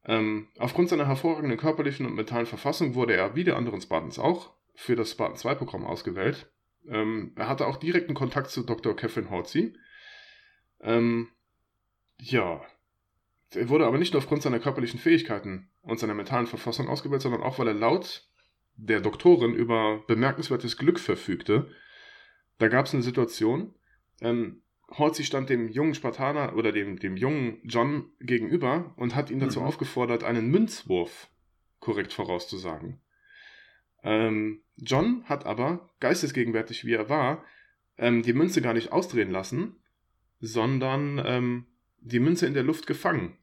Ähm, 0.04 0.48
aufgrund 0.58 0.88
seiner 0.88 1.06
hervorragenden 1.06 1.58
körperlichen 1.58 2.06
und 2.06 2.14
mentalen 2.14 2.46
Verfassung 2.46 2.94
wurde 2.94 3.14
er, 3.14 3.34
wie 3.34 3.44
die 3.44 3.52
anderen 3.52 3.80
Spartans 3.80 4.18
auch, 4.18 4.52
für 4.74 4.96
das 4.96 5.12
Spartan 5.12 5.36
2-Programm 5.36 5.84
ausgewählt. 5.84 6.50
Ähm, 6.88 7.32
er 7.36 7.48
hatte 7.48 7.66
auch 7.66 7.76
direkten 7.76 8.14
Kontakt 8.14 8.50
zu 8.50 8.62
Dr. 8.62 8.94
Catherine 8.94 9.30
Horsey. 9.30 9.76
Ähm, 10.80 11.28
ja, 12.18 12.60
er 13.54 13.68
wurde 13.68 13.86
aber 13.86 13.98
nicht 13.98 14.12
nur 14.12 14.22
aufgrund 14.22 14.42
seiner 14.42 14.60
körperlichen 14.60 15.00
Fähigkeiten 15.00 15.70
und 15.82 15.98
seiner 15.98 16.14
mentalen 16.14 16.46
Verfassung 16.46 16.88
ausgewählt, 16.88 17.22
sondern 17.22 17.42
auch, 17.42 17.58
weil 17.58 17.68
er 17.68 17.74
laut 17.74 18.28
der 18.76 19.00
Doktorin 19.00 19.54
über 19.54 20.04
bemerkenswertes 20.06 20.76
Glück 20.76 21.00
verfügte. 21.00 21.70
Da 22.58 22.68
gab 22.68 22.86
es 22.86 22.94
eine 22.94 23.02
Situation, 23.02 23.74
ähm, 24.20 24.62
Horsey 24.88 25.24
stand 25.24 25.50
dem 25.50 25.68
jungen 25.68 25.94
Spartaner 25.94 26.54
oder 26.56 26.72
dem, 26.72 26.98
dem 26.98 27.16
jungen 27.16 27.60
John 27.64 28.10
gegenüber 28.20 28.94
und 28.96 29.14
hat 29.14 29.30
ihn 29.30 29.40
dazu 29.40 29.60
Mhm. 29.60 29.66
aufgefordert, 29.66 30.22
einen 30.22 30.48
Münzwurf 30.48 31.28
korrekt 31.80 32.12
vorauszusagen. 32.12 33.00
Ähm, 34.02 34.62
John 34.76 35.24
hat 35.24 35.44
aber, 35.44 35.90
geistesgegenwärtig 36.00 36.84
wie 36.84 36.94
er 36.94 37.08
war, 37.08 37.44
ähm, 37.98 38.22
die 38.22 38.32
Münze 38.32 38.62
gar 38.62 38.74
nicht 38.74 38.92
ausdrehen 38.92 39.30
lassen, 39.30 39.82
sondern 40.38 41.20
ähm, 41.24 41.66
die 41.98 42.20
Münze 42.20 42.46
in 42.46 42.54
der 42.54 42.62
Luft 42.62 42.86
gefangen. 42.86 43.38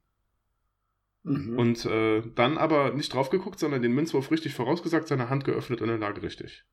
Mhm. 1.23 1.57
Und 1.57 1.85
äh, 1.85 2.21
dann 2.35 2.57
aber 2.57 2.93
nicht 2.93 3.13
drauf 3.13 3.29
geguckt, 3.29 3.59
sondern 3.59 3.81
den 3.81 3.93
Münzwurf 3.93 4.31
richtig 4.31 4.53
vorausgesagt, 4.53 5.07
seine 5.07 5.29
Hand 5.29 5.43
geöffnet 5.43 5.81
und 5.81 5.89
er 5.89 5.97
lag 5.97 6.21
richtig. 6.21 6.63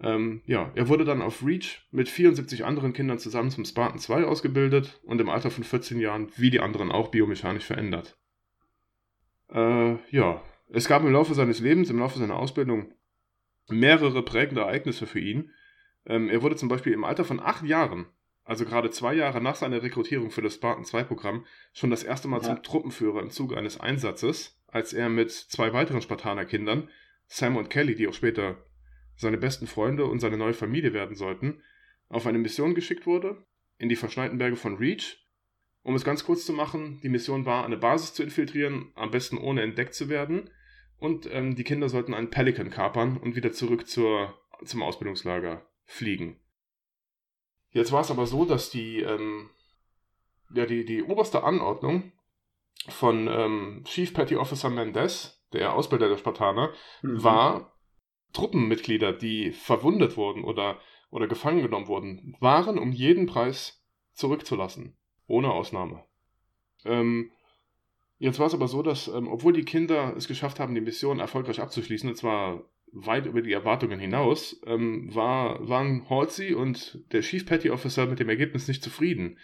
Ähm, 0.00 0.42
ja, 0.46 0.72
er 0.74 0.88
wurde 0.88 1.04
dann 1.04 1.22
auf 1.22 1.44
Reach 1.44 1.86
mit 1.90 2.08
74 2.08 2.64
anderen 2.64 2.92
Kindern 2.92 3.18
zusammen 3.18 3.50
zum 3.50 3.64
Spartan 3.64 3.98
2 3.98 4.24
ausgebildet 4.24 5.00
und 5.04 5.20
im 5.20 5.28
Alter 5.28 5.50
von 5.50 5.64
14 5.64 6.00
Jahren, 6.00 6.30
wie 6.36 6.50
die 6.50 6.60
anderen 6.60 6.90
auch, 6.90 7.08
biomechanisch 7.08 7.64
verändert. 7.64 8.18
Äh, 9.50 9.96
ja, 10.10 10.42
es 10.68 10.88
gab 10.88 11.02
im 11.04 11.12
Laufe 11.12 11.34
seines 11.34 11.60
Lebens, 11.60 11.90
im 11.90 11.98
Laufe 11.98 12.18
seiner 12.18 12.36
Ausbildung 12.36 12.92
mehrere 13.68 14.22
prägende 14.22 14.62
Ereignisse 14.62 15.06
für 15.06 15.20
ihn. 15.20 15.50
Ähm, 16.06 16.28
er 16.28 16.42
wurde 16.42 16.56
zum 16.56 16.68
Beispiel 16.68 16.92
im 16.92 17.04
Alter 17.04 17.24
von 17.24 17.40
acht 17.40 17.64
Jahren, 17.64 18.06
also 18.44 18.64
gerade 18.64 18.90
zwei 18.90 19.14
Jahre 19.14 19.40
nach 19.40 19.54
seiner 19.56 19.82
Rekrutierung 19.82 20.30
für 20.30 20.42
das 20.42 20.54
Spartan 20.56 20.84
2-Programm, 20.84 21.46
schon 21.72 21.90
das 21.90 22.02
erste 22.02 22.28
Mal 22.28 22.38
Ja. 22.38 22.42
zum 22.42 22.62
Truppenführer 22.62 23.22
im 23.22 23.30
Zuge 23.30 23.56
eines 23.56 23.80
Einsatzes, 23.80 24.60
als 24.66 24.92
er 24.92 25.08
mit 25.08 25.30
zwei 25.30 25.72
weiteren 25.72 26.02
Spartanerkindern, 26.02 26.90
Sam 27.26 27.56
und 27.56 27.70
Kelly, 27.70 27.94
die 27.94 28.08
auch 28.08 28.12
später 28.12 28.56
seine 29.16 29.38
besten 29.38 29.66
Freunde 29.66 30.06
und 30.06 30.20
seine 30.20 30.36
neue 30.36 30.54
Familie 30.54 30.92
werden 30.92 31.16
sollten, 31.16 31.62
auf 32.08 32.26
eine 32.26 32.38
Mission 32.38 32.74
geschickt 32.74 33.06
wurde, 33.06 33.44
in 33.78 33.88
die 33.88 33.96
verschneiten 33.96 34.38
Berge 34.38 34.56
von 34.56 34.76
Reach. 34.76 35.20
Um 35.82 35.94
es 35.94 36.04
ganz 36.04 36.24
kurz 36.24 36.46
zu 36.46 36.52
machen, 36.52 37.00
die 37.02 37.08
Mission 37.08 37.44
war, 37.44 37.64
eine 37.64 37.76
Basis 37.76 38.14
zu 38.14 38.22
infiltrieren, 38.22 38.92
am 38.94 39.10
besten 39.10 39.36
ohne 39.36 39.62
entdeckt 39.62 39.94
zu 39.94 40.08
werden. 40.08 40.50
Und 40.98 41.28
ähm, 41.30 41.54
die 41.56 41.64
Kinder 41.64 41.88
sollten 41.88 42.14
einen 42.14 42.30
Pelican 42.30 42.70
kapern 42.70 43.18
und 43.18 43.36
wieder 43.36 43.52
zurück 43.52 43.86
zur, 43.86 44.38
zum 44.64 44.82
Ausbildungslager 44.82 45.66
fliegen. 45.84 46.40
Jetzt 47.70 47.92
war 47.92 48.00
es 48.00 48.10
aber 48.10 48.26
so, 48.26 48.44
dass 48.44 48.70
die, 48.70 49.00
ähm, 49.00 49.50
ja, 50.54 50.64
die, 50.64 50.84
die 50.84 51.02
oberste 51.02 51.42
Anordnung 51.44 52.12
von 52.88 53.28
ähm, 53.28 53.82
Chief 53.84 54.14
Petty 54.14 54.36
Officer 54.36 54.70
Mendez, 54.70 55.44
der 55.52 55.74
Ausbilder 55.74 56.08
der 56.08 56.16
Spartaner, 56.16 56.72
Mhm. 57.02 57.22
war 57.22 57.73
Truppenmitglieder, 58.34 59.12
die 59.12 59.52
verwundet 59.52 60.16
wurden 60.18 60.44
oder, 60.44 60.78
oder 61.10 61.26
gefangen 61.26 61.62
genommen 61.62 61.88
wurden, 61.88 62.36
waren 62.40 62.78
um 62.78 62.92
jeden 62.92 63.26
Preis 63.26 63.82
zurückzulassen. 64.12 64.96
Ohne 65.26 65.52
Ausnahme. 65.52 66.04
Ähm, 66.84 67.30
jetzt 68.18 68.38
war 68.38 68.46
es 68.46 68.54
aber 68.54 68.68
so, 68.68 68.82
dass, 68.82 69.08
ähm, 69.08 69.28
obwohl 69.28 69.54
die 69.54 69.64
Kinder 69.64 70.14
es 70.16 70.28
geschafft 70.28 70.60
haben, 70.60 70.74
die 70.74 70.82
Mission 70.82 71.20
erfolgreich 71.20 71.60
abzuschließen, 71.60 72.10
und 72.10 72.16
zwar 72.16 72.68
weit 72.92 73.26
über 73.26 73.40
die 73.40 73.52
Erwartungen 73.52 73.98
hinaus, 73.98 74.60
ähm, 74.66 75.12
war, 75.14 75.66
waren 75.66 76.08
Halsey 76.10 76.54
und 76.54 77.02
der 77.12 77.22
Chief 77.22 77.46
Petty 77.46 77.70
Officer 77.70 78.06
mit 78.06 78.20
dem 78.20 78.28
Ergebnis 78.28 78.68
nicht 78.68 78.82
zufrieden, 78.82 79.38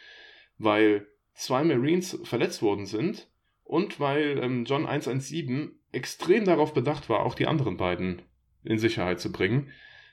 weil 0.58 1.08
zwei 1.34 1.64
Marines 1.64 2.20
verletzt 2.24 2.60
worden 2.60 2.86
sind 2.86 3.28
und 3.64 3.98
weil 3.98 4.38
ähm, 4.42 4.64
John 4.64 4.86
117 4.86 5.72
extrem 5.92 6.44
darauf 6.44 6.74
bedacht 6.74 7.08
war, 7.08 7.20
auch 7.20 7.34
die 7.34 7.46
anderen 7.46 7.76
beiden 7.76 8.22
in 8.64 8.78
Sicherheit 8.78 9.20
zu 9.20 9.32
bringen. 9.32 9.70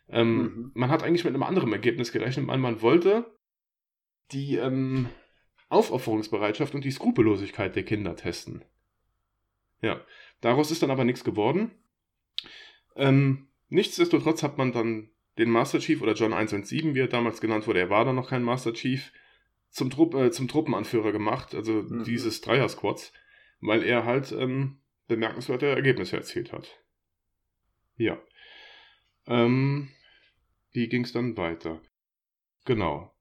Ähm, 0.10 0.38
Mhm. 0.38 0.72
Man 0.74 0.90
hat 0.90 1.04
eigentlich 1.04 1.26
mit 1.26 1.34
einem 1.34 1.44
anderen 1.44 1.74
Ergebnis 1.74 2.12
gerechnet. 2.12 2.46
Man, 2.46 2.62
man 2.62 2.82
wollte 2.82 3.26
die 4.32 4.56
ähm, 4.56 5.10
Aufopferungsbereitschaft 5.70 6.74
und 6.76 6.84
die 6.86 6.92
Skrupellosigkeit 6.92 7.76
der 7.76 7.84
Kinder 7.84 8.16
testen. 8.16 8.64
Ja, 9.82 10.02
daraus 10.42 10.72
ist 10.72 10.82
dann 10.82 10.92
aber 10.92 11.04
nichts 11.04 11.24
geworden. 11.24 11.72
Ähm, 12.96 13.48
nichtsdestotrotz 13.70 14.44
hat 14.44 14.58
man 14.58 14.72
dann 14.72 15.10
den 15.38 15.52
Master 15.52 15.80
Chief 15.80 16.02
oder 16.02 16.14
John 16.14 16.34
117, 16.34 16.96
wie 16.96 17.00
er 17.00 17.08
damals 17.08 17.42
genannt 17.42 17.68
wurde, 17.68 17.80
er 17.80 17.90
war 17.90 18.06
dann 18.06 18.16
noch 18.16 18.30
kein 18.30 18.44
Master 18.44 18.74
Chief, 18.74 19.12
zum, 19.70 19.90
Trupp, 19.92 20.16
äh, 20.16 20.32
zum 20.32 20.48
Truppenanführer 20.48 21.12
gemacht, 21.12 21.54
also 21.54 21.84
Mhm. 21.84 22.06
dieses 22.06 22.42
Dreier-Squads, 22.42 23.14
weil 23.60 23.84
er 23.84 24.06
halt 24.06 24.32
ähm, 24.32 24.80
bemerkenswerte 25.08 25.68
Ergebnisse 25.68 26.18
erzielt 26.18 26.54
hat. 26.54 26.80
Ja. 27.98 28.18
Ähm, 29.28 29.90
wie 30.72 30.88
ging 30.88 31.04
es 31.04 31.14
dann 31.14 31.38
weiter? 31.38 31.82
Genau. 32.66 33.14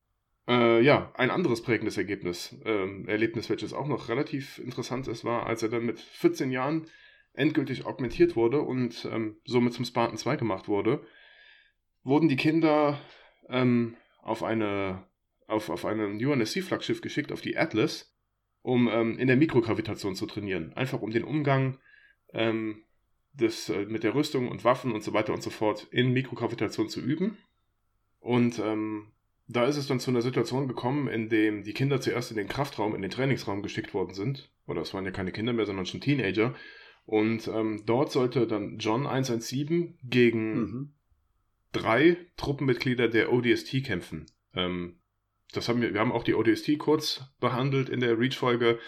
Äh, 0.48 0.82
ja, 0.82 1.12
ein 1.16 1.30
anderes 1.30 1.62
prägendes 1.62 1.96
Ergebnis, 1.96 2.56
ähm, 2.64 3.08
Erlebnis, 3.08 3.50
welches 3.50 3.72
auch 3.72 3.88
noch 3.88 4.08
relativ 4.08 4.58
interessant 4.58 5.08
ist, 5.08 5.24
war, 5.24 5.46
als 5.46 5.62
er 5.62 5.68
dann 5.68 5.84
mit 5.84 5.98
14 5.98 6.52
Jahren 6.52 6.86
endgültig 7.32 7.84
augmentiert 7.84 8.36
wurde 8.36 8.60
und 8.60 9.08
ähm, 9.10 9.36
somit 9.44 9.74
zum 9.74 9.84
Spartan 9.84 10.16
2 10.16 10.36
gemacht 10.36 10.68
wurde, 10.68 11.04
wurden 12.04 12.28
die 12.28 12.36
Kinder 12.36 13.00
ähm, 13.48 13.96
auf 14.22 14.42
eine 14.42 15.04
auf, 15.46 15.70
auf 15.70 15.84
einem 15.84 16.18
UNSC-Flaggschiff 16.18 17.00
geschickt, 17.00 17.32
auf 17.32 17.40
die 17.40 17.56
Atlas, 17.56 18.12
um 18.62 18.88
ähm, 18.88 19.18
in 19.18 19.28
der 19.28 19.36
Mikrogravitation 19.36 20.16
zu 20.16 20.26
trainieren. 20.26 20.72
Einfach 20.74 21.02
um 21.02 21.10
den 21.10 21.24
Umgang 21.24 21.78
des, 23.36 23.68
äh, 23.68 23.86
mit 23.86 24.02
der 24.02 24.14
Rüstung 24.14 24.48
und 24.48 24.64
Waffen 24.64 24.92
und 24.92 25.02
so 25.02 25.12
weiter 25.12 25.32
und 25.32 25.42
so 25.42 25.50
fort 25.50 25.86
in 25.90 26.12
Mikrogravitation 26.12 26.88
zu 26.88 27.00
üben. 27.00 27.38
Und 28.20 28.58
ähm, 28.58 29.12
da 29.48 29.64
ist 29.66 29.76
es 29.76 29.86
dann 29.86 30.00
zu 30.00 30.10
einer 30.10 30.22
Situation 30.22 30.66
gekommen, 30.66 31.06
in 31.08 31.28
dem 31.28 31.62
die 31.62 31.72
Kinder 31.72 32.00
zuerst 32.00 32.30
in 32.32 32.36
den 32.36 32.48
Kraftraum, 32.48 32.94
in 32.94 33.02
den 33.02 33.10
Trainingsraum 33.10 33.62
geschickt 33.62 33.94
worden 33.94 34.14
sind. 34.14 34.50
Oder 34.66 34.80
es 34.82 34.92
waren 34.92 35.04
ja 35.04 35.12
keine 35.12 35.30
Kinder 35.32 35.52
mehr, 35.52 35.66
sondern 35.66 35.86
schon 35.86 36.00
Teenager. 36.00 36.54
Und 37.04 37.46
ähm, 37.46 37.82
dort 37.86 38.10
sollte 38.10 38.48
dann 38.48 38.78
John 38.78 39.06
117 39.06 39.98
gegen 40.02 40.54
Mhm. 40.60 40.92
drei 41.70 42.16
Truppenmitglieder 42.36 43.08
der 43.08 43.32
ODST 43.32 43.84
kämpfen. 43.84 44.26
Ähm, 44.54 44.96
das 45.52 45.68
haben 45.68 45.80
wir, 45.80 45.92
wir 45.94 46.00
haben 46.00 46.10
auch 46.10 46.24
die 46.24 46.34
ODST 46.34 46.78
kurz 46.78 47.24
behandelt 47.38 47.88
in 47.88 48.00
der 48.00 48.18
Reach-Folge. 48.18 48.80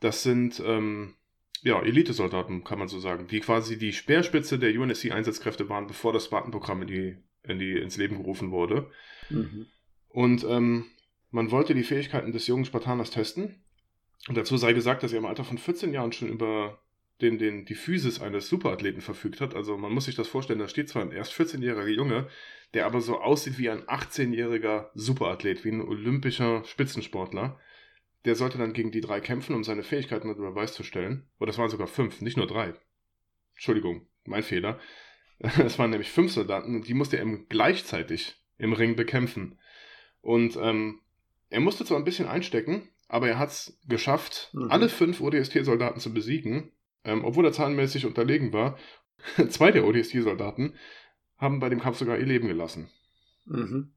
Das 0.00 0.22
sind 0.22 0.62
ähm, 0.66 1.14
ja, 1.62 1.82
Elitesoldaten, 1.82 2.64
kann 2.64 2.78
man 2.78 2.88
so 2.88 2.98
sagen, 3.00 3.26
die 3.28 3.40
quasi 3.40 3.78
die 3.78 3.92
Speerspitze 3.92 4.58
der 4.58 4.78
UNSC-Einsatzkräfte 4.78 5.68
waren, 5.68 5.86
bevor 5.86 6.12
das 6.12 6.26
Spartan-Programm 6.26 6.82
in 6.82 6.88
die, 6.88 7.16
in 7.42 7.58
die, 7.58 7.78
ins 7.78 7.96
Leben 7.96 8.18
gerufen 8.18 8.50
wurde. 8.50 8.90
Mhm. 9.30 9.66
Und 10.08 10.44
ähm, 10.44 10.86
man 11.30 11.50
wollte 11.50 11.74
die 11.74 11.82
Fähigkeiten 11.82 12.32
des 12.32 12.46
jungen 12.46 12.64
Spartaners 12.64 13.10
testen. 13.10 13.62
Und 14.28 14.36
dazu 14.36 14.56
sei 14.56 14.72
gesagt, 14.72 15.02
dass 15.02 15.12
er 15.12 15.18
im 15.18 15.26
Alter 15.26 15.44
von 15.44 15.58
14 15.58 15.92
Jahren 15.92 16.12
schon 16.12 16.28
über 16.28 16.80
den, 17.20 17.38
den, 17.38 17.64
die 17.64 17.74
Physis 17.74 18.20
eines 18.20 18.48
Superathleten 18.48 19.00
verfügt 19.00 19.40
hat. 19.40 19.54
Also 19.54 19.76
man 19.78 19.92
muss 19.92 20.04
sich 20.04 20.14
das 20.14 20.28
vorstellen, 20.28 20.58
da 20.58 20.68
steht 20.68 20.88
zwar 20.88 21.02
ein 21.02 21.12
erst 21.12 21.32
14-jähriger 21.32 21.88
Junge, 21.88 22.28
der 22.74 22.86
aber 22.86 23.00
so 23.00 23.20
aussieht 23.20 23.58
wie 23.58 23.70
ein 23.70 23.82
18-jähriger 23.84 24.90
Superathlet, 24.94 25.64
wie 25.64 25.70
ein 25.70 25.80
olympischer 25.80 26.64
Spitzensportler. 26.64 27.58
Der 28.26 28.34
sollte 28.34 28.58
dann 28.58 28.72
gegen 28.72 28.90
die 28.90 29.00
drei 29.00 29.20
kämpfen, 29.20 29.54
um 29.54 29.64
seine 29.64 29.84
Fähigkeiten 29.84 30.28
unter 30.28 30.42
Beweis 30.42 30.74
zu 30.74 30.82
stellen. 30.82 31.28
Oder 31.38 31.46
das 31.46 31.58
waren 31.58 31.70
sogar 31.70 31.86
fünf, 31.86 32.20
nicht 32.20 32.36
nur 32.36 32.48
drei. 32.48 32.74
Entschuldigung, 33.54 34.08
mein 34.24 34.42
Fehler. 34.42 34.78
Es 35.58 35.78
waren 35.78 35.90
nämlich 35.90 36.10
fünf 36.10 36.32
Soldaten 36.32 36.74
und 36.74 36.88
die 36.88 36.94
musste 36.94 37.16
er 37.16 37.22
eben 37.22 37.46
gleichzeitig 37.48 38.36
im 38.58 38.72
Ring 38.72 38.96
bekämpfen. 38.96 39.58
Und 40.22 40.56
ähm, 40.56 41.00
er 41.50 41.60
musste 41.60 41.84
zwar 41.84 41.98
ein 41.98 42.04
bisschen 42.04 42.26
einstecken, 42.26 42.88
aber 43.06 43.28
er 43.28 43.38
hat 43.38 43.50
es 43.50 43.78
geschafft, 43.86 44.50
mhm. 44.54 44.70
alle 44.70 44.88
fünf 44.88 45.20
ODST-Soldaten 45.20 46.00
zu 46.00 46.12
besiegen, 46.12 46.72
ähm, 47.04 47.24
obwohl 47.24 47.44
er 47.44 47.52
zahlenmäßig 47.52 48.06
unterlegen 48.06 48.52
war. 48.52 48.78
Zwei 49.50 49.70
der 49.70 49.86
ODST-Soldaten 49.86 50.74
haben 51.36 51.60
bei 51.60 51.68
dem 51.68 51.80
Kampf 51.80 51.98
sogar 51.98 52.18
ihr 52.18 52.26
Leben 52.26 52.48
gelassen. 52.48 52.88
Mhm. 53.44 53.92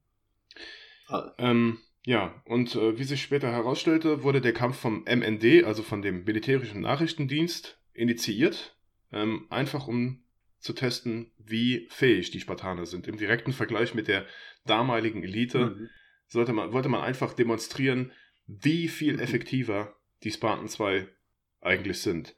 Ähm, 1.38 1.78
ja, 2.04 2.42
und 2.46 2.74
äh, 2.76 2.98
wie 2.98 3.04
sich 3.04 3.22
später 3.22 3.50
herausstellte, 3.50 4.22
wurde 4.22 4.40
der 4.40 4.54
Kampf 4.54 4.78
vom 4.78 5.04
MND, 5.04 5.64
also 5.64 5.82
von 5.82 6.00
dem 6.02 6.24
militärischen 6.24 6.80
Nachrichtendienst, 6.80 7.78
initiiert, 7.92 8.76
ähm, 9.12 9.46
einfach 9.50 9.86
um 9.86 10.22
zu 10.58 10.72
testen, 10.72 11.32
wie 11.38 11.86
fähig 11.90 12.30
die 12.30 12.40
Spartaner 12.40 12.86
sind. 12.86 13.06
Im 13.06 13.16
direkten 13.16 13.52
Vergleich 13.52 13.94
mit 13.94 14.08
der 14.08 14.26
damaligen 14.66 15.22
Elite 15.22 15.70
mhm. 15.70 15.90
sollte 16.26 16.52
man, 16.52 16.72
wollte 16.72 16.88
man 16.88 17.02
einfach 17.02 17.34
demonstrieren, 17.34 18.12
wie 18.46 18.88
viel 18.88 19.14
mhm. 19.14 19.20
effektiver 19.20 19.96
die 20.22 20.30
Spartan 20.30 20.68
2 20.68 21.06
eigentlich 21.60 22.00
sind. 22.00 22.34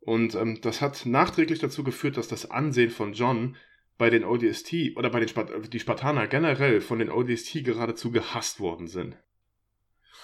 Und 0.00 0.34
ähm, 0.34 0.60
das 0.62 0.80
hat 0.80 1.04
nachträglich 1.06 1.58
dazu 1.58 1.84
geführt, 1.84 2.16
dass 2.16 2.28
das 2.28 2.50
Ansehen 2.50 2.90
von 2.90 3.12
John 3.12 3.56
bei 4.00 4.08
den 4.08 4.24
ODST 4.24 4.96
oder 4.96 5.10
bei 5.10 5.20
den 5.20 5.28
Spart 5.28 5.52
die 5.74 5.78
Spartaner 5.78 6.26
generell 6.26 6.80
von 6.80 6.98
den 6.98 7.10
ODST 7.10 7.62
geradezu 7.62 8.10
gehasst 8.10 8.58
worden 8.58 8.86
sind. 8.86 9.18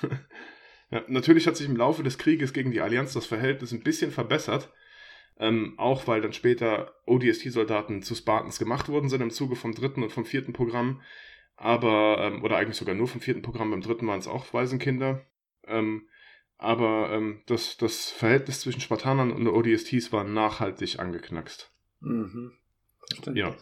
ja, 0.91 1.05
natürlich 1.09 1.47
hat 1.47 1.59
sich 1.59 1.69
im 1.69 1.77
Laufe 1.77 2.03
des 2.03 2.17
Krieges 2.17 2.55
gegen 2.55 2.71
die 2.71 2.81
Allianz 2.81 3.13
das 3.13 3.27
Verhältnis 3.27 3.73
ein 3.73 3.83
bisschen 3.83 4.13
verbessert, 4.13 4.73
ähm, 5.39 5.75
auch 5.77 6.07
weil 6.07 6.23
dann 6.23 6.33
später 6.33 6.95
ODST-Soldaten 7.05 8.01
zu 8.01 8.15
Spartans 8.15 8.59
gemacht 8.59 8.89
worden 8.89 9.11
sind 9.11 9.21
im 9.21 9.31
Zuge 9.31 9.57
vom 9.57 9.75
dritten 9.75 10.03
und 10.03 10.11
vom 10.11 10.25
vierten 10.25 10.55
Programm, 10.55 11.03
aber, 11.57 12.17
ähm, 12.23 12.43
oder 12.43 12.57
eigentlich 12.57 12.79
sogar 12.79 12.95
nur 12.95 13.09
vom 13.09 13.21
vierten 13.21 13.43
Programm, 13.43 13.71
beim 13.71 13.83
dritten 13.83 14.07
waren 14.07 14.21
es 14.21 14.27
auch 14.27 14.55
Waisenkinder. 14.55 15.27
Ähm, 15.67 16.09
aber 16.57 17.11
ähm, 17.13 17.43
das, 17.45 17.77
das 17.77 18.11
Verhältnis 18.11 18.61
zwischen 18.61 18.81
Spartanern 18.81 19.33
und 19.33 19.47
ODSTs 19.47 20.15
war 20.15 20.25
nachhaltig 20.25 20.99
angeknackst. 20.99 21.71
Mhm. 22.01 22.55
Ja. 23.35 23.57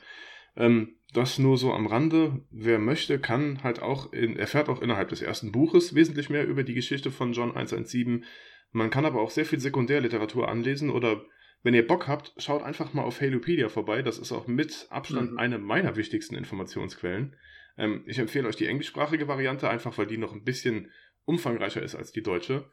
Ähm, 0.57 0.97
das 1.12 1.38
nur 1.38 1.57
so 1.59 1.72
am 1.72 1.86
Rande. 1.86 2.42
Wer 2.51 2.78
möchte, 2.78 3.18
kann 3.18 3.62
halt 3.62 3.80
auch, 3.80 4.12
in, 4.12 4.36
erfährt 4.36 4.68
auch 4.68 4.82
innerhalb 4.82 5.09
des 5.09 5.22
ersten 5.22 5.53
Buches 5.53 5.95
wesentlich 5.95 6.28
mehr 6.28 6.47
über 6.47 6.64
die 6.64 6.74
Geschichte 6.74 7.11
von 7.11 7.32
John 7.32 7.51
117. 7.51 8.24
Man 8.72 8.90
kann 8.90 9.05
aber 9.05 9.20
auch 9.20 9.30
sehr 9.30 9.47
viel 9.47 9.61
Sekundärliteratur 9.61 10.49
anlesen 10.49 10.90
oder 10.90 11.24
wenn 11.62 11.74
ihr 11.74 11.86
Bock 11.86 12.09
habt, 12.09 12.34
schaut 12.36 12.62
einfach 12.62 12.92
mal 12.92 13.05
auf 13.05 13.20
Halopedia 13.20 13.68
vorbei. 13.68 14.03
Das 14.03 14.18
ist 14.18 14.32
auch 14.32 14.47
mit 14.47 14.86
Abstand 14.90 15.32
mhm. 15.32 15.38
eine 15.38 15.59
meiner 15.59 15.97
wichtigsten 15.97 16.34
Informationsquellen. 16.34 17.36
Ähm, 17.78 18.05
ich 18.07 18.18
empfehle 18.18 18.47
euch 18.49 18.57
die 18.57 18.66
englischsprachige 18.66 19.28
Variante, 19.28 19.70
einfach 19.70 19.97
weil 19.97 20.07
die 20.07 20.18
noch 20.18 20.32
ein 20.32 20.45
bisschen 20.45 20.90
umfangreicher 21.24 21.82
ist 21.82 21.95
als 21.95 22.12
die 22.12 22.22
deutsche. 22.22 22.70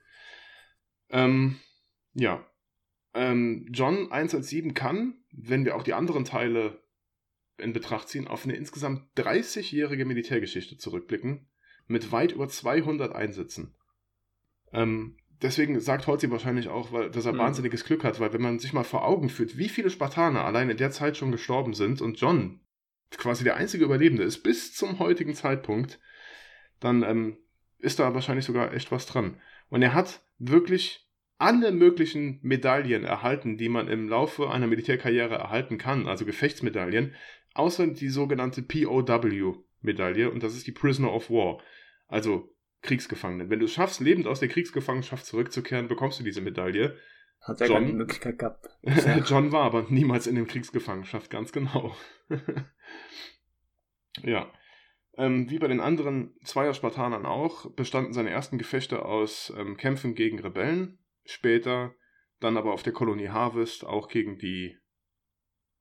Ähm, 1.09 1.59
ja, 2.13 2.45
ähm, 3.14 3.68
John 3.72 4.12
117 4.12 4.74
kann, 4.74 5.16
wenn 5.32 5.66
wir 5.66 5.76
auch 5.76 5.84
die 5.84 5.93
anderen 5.93 6.26
Teile 6.26 6.82
in 7.57 7.74
Betracht 7.74 8.09
ziehen, 8.09 8.28
auf 8.28 8.45
eine 8.45 8.55
insgesamt 8.55 9.03
30-jährige 9.18 10.05
Militärgeschichte 10.05 10.78
zurückblicken, 10.78 11.47
mit 11.88 12.12
weit 12.12 12.32
über 12.32 12.47
200 12.47 13.14
Einsätzen. 13.14 13.76
Ähm, 14.72 15.18
deswegen 15.41 15.80
sagt 15.80 16.07
Holzi 16.07 16.32
wahrscheinlich 16.32 16.70
auch, 16.70 16.91
weil, 16.91 17.12
dass 17.12 17.26
er 17.26 17.34
mhm. 17.34 17.39
wahnsinniges 17.39 17.84
Glück 17.84 18.03
hat, 18.03 18.20
weil 18.20 18.34
wenn 18.34 18.41
man 18.41 18.59
sich 18.59 18.74
mal 18.74 18.84
vor 18.84 19.05
Augen 19.05 19.30
führt, 19.30 19.57
wie 19.57 19.70
viele 19.70 19.89
Spartaner 19.89 20.43
allein 20.43 20.70
in 20.70 20.78
der 20.78 20.91
Zeit 20.91 21.18
schon 21.18 21.32
gestorben 21.32 21.74
sind 21.74 22.01
und 22.01 22.20
John 22.20 22.62
quasi 23.12 23.43
der 23.43 23.57
einzige 23.57 23.86
Überlebende 23.86 24.24
ist 24.24 24.41
bis 24.41 24.74
zum 24.74 24.99
heutigen 24.99 25.36
Zeitpunkt, 25.36 25.99
dann 26.80 27.03
ähm, 27.03 27.38
ist 27.78 27.99
da 27.99 28.14
wahrscheinlich 28.14 28.45
sogar 28.45 28.74
echt 28.74 28.91
was 28.91 29.05
dran. 29.05 29.39
Und 29.70 29.82
er 29.82 29.93
hat 29.93 30.24
wirklich 30.38 31.09
alle 31.41 31.71
möglichen 31.71 32.39
Medaillen 32.43 33.03
erhalten, 33.03 33.57
die 33.57 33.67
man 33.67 33.87
im 33.87 34.07
Laufe 34.07 34.51
einer 34.51 34.67
Militärkarriere 34.67 35.33
erhalten 35.35 35.79
kann, 35.79 36.07
also 36.07 36.23
Gefechtsmedaillen, 36.23 37.15
außer 37.55 37.87
die 37.87 38.09
sogenannte 38.09 38.61
POW-Medaille 38.61 40.29
und 40.29 40.43
das 40.43 40.55
ist 40.55 40.67
die 40.67 40.71
Prisoner 40.71 41.11
of 41.11 41.31
War, 41.31 41.59
also 42.07 42.55
Kriegsgefangenen. 42.83 43.49
Wenn 43.49 43.57
du 43.57 43.65
es 43.65 43.73
schaffst, 43.73 44.01
lebend 44.01 44.27
aus 44.27 44.39
der 44.39 44.49
Kriegsgefangenschaft 44.49 45.25
zurückzukehren, 45.25 45.87
bekommst 45.87 46.19
du 46.19 46.23
diese 46.23 46.41
Medaille. 46.41 46.95
Hat 47.41 47.59
er 47.59 47.69
John, 47.69 47.87
die 47.87 47.93
Möglichkeit 47.93 48.37
gehabt. 48.37 48.69
John 49.25 49.51
war 49.51 49.63
aber 49.63 49.87
niemals 49.89 50.27
in 50.27 50.35
der 50.35 50.45
Kriegsgefangenschaft, 50.45 51.31
ganz 51.31 51.51
genau. 51.51 51.95
ja. 54.21 54.51
Ähm, 55.17 55.49
wie 55.49 55.57
bei 55.57 55.67
den 55.67 55.79
anderen 55.79 56.35
Zweier-Spartanern 56.43 57.25
auch, 57.25 57.71
bestanden 57.71 58.13
seine 58.13 58.29
ersten 58.29 58.59
Gefechte 58.59 59.03
aus 59.03 59.51
ähm, 59.57 59.75
Kämpfen 59.75 60.13
gegen 60.13 60.39
Rebellen, 60.39 60.99
Später 61.26 61.95
dann 62.39 62.57
aber 62.57 62.74
auf 62.74 62.84
der 62.84 62.93
Kolonie 62.93 63.30
Harvest 63.30 63.86
auch 63.86 64.07
gegen 64.07 64.38
die 64.38 64.78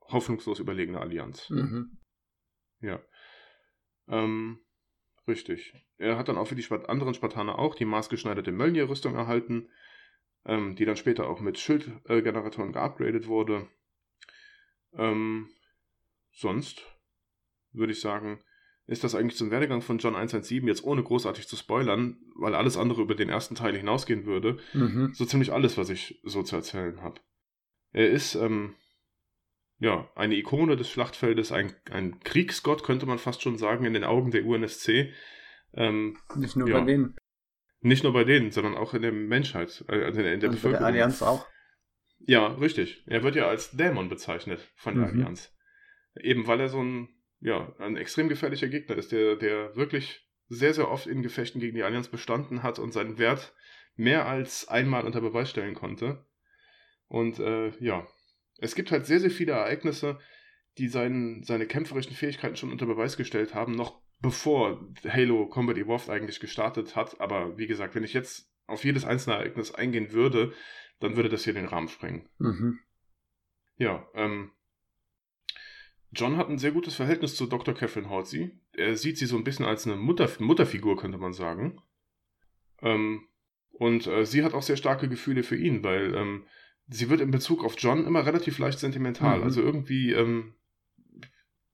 hoffnungslos 0.02 0.58
überlegene 0.58 1.00
Allianz. 1.00 1.48
Mhm. 1.50 1.98
Ja. 2.80 3.02
Ähm, 4.08 4.60
richtig. 5.26 5.74
Er 5.98 6.18
hat 6.18 6.28
dann 6.28 6.38
auch 6.38 6.46
für 6.46 6.54
die 6.54 6.62
Spat 6.62 6.88
anderen 6.88 7.14
Spartaner 7.14 7.58
auch 7.58 7.74
die 7.74 7.84
maßgeschneiderte 7.84 8.52
Mölnir-Rüstung 8.52 9.14
erhalten, 9.14 9.70
ähm, 10.44 10.76
die 10.76 10.84
dann 10.84 10.96
später 10.96 11.28
auch 11.28 11.40
mit 11.40 11.58
Schildgeneratoren 11.58 12.72
geupgradet 12.72 13.26
wurde. 13.26 13.68
Ähm, 14.92 15.50
sonst 16.32 16.84
würde 17.72 17.92
ich 17.92 18.00
sagen, 18.00 18.42
ist 18.90 19.04
das 19.04 19.14
eigentlich 19.14 19.36
zum 19.36 19.52
Werdegang 19.52 19.82
von 19.82 19.98
John 19.98 20.16
117 20.16 20.66
jetzt 20.66 20.82
ohne 20.82 21.04
großartig 21.04 21.46
zu 21.46 21.54
spoilern, 21.54 22.18
weil 22.34 22.56
alles 22.56 22.76
andere 22.76 23.02
über 23.02 23.14
den 23.14 23.28
ersten 23.28 23.54
Teil 23.54 23.76
hinausgehen 23.76 24.26
würde, 24.26 24.58
mhm. 24.72 25.12
so 25.14 25.24
ziemlich 25.24 25.52
alles, 25.52 25.78
was 25.78 25.90
ich 25.90 26.20
so 26.24 26.42
zu 26.42 26.56
erzählen 26.56 27.00
habe. 27.00 27.20
Er 27.92 28.10
ist 28.10 28.34
ähm, 28.34 28.74
ja 29.78 30.10
eine 30.16 30.34
Ikone 30.34 30.74
des 30.74 30.90
Schlachtfeldes, 30.90 31.52
ein, 31.52 31.72
ein 31.88 32.18
Kriegsgott 32.18 32.82
könnte 32.82 33.06
man 33.06 33.18
fast 33.18 33.42
schon 33.42 33.58
sagen 33.58 33.84
in 33.84 33.94
den 33.94 34.02
Augen 34.02 34.32
der 34.32 34.44
UNSC. 34.44 35.12
Ähm, 35.72 36.18
nicht 36.34 36.56
nur 36.56 36.68
ja, 36.68 36.80
bei 36.80 36.84
denen. 36.84 37.16
Nicht 37.82 38.02
nur 38.02 38.12
bei 38.12 38.24
denen, 38.24 38.50
sondern 38.50 38.76
auch 38.76 38.92
in 38.92 39.02
der 39.02 39.12
Menschheit, 39.12 39.84
also 39.86 40.18
in 40.18 40.24
der, 40.24 40.34
in 40.34 40.40
der 40.40 40.48
Bevölkerung. 40.48 40.80
der 40.80 40.86
Allianz 40.86 41.22
auch. 41.22 41.46
Ja, 42.18 42.48
richtig. 42.48 43.04
Er 43.06 43.22
wird 43.22 43.36
ja 43.36 43.46
als 43.46 43.70
Dämon 43.70 44.08
bezeichnet 44.08 44.68
von 44.74 44.96
der 44.96 45.06
mhm. 45.06 45.20
Allianz. 45.20 45.56
Eben 46.20 46.48
weil 46.48 46.58
er 46.58 46.68
so 46.68 46.82
ein 46.82 47.08
ja, 47.40 47.74
ein 47.78 47.96
extrem 47.96 48.28
gefährlicher 48.28 48.68
Gegner 48.68 48.96
ist, 48.96 49.12
der, 49.12 49.36
der 49.36 49.74
wirklich 49.76 50.28
sehr, 50.48 50.74
sehr 50.74 50.90
oft 50.90 51.06
in 51.06 51.22
Gefechten 51.22 51.60
gegen 51.60 51.76
die 51.76 51.82
Allianz 51.82 52.08
bestanden 52.08 52.62
hat 52.62 52.78
und 52.78 52.92
seinen 52.92 53.18
Wert 53.18 53.54
mehr 53.96 54.26
als 54.26 54.68
einmal 54.68 55.04
unter 55.04 55.20
Beweis 55.20 55.50
stellen 55.50 55.74
konnte. 55.74 56.26
Und 57.08 57.38
äh, 57.38 57.70
ja, 57.82 58.06
es 58.58 58.74
gibt 58.74 58.90
halt 58.90 59.06
sehr, 59.06 59.20
sehr 59.20 59.30
viele 59.30 59.52
Ereignisse, 59.52 60.18
die 60.78 60.88
seinen, 60.88 61.42
seine 61.42 61.66
kämpferischen 61.66 62.14
Fähigkeiten 62.14 62.56
schon 62.56 62.72
unter 62.72 62.86
Beweis 62.86 63.16
gestellt 63.16 63.54
haben, 63.54 63.72
noch 63.72 64.00
bevor 64.20 64.86
Halo 65.08 65.48
Combat 65.48 65.76
Evolved 65.76 66.10
eigentlich 66.10 66.40
gestartet 66.40 66.94
hat. 66.94 67.20
Aber 67.20 67.56
wie 67.58 67.66
gesagt, 67.66 67.94
wenn 67.94 68.04
ich 68.04 68.12
jetzt 68.12 68.50
auf 68.66 68.84
jedes 68.84 69.04
einzelne 69.04 69.36
Ereignis 69.36 69.74
eingehen 69.74 70.12
würde, 70.12 70.52
dann 71.00 71.16
würde 71.16 71.28
das 71.28 71.44
hier 71.44 71.54
den 71.54 71.66
Rahmen 71.66 71.88
sprengen. 71.88 72.28
Mhm. 72.38 72.78
Ja, 73.76 74.06
ähm, 74.14 74.52
John 76.12 76.36
hat 76.36 76.48
ein 76.48 76.58
sehr 76.58 76.72
gutes 76.72 76.94
Verhältnis 76.94 77.36
zu 77.36 77.46
Dr. 77.46 77.74
Catherine 77.74 78.10
Halsey. 78.10 78.50
Er 78.72 78.96
sieht 78.96 79.18
sie 79.18 79.26
so 79.26 79.36
ein 79.36 79.44
bisschen 79.44 79.64
als 79.64 79.86
eine 79.86 79.96
Mutter, 79.96 80.28
Mutterfigur, 80.38 80.96
könnte 80.96 81.18
man 81.18 81.32
sagen. 81.32 81.80
Ähm, 82.82 83.28
und 83.72 84.06
äh, 84.06 84.26
sie 84.26 84.42
hat 84.42 84.54
auch 84.54 84.62
sehr 84.62 84.76
starke 84.76 85.08
Gefühle 85.08 85.42
für 85.42 85.56
ihn, 85.56 85.84
weil 85.84 86.14
ähm, 86.14 86.46
sie 86.88 87.08
wird 87.08 87.20
in 87.20 87.30
Bezug 87.30 87.64
auf 87.64 87.76
John 87.78 88.06
immer 88.06 88.26
relativ 88.26 88.58
leicht 88.58 88.78
sentimental. 88.78 89.38
Mhm. 89.38 89.44
Also 89.44 89.62
irgendwie, 89.62 90.12
ähm, 90.12 90.54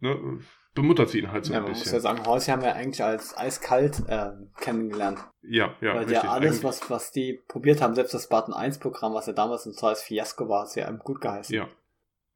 ne, 0.01 0.39
bemuttert 0.75 1.09
sie 1.09 1.21
ihn 1.21 1.33
halt 1.33 1.47
so 1.47 1.53
ja, 1.55 1.59
ein 1.59 1.63
man 1.65 1.73
bisschen. 1.73 1.87
muss 1.87 1.93
ja 1.93 2.01
sagen, 2.01 2.27
Horsey 2.27 2.53
haben 2.53 2.63
wir 2.63 2.75
eigentlich 2.75 3.03
als 3.03 3.37
eiskalt 3.37 4.03
äh, 4.07 4.33
kennengelernt. 4.61 5.19
Ja, 5.43 5.75
ja, 5.81 5.95
Weil 5.95 6.05
richtig. 6.05 6.23
ja 6.23 6.31
alles, 6.31 6.63
was, 6.63 6.91
was 6.91 7.11
die 7.11 7.41
probiert 7.49 7.81
haben, 7.81 7.95
selbst 7.95 8.13
das 8.13 8.25
Spartan 8.25 8.53
1 8.55 8.79
Programm, 8.79 9.15
was 9.15 9.27
ja 9.27 9.33
damals 9.33 9.65
ein 9.65 9.75
tolles 9.75 10.03
Fiasko 10.03 10.49
war, 10.49 10.63
hat 10.63 10.71
sie 10.71 10.83
einem 10.83 10.99
gut 10.99 11.23
geheißen. 11.23 11.55
Ja, 11.55 11.69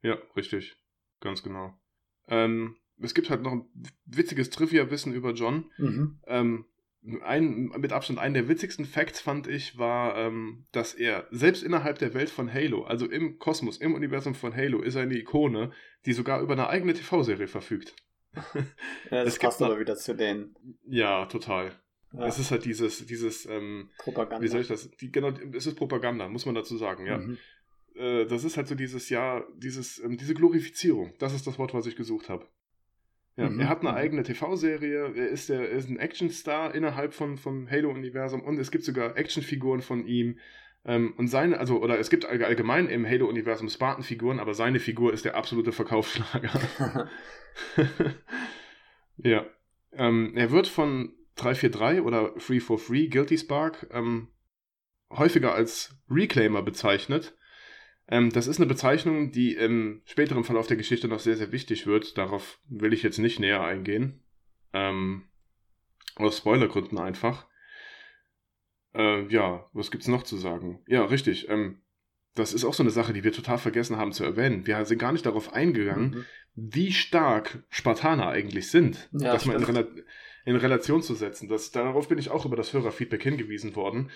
ja, 0.01 0.17
richtig. 0.35 0.75
Ganz 1.19 1.43
genau. 1.43 1.75
Ähm, 2.27 2.75
es 3.01 3.13
gibt 3.13 3.29
halt 3.29 3.41
noch 3.41 3.51
ein 3.53 3.65
witziges 4.05 4.49
Trivia-Wissen 4.49 5.13
über 5.13 5.31
John. 5.33 5.71
Mhm. 5.77 6.19
Ähm, 6.27 6.65
ein, 7.23 7.71
mit 7.79 7.93
Abstand 7.93 8.19
einen 8.19 8.35
der 8.35 8.47
witzigsten 8.47 8.85
Facts 8.85 9.19
fand 9.21 9.47
ich 9.47 9.79
war, 9.79 10.15
ähm, 10.17 10.65
dass 10.71 10.93
er 10.93 11.27
selbst 11.31 11.63
innerhalb 11.63 11.97
der 11.97 12.13
Welt 12.13 12.29
von 12.29 12.53
Halo, 12.53 12.83
also 12.83 13.07
im 13.09 13.39
Kosmos, 13.39 13.77
im 13.77 13.95
Universum 13.95 14.35
von 14.35 14.55
Halo, 14.55 14.81
ist 14.81 14.93
er 14.95 15.01
eine 15.01 15.17
Ikone, 15.17 15.71
die 16.05 16.13
sogar 16.13 16.41
über 16.41 16.53
eine 16.53 16.67
eigene 16.69 16.93
TV-Serie 16.93 17.47
verfügt. 17.47 17.95
Ja, 19.11 19.25
das 19.25 19.37
passt 19.39 19.61
aber 19.61 19.77
wieder 19.79 19.95
zu 19.97 20.15
den 20.15 20.55
Ja, 20.87 21.25
total. 21.25 21.71
ja, 22.13 22.25
Es 22.27 22.39
ist 22.39 22.51
halt 22.51 22.63
dieses, 22.63 23.05
dieses, 23.05 23.45
ähm, 23.45 23.89
Propaganda. 23.97 24.41
wie 24.41 24.47
soll 24.47 24.61
ich 24.61 24.67
das? 24.67 24.89
Die, 24.91 25.11
genau, 25.11 25.31
es 25.53 25.65
ist 25.65 25.75
Propaganda, 25.75 26.29
muss 26.29 26.45
man 26.45 26.55
dazu 26.55 26.77
sagen, 26.77 27.05
ja. 27.07 27.17
Mhm. 27.17 27.37
Äh, 27.95 28.25
das 28.25 28.43
ist 28.43 28.57
halt 28.57 28.67
so 28.67 28.75
dieses 28.75 29.09
Jahr, 29.09 29.45
dieses, 29.57 29.99
ähm, 29.99 30.17
diese 30.17 30.33
Glorifizierung. 30.33 31.13
Das 31.19 31.33
ist 31.33 31.45
das 31.47 31.57
Wort, 31.59 31.73
was 31.73 31.85
ich 31.85 31.95
gesucht 31.95 32.29
habe. 32.29 32.47
Ja, 33.37 33.49
Mhm. 33.49 33.59
Er 33.61 33.69
hat 33.69 33.79
eine 33.81 33.91
Mhm. 33.91 33.95
eigene 33.95 34.23
TV-Serie, 34.23 35.13
er 35.15 35.27
ist, 35.29 35.49
der, 35.49 35.61
er 35.71 35.77
ist 35.77 35.89
ein 35.89 35.99
Actionstar 35.99 36.75
innerhalb 36.75 37.13
von, 37.13 37.37
vom 37.37 37.69
Halo-Universum 37.69 38.41
und 38.41 38.59
es 38.59 38.71
gibt 38.71 38.83
sogar 38.83 39.15
Actionfiguren 39.17 39.81
von 39.81 40.05
ihm. 40.05 40.37
Ähm, 40.83 41.13
und 41.17 41.27
seine, 41.27 41.59
also, 41.59 41.79
oder 41.81 41.99
es 41.99 42.09
gibt 42.09 42.25
all- 42.25 42.43
allgemein 42.43 42.87
im 42.89 43.05
Halo-Universum 43.07 43.69
Spartan-Figuren, 43.69 44.39
aber 44.39 44.53
seine 44.55 44.79
Figur 44.79 45.13
ist 45.13 45.25
der 45.25 45.35
absolute 45.35 45.71
Verkaufsschlager. 45.71 47.09
ja. 49.17 49.45
Ähm, 49.93 50.33
er 50.35 50.51
wird 50.51 50.67
von 50.67 51.13
343 51.35 52.01
oder 52.01 52.33
Free 52.39 52.59
for 52.59 52.77
Free, 52.79 53.07
Guilty 53.07 53.37
Spark, 53.37 53.87
ähm, 53.91 54.29
häufiger 55.11 55.53
als 55.53 55.95
Reclaimer 56.09 56.61
bezeichnet. 56.61 57.35
Ähm, 58.11 58.29
das 58.31 58.45
ist 58.47 58.57
eine 58.57 58.67
Bezeichnung, 58.67 59.31
die 59.31 59.55
im 59.55 60.01
späteren 60.05 60.43
Verlauf 60.43 60.67
der 60.67 60.77
Geschichte 60.77 61.07
noch 61.07 61.19
sehr, 61.19 61.37
sehr 61.37 61.51
wichtig 61.51 61.87
wird. 61.87 62.17
Darauf 62.17 62.59
will 62.67 62.93
ich 62.93 63.01
jetzt 63.03 63.17
nicht 63.17 63.39
näher 63.39 63.63
eingehen. 63.63 64.21
Ähm, 64.73 65.23
aus 66.15 66.37
Spoilergründen 66.37 66.99
einfach. 66.99 67.47
Äh, 68.93 69.25
ja, 69.27 69.69
was 69.73 69.89
gibt's 69.91 70.07
noch 70.07 70.23
zu 70.23 70.37
sagen? 70.37 70.83
Ja, 70.87 71.05
richtig. 71.05 71.49
Ähm, 71.49 71.81
das 72.35 72.53
ist 72.53 72.65
auch 72.65 72.73
so 72.73 72.83
eine 72.83 72.91
Sache, 72.91 73.13
die 73.13 73.23
wir 73.23 73.31
total 73.33 73.57
vergessen 73.57 73.97
haben 73.97 74.11
zu 74.13 74.23
erwähnen. 74.23 74.67
Wir 74.67 74.83
sind 74.85 74.99
gar 74.99 75.11
nicht 75.13 75.25
darauf 75.25 75.53
eingegangen, 75.53 76.09
Mhm. 76.11 76.25
wie 76.55 76.91
stark 76.91 77.63
Spartaner 77.69 78.27
eigentlich 78.27 78.69
sind. 78.69 79.09
Ja, 79.13 79.33
das 79.33 79.45
mal 79.45 79.55
in. 79.55 79.63
Rela 79.63 79.87
in 80.43 80.55
Relation 80.55 81.03
zu 81.03 81.13
setzen. 81.13 81.47
Das, 81.49 81.71
darauf 81.71 82.07
bin 82.07 82.17
ich 82.17 82.31
auch 82.31 82.45
über 82.45 82.55
das 82.55 82.73
Hörerfeedback 82.73 83.21
hingewiesen 83.21 83.75
worden. 83.75 84.09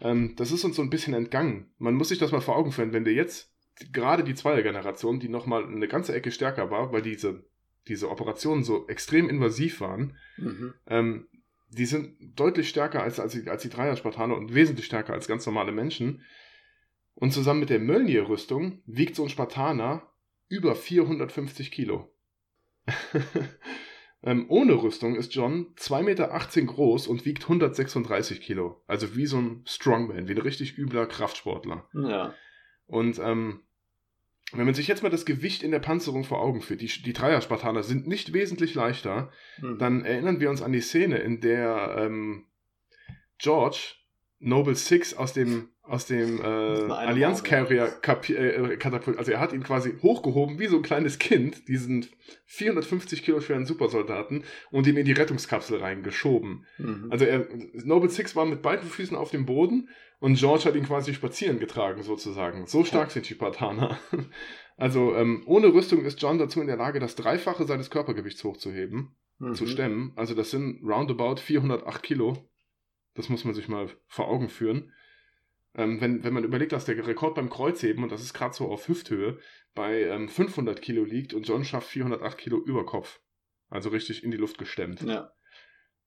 Ähm, 0.00 0.34
das 0.36 0.52
ist 0.52 0.64
uns 0.64 0.76
so 0.76 0.82
ein 0.82 0.90
bisschen 0.90 1.14
entgangen. 1.14 1.70
Man 1.78 1.94
muss 1.94 2.08
sich 2.08 2.18
das 2.18 2.32
mal 2.32 2.40
vor 2.40 2.56
Augen 2.56 2.72
führen, 2.72 2.92
wenn 2.92 3.04
wir 3.04 3.12
jetzt 3.12 3.52
gerade 3.92 4.24
die 4.24 4.34
Zweiergeneration, 4.34 5.20
die 5.20 5.28
nochmal 5.28 5.64
eine 5.64 5.88
ganze 5.88 6.14
Ecke 6.14 6.30
stärker 6.32 6.70
war, 6.70 6.92
weil 6.92 7.02
diese, 7.02 7.44
diese 7.86 8.10
Operationen 8.10 8.64
so 8.64 8.86
extrem 8.88 9.28
invasiv 9.28 9.80
waren, 9.80 10.16
Mhm. 10.36 10.74
ähm, 10.86 11.28
die 11.70 11.86
sind 11.86 12.16
deutlich 12.38 12.68
stärker 12.68 13.02
als, 13.02 13.20
als, 13.20 13.32
die, 13.32 13.48
als 13.48 13.62
die 13.62 13.68
Dreier-Spartaner 13.68 14.36
und 14.36 14.54
wesentlich 14.54 14.86
stärker 14.86 15.12
als 15.12 15.28
ganz 15.28 15.44
normale 15.44 15.72
Menschen. 15.72 16.22
Und 17.14 17.32
zusammen 17.32 17.60
mit 17.60 17.68
der 17.70 17.80
Mjölnir-Rüstung 17.80 18.80
wiegt 18.86 19.16
so 19.16 19.24
ein 19.24 19.28
Spartaner 19.28 20.08
über 20.48 20.74
450 20.74 21.70
Kilo. 21.70 22.10
ähm, 24.22 24.46
ohne 24.48 24.74
Rüstung 24.74 25.14
ist 25.14 25.34
John 25.34 25.74
2,18 25.76 26.02
Meter 26.02 26.28
groß 26.72 27.06
und 27.06 27.24
wiegt 27.24 27.44
136 27.44 28.40
Kilo. 28.40 28.82
Also 28.86 29.14
wie 29.16 29.26
so 29.26 29.38
ein 29.38 29.62
Strongman, 29.66 30.28
wie 30.28 30.32
ein 30.32 30.40
richtig 30.40 30.76
übler 30.76 31.06
Kraftsportler. 31.06 31.88
Ja. 31.94 32.34
Und 32.86 33.18
ähm, 33.18 33.62
wenn 34.52 34.64
man 34.64 34.74
sich 34.74 34.88
jetzt 34.88 35.02
mal 35.02 35.10
das 35.10 35.26
Gewicht 35.26 35.62
in 35.62 35.70
der 35.70 35.78
Panzerung 35.78 36.24
vor 36.24 36.40
Augen 36.40 36.62
führt, 36.62 36.80
die, 36.80 36.86
die 36.86 37.12
Dreier-Spartaner 37.12 37.82
sind 37.82 38.08
nicht 38.08 38.32
wesentlich 38.32 38.74
leichter, 38.74 39.30
Mhm. 39.60 39.78
dann 39.78 40.04
erinnern 40.04 40.40
wir 40.40 40.50
uns 40.50 40.62
an 40.62 40.72
die 40.72 40.80
Szene, 40.80 41.18
in 41.18 41.40
der 41.40 41.96
ähm, 41.98 42.46
George 43.38 43.94
Noble 44.40 44.74
Six 44.74 45.14
aus 45.14 45.32
dem 45.32 45.68
aus 45.82 46.04
dem 46.04 46.38
äh, 46.38 46.44
Allianz. 46.44 47.42
Carrier 47.42 47.86
äh, 47.86 48.76
katapult, 48.76 49.16
also 49.16 49.32
er 49.32 49.40
hat 49.40 49.54
ihn 49.54 49.62
quasi 49.62 49.94
hochgehoben 50.02 50.58
wie 50.58 50.66
so 50.66 50.76
ein 50.76 50.82
kleines 50.82 51.18
Kind, 51.18 51.66
diesen 51.66 52.04
450 52.44 53.22
Kilo 53.22 53.40
schweren 53.40 53.64
Supersoldaten 53.64 54.44
und 54.70 54.86
ihn 54.86 54.98
in 54.98 55.06
die 55.06 55.12
Rettungskapsel 55.12 55.78
reingeschoben. 55.78 56.66
Mhm. 56.76 57.06
Also 57.10 57.24
er, 57.24 57.48
Noble 57.84 58.10
Six 58.10 58.36
war 58.36 58.44
mit 58.44 58.60
beiden 58.60 58.86
Füßen 58.86 59.16
auf 59.16 59.30
dem 59.30 59.46
Boden 59.46 59.88
und 60.20 60.34
George 60.38 60.64
hat 60.66 60.74
ihn 60.74 60.84
quasi 60.84 61.14
spazieren 61.14 61.58
getragen, 61.58 62.02
sozusagen. 62.02 62.66
So 62.66 62.84
stark 62.84 63.10
sind 63.10 63.28
die 63.28 63.34
Spartaner. 63.34 63.98
Also 64.80 65.12
ähm, 65.16 65.42
ohne 65.46 65.74
Rüstung 65.74 66.04
ist 66.04 66.22
John 66.22 66.38
dazu 66.38 66.60
in 66.60 66.68
der 66.68 66.76
Lage, 66.76 67.00
das 67.00 67.16
Dreifache 67.16 67.64
seines 67.64 67.90
Körpergewichts 67.90 68.44
hochzuheben, 68.44 69.16
Mhm. 69.40 69.54
zu 69.54 69.66
stemmen. 69.66 70.12
Also 70.14 70.34
das 70.34 70.50
sind 70.52 70.80
roundabout 70.84 71.36
408 71.40 72.00
Kilo. 72.02 72.47
Das 73.18 73.28
muss 73.28 73.44
man 73.44 73.52
sich 73.52 73.66
mal 73.68 73.90
vor 74.06 74.28
Augen 74.28 74.48
führen. 74.48 74.92
Ähm, 75.74 76.00
wenn, 76.00 76.22
wenn 76.22 76.32
man 76.32 76.44
überlegt, 76.44 76.70
dass 76.70 76.84
der 76.84 77.04
Rekord 77.04 77.34
beim 77.34 77.50
Kreuzheben, 77.50 78.04
und 78.04 78.12
das 78.12 78.22
ist 78.22 78.32
gerade 78.32 78.54
so 78.54 78.68
auf 78.68 78.86
Hüfthöhe, 78.86 79.38
bei 79.74 80.02
ähm, 80.04 80.28
500 80.28 80.80
Kilo 80.80 81.04
liegt 81.04 81.34
und 81.34 81.46
John 81.46 81.64
schafft 81.64 81.88
408 81.88 82.38
Kilo 82.38 82.58
über 82.58 82.86
Kopf. 82.86 83.20
Also 83.70 83.90
richtig 83.90 84.22
in 84.22 84.30
die 84.30 84.36
Luft 84.36 84.56
gestemmt. 84.56 85.02
Ja. 85.02 85.32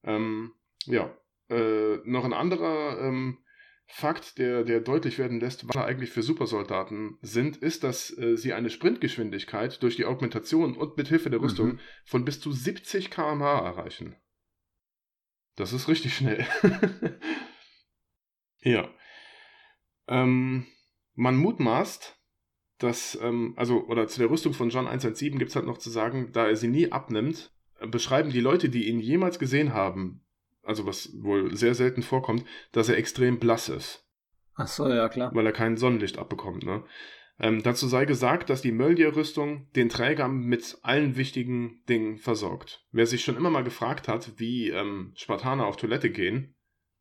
Ähm, 0.03 0.53
ja, 0.85 1.13
äh, 1.49 1.97
noch 2.05 2.23
ein 2.23 2.33
anderer 2.33 2.99
ähm, 3.01 3.39
Fakt, 3.87 4.37
der, 4.37 4.63
der 4.63 4.79
deutlich 4.79 5.19
werden 5.19 5.41
lässt, 5.41 5.67
was 5.67 5.75
eigentlich 5.75 6.11
für 6.11 6.23
Supersoldaten 6.23 7.17
sind, 7.21 7.57
ist, 7.57 7.83
dass 7.83 8.17
äh, 8.17 8.37
sie 8.37 8.53
eine 8.53 8.69
Sprintgeschwindigkeit 8.69 9.83
durch 9.83 9.97
die 9.97 10.05
Augmentation 10.05 10.77
und 10.77 10.95
mit 10.95 11.09
Hilfe 11.09 11.29
der 11.29 11.41
Rüstung 11.41 11.73
Mhm. 11.73 11.79
von 12.05 12.23
bis 12.23 12.39
zu 12.39 12.53
70 12.53 13.11
km/h 13.11 13.59
erreichen. 13.65 14.15
Das 15.55 15.73
ist 15.73 15.87
richtig 15.87 16.15
schnell. 16.15 16.45
ja. 18.61 18.89
Ähm, 20.07 20.65
man 21.15 21.35
mutmaßt, 21.35 22.17
dass, 22.77 23.17
ähm, 23.21 23.53
also, 23.57 23.85
oder 23.85 24.07
zu 24.07 24.19
der 24.19 24.29
Rüstung 24.29 24.53
von 24.53 24.69
John 24.69 24.87
117 24.87 25.37
gibt 25.37 25.49
es 25.49 25.55
halt 25.55 25.65
noch 25.65 25.77
zu 25.77 25.89
sagen, 25.89 26.31
da 26.31 26.47
er 26.47 26.55
sie 26.55 26.67
nie 26.67 26.91
abnimmt, 26.91 27.51
beschreiben 27.87 28.31
die 28.31 28.39
Leute, 28.39 28.69
die 28.69 28.87
ihn 28.87 28.99
jemals 28.99 29.39
gesehen 29.39 29.73
haben, 29.73 30.23
also 30.63 30.85
was 30.85 31.11
wohl 31.21 31.55
sehr 31.55 31.75
selten 31.75 32.03
vorkommt, 32.03 32.45
dass 32.71 32.89
er 32.89 32.97
extrem 32.97 33.39
blass 33.39 33.69
ist, 33.69 34.05
Ach 34.55 34.67
so, 34.67 34.87
ja, 34.87 35.09
klar. 35.09 35.33
weil 35.33 35.45
er 35.45 35.53
kein 35.53 35.77
Sonnenlicht 35.77 36.17
abbekommt. 36.17 36.63
Ne? 36.63 36.83
Ähm, 37.41 37.63
dazu 37.63 37.87
sei 37.87 38.05
gesagt, 38.05 38.51
dass 38.51 38.61
die 38.61 38.71
Möldir-Rüstung 38.71 39.67
den 39.75 39.89
Träger 39.89 40.27
mit 40.27 40.77
allen 40.83 41.15
wichtigen 41.15 41.83
Dingen 41.89 42.17
versorgt. 42.17 42.85
Wer 42.91 43.07
sich 43.07 43.23
schon 43.23 43.35
immer 43.35 43.49
mal 43.49 43.63
gefragt 43.63 44.07
hat, 44.07 44.33
wie 44.37 44.69
ähm, 44.69 45.11
Spartaner 45.15 45.65
auf 45.65 45.75
Toilette 45.75 46.11
gehen, 46.11 46.55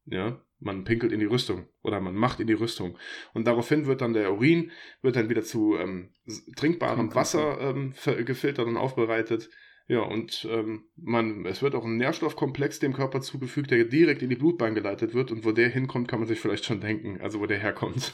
ja, 0.07 0.43
man 0.59 0.84
pinkelt 0.84 1.12
in 1.12 1.20
die 1.20 1.26
Rüstung 1.26 1.68
oder 1.82 2.01
man 2.01 2.14
macht 2.14 2.41
in 2.41 2.47
die 2.47 2.55
Rüstung. 2.55 2.97
Und 3.34 3.47
daraufhin 3.47 3.84
wird 3.84 4.01
dann 4.01 4.14
der 4.14 4.32
Urin, 4.32 4.70
wird 5.03 5.16
dann 5.16 5.28
wieder 5.28 5.43
zu 5.43 5.76
ähm, 5.76 6.14
trinkbarem. 6.57 7.14
Wasser 7.14 7.61
ähm, 7.61 7.93
gefiltert 8.24 8.66
und 8.66 8.78
aufbereitet. 8.78 9.51
Ja, 9.91 10.03
und 10.03 10.47
ähm, 10.49 10.84
man, 10.95 11.45
es 11.47 11.62
wird 11.62 11.74
auch 11.74 11.84
ein 11.84 11.97
Nährstoffkomplex 11.97 12.78
dem 12.78 12.93
Körper 12.93 13.20
zugefügt, 13.22 13.72
der 13.72 13.82
direkt 13.82 14.22
in 14.22 14.30
die 14.30 14.36
Blutbahn 14.36 14.76
geleitet 14.76 15.14
wird. 15.14 15.32
Und 15.32 15.45
wo 15.45 15.51
der 15.51 15.68
hinkommt, 15.68 16.07
kann 16.07 16.20
man 16.20 16.28
sich 16.28 16.38
vielleicht 16.38 16.64
schon 16.64 16.80
denken, 16.80 17.18
also 17.20 17.41
wo 17.41 17.47
der 17.47 17.59
herkommt. 17.59 18.12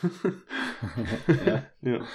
ja. 1.45 1.67
ja. 1.83 2.07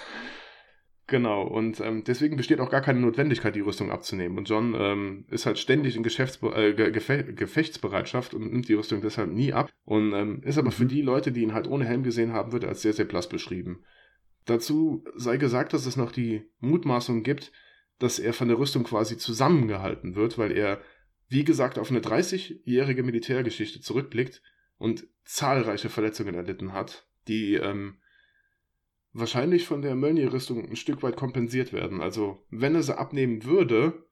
Genau, 1.05 1.43
und 1.43 1.79
ähm, 1.79 2.03
deswegen 2.03 2.37
besteht 2.37 2.59
auch 2.59 2.71
gar 2.71 2.81
keine 2.81 3.01
Notwendigkeit, 3.01 3.53
die 3.55 3.59
Rüstung 3.59 3.91
abzunehmen. 3.91 4.39
Und 4.39 4.49
John 4.49 4.73
ähm, 4.75 5.25
ist 5.29 5.45
halt 5.45 5.59
ständig 5.59 5.95
in 5.95 6.01
Geschäftsbe 6.01 6.55
äh, 6.55 6.73
Ge 6.73 6.89
Gefe 6.89 7.23
Gefechtsbereitschaft 7.23 8.33
und 8.33 8.51
nimmt 8.51 8.67
die 8.67 8.73
Rüstung 8.73 9.01
deshalb 9.01 9.31
nie 9.31 9.53
ab. 9.53 9.69
Und 9.85 10.11
ähm, 10.13 10.41
ist 10.43 10.57
aber 10.57 10.71
für 10.71 10.85
Mhm. 10.85 10.89
die 10.89 11.01
Leute, 11.03 11.31
die 11.31 11.43
ihn 11.43 11.53
halt 11.53 11.67
ohne 11.67 11.85
Helm 11.85 12.01
gesehen 12.01 12.33
haben, 12.33 12.51
wird 12.51 12.63
er 12.63 12.69
als 12.69 12.81
sehr, 12.81 12.93
sehr 12.93 13.05
blass 13.05 13.29
beschrieben. 13.29 13.83
Dazu 14.45 15.03
sei 15.15 15.37
gesagt, 15.37 15.73
dass 15.73 15.85
es 15.85 15.97
noch 15.97 16.11
die 16.11 16.45
Mutmaßung 16.61 17.21
gibt, 17.21 17.51
dass 18.01 18.19
er 18.19 18.33
von 18.33 18.47
der 18.47 18.57
Rüstung 18.57 18.83
quasi 18.83 19.17
zusammengehalten 19.17 20.15
wird, 20.15 20.37
weil 20.37 20.51
er, 20.51 20.81
wie 21.27 21.43
gesagt, 21.43 21.77
auf 21.77 21.91
eine 21.91 21.99
30-jährige 21.99 23.03
Militärgeschichte 23.03 23.79
zurückblickt 23.81 24.41
und 24.77 25.07
zahlreiche 25.23 25.89
Verletzungen 25.89 26.33
erlitten 26.33 26.73
hat, 26.73 27.07
die 27.27 27.55
ähm, 27.55 28.01
wahrscheinlich 29.13 29.65
von 29.65 29.81
der 29.81 29.95
Mölnir-Rüstung 29.95 30.67
ein 30.67 30.75
Stück 30.75 31.03
weit 31.03 31.15
kompensiert 31.15 31.73
werden. 31.73 32.01
Also, 32.01 32.45
wenn 32.49 32.75
er 32.75 32.83
sie 32.83 32.97
abnehmen 32.97 33.43
würde, 33.43 34.07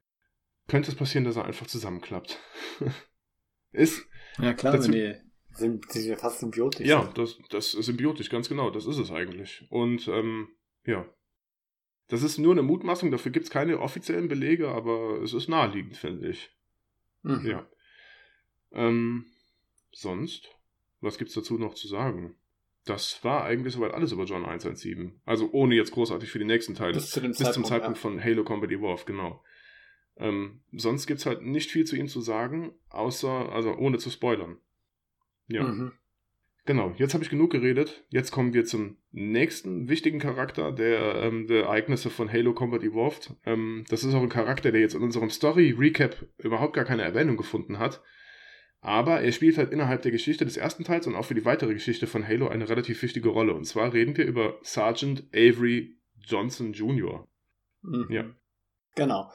könnte 0.68 0.92
es 0.92 0.98
passieren, 0.98 1.26
dass 1.26 1.38
er 1.38 1.46
einfach 1.46 1.66
zusammenklappt. 1.66 2.40
ist, 3.72 4.06
ja, 4.40 4.54
klar, 4.54 4.74
Dazu- 4.74 4.92
wenn 4.92 4.92
die 4.94 5.16
sind, 5.52 5.86
die 5.94 6.00
sind 6.00 6.12
ja 6.12 6.18
fast 6.18 6.40
symbiotisch. 6.40 6.88
ja, 6.88 7.04
sind. 7.04 7.18
das, 7.18 7.38
das 7.50 7.74
ist 7.74 7.86
symbiotisch, 7.88 8.30
ganz 8.30 8.48
genau, 8.48 8.70
das 8.70 8.86
ist 8.86 8.98
es 8.98 9.10
eigentlich. 9.12 9.66
Und, 9.70 10.08
ähm, 10.08 10.50
ja. 10.86 11.06
Das 12.10 12.24
ist 12.24 12.40
nur 12.40 12.52
eine 12.52 12.64
Mutmaßung, 12.64 13.12
dafür 13.12 13.32
gibt 13.32 13.46
es 13.46 13.52
keine 13.52 13.80
offiziellen 13.80 14.28
Belege, 14.28 14.70
aber 14.70 15.22
es 15.22 15.34
ist 15.34 15.48
naheliegend, 15.48 15.96
finde 15.96 16.28
ich. 16.28 16.50
Mhm. 17.22 17.46
Ja. 17.46 17.70
Ähm, 18.72 19.26
sonst, 19.92 20.50
was 21.02 21.18
gibt's 21.18 21.36
dazu 21.36 21.58
noch 21.58 21.76
zu 21.76 21.88
sagen? 21.88 22.36
Das 22.86 23.24
war 23.24 23.44
eigentlich 23.44 23.76
soweit 23.76 23.94
alles 23.94 24.12
über 24.12 24.24
John 24.24 24.44
117. 24.44 25.22
Also 25.24 25.52
ohne 25.52 25.76
jetzt 25.76 25.92
großartig 25.92 26.32
für 26.32 26.40
die 26.40 26.46
nächsten 26.46 26.74
Teile. 26.74 26.94
Bis, 26.94 27.12
zu 27.12 27.22
dem 27.22 27.32
Bis 27.32 27.38
Zeitpunkt, 27.38 27.54
zum 27.54 27.66
Zeitpunkt 27.66 27.98
ja. 27.98 28.02
von 28.02 28.24
Halo 28.24 28.44
Combat 28.44 28.72
Evolved, 28.72 29.06
genau. 29.06 29.44
Ähm, 30.18 30.62
sonst 30.72 31.06
gibt's 31.06 31.28
halt 31.28 31.44
nicht 31.44 31.72
viel 31.72 31.86
zu 31.86 31.96
ihm 31.96 32.08
zu 32.08 32.22
sagen, 32.22 32.74
außer, 32.90 33.52
also 33.52 33.76
ohne 33.76 34.00
zu 34.00 34.10
spoilern. 34.10 34.58
Ja. 35.48 35.64
Mhm. 35.64 35.92
Genau, 36.70 36.94
jetzt 36.98 37.16
habe 37.16 37.24
ich 37.24 37.32
genug 37.32 37.50
geredet. 37.50 38.06
Jetzt 38.10 38.30
kommen 38.30 38.54
wir 38.54 38.64
zum 38.64 38.98
nächsten 39.10 39.90
wichtigen 39.90 40.20
Charakter 40.20 40.72
der, 40.72 41.16
ähm, 41.16 41.48
der 41.48 41.64
Ereignisse 41.64 42.12
von 42.12 42.32
Halo 42.32 42.54
Combat 42.54 42.84
Evolved. 42.84 43.34
Ähm, 43.44 43.86
das 43.90 44.04
ist 44.04 44.14
auch 44.14 44.22
ein 44.22 44.30
Charakter, 44.30 44.72
der 44.72 44.80
jetzt 44.80 44.94
in 44.94 45.02
unserem 45.02 45.32
Story-Recap 45.32 46.28
überhaupt 46.38 46.74
gar 46.74 46.86
keine 46.86 47.02
Erwähnung 47.02 47.38
gefunden 47.38 47.80
hat. 47.80 48.04
Aber 48.82 49.20
er 49.22 49.32
spielt 49.32 49.58
halt 49.58 49.72
innerhalb 49.72 50.04
der 50.04 50.12
Geschichte 50.12 50.46
des 50.46 50.58
ersten 50.58 50.84
Teils 50.84 51.08
und 51.08 51.16
auch 51.16 51.26
für 51.26 51.34
die 51.34 51.44
weitere 51.44 51.74
Geschichte 51.74 52.06
von 52.06 52.28
Halo 52.28 52.48
eine 52.50 52.70
relativ 52.70 53.02
wichtige 53.02 53.30
Rolle. 53.30 53.56
Und 53.56 53.64
zwar 53.64 53.92
reden 53.92 54.16
wir 54.16 54.28
über 54.28 54.60
Sergeant 54.62 55.24
Avery 55.34 55.98
Johnson 56.20 56.74
Jr. 56.74 57.28
Mhm. 57.82 58.08
Ja. 58.12 58.26
Genau. 58.94 59.32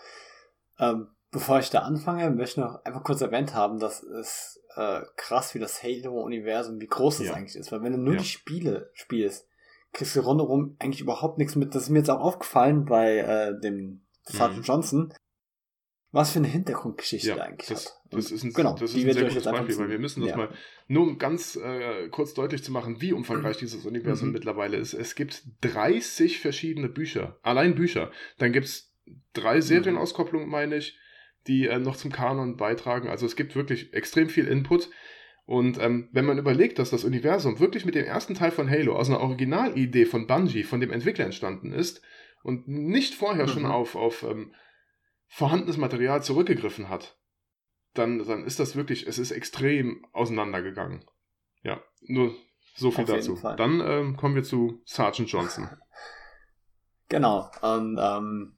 Ähm, 0.78 1.08
bevor 1.34 1.58
ich 1.58 1.68
da 1.68 1.80
anfange, 1.80 2.30
möchte 2.30 2.60
ich 2.60 2.64
noch 2.64 2.84
einfach 2.84 3.02
kurz 3.02 3.20
erwähnt 3.20 3.54
haben, 3.54 3.80
dass 3.80 4.02
es 4.04 4.62
äh, 4.76 5.00
krass, 5.16 5.54
wie 5.54 5.58
das 5.58 5.82
Halo-Universum, 5.82 6.80
wie 6.80 6.86
groß 6.86 7.18
das 7.18 7.26
Ja. 7.26 7.34
eigentlich 7.34 7.56
ist. 7.56 7.72
Weil 7.72 7.82
wenn 7.82 7.92
du 7.92 7.98
nur 7.98 8.14
Ja. 8.14 8.20
die 8.20 8.26
Spiele 8.26 8.90
spielst, 8.94 9.48
kriegst 9.92 10.14
du 10.14 10.20
rundherum 10.20 10.76
eigentlich 10.78 11.00
überhaupt 11.00 11.38
nichts 11.38 11.56
mit. 11.56 11.74
Das 11.74 11.82
ist 11.84 11.88
mir 11.90 11.98
jetzt 11.98 12.10
auch 12.10 12.20
aufgefallen 12.20 12.84
bei 12.84 13.18
äh, 13.18 13.60
dem 13.60 14.02
Sergeant 14.22 14.58
Mhm. 14.58 14.64
Johnson, 14.64 15.14
was 16.12 16.30
für 16.30 16.38
eine 16.38 16.46
Hintergrundgeschichte 16.48 17.30
Ja, 17.30 17.42
eigentlich 17.42 17.68
das, 17.68 18.00
das 18.10 18.30
ist 18.30 18.44
ein, 18.44 18.52
genau, 18.52 18.74
das 18.74 18.94
ist 18.94 19.04
ein 19.04 19.12
sehr 19.12 19.24
gutes 19.24 19.44
Beispiel, 19.44 19.78
weil 19.78 19.90
wir 19.90 19.98
müssen 19.98 20.22
das 20.24 20.36
mal, 20.36 20.50
nur 20.86 21.02
um 21.02 21.18
ganz 21.18 21.56
äh, 21.56 22.08
kurz 22.10 22.34
deutlich 22.34 22.62
zu 22.62 22.70
machen, 22.70 23.00
wie 23.00 23.12
umfangreich 23.12 23.56
dieses 23.58 23.84
Universum 23.84 24.28
Mhm. 24.28 24.34
mittlerweile 24.34 24.76
ist. 24.76 24.94
Es 24.94 25.16
gibt 25.16 25.42
30 25.62 26.38
verschiedene 26.38 26.88
Bücher, 26.88 27.38
allein 27.42 27.74
Bücher. 27.74 28.12
Dann 28.38 28.52
gibt 28.52 28.66
es 28.66 28.92
drei 29.32 29.60
Serienauskopplungen, 29.60 30.48
meine 30.48 30.76
ich, 30.76 30.96
die 31.46 31.66
äh, 31.66 31.78
noch 31.78 31.96
zum 31.96 32.12
Kanon 32.12 32.56
beitragen. 32.56 33.08
Also 33.08 33.26
es 33.26 33.36
gibt 33.36 33.54
wirklich 33.54 33.92
extrem 33.92 34.28
viel 34.28 34.46
Input. 34.46 34.90
Und 35.46 35.78
ähm, 35.78 36.08
wenn 36.12 36.24
man 36.24 36.38
überlegt, 36.38 36.78
dass 36.78 36.90
das 36.90 37.04
Universum 37.04 37.60
wirklich 37.60 37.84
mit 37.84 37.94
dem 37.94 38.06
ersten 38.06 38.34
Teil 38.34 38.50
von 38.50 38.70
Halo 38.70 38.96
aus 38.96 39.10
einer 39.10 39.20
Originalidee 39.20 40.06
von 40.06 40.26
Bungie, 40.26 40.62
von 40.62 40.80
dem 40.80 40.90
Entwickler 40.90 41.26
entstanden 41.26 41.72
ist 41.72 42.00
und 42.42 42.66
nicht 42.66 43.14
vorher 43.14 43.46
schon 43.46 43.64
Mhm. 43.64 43.70
auf, 43.70 43.94
auf 43.94 44.22
ähm, 44.22 44.54
vorhandenes 45.26 45.76
Material 45.76 46.22
zurückgegriffen 46.22 46.88
hat, 46.88 47.18
dann, 47.92 48.24
dann 48.26 48.44
ist 48.44 48.58
das 48.58 48.74
wirklich, 48.74 49.06
es 49.06 49.18
ist 49.18 49.32
extrem 49.32 50.06
auseinandergegangen. 50.12 51.04
Ja, 51.62 51.82
nur 52.02 52.34
so 52.74 52.90
viel 52.90 53.04
dazu. 53.04 53.36
Fall. 53.36 53.56
Dann 53.56 53.80
ähm, 53.80 54.16
kommen 54.16 54.34
wir 54.34 54.42
zu 54.44 54.80
Sergeant 54.84 55.30
Johnson. 55.30 55.68
Genau. 57.10 57.50
Und 57.60 57.98
ähm, 58.00 58.53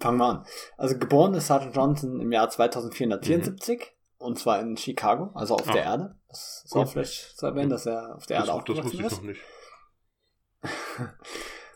fangen 0.00 0.18
wir 0.18 0.26
an. 0.26 0.46
Also 0.76 0.98
geboren 0.98 1.34
ist 1.34 1.46
Sergeant 1.46 1.74
Johnson 1.76 2.20
im 2.20 2.32
Jahr 2.32 2.48
2474 2.50 3.92
und 4.18 4.38
zwar 4.38 4.60
in 4.60 4.76
Chicago, 4.76 5.30
also 5.34 5.54
auf 5.56 5.68
Ah. 5.68 5.72
der 5.72 5.82
Erde. 5.84 6.16
Das 6.28 6.62
ist 6.64 6.74
auch 6.76 6.88
vielleicht 6.88 7.36
zu 7.36 7.46
erwähnen, 7.46 7.70
dass 7.70 7.86
er 7.86 8.16
auf 8.16 8.26
der 8.26 8.38
Das, 8.40 8.48
Erde 8.48 8.62
das 8.66 8.76
aufgewachsen 8.78 8.84
wusste 8.84 8.96
ich 9.00 9.06
ist. 9.06 9.18
noch 9.18 9.22
nicht. 9.28 9.40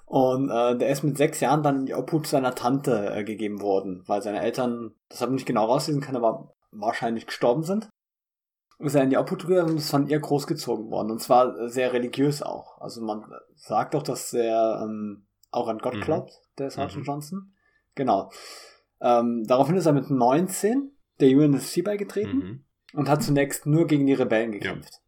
Und 0.07 0.49
äh, 0.51 0.77
der 0.79 0.89
ist 0.89 1.03
mit 1.03 1.19
sechs 1.19 1.41
Jahren 1.41 1.63
dann 1.63 1.81
in 1.81 1.87
die 1.87 1.95
Obhut 1.95 2.27
seiner 2.27 2.55
Tante 2.55 3.15
äh, 3.15 3.25
gegeben 3.25 3.61
worden, 3.61 4.05
weil 4.07 4.23
seine 4.23 4.41
Eltern, 4.41 4.95
das 5.11 5.21
habe 5.21 5.33
ich 5.33 5.35
nicht 5.35 5.47
genau 5.47 5.67
rauslesen 5.67 6.01
können, 6.01 6.17
aber 6.17 6.55
wahrscheinlich 6.71 7.27
gestorben 7.27 7.63
sind. 7.63 7.91
Ist 8.79 8.95
er 8.95 9.03
in 9.03 9.11
die 9.11 9.19
Obhut 9.19 9.47
gegangen 9.47 9.73
und 9.73 9.77
ist 9.77 9.91
von 9.91 10.07
ihr 10.07 10.19
großgezogen 10.21 10.91
worden. 10.91 11.11
Und 11.11 11.21
zwar 11.21 11.59
äh, 11.59 11.69
sehr 11.69 11.93
religiös 11.93 12.43
auch. 12.43 12.81
Also 12.81 13.03
man 13.03 13.25
sagt 13.57 13.93
doch, 13.95 14.03
dass 14.03 14.33
er 14.33 14.81
ähm, 14.83 15.27
auch 15.51 15.69
an 15.69 15.79
Gott 15.79 15.97
Mhm. 15.97 16.01
glaubt, 16.01 16.33
der 16.57 16.71
Sergeant 16.71 17.01
Mhm. 17.01 17.05
Johnson. 17.05 17.55
Genau. 17.99 18.31
Ähm, 19.01 19.45
daraufhin 19.47 19.77
ist 19.77 19.87
er 19.87 19.93
mit 19.93 20.09
19 20.09 20.93
der 21.21 21.37
UNSC 21.37 21.83
beigetreten 21.83 22.39
Mhm. 22.39 22.65
und 22.95 23.09
hat 23.09 23.23
zunächst 23.25 23.67
nur 23.67 23.87
gegen 23.89 24.07
die 24.07 24.15
Rebellen 24.15 24.53
gekämpft. 24.53 25.01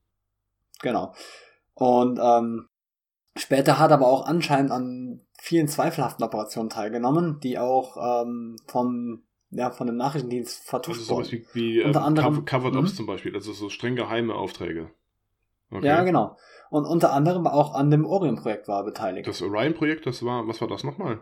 Genau. 0.83 1.15
Und 1.75 2.19
ähm, 2.23 2.67
später 3.37 3.79
hat 3.79 3.91
er 3.93 3.95
aber 3.95 4.09
auch 4.09 4.27
anscheinend 4.27 4.73
an 4.73 5.21
vielen 5.41 5.69
zweifelhaften 5.69 6.25
Operationen 6.25 6.69
teilgenommen, 6.69 7.39
die 7.41 7.59
auch 7.59 8.23
ähm, 8.25 8.57
vom, 8.67 9.23
ja, 9.51 9.71
von 9.71 9.87
dem 9.87 9.97
Nachrichtendienst 9.97 10.65
vertuscht 10.65 11.01
Also 11.01 11.15
sowas 11.15 11.33
wurden. 11.33 11.47
wie, 11.55 11.79
wie 11.79 11.85
Unter 11.85 12.01
ähm, 12.01 12.07
anderem- 12.07 12.45
Cover- 12.45 12.71
Covered 12.71 12.75
Mhm. 12.75 12.87
Zum 12.89 13.07
Beispiel, 13.07 13.35
also 13.35 13.53
so 13.53 13.69
streng 13.71 13.95
geheime 13.97 14.35
Aufträge. 14.35 14.91
Okay. 15.71 15.87
Ja, 15.87 16.03
genau. 16.03 16.37
Und 16.71 16.85
unter 16.87 17.13
anderem 17.13 17.47
auch 17.47 17.75
an 17.75 17.91
dem 17.91 18.05
Orion-Projekt 18.05 18.67
war 18.67 18.81
er 18.81 18.85
beteiligt. 18.85 19.29
Das 19.29 19.41
Orion-Projekt, 19.43 20.05
das 20.07 20.25
war, 20.25 20.47
was 20.49 20.61
war 20.61 20.67
das 20.69 20.83
nochmal? 20.85 21.21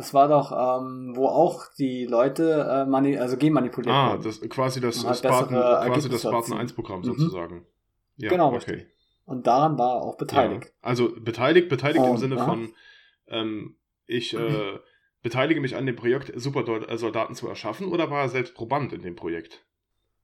Das 0.00 0.14
war 0.14 0.28
doch, 0.28 0.50
ähm, 0.50 1.12
wo 1.14 1.26
auch 1.28 1.66
die 1.78 2.06
Leute 2.06 2.66
äh, 2.70 2.86
mani 2.86 3.18
also 3.18 3.36
genmanipuliert 3.36 3.94
Ah, 3.94 4.12
wurden. 4.12 4.22
das, 4.22 4.40
quasi 4.48 4.80
das 4.80 5.04
halt 5.04 5.18
Spartan, 5.18 5.48
quasi 5.92 6.08
das 6.08 6.20
Spartan 6.22 6.38
erzielen. 6.58 6.68
1-Programm 6.68 7.00
Mhm. 7.00 7.04
sozusagen. 7.04 7.66
Ja, 8.16 8.30
Genau, 8.30 8.46
okay. 8.46 8.56
richtig. 8.56 8.86
Und 9.26 9.46
daran 9.46 9.76
war 9.76 9.96
er 9.96 10.02
auch 10.02 10.16
beteiligt. 10.16 10.64
Ja. 10.64 10.70
Also 10.80 11.10
beteiligt, 11.20 11.68
beteiligt 11.68 12.02
im 12.02 12.12
Und, 12.12 12.16
Sinne 12.16 12.36
ja. 12.36 12.44
von, 12.46 12.72
ähm, 13.28 13.76
ich 14.06 14.32
äh, 14.34 14.78
beteilige 15.22 15.60
mich 15.60 15.76
an 15.76 15.84
dem 15.84 15.96
Projekt, 15.96 16.32
Supersoldaten 16.34 17.34
zu 17.34 17.46
erschaffen, 17.46 17.88
oder 17.92 18.10
war 18.10 18.22
er 18.22 18.28
selbst 18.30 18.54
Proband 18.54 18.94
in 18.94 19.02
dem 19.02 19.16
Projekt? 19.16 19.66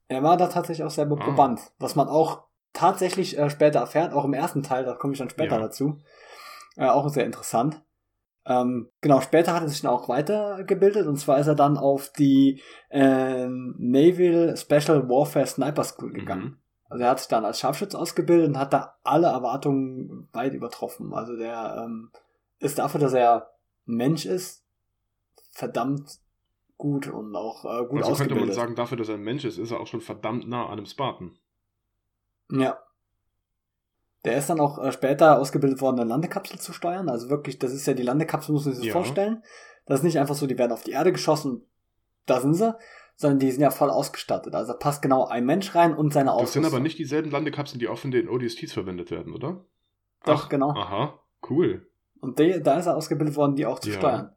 Er 0.08 0.22
war 0.22 0.38
da 0.38 0.46
tatsächlich 0.46 0.86
auch 0.86 0.90
selber 0.90 1.16
Ah. 1.20 1.24
Proband, 1.24 1.60
was 1.78 1.96
man 1.96 2.08
auch 2.08 2.44
tatsächlich 2.72 3.36
äh, 3.38 3.50
später 3.50 3.80
erfährt, 3.80 4.14
auch 4.14 4.24
im 4.24 4.32
ersten 4.32 4.62
Teil, 4.62 4.86
da 4.86 4.94
komme 4.94 5.12
ich 5.12 5.18
dann 5.18 5.28
später 5.28 5.56
Ja. 5.56 5.60
dazu. 5.60 5.98
Äh, 6.76 6.86
auch 6.86 7.06
sehr 7.10 7.26
interessant. 7.26 7.82
Ähm, 8.48 8.88
genau, 9.00 9.20
später 9.20 9.54
hat 9.54 9.62
er 9.62 9.68
sich 9.68 9.80
dann 9.80 9.90
auch 9.90 10.08
weitergebildet 10.08 11.06
und 11.06 11.16
zwar 11.16 11.38
ist 11.38 11.48
er 11.48 11.56
dann 11.56 11.76
auf 11.76 12.12
die 12.12 12.62
ähm, 12.90 13.74
Naval 13.78 14.56
Special 14.56 15.08
Warfare 15.08 15.46
Sniper 15.46 15.82
School 15.82 16.12
gegangen. 16.12 16.44
Mhm. 16.44 16.56
Also 16.88 17.02
er 17.02 17.10
hat 17.10 17.18
sich 17.18 17.28
dann 17.28 17.44
als 17.44 17.58
Scharfschütze 17.58 17.98
ausgebildet 17.98 18.48
und 18.48 18.58
hat 18.58 18.72
da 18.72 18.94
alle 19.02 19.26
Erwartungen 19.26 20.28
weit 20.32 20.54
übertroffen. 20.54 21.12
Also 21.12 21.36
der 21.36 21.82
ähm, 21.84 22.10
ist 22.60 22.78
dafür, 22.78 23.00
dass 23.00 23.12
er 23.12 23.50
Mensch 23.84 24.26
ist, 24.26 24.64
verdammt 25.50 26.20
gut 26.76 27.08
und 27.08 27.34
auch 27.34 27.64
äh, 27.64 27.84
gut 27.86 28.02
also 28.02 28.14
könnte 28.14 28.34
ausgebildet. 28.34 28.46
man 28.46 28.54
sagen, 28.54 28.74
dafür, 28.76 28.96
dass 28.96 29.08
er 29.08 29.14
ein 29.14 29.22
Mensch 29.22 29.44
ist, 29.44 29.58
ist 29.58 29.72
er 29.72 29.80
auch 29.80 29.86
schon 29.88 30.00
verdammt 30.00 30.46
nah 30.46 30.66
an 30.66 30.72
einem 30.72 30.86
Spartan. 30.86 31.36
Ja. 32.50 32.78
Der 34.26 34.36
ist 34.36 34.50
dann 34.50 34.60
auch 34.60 34.78
äh, 34.78 34.92
später 34.92 35.38
ausgebildet 35.38 35.80
worden, 35.80 36.00
eine 36.00 36.08
Landekapsel 36.10 36.58
zu 36.58 36.72
steuern. 36.72 37.08
Also 37.08 37.30
wirklich, 37.30 37.58
das 37.58 37.72
ist 37.72 37.86
ja 37.86 37.94
die 37.94 38.02
Landekapsel, 38.02 38.52
muss 38.52 38.64
man 38.66 38.74
sich 38.74 38.82
das 38.82 38.88
Ja. 38.88 38.92
vorstellen. 38.92 39.42
Das 39.86 40.00
ist 40.00 40.04
nicht 40.04 40.18
einfach 40.18 40.34
so, 40.34 40.46
die 40.46 40.58
werden 40.58 40.72
auf 40.72 40.82
die 40.82 40.90
Erde 40.90 41.12
geschossen, 41.12 41.64
da 42.26 42.40
sind 42.40 42.54
sie, 42.54 42.74
sondern 43.14 43.38
die 43.38 43.50
sind 43.52 43.62
ja 43.62 43.70
voll 43.70 43.88
ausgestattet. 43.88 44.54
Also 44.54 44.72
da 44.72 44.78
passt 44.78 45.00
genau 45.00 45.26
ein 45.26 45.46
Mensch 45.46 45.74
rein 45.76 45.94
und 45.96 46.12
seine 46.12 46.26
Das 46.30 46.52
sind 46.52 46.62
Ausrüstung. 46.64 46.64
aber 46.66 46.80
nicht 46.82 46.98
dieselben 46.98 47.30
Landekapseln, 47.30 47.78
die 47.78 47.86
auch 47.88 47.98
von 47.98 48.10
den 48.10 48.28
ODSTs 48.28 48.72
verwendet 48.72 49.10
werden, 49.12 49.32
oder? 49.32 49.64
Doch, 50.24 50.48
genau. 50.48 50.70
Aha, 50.70 51.20
cool. 51.48 51.86
Und 52.20 52.38
die, 52.40 52.60
da 52.60 52.78
ist 52.78 52.86
er 52.86 52.96
ausgebildet 52.96 53.36
worden, 53.36 53.54
die 53.54 53.64
auch 53.64 53.78
zu 53.78 53.90
Ja. 53.90 53.96
steuern. 53.96 54.34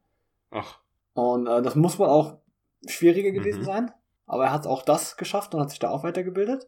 Ach, 0.52 0.80
Und 1.14 1.48
äh, 1.48 1.62
das 1.64 1.76
muss 1.76 1.98
wohl 1.98 2.08
auch 2.08 2.38
schwieriger 2.88 3.32
gewesen 3.32 3.62
Mhm. 3.62 3.66
sein. 3.66 3.92
Aber 4.28 4.46
er 4.46 4.52
hat 4.54 4.68
auch 4.68 4.84
das 4.84 5.18
geschafft 5.18 5.56
und 5.56 5.62
hat 5.62 5.72
sich 5.72 5.80
da 5.80 5.90
auch 5.90 6.04
weitergebildet. 6.04 6.68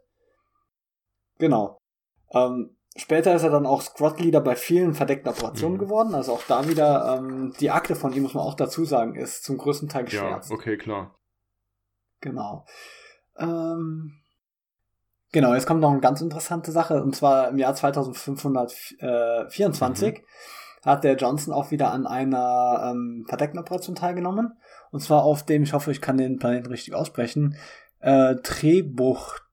Genau. 1.38 1.78
Ähm, 2.34 2.76
später 2.96 3.34
ist 3.36 3.44
er 3.44 3.50
dann 3.50 3.66
auch 3.66 3.82
Squad 3.82 4.20
Leader 4.20 4.42
bei 4.42 4.56
vielen 4.56 4.94
verdeckten 4.94 5.32
Operationen 5.32 5.76
Mhm. 5.76 5.80
geworden. 5.80 6.16
Also 6.16 6.34
auch 6.34 6.44
da 6.48 6.68
wieder 6.68 7.18
ähm, 7.18 7.54
die 7.60 7.72
Akte 7.72 7.96
von 7.96 8.14
ihm, 8.14 8.24
muss 8.24 8.34
man 8.34 8.44
auch 8.44 8.56
dazu 8.56 8.86
sagen, 8.86 9.16
ist 9.16 9.44
zum 9.44 9.58
größten 9.58 9.90
Teil 9.90 10.02
ja, 10.02 10.06
geschwärzt. 10.06 10.52
okay, 10.52 10.78
klar. 10.78 11.16
Genau. 12.20 12.66
Ähm, 13.38 14.14
genau, 15.32 15.54
jetzt 15.54 15.66
kommt 15.68 15.82
noch 15.82 15.92
eine 15.92 16.02
ganz 16.02 16.22
interessante 16.22 16.72
Sache. 16.72 17.02
Und 17.02 17.16
zwar 17.16 17.50
im 17.50 17.58
Jahr 17.58 17.76
2524 17.76 20.20
Mhm. 20.20 20.24
hat 20.86 21.04
der 21.04 21.16
Johnson 21.16 21.54
auch 21.54 21.72
wieder 21.72 21.92
an 21.92 22.08
einer 22.08 22.92
ähm, 22.92 23.26
verdeckten 23.28 23.60
Operation 23.60 23.96
teilgenommen. 23.96 24.54
Und 24.92 25.00
zwar 25.00 25.24
auf 25.24 25.44
dem, 25.44 25.64
ich 25.64 25.74
hoffe, 25.74 25.92
ich 25.92 26.02
kann 26.02 26.18
den 26.18 26.38
Planeten 26.40 26.68
richtig 26.68 26.94
aussprechen, 26.94 27.56
äh, 28.00 28.36
Trebucht. 28.44 29.44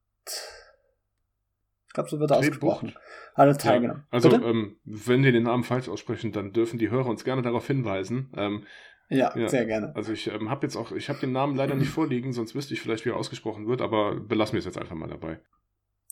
Ich 1.87 1.95
glaube, 1.95 2.11
so 2.11 2.21
wird 2.21 2.31
er 2.31 2.41
Trebucht? 2.41 2.83
ausgesprochen. 2.83 2.95
Er 3.39 3.57
teilgenommen. 3.57 4.05
Also, 4.11 4.31
Bitte? 4.31 4.45
ähm, 4.45 4.77
wenn 4.85 5.23
wir 5.23 5.33
den 5.33 5.45
Namen 5.45 5.65
falsch 5.65 5.89
aussprechen, 5.89 6.33
dann 6.33 6.53
dürfen 6.53 6.79
die 6.79 6.91
Hörer 6.91 7.07
uns 7.07 7.25
gerne 7.25 7.43
darauf 7.43 7.67
hinweisen. 7.67 8.33
Ähm, 8.37 8.65
ja, 9.11 9.33
ja. 9.37 9.49
sehr 9.49 9.65
gerne. 9.65 9.95
also 9.97 10.13
ich 10.13 10.31
ähm, 10.31 10.51
habe 10.51 10.67
jetzt 10.67 10.77
auch, 10.77 10.93
ich 10.93 11.09
habe 11.09 11.19
den 11.19 11.33
Namen 11.33 11.57
leider 11.57 11.75
nicht 11.75 11.89
vorliegen, 11.89 12.33
sonst 12.33 12.55
wüsste 12.55 12.75
ich 12.75 12.81
vielleicht, 12.83 13.07
wie 13.07 13.11
er 13.11 13.17
ausgesprochen 13.17 13.67
wird, 13.67 13.81
aber 13.81 14.17
belassen 14.17 14.53
wir 14.55 14.59
es 14.59 14.67
jetzt 14.67 14.77
einfach 14.77 14.97
mal 14.97 15.09
dabei. 15.09 15.41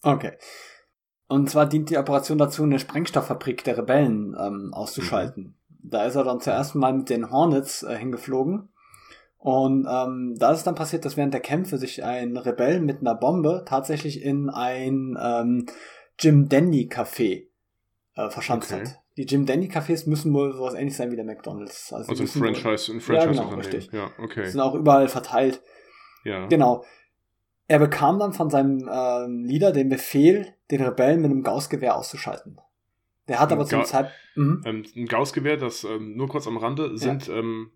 Okay. 0.02 0.32
Und 1.28 1.50
zwar 1.50 1.66
dient 1.66 1.90
die 1.90 1.98
Operation 1.98 2.38
dazu, 2.38 2.62
eine 2.62 2.78
Sprengstofffabrik 2.78 3.64
der 3.64 3.78
Rebellen 3.78 4.36
ähm, 4.38 4.70
auszuschalten. 4.72 5.56
da 5.68 6.04
ist 6.04 6.14
er 6.14 6.24
dann 6.24 6.40
zuerst 6.40 6.74
mal 6.74 6.92
mit 6.92 7.10
den 7.10 7.30
Hornets 7.30 7.82
äh, 7.82 7.96
hingeflogen. 7.96 8.68
Und 9.38 9.86
ähm, 9.88 10.34
da 10.38 10.52
ist 10.52 10.64
dann 10.64 10.74
passiert, 10.74 11.04
dass 11.04 11.16
während 11.16 11.34
der 11.34 11.40
Kämpfe 11.40 11.78
sich 11.78 12.02
ein 12.02 12.36
Rebell 12.36 12.80
mit 12.80 13.00
einer 13.00 13.14
Bombe 13.14 13.64
tatsächlich 13.66 14.22
in 14.22 14.50
ein 14.50 15.16
ähm, 15.20 15.66
Jim 16.18 16.48
Denny 16.48 16.88
Café 16.90 17.48
äh, 18.14 18.30
verschanzt 18.30 18.72
Okay. 18.72 18.86
hat. 18.86 19.00
Die 19.16 19.22
Jim 19.24 19.46
Denny 19.46 19.66
Cafés 19.66 20.08
müssen 20.08 20.32
wohl 20.34 20.52
sowas 20.52 20.74
ähnlich 20.74 20.94
sein 20.96 21.10
wie 21.10 21.16
der 21.16 21.24
McDonalds. 21.24 21.88
die 21.88 21.94
Also 21.94 22.12
ein 22.12 22.18
müssen 22.18 22.40
wohl- 22.42 22.54
Franchise, 22.54 22.92
ein 22.92 22.98
Ja, 22.98 23.00
Franchise 23.04 23.28
genau, 23.30 23.42
Unternehmen. 23.44 23.60
richtig. 23.74 23.92
Ja, 23.92 24.10
okay. 24.18 24.46
sind 24.46 24.60
auch 24.60 24.74
überall 24.74 25.08
verteilt. 25.08 25.62
Ja. 26.24 26.46
Genau. 26.46 26.84
Er 27.68 27.78
bekam 27.78 28.18
dann 28.18 28.32
von 28.32 28.50
seinem 28.50 28.88
ähm, 28.92 29.44
Leader 29.44 29.72
den 29.72 29.88
Befehl, 29.88 30.54
den 30.70 30.82
Rebellen 30.82 31.22
mit 31.22 31.30
einem 31.30 31.42
Gaussgewehr 31.42 31.96
auszuschalten. 31.96 32.60
Der 33.28 33.40
hat 33.40 33.50
aber 33.50 33.64
zum 33.66 33.80
Ga- 33.80 33.84
Zeit. 33.86 34.10
Mhm. 34.36 34.62
Ähm, 34.64 34.84
ein 34.94 35.06
Gaussgewehr, 35.06 35.56
das 35.56 35.82
ähm, 35.82 36.14
nur 36.16 36.28
kurz 36.28 36.46
am 36.46 36.58
Rande 36.58 36.96
sind 36.96 37.28
ähm, 37.28 37.70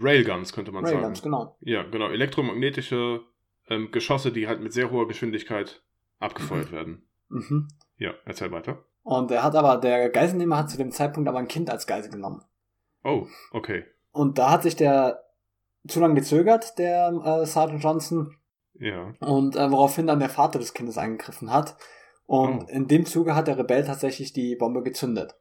Railguns, 0.00 0.52
könnte 0.52 0.72
man 0.72 0.84
Railguns, 0.84 1.18
sagen. 1.20 1.30
genau. 1.30 1.56
Ja, 1.60 1.82
genau. 1.84 2.08
Elektromagnetische 2.10 3.20
ähm, 3.68 3.90
Geschosse, 3.90 4.32
die 4.32 4.46
halt 4.48 4.60
mit 4.60 4.72
sehr 4.72 4.90
hoher 4.90 5.08
Geschwindigkeit 5.08 5.82
abgefeuert 6.18 6.72
werden. 6.72 7.02
Mhm. 7.28 7.68
Ja, 7.98 8.12
erzähl 8.24 8.50
weiter. 8.52 8.84
Und 9.02 9.30
er 9.30 9.42
hat 9.42 9.54
aber, 9.54 9.76
der 9.78 10.10
Geiselnehmer 10.10 10.58
hat 10.58 10.70
zu 10.70 10.76
dem 10.76 10.90
Zeitpunkt 10.90 11.28
aber 11.28 11.38
ein 11.38 11.48
Kind 11.48 11.70
als 11.70 11.86
Geisel 11.86 12.10
genommen. 12.10 12.42
Oh, 13.04 13.26
okay. 13.52 13.84
Und 14.12 14.38
da 14.38 14.50
hat 14.50 14.62
sich 14.62 14.76
der 14.76 15.22
zu 15.86 16.00
lange 16.00 16.14
gezögert, 16.14 16.78
der 16.78 17.08
äh, 17.24 17.46
Sergeant 17.46 17.82
Johnson, 17.82 18.34
Ja. 18.74 19.14
und 19.20 19.54
äh, 19.54 19.70
woraufhin 19.70 20.06
dann 20.08 20.18
der 20.18 20.28
Vater 20.28 20.58
des 20.58 20.74
Kindes 20.74 20.98
eingegriffen 20.98 21.52
hat. 21.52 21.76
Und 22.26 22.64
Oh. 22.64 22.66
in 22.68 22.88
dem 22.88 23.06
Zuge 23.06 23.36
hat 23.36 23.46
der 23.46 23.56
Rebell 23.58 23.84
tatsächlich 23.84 24.32
die 24.32 24.56
Bombe 24.56 24.82
gezündet. 24.82 25.36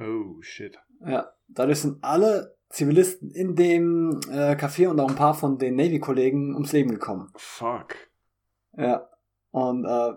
Oh, 0.00 0.40
shit. 0.40 0.76
Ja, 1.06 1.32
dadurch 1.46 1.80
sind 1.80 2.02
alle 2.02 2.56
Zivilisten 2.70 3.30
in 3.30 3.54
dem 3.54 4.18
äh, 4.28 4.56
Café 4.56 4.88
und 4.88 4.98
auch 4.98 5.08
ein 5.08 5.14
paar 5.14 5.34
von 5.34 5.58
den 5.58 5.76
Navy-Kollegen 5.76 6.54
ums 6.54 6.72
Leben 6.72 6.90
gekommen. 6.90 7.30
Fuck. 7.36 7.94
Ja. 8.76 9.08
Und 9.52 9.84
äh, 9.84 10.14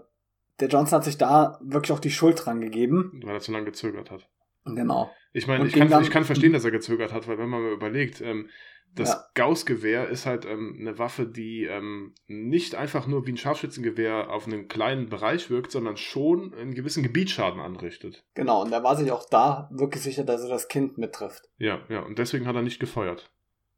der 0.60 0.68
Johnson 0.70 0.98
hat 0.98 1.04
sich 1.06 1.18
da 1.18 1.60
wirklich 1.62 1.92
auch 1.92 2.00
die 2.00 2.12
Schuld 2.12 2.46
dran 2.46 2.62
gegeben. 2.62 3.22
Weil 3.24 3.36
er 3.36 3.40
zu 3.42 3.52
lange 3.52 3.66
gezögert 3.66 4.12
hat. 4.12 4.28
Genau. 4.66 5.10
Ich 5.34 5.48
meine, 5.48 5.62
Und 5.62 5.68
ich 5.68 5.74
kann, 5.74 5.90
dann- 5.90 6.04
ich 6.04 6.10
kann 6.12 6.24
verstehen, 6.26 6.54
dass 6.54 6.66
er 6.66 6.72
gezögert 6.72 7.14
hat, 7.14 7.28
weil 7.28 7.38
wenn 7.38 7.50
man 7.50 7.62
mal 7.64 7.72
überlegt, 7.72 8.22
ähm, 8.22 8.50
das 8.96 9.10
Ja. 9.10 9.24
Gaussgewehr 9.36 10.08
ist 10.10 10.26
halt 10.26 10.46
ähm, 10.46 10.76
eine 10.80 10.98
Waffe, 10.98 11.28
die 11.28 11.66
ähm, 11.66 12.16
nicht 12.26 12.74
einfach 12.74 13.06
nur 13.06 13.28
wie 13.28 13.34
ein 13.34 13.38
Scharfschützengewehr 13.38 14.30
auf 14.32 14.48
einen 14.48 14.68
kleinen 14.70 15.10
Bereich 15.10 15.50
wirkt, 15.50 15.72
sondern 15.72 15.98
schon 15.98 16.54
einen 16.54 16.74
gewissen 16.74 17.04
Gebietsschaden 17.04 17.60
anrichtet. 17.60 18.24
Genau. 18.34 18.62
Und 18.64 18.72
er 18.72 18.84
war 18.84 18.96
sich 18.96 19.12
auch 19.12 19.26
da 19.30 19.70
wirklich 19.72 20.02
sicher, 20.02 20.24
dass 20.24 20.42
er 20.42 20.50
das 20.50 20.68
Kind 20.70 20.98
mittrifft. 20.98 21.44
Ja, 21.58 21.82
ja, 21.90 22.00
und 22.00 22.18
deswegen 22.18 22.48
hat 22.48 22.56
er 22.56 22.62
nicht 22.64 22.80
gefeuert. 22.80 23.30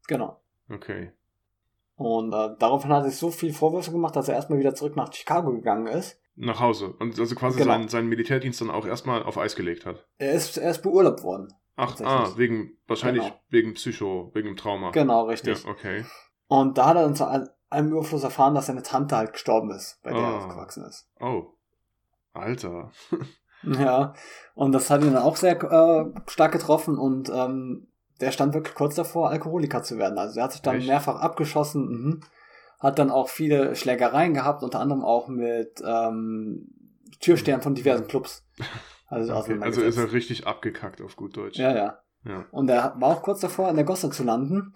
Genau. 0.06 0.40
Okay. 0.70 1.12
Und 1.96 2.32
äh, 2.32 2.50
daraufhin 2.58 2.90
hat 2.92 3.04
er 3.04 3.10
sich 3.10 3.18
so 3.18 3.30
viel 3.30 3.52
Vorwürfe 3.52 3.90
gemacht, 3.92 4.16
dass 4.16 4.28
er 4.28 4.36
erstmal 4.36 4.58
wieder 4.58 4.74
zurück 4.74 4.96
nach 4.96 5.12
Chicago 5.12 5.52
gegangen 5.52 5.86
ist. 5.88 6.19
Nach 6.36 6.60
Hause. 6.60 6.94
Und 6.98 7.18
also 7.18 7.34
quasi 7.34 7.58
Genau. 7.58 7.72
seinen, 7.72 7.88
seinen 7.88 8.08
Militärdienst 8.08 8.60
dann 8.60 8.70
auch 8.70 8.86
erstmal 8.86 9.22
auf 9.22 9.36
Eis 9.36 9.56
gelegt 9.56 9.84
hat. 9.86 10.06
Er 10.18 10.32
ist, 10.32 10.56
er 10.56 10.70
ist 10.70 10.82
beurlaubt 10.82 11.22
worden. 11.22 11.48
Ach, 11.76 11.98
ah, 12.00 12.32
wegen, 12.36 12.78
wahrscheinlich 12.86 13.24
Genau. 13.24 13.40
wegen 13.48 13.74
Psycho, 13.74 14.30
wegen 14.34 14.48
dem 14.48 14.56
Trauma. 14.56 14.90
Genau, 14.90 15.24
Ja, 15.24 15.30
richtig. 15.30 15.66
okay. 15.66 16.04
Und 16.48 16.78
da 16.78 16.86
hat 16.86 16.96
er 16.96 17.02
dann 17.02 17.14
zu 17.14 17.26
allem 17.26 17.88
Überfluss 17.88 18.22
erfahren, 18.24 18.54
dass 18.54 18.66
seine 18.66 18.82
Tante 18.82 19.16
halt 19.16 19.32
gestorben 19.32 19.70
ist, 19.70 19.98
bei 20.02 20.10
der 20.12 20.20
er 20.20 20.26
Ah. 20.26 20.36
aufgewachsen 20.38 20.84
ist. 20.84 21.08
Oh. 21.20 21.54
Alter. 22.32 22.90
Ja, 23.62 24.14
und 24.54 24.72
das 24.72 24.88
hat 24.88 25.02
ihn 25.04 25.12
dann 25.12 25.22
auch 25.22 25.36
sehr 25.36 25.62
äh, 25.62 26.30
stark 26.30 26.52
getroffen 26.52 26.96
und 26.96 27.28
ähm, 27.28 27.88
der 28.22 28.30
stand 28.32 28.54
wirklich 28.54 28.74
kurz 28.74 28.94
davor, 28.94 29.28
Alkoholiker 29.28 29.82
zu 29.82 29.98
werden. 29.98 30.16
Also 30.18 30.40
er 30.40 30.44
hat 30.44 30.52
sich 30.52 30.62
dann 30.62 30.76
Echt? 30.76 30.86
mehrfach 30.88 31.20
abgeschossen, 31.20 31.82
mhm. 31.86 32.20
Hat 32.80 32.98
dann 32.98 33.10
auch 33.10 33.28
viele 33.28 33.76
Schlägereien 33.76 34.34
gehabt, 34.34 34.62
unter 34.62 34.80
anderem 34.80 35.04
auch 35.04 35.28
mit 35.28 35.82
ähm, 35.86 36.68
Türstern 37.20 37.60
von 37.62 37.74
diversen 37.74 38.06
Clubs. 38.08 38.44
Also, 39.06 39.34
okay. 39.34 39.58
also 39.60 39.82
ist 39.82 39.96
er 39.98 40.12
richtig 40.12 40.46
abgekackt 40.46 41.02
auf 41.02 41.16
gut 41.16 41.36
Deutsch. 41.36 41.58
Ja, 41.58 41.74
ja. 41.74 41.98
Ja. 42.24 42.46
Und 42.50 42.68
er 42.68 42.94
war 42.98 43.08
auch 43.16 43.22
kurz 43.22 43.40
davor, 43.40 43.68
in 43.70 43.76
der 43.76 43.84
Gosse 43.84 44.10
zu 44.10 44.24
landen, 44.24 44.74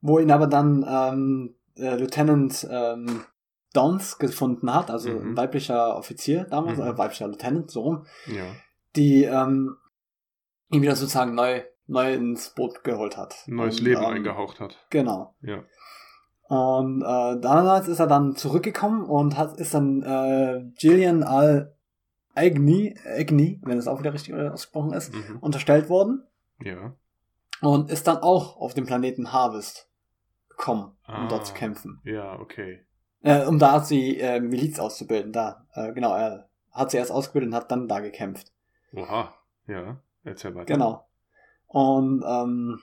wo 0.00 0.18
ihn 0.18 0.30
aber 0.30 0.46
dann 0.48 0.84
ähm, 0.88 1.56
äh, 1.76 1.94
Lieutenant 1.96 2.66
ähm, 2.70 3.24
Dons 3.72 4.18
gefunden 4.18 4.74
hat, 4.74 4.90
also 4.90 5.10
Mhm. 5.10 5.30
ein 5.30 5.36
weiblicher 5.36 5.96
Offizier 5.96 6.44
damals, 6.50 6.78
Mhm. 6.78 6.84
äh, 6.84 6.98
weiblicher 6.98 7.28
Lieutenant, 7.28 7.70
so 7.70 7.82
rum, 7.82 8.06
Ja. 8.26 8.44
die 8.96 9.22
ähm, 9.24 9.76
ihn 10.70 10.82
wieder 10.82 10.96
sozusagen 10.96 11.34
neu, 11.34 11.62
neu 11.86 12.12
ins 12.14 12.50
Boot 12.50 12.82
geholt 12.82 13.16
hat. 13.16 13.36
Neues 13.46 13.78
Und, 13.78 13.84
Leben 13.84 14.02
ähm, 14.02 14.10
eingehaucht 14.10 14.58
hat. 14.60 14.76
Genau. 14.90 15.36
Ja. 15.42 15.62
Und 16.50 17.02
äh, 17.02 17.38
damals 17.40 17.86
ist 17.86 18.00
er 18.00 18.08
dann 18.08 18.34
zurückgekommen 18.34 19.04
und 19.04 19.38
hat 19.38 19.56
ist 19.58 19.72
dann 19.72 20.02
äh, 20.02 20.64
Gillian 20.76 21.22
Al 21.22 21.76
Agni, 22.34 22.96
Agni, 23.06 23.60
wenn 23.62 23.78
es 23.78 23.86
auch 23.86 24.00
wieder 24.00 24.12
richtig 24.12 24.34
ausgesprochen 24.34 24.92
ist, 24.92 25.14
Mhm. 25.14 25.38
unterstellt 25.40 25.88
worden 25.88 26.24
Ja. 26.60 26.92
und 27.60 27.88
ist 27.88 28.08
dann 28.08 28.16
auch 28.18 28.56
auf 28.56 28.74
dem 28.74 28.84
Planeten 28.84 29.32
Harvest 29.32 29.88
gekommen, 30.48 30.96
um 31.06 31.14
Ah. 31.14 31.28
dort 31.28 31.46
zu 31.46 31.54
kämpfen. 31.54 32.00
Ja, 32.02 32.38
okay. 32.40 32.84
Äh, 33.22 33.46
um 33.46 33.60
da 33.60 33.78
die 33.78 34.18
äh, 34.18 34.40
Miliz 34.40 34.80
auszubilden. 34.80 35.32
Da, 35.32 35.66
äh, 35.74 35.92
genau, 35.92 36.14
er 36.16 36.48
hat 36.72 36.90
sie 36.90 36.96
erst 36.96 37.12
ausgebildet 37.12 37.50
und 37.50 37.54
hat 37.54 37.70
dann 37.70 37.86
da 37.86 38.00
gekämpft. 38.00 38.52
Oha. 38.92 39.32
Ja. 39.68 40.00
Erzähl 40.24 40.52
weiter. 40.56 40.72
Genau. 40.72 41.06
Und 41.68 42.24
ähm, 42.26 42.80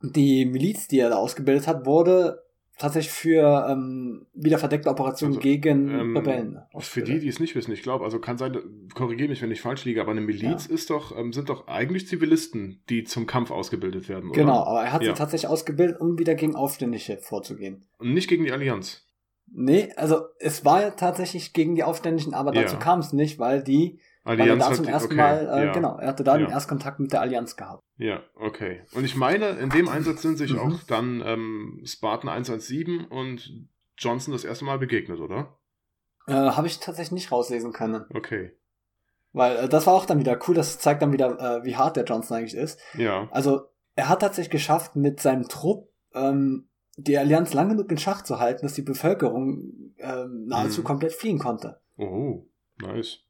die 0.00 0.44
Miliz, 0.44 0.88
die 0.88 0.98
er 0.98 1.10
da 1.10 1.16
ausgebildet 1.18 1.68
hat, 1.68 1.86
wurde 1.86 2.42
tatsächlich 2.78 3.12
für 3.12 3.66
ähm, 3.68 4.26
wieder 4.34 4.58
verdeckte 4.58 4.88
Operationen 4.88 5.34
Also, 5.34 5.40
gegen 5.42 5.88
ähm, 5.90 6.16
Rebellen. 6.16 6.58
Für 6.78 7.02
die, 7.02 7.18
die 7.18 7.28
es 7.28 7.40
nicht 7.40 7.54
wissen, 7.54 7.72
ich 7.72 7.82
glaube, 7.82 8.04
also 8.04 8.18
kann 8.20 8.38
sein, 8.38 8.56
korrigiere 8.94 9.28
mich, 9.28 9.42
wenn 9.42 9.50
ich 9.50 9.60
falsch 9.60 9.84
liege, 9.84 10.00
aber 10.00 10.12
eine 10.12 10.20
Miliz 10.20 10.66
ist 10.66 10.90
doch, 10.90 11.16
ähm, 11.16 11.32
sind 11.32 11.48
doch 11.48 11.66
eigentlich 11.66 12.06
Zivilisten, 12.08 12.82
die 12.88 13.04
zum 13.04 13.26
Kampf 13.26 13.50
ausgebildet 13.50 14.08
werden, 14.08 14.30
oder? 14.30 14.40
Genau, 14.40 14.62
aber 14.64 14.84
er 14.84 14.92
hat 14.92 15.02
Ja. 15.02 15.12
sie 15.12 15.18
tatsächlich 15.18 15.48
ausgebildet, 15.50 16.00
um 16.00 16.18
wieder 16.18 16.34
gegen 16.34 16.54
Aufständische 16.54 17.18
vorzugehen. 17.18 17.84
Und 17.98 18.14
nicht 18.14 18.28
gegen 18.28 18.44
die 18.44 18.52
Allianz. 18.52 19.04
Nee, 19.50 19.92
also 19.96 20.20
es 20.38 20.64
war 20.64 20.82
ja 20.82 20.90
tatsächlich 20.90 21.52
gegen 21.54 21.74
die 21.74 21.82
Aufständischen, 21.82 22.34
aber 22.34 22.52
dazu 22.52 22.74
Ja. 22.74 22.80
kam 22.80 23.00
es 23.00 23.12
nicht, 23.12 23.38
weil 23.38 23.62
die, 23.62 23.98
weil 24.24 24.38
er 24.38 24.42
Allianz 24.44 24.68
da 24.68 24.74
zum 24.74 24.84
die- 24.86 24.90
ersten 24.92 25.06
okay, 25.12 25.16
Mal, 25.16 25.38
äh, 25.62 25.66
ja. 25.66 25.72
genau, 25.72 25.98
er 25.98 26.08
hatte 26.08 26.24
da 26.24 26.36
den 26.36 26.46
Ja. 26.48 26.52
Erstkontakt 26.52 27.00
mit 27.00 27.12
der 27.12 27.20
Allianz 27.20 27.56
gehabt. 27.56 27.82
Ja, 27.96 28.22
okay. 28.36 28.82
Und 28.94 29.04
ich 29.04 29.16
meine, 29.16 29.50
in 29.50 29.70
dem 29.70 29.88
Einsatz 29.88 30.22
sind 30.22 30.36
sich 30.38 30.52
Mhm. 30.52 30.58
auch 30.58 30.82
dann 30.84 31.22
ähm, 31.24 31.80
Spartan 31.84 32.28
117 32.30 33.04
und 33.06 33.66
Johnson 33.96 34.32
das 34.32 34.44
erste 34.44 34.64
Mal 34.64 34.78
begegnet, 34.78 35.20
oder? 35.20 35.58
Äh, 36.26 36.32
Habe 36.34 36.66
ich 36.66 36.78
tatsächlich 36.78 37.12
nicht 37.12 37.32
rauslesen 37.32 37.72
können. 37.72 38.04
Okay. 38.14 38.52
Weil 39.32 39.56
äh, 39.56 39.68
das 39.68 39.86
war 39.86 39.94
auch 39.94 40.04
dann 40.06 40.18
wieder 40.20 40.38
cool, 40.46 40.54
das 40.54 40.78
zeigt 40.78 41.02
dann 41.02 41.12
wieder, 41.12 41.38
äh, 41.60 41.64
wie 41.64 41.76
hart 41.76 41.96
der 41.96 42.04
Johnson 42.04 42.36
eigentlich 42.36 42.54
ist. 42.54 42.80
Ja. 42.94 43.28
Also, 43.30 43.62
er 43.96 44.08
hat 44.08 44.20
tatsächlich 44.20 44.50
geschafft, 44.50 44.94
mit 44.94 45.20
seinem 45.20 45.48
Trupp 45.48 45.90
ähm, 46.14 46.68
die 46.96 47.16
Allianz 47.18 47.52
lange 47.54 47.76
genug 47.76 47.90
in 47.90 47.98
Schach 47.98 48.22
zu 48.22 48.38
halten, 48.40 48.62
dass 48.62 48.74
die 48.74 48.82
Bevölkerung 48.82 49.94
ähm, 49.98 50.46
nahezu 50.46 50.80
Mhm. 50.82 50.84
komplett 50.84 51.12
fliehen 51.12 51.38
konnte. 51.38 51.80
Oh, 51.96 52.46
nice. 52.80 53.20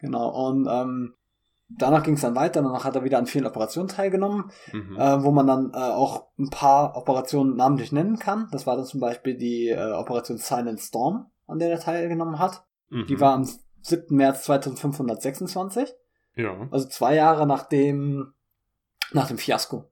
Genau, 0.00 0.48
und 0.48 0.66
ähm, 0.70 1.14
danach 1.68 2.02
ging 2.02 2.14
es 2.14 2.22
dann 2.22 2.34
weiter, 2.34 2.62
danach 2.62 2.84
hat 2.84 2.96
er 2.96 3.04
wieder 3.04 3.18
an 3.18 3.26
vielen 3.26 3.46
Operationen 3.46 3.88
teilgenommen, 3.88 4.50
Mhm. 4.72 4.96
äh, 4.96 5.22
wo 5.22 5.30
man 5.30 5.46
dann 5.46 5.72
äh, 5.72 5.76
auch 5.76 6.26
ein 6.38 6.50
paar 6.50 6.96
Operationen 6.96 7.56
namentlich 7.56 7.92
nennen 7.92 8.18
kann. 8.18 8.48
Das 8.52 8.66
war 8.66 8.76
dann 8.76 8.86
zum 8.86 9.00
Beispiel 9.00 9.36
die 9.36 9.68
äh, 9.68 9.92
Operation 9.92 10.38
Silent 10.38 10.80
Storm, 10.80 11.26
an 11.46 11.58
der 11.58 11.70
er 11.70 11.80
teilgenommen 11.80 12.38
hat. 12.38 12.64
Mhm. 12.88 13.06
Die 13.06 13.20
war 13.20 13.34
am 13.34 13.44
7. 13.82 14.14
März 14.16 14.44
2526, 14.44 15.94
Ja. 16.36 16.68
also 16.70 16.88
zwei 16.88 17.14
Jahre 17.14 17.46
nach 17.46 17.64
dem, 17.64 18.32
nach 19.12 19.28
dem 19.28 19.38
Fiasko. 19.38 19.84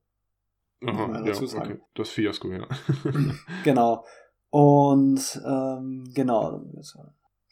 Aha, 0.87 1.23
ja, 1.25 1.33
okay. 1.35 1.81
Das 1.95 2.11
Fiasko, 2.11 2.53
ja. 2.53 2.67
Genau. 3.65 4.05
Und 4.51 5.41
ähm, 5.45 6.05
genau. 6.15 6.63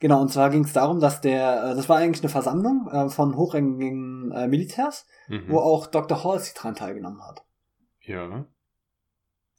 Genau, 0.00 0.20
und 0.20 0.30
zwar 0.30 0.50
ging 0.50 0.64
es 0.64 0.72
darum, 0.72 1.00
dass 1.00 1.20
der, 1.20 1.70
äh, 1.70 1.74
das 1.74 1.88
war 1.88 1.96
eigentlich 1.98 2.22
eine 2.22 2.30
Versammlung 2.30 2.88
äh, 2.92 3.08
von 3.08 3.36
hochrangigen 3.36 4.30
äh, 4.32 4.46
Militärs, 4.46 5.06
mhm. 5.28 5.44
wo 5.48 5.58
auch 5.58 5.86
Dr. 5.86 6.22
Halsey 6.22 6.54
dran 6.54 6.74
teilgenommen 6.74 7.22
hat. 7.26 7.44
Ja. 8.00 8.46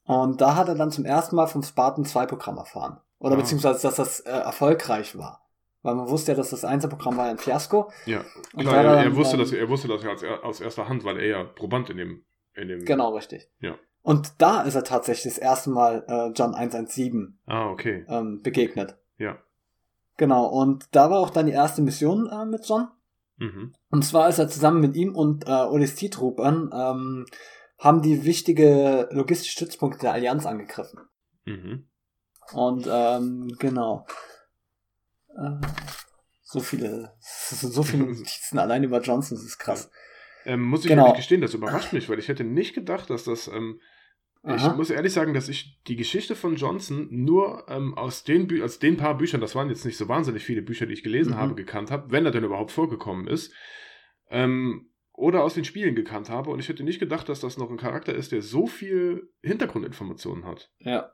Und 0.05 0.39
da 0.39 0.55
hat 0.55 0.67
er 0.69 0.75
dann 0.75 0.91
zum 0.91 1.05
ersten 1.05 1.35
Mal 1.35 1.47
vom 1.47 1.63
Spartan 1.63 2.05
2 2.05 2.27
Programm 2.27 2.57
erfahren. 2.57 2.99
Oder 3.19 3.33
Ah. 3.35 3.37
beziehungsweise, 3.39 3.81
dass 3.81 3.95
das 3.95 4.19
äh, 4.21 4.29
erfolgreich 4.29 5.17
war. 5.17 5.41
Weil 5.81 5.95
man 5.95 6.07
wusste 6.09 6.31
ja, 6.31 6.37
dass 6.37 6.51
das 6.51 6.65
Einzelprogramm 6.65 7.17
war 7.17 7.25
ein 7.25 7.37
Fiasko. 7.37 7.91
Ja. 8.05 8.23
Und 8.53 8.61
Klar, 8.61 8.75
er, 8.77 8.83
dann, 8.83 9.03
er 9.05 9.15
wusste 9.15 9.35
ähm, 9.35 9.39
das, 9.41 9.51
er 9.51 9.69
wusste 9.69 9.87
das 9.87 10.03
ja 10.03 10.09
als, 10.11 10.23
aus 10.23 10.61
erster 10.61 10.87
Hand, 10.87 11.03
weil 11.03 11.17
er 11.19 11.25
ja 11.27 11.43
Proband 11.43 11.89
in 11.89 11.97
dem, 11.97 12.25
in 12.53 12.67
dem. 12.67 12.85
Genau, 12.85 13.15
richtig. 13.15 13.49
Ja. 13.59 13.75
Und 14.01 14.33
da 14.41 14.61
ist 14.61 14.75
er 14.75 14.83
tatsächlich 14.83 15.33
das 15.33 15.41
erste 15.41 15.69
Mal 15.69 16.05
äh, 16.07 16.31
John 16.33 16.53
117 16.55 17.39
Ah, 17.45 17.69
okay. 17.69 18.05
ähm, 18.07 18.41
begegnet. 18.43 18.97
Genau, 20.17 20.47
und 20.47 20.85
da 20.91 21.09
war 21.09 21.19
auch 21.19 21.29
dann 21.29 21.45
die 21.45 21.51
erste 21.51 21.81
Mission 21.81 22.27
äh, 22.27 22.45
mit 22.45 22.67
John. 22.67 22.87
Mhm. 23.37 23.73
Und 23.89 24.03
zwar 24.03 24.29
ist 24.29 24.39
er 24.39 24.49
zusammen 24.49 24.81
mit 24.81 24.95
ihm 24.95 25.15
und 25.15 25.47
äh, 25.47 25.51
ODST-Truppern 25.51 26.71
ähm, 26.73 27.25
haben 27.77 28.01
die 28.01 28.23
wichtige 28.25 29.07
logistische 29.11 29.51
Stützpunkte 29.51 29.99
der 30.01 30.13
Allianz 30.13 30.45
angegriffen. 30.47 31.01
Mhm. 31.45 31.87
Und 32.53 32.87
ähm, 32.89 33.55
genau. 33.59 34.07
Äh, 35.37 35.61
so 36.41 36.61
viele, 36.61 37.13
so 37.21 37.83
viele 37.83 38.05
Notizen 38.05 38.57
allein 38.57 38.83
über 38.83 39.01
Johnson, 39.01 39.37
das 39.37 39.45
ist 39.45 39.59
krass. 39.59 39.91
Ähm, 40.45 40.63
muss 40.63 40.83
ich 40.85 40.89
Genau. 40.89 41.13
gestehen, 41.13 41.41
das 41.41 41.53
überrascht 41.53 41.93
mich, 41.93 42.09
weil 42.09 42.19
ich 42.19 42.29
hätte 42.29 42.43
nicht 42.43 42.73
gedacht, 42.73 43.09
dass 43.09 43.25
das. 43.25 43.47
Ähm, 43.47 43.79
ich 44.43 44.61
Aha. 44.63 44.75
muss 44.75 44.89
ehrlich 44.89 45.13
sagen, 45.13 45.33
dass 45.33 45.49
ich 45.49 45.79
die 45.87 45.95
Geschichte 45.95 46.35
von 46.35 46.55
Johnson 46.55 47.07
nur 47.11 47.65
ähm, 47.67 47.97
aus, 47.97 48.23
den 48.23 48.47
Bü 48.47 48.63
aus 48.63 48.79
den 48.79 48.95
paar 48.97 49.17
Büchern, 49.17 49.41
das 49.41 49.55
waren 49.55 49.69
jetzt 49.69 49.85
nicht 49.85 49.97
so 49.97 50.07
wahnsinnig 50.07 50.43
viele 50.43 50.61
Bücher, 50.61 50.85
die 50.85 50.93
ich 50.93 51.03
gelesen 51.03 51.33
Mhm. 51.33 51.37
habe, 51.37 51.55
gekannt 51.55 51.91
habe, 51.91 52.11
wenn 52.11 52.25
er 52.25 52.31
denn 52.31 52.43
überhaupt 52.43 52.71
vorgekommen 52.71 53.27
ist. 53.27 53.53
Ähm, 54.29 54.89
oder 55.13 55.43
aus 55.43 55.55
den 55.55 55.65
Spielen 55.65 55.95
gekannt 55.95 56.29
habe. 56.29 56.51
Und 56.51 56.59
ich 56.59 56.69
hätte 56.69 56.83
nicht 56.83 56.99
gedacht, 56.99 57.27
dass 57.27 57.39
das 57.39 57.57
noch 57.57 57.71
ein 57.71 57.77
Charakter 57.77 58.13
ist, 58.13 58.31
der 58.31 58.41
so 58.43 58.67
viel 58.67 59.29
Hintergrundinformationen 59.41 60.45
hat. 60.45 60.71
Ja. 60.79 61.11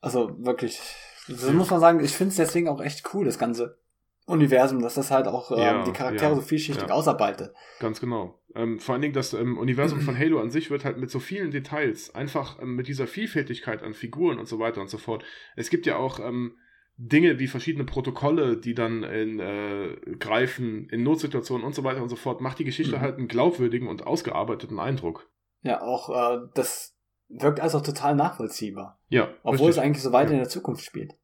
Also 0.00 0.36
wirklich, 0.44 0.80
das 1.28 1.52
muss 1.52 1.70
man 1.70 1.80
sagen, 1.80 2.02
ich 2.02 2.12
finde 2.12 2.30
es 2.30 2.36
deswegen 2.36 2.68
auch 2.68 2.80
echt 2.80 3.12
cool, 3.12 3.24
das 3.24 3.38
ganze 3.38 3.78
Universum, 4.26 4.82
dass 4.82 4.94
das 4.94 5.10
halt 5.10 5.28
auch 5.28 5.50
ähm, 5.52 5.58
Ja, 5.58 5.84
die 5.84 5.92
Charaktere 5.92 6.30
ja, 6.30 6.34
so 6.34 6.42
vielschichtig 6.42 6.88
ja. 6.88 6.94
ausarbeitet. 6.94 7.54
Ganz 7.78 8.00
genau. 8.00 8.40
Ähm, 8.54 8.80
vor 8.80 8.94
allen 8.94 9.02
Dingen 9.02 9.14
das 9.14 9.32
ähm, 9.34 9.56
Universum 9.56 10.00
von 10.00 10.16
Halo 10.18 10.40
an 10.40 10.50
sich 10.50 10.70
wird 10.70 10.84
halt 10.84 10.98
mit 10.98 11.10
so 11.10 11.20
vielen 11.20 11.50
Details, 11.52 12.14
einfach 12.14 12.60
ähm, 12.60 12.74
mit 12.74 12.88
dieser 12.88 13.06
Vielfältigkeit 13.06 13.82
an 13.82 13.94
Figuren 13.94 14.38
und 14.38 14.46
so 14.48 14.58
weiter 14.58 14.80
und 14.80 14.90
so 14.90 14.98
fort. 14.98 15.24
Es 15.54 15.70
gibt 15.70 15.86
ja 15.86 15.96
auch 15.96 16.18
ähm, 16.18 16.56
Dinge 16.96 17.38
wie 17.38 17.46
verschiedene 17.46 17.84
Protokolle, 17.84 18.56
die 18.56 18.74
dann 18.74 19.02
in, 19.04 19.38
äh, 19.38 19.96
greifen 20.18 20.88
in 20.88 21.02
Notsituationen 21.02 21.64
und 21.64 21.74
so 21.74 21.84
weiter 21.84 22.02
und 22.02 22.08
so 22.08 22.16
fort. 22.16 22.40
Macht 22.40 22.58
die 22.58 22.64
Geschichte 22.64 22.96
Mhm. 22.96 23.00
halt 23.00 23.18
einen 23.18 23.28
glaubwürdigen 23.28 23.86
und 23.86 24.06
ausgearbeiteten 24.06 24.78
Eindruck. 24.80 25.30
Ja, 25.62 25.82
auch 25.82 26.08
äh, 26.08 26.38
das 26.54 26.96
wirkt 27.28 27.60
also 27.60 27.80
total 27.80 28.14
nachvollziehbar. 28.16 28.98
Ja, 29.08 29.28
Obwohl 29.42 29.68
es 29.70 29.76
richtig. 29.76 29.82
eigentlich 29.82 30.02
so 30.02 30.12
weit 30.12 30.30
in 30.30 30.38
der 30.38 30.48
Zukunft 30.48 30.84
spielt. 30.84 31.14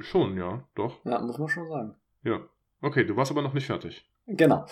Schon, 0.00 0.36
ja, 0.36 0.66
doch. 0.74 1.04
Ja, 1.04 1.20
muss 1.20 1.38
man 1.38 1.48
schon 1.48 1.68
sagen. 1.68 1.94
Ja. 2.24 2.40
Okay, 2.80 3.04
du 3.04 3.16
warst 3.16 3.30
aber 3.30 3.42
noch 3.42 3.54
nicht 3.54 3.66
fertig. 3.66 4.04
Genau. 4.26 4.66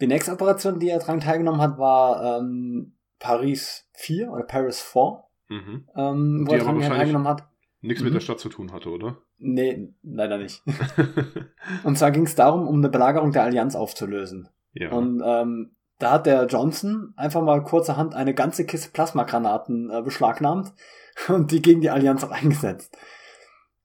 Die 0.00 0.06
nächste 0.06 0.32
Operation, 0.32 0.78
die 0.78 0.88
er 0.88 0.98
dran 0.98 1.20
teilgenommen 1.20 1.60
hat, 1.60 1.78
war 1.78 2.38
ähm, 2.40 2.94
Paris 3.18 3.88
4 3.94 4.30
oder 4.30 4.44
Paris 4.44 4.80
4, 4.80 5.22
Mhm. 5.48 5.88
ähm, 5.96 6.44
wo 6.46 6.52
Die 6.52 6.58
er 6.58 6.64
dran 6.64 6.80
teilgenommen 6.80 7.28
hat. 7.28 7.44
Nichts 7.80 8.00
Mhm. 8.02 8.06
mit 8.06 8.14
der 8.14 8.20
Stadt 8.20 8.38
zu 8.40 8.48
tun 8.48 8.72
hatte, 8.72 8.88
oder? 8.90 9.18
Nee, 9.38 9.92
leider 10.02 10.38
nicht. 10.38 10.62
Und 11.84 11.98
zwar 11.98 12.10
ging 12.12 12.24
es 12.26 12.34
darum, 12.34 12.68
um 12.68 12.76
eine 12.76 12.88
Belagerung 12.88 13.32
der 13.32 13.42
Allianz 13.42 13.74
aufzulösen. 13.74 14.48
ja. 14.74 14.92
Und 14.92 15.22
ähm, 15.24 15.72
da 15.98 16.12
hat 16.12 16.24
der 16.26 16.46
Johnson 16.46 17.12
einfach 17.16 17.42
mal 17.42 17.62
kurzerhand 17.62 18.14
eine 18.14 18.32
ganze 18.32 18.64
Kiste 18.64 18.90
Plasmagranaten 18.90 19.90
äh, 19.90 20.00
beschlagnahmt 20.02 20.72
und 21.28 21.50
die 21.52 21.60
gegen 21.60 21.80
die 21.82 21.90
Allianz 21.90 22.24
auch 22.24 22.30
eingesetzt. 22.30 22.96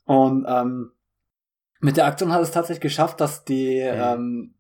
Und 0.06 0.45
ähm, 0.47 0.91
mit 1.86 1.98
der 1.98 2.08
Aktion 2.08 2.34
hat 2.34 2.42
es 2.42 2.50
tatsächlich 2.50 2.82
geschafft, 2.82 3.22
dass 3.22 3.46
die, 3.46 3.78
ähm, 3.78 4.56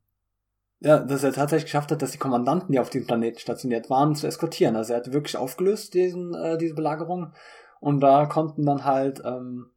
ja, 0.79 0.99
dass 0.99 1.23
er 1.23 1.33
tatsächlich 1.33 1.65
geschafft 1.65 1.91
hat, 1.91 2.03
dass 2.03 2.11
die 2.11 2.19
Kommandanten, 2.19 2.71
die 2.71 2.79
auf 2.79 2.91
diesem 2.91 3.07
Planeten 3.07 3.39
stationiert 3.39 3.89
waren, 3.89 4.15
zu 4.15 4.27
eskortieren. 4.27 4.75
Also 4.75 4.93
er 4.93 4.99
hat 4.99 5.11
wirklich 5.11 5.35
aufgelöst, 5.35 5.95
diesen, 5.95 6.35
äh, 6.35 6.59
diese 6.59 6.75
Belagerung. 6.75 7.33
Und 7.79 8.01
da 8.01 8.27
konnten 8.27 8.63
dann 8.63 8.85
halt 8.85 9.23
ähm, 9.25 9.71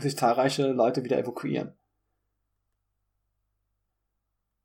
sich 0.00 0.16
zahlreiche 0.16 0.72
Leute 0.72 1.04
wieder 1.04 1.18
evakuieren. 1.18 1.74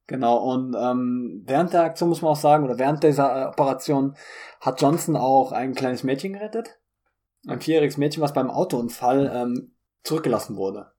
Genau, 0.07 0.37
und 0.37 0.75
ähm, 0.75 1.43
während 1.45 1.73
der 1.73 1.83
Aktion 1.83 2.09
muss 2.09 2.23
man 2.23 2.31
auch 2.31 2.37
sagen, 2.37 2.63
oder 2.63 2.79
während 2.79 3.03
dieser 3.03 3.43
äh, 3.43 3.45
Operation 3.45 4.15
hat 4.59 4.81
Johnson 4.81 5.15
auch 5.17 5.51
ein 5.51 5.75
kleines 5.75 6.03
Mädchen 6.03 6.33
gerettet. 6.33 6.79
Ein 7.45 7.61
vierjähriges 7.61 7.97
Mädchen, 7.97 8.23
was 8.23 8.33
beim 8.33 8.49
Autounfall 8.49 9.31
ähm, 9.31 9.75
zurückgelassen 10.03 10.55
wurde. 10.55 10.96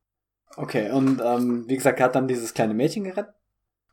Okay, 0.56 0.90
und 0.90 1.20
ähm, 1.24 1.68
wie 1.68 1.76
gesagt, 1.76 2.00
er 2.00 2.06
hat 2.06 2.14
dann 2.14 2.28
dieses 2.28 2.54
kleine 2.54 2.74
Mädchen 2.74 3.04
gerettet. 3.04 3.34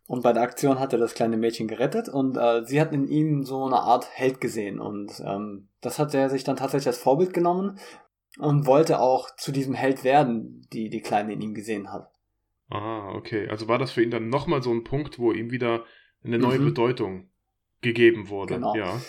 Und 0.08 0.22
bei 0.22 0.34
der 0.34 0.44
Aktion 0.44 0.80
hat 0.80 0.94
er 0.94 1.00
das 1.00 1.16
kleine 1.16 1.36
Mädchen 1.36 1.68
gerettet 1.68 2.10
und 2.10 2.38
äh, 2.38 2.64
sie 2.66 2.80
hat 2.80 2.94
in 2.94 3.08
ihm 3.08 3.44
so 3.44 3.66
eine 3.66 3.80
Art 3.80 4.08
Held 4.14 4.40
gesehen. 4.40 4.80
Und 4.80 5.20
ähm, 5.26 5.70
das 5.82 5.98
hat 5.98 6.14
er 6.14 6.30
sich 6.30 6.44
dann 6.44 6.58
tatsächlich 6.58 6.88
als 6.88 7.00
Vorbild 7.00 7.34
genommen 7.34 7.80
und 8.38 8.68
wollte 8.68 9.00
auch 9.00 9.36
zu 9.36 9.52
diesem 9.52 9.74
Held 9.74 10.04
werden, 10.04 10.68
die 10.72 10.90
die 10.92 11.02
Kleine 11.02 11.34
in 11.34 11.42
ihm 11.42 11.56
gesehen 11.56 11.92
hat. 11.92 12.12
Ah, 12.70 13.14
okay. 13.16 13.48
Also 13.50 13.68
war 13.68 13.80
das 13.80 13.92
für 13.92 14.04
ihn 14.04 14.12
dann 14.12 14.30
nochmal 14.30 14.62
so 14.62 14.72
ein 14.72 14.84
Punkt, 14.84 15.18
wo 15.18 15.32
ihm 15.32 15.50
wieder 15.50 15.86
eine 16.24 16.38
neue 16.38 16.60
Mhm. 16.60 16.66
Bedeutung 16.66 17.30
gegeben 17.82 18.30
wurde. 18.30 18.56
Genau. 18.56 18.76
Ja. 18.76 19.02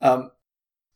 Ähm, 0.00 0.30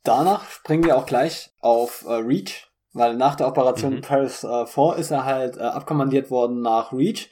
danach 0.03 0.49
springen 0.51 0.85
wir 0.85 0.97
auch 0.97 1.07
gleich 1.07 1.53
auf 1.61 2.05
äh, 2.05 2.15
Reach, 2.15 2.69
weil 2.97 3.17
nach 3.17 3.35
der 3.37 3.49
Operation 3.49 3.95
Mhm. 3.95 4.01
Paris 4.01 4.43
äh, 4.45 4.67
4 4.67 4.97
ist 4.97 5.11
er 5.11 5.25
halt 5.25 5.57
äh, 5.57 5.61
abkommandiert 5.61 6.31
worden 6.31 6.61
nach 6.61 6.93
Reach. 6.93 7.31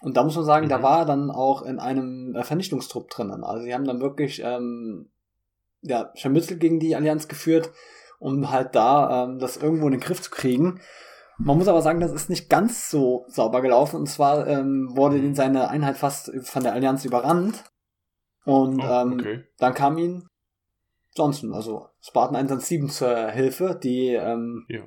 Und 0.00 0.16
da 0.16 0.22
muss 0.24 0.36
man 0.36 0.44
sagen, 0.44 0.68
da 0.68 0.78
Mhm. 0.78 0.82
war 0.82 0.98
er 1.00 1.04
dann 1.06 1.30
auch 1.30 1.62
in 1.62 1.78
einem 1.78 2.34
äh, 2.36 2.44
Vernichtungstrupp 2.44 3.08
drinnen. 3.10 3.42
Also 3.44 3.64
sie 3.64 3.74
haben 3.74 3.84
dann 3.86 4.00
wirklich 4.00 4.42
ähm, 4.44 5.10
ja, 5.82 6.10
Scharmützel 6.14 6.58
gegen 6.58 6.80
die 6.80 6.94
Allianz 6.96 7.28
geführt, 7.28 7.70
um 8.18 8.50
halt 8.50 8.74
da 8.74 9.24
ähm, 9.24 9.38
das 9.38 9.56
irgendwo 9.56 9.86
in 9.86 9.92
den 9.92 10.00
Griff 10.00 10.20
zu 10.22 10.30
kriegen. 10.30 10.80
Man 11.38 11.58
muss 11.58 11.68
aber 11.68 11.82
sagen, 11.82 12.00
das 12.00 12.12
ist 12.12 12.30
nicht 12.30 12.48
ganz 12.48 12.90
so 12.90 13.24
sauber 13.28 13.60
gelaufen. 13.60 13.96
Und 13.96 14.06
zwar 14.08 14.46
ähm, 14.46 14.90
wurde 14.96 15.18
ihn 15.18 15.34
seine 15.34 15.68
Einheit 15.68 15.96
fast 15.98 16.30
von 16.44 16.62
der 16.62 16.72
Allianz 16.72 17.04
überrannt. 17.04 17.64
Und 18.44 18.80
Oh, 18.80 18.86
ähm, 18.86 19.12
okay. 19.20 19.44
dann 19.58 19.74
kam 19.74 19.98
ihm 19.98 20.28
Johnson, 21.14 21.52
also 21.54 21.88
Spartan 22.00 22.36
117 22.36 22.88
zur 22.88 23.28
Hilfe. 23.28 23.78
Die, 23.82 24.08
ähm, 24.14 24.64
Ja. 24.68 24.80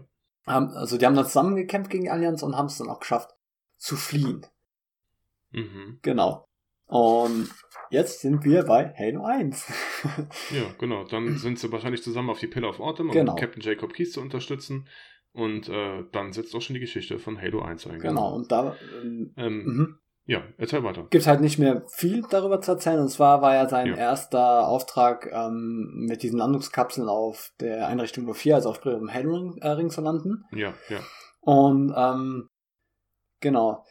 Haben, 0.50 0.72
also 0.72 0.98
die 0.98 1.06
haben 1.06 1.16
dann 1.16 1.26
zusammengekämpft 1.26 1.90
gegen 1.92 2.04
die 2.04 2.10
Allianz 2.10 2.44
und 2.44 2.56
haben 2.58 2.66
es 2.68 2.78
dann 2.78 2.90
auch 2.90 3.00
geschafft 3.00 3.32
zu 3.78 3.96
fliehen. 3.96 4.46
Mhm. 5.52 6.00
Genau. 6.02 6.46
Und 6.88 7.50
jetzt 7.92 8.22
sind 8.22 8.44
wir 8.44 8.64
bei 8.64 8.94
Halo 8.98 9.24
1. 9.26 9.66
Ja, 10.52 10.74
genau. 10.80 11.04
Dann 11.06 11.38
sind 11.38 11.60
sie 11.60 11.72
wahrscheinlich 11.72 12.02
zusammen 12.04 12.30
auf 12.32 12.40
die 12.40 12.48
Pillar 12.48 12.70
of 12.72 12.80
Autumn, 12.80 13.12
Genau. 13.12 13.34
um 13.34 13.38
Captain 13.38 13.62
Jacob 13.62 13.94
Keys 13.94 14.12
zu 14.14 14.22
unterstützen. 14.22 14.88
Und 15.32 15.70
äh, 15.70 16.04
dann 16.12 16.34
setzt 16.34 16.56
auch 16.56 16.62
schon 16.62 16.74
die 16.74 16.80
Geschichte 16.80 17.20
von 17.20 17.40
Halo 17.40 17.62
1 17.62 17.86
ein. 17.88 18.00
genau. 18.00 18.34
Und 18.36 18.52
da 18.52 18.76
ähm, 19.04 19.34
Ähm, 19.38 19.64
mhm. 19.64 20.00
Ja, 20.30 20.44
erzähl 20.58 20.84
weiter. 20.84 21.08
gibt 21.10 21.26
halt 21.26 21.42
nicht 21.42 21.58
mehr 21.58 21.82
viel 21.88 22.22
darüber 22.30 22.62
zu 22.62 22.74
erzählen. 22.74 23.00
Und 23.00 23.10
zwar 23.10 23.42
war 23.42 23.56
ja 23.56 23.68
sein 23.68 23.88
Ja. 23.88 23.96
erster 23.96 24.68
Auftrag 24.68 25.28
ähm, 25.32 26.06
mit 26.08 26.22
diesen 26.22 26.38
Landungskapseln 26.38 27.10
auf 27.10 27.52
der 27.60 27.88
Einrichtung 27.88 28.26
Nummer 28.26 28.36
4, 28.36 28.56
also 28.56 28.70
auf 28.70 28.80
dem 28.80 29.12
Halo 29.12 29.34
Ring, 29.34 29.58
äh, 29.62 29.88
zu 29.90 30.02
landen. 30.02 30.46
Ja, 30.52 30.74
ja. 30.90 31.00
Und 31.42 31.92
ähm, 31.98 32.50
genau. 33.40 33.84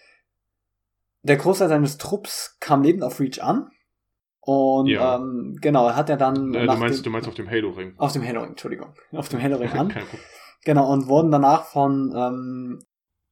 Der 1.23 1.37
Großteil 1.39 1.69
seines 1.69 1.99
Trupps 1.99 2.57
kam 2.61 2.83
lebend 2.85 3.03
auf 3.03 3.19
Reach 3.19 3.43
an. 3.43 3.71
Und 4.41 4.87
Ja. 4.87 5.17
ähm, 5.17 5.59
genau, 5.61 5.91
hat 5.93 6.09
er 6.09 6.17
dann 6.17 6.55
Äh, 6.55 6.67
du, 6.69 6.77
meinst, 6.77 7.01
dem, 7.01 7.05
du 7.05 7.11
meinst 7.11 7.29
auf 7.29 7.35
dem 7.35 7.51
Halo-Ring. 7.51 7.95
auf 7.99 8.13
dem 8.13 8.25
Halo 8.25 8.43
Ring, 8.43 8.51
Entschuldigung, 8.51 8.95
auf 9.13 9.29
dem 9.29 9.43
Halo 9.43 9.57
Ring 9.57 9.73
an. 9.73 9.93
Genau, 10.65 10.91
und 10.93 11.09
wurden 11.09 11.31
danach 11.33 11.65
von, 11.65 12.13
ähm, 12.17 12.79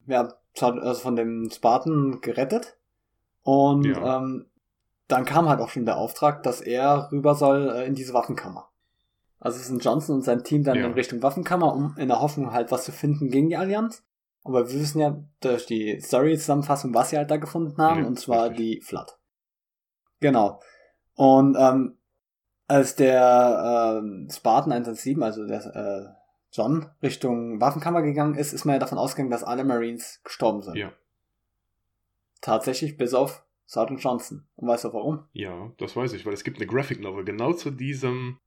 ja, 0.06 0.28
also 0.60 1.00
von 1.00 1.14
dem 1.14 1.48
Spartan 1.50 2.20
gerettet. 2.20 2.76
Und 3.46 3.84
Ja. 3.84 4.16
ähm, 4.18 4.46
dann 5.08 5.24
kam 5.24 5.48
halt 5.48 5.60
auch 5.60 5.68
schon 5.70 5.84
der 5.86 5.96
Auftrag, 5.98 6.42
dass 6.42 6.60
er 6.60 7.10
rüber 7.12 7.34
soll 7.36 7.70
äh, 7.70 7.86
in 7.86 7.94
diese 7.94 8.12
Waffenkammer. 8.12 8.68
Also 9.38 9.58
es 9.60 9.68
sind 9.68 9.84
Johnson 9.84 10.16
und 10.16 10.22
sein 10.22 10.42
Team 10.42 10.64
dann 10.64 10.76
Ja. 10.78 10.86
in 10.86 10.92
Richtung 10.94 11.22
Waffenkammer, 11.22 11.72
um 11.72 11.94
in 11.96 12.08
der 12.08 12.20
Hoffnung 12.20 12.52
halt 12.52 12.72
was 12.72 12.84
zu 12.84 12.90
finden 12.92 13.30
gegen 13.30 13.48
die 13.48 13.56
Allianz. 13.56 14.02
Aber 14.42 14.68
wir 14.68 14.80
wissen 14.80 14.98
ja 15.00 15.16
durch 15.40 15.66
die 15.66 16.00
Story-Zusammenfassung, 16.00 16.92
was 16.94 17.10
sie 17.10 17.16
halt 17.18 17.30
da 17.30 17.36
gefunden 17.36 17.76
haben, 17.80 18.00
Ja, 18.02 18.06
und 18.06 18.18
zwar 18.18 18.50
richtig. 18.50 18.58
die 18.58 18.80
Flood. 18.80 19.16
Genau. 20.20 20.60
Und 21.14 21.56
ähm, 21.58 21.98
als 22.68 22.96
der 22.96 24.00
ähm, 24.02 24.28
Spartan 24.30 24.72
117, 24.72 25.22
also 25.22 25.46
der 25.46 25.64
äh, 25.76 26.06
John, 26.52 26.86
Richtung 27.02 27.60
Waffenkammer 27.60 28.02
gegangen 28.02 28.34
ist, 28.34 28.52
ist 28.52 28.64
man 28.64 28.74
ja 28.74 28.78
davon 28.80 28.98
ausgegangen, 28.98 29.30
dass 29.30 29.44
alle 29.44 29.62
Marines 29.64 30.20
gestorben 30.24 30.62
sind. 30.62 30.76
Ja. 30.76 30.90
Tatsächlich 32.46 32.96
bis 32.96 33.12
auf 33.12 33.44
Sergeant 33.64 34.00
Johnson. 34.00 34.46
Und 34.54 34.68
weißt 34.68 34.84
du 34.84 34.92
warum? 34.92 35.24
Ja, 35.32 35.72
das 35.78 35.96
weiß 35.96 36.12
ich, 36.12 36.24
weil 36.24 36.32
es 36.32 36.44
gibt 36.44 36.58
eine 36.58 36.66
Graphic 36.68 37.00
Novel 37.00 37.24
genau 37.24 37.52
zu 37.52 37.72
diesem, 37.72 38.38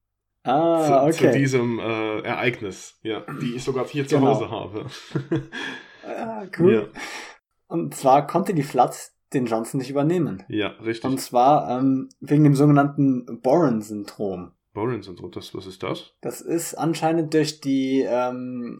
Ah, 0.43 1.09
zu, 1.11 1.17
zu 1.17 1.25
okay. 1.27 1.37
diesem 1.37 1.79
äh, 1.79 2.21
Ereignis. 2.21 2.97
Ja, 3.03 3.25
die 3.41 3.55
ich 3.55 3.63
sogar 3.65 3.85
hier 3.85 4.07
zu 4.07 4.15
Genau. 4.15 4.27
Hause 4.35 4.49
habe. 4.49 4.85
Ah, 6.07 6.45
cool. 6.57 6.91
Und 7.67 7.93
zwar 7.93 8.25
konnte 8.25 8.53
die 8.53 8.63
Flood 8.63 8.93
den 9.33 9.45
Johnson 9.47 9.79
nicht 9.79 9.89
übernehmen. 9.89 10.43
Ja, 10.47 10.57
ja 10.57 10.67
richtig. 10.81 11.11
Und 11.11 11.19
zwar 11.19 11.69
ähm, 11.77 12.07
wegen 12.21 12.45
dem 12.45 12.55
sogenannten 12.55 13.41
Boren-Syndrom. 13.41 14.53
Boren-Syndrom, 14.73 15.31
das, 15.31 15.53
was 15.53 15.65
ist 15.67 15.83
das? 15.83 16.13
Das 16.21 16.39
ist 16.39 16.73
anscheinend 16.75 17.33
durch 17.33 17.59
die 17.59 18.05
ähm, 18.07 18.77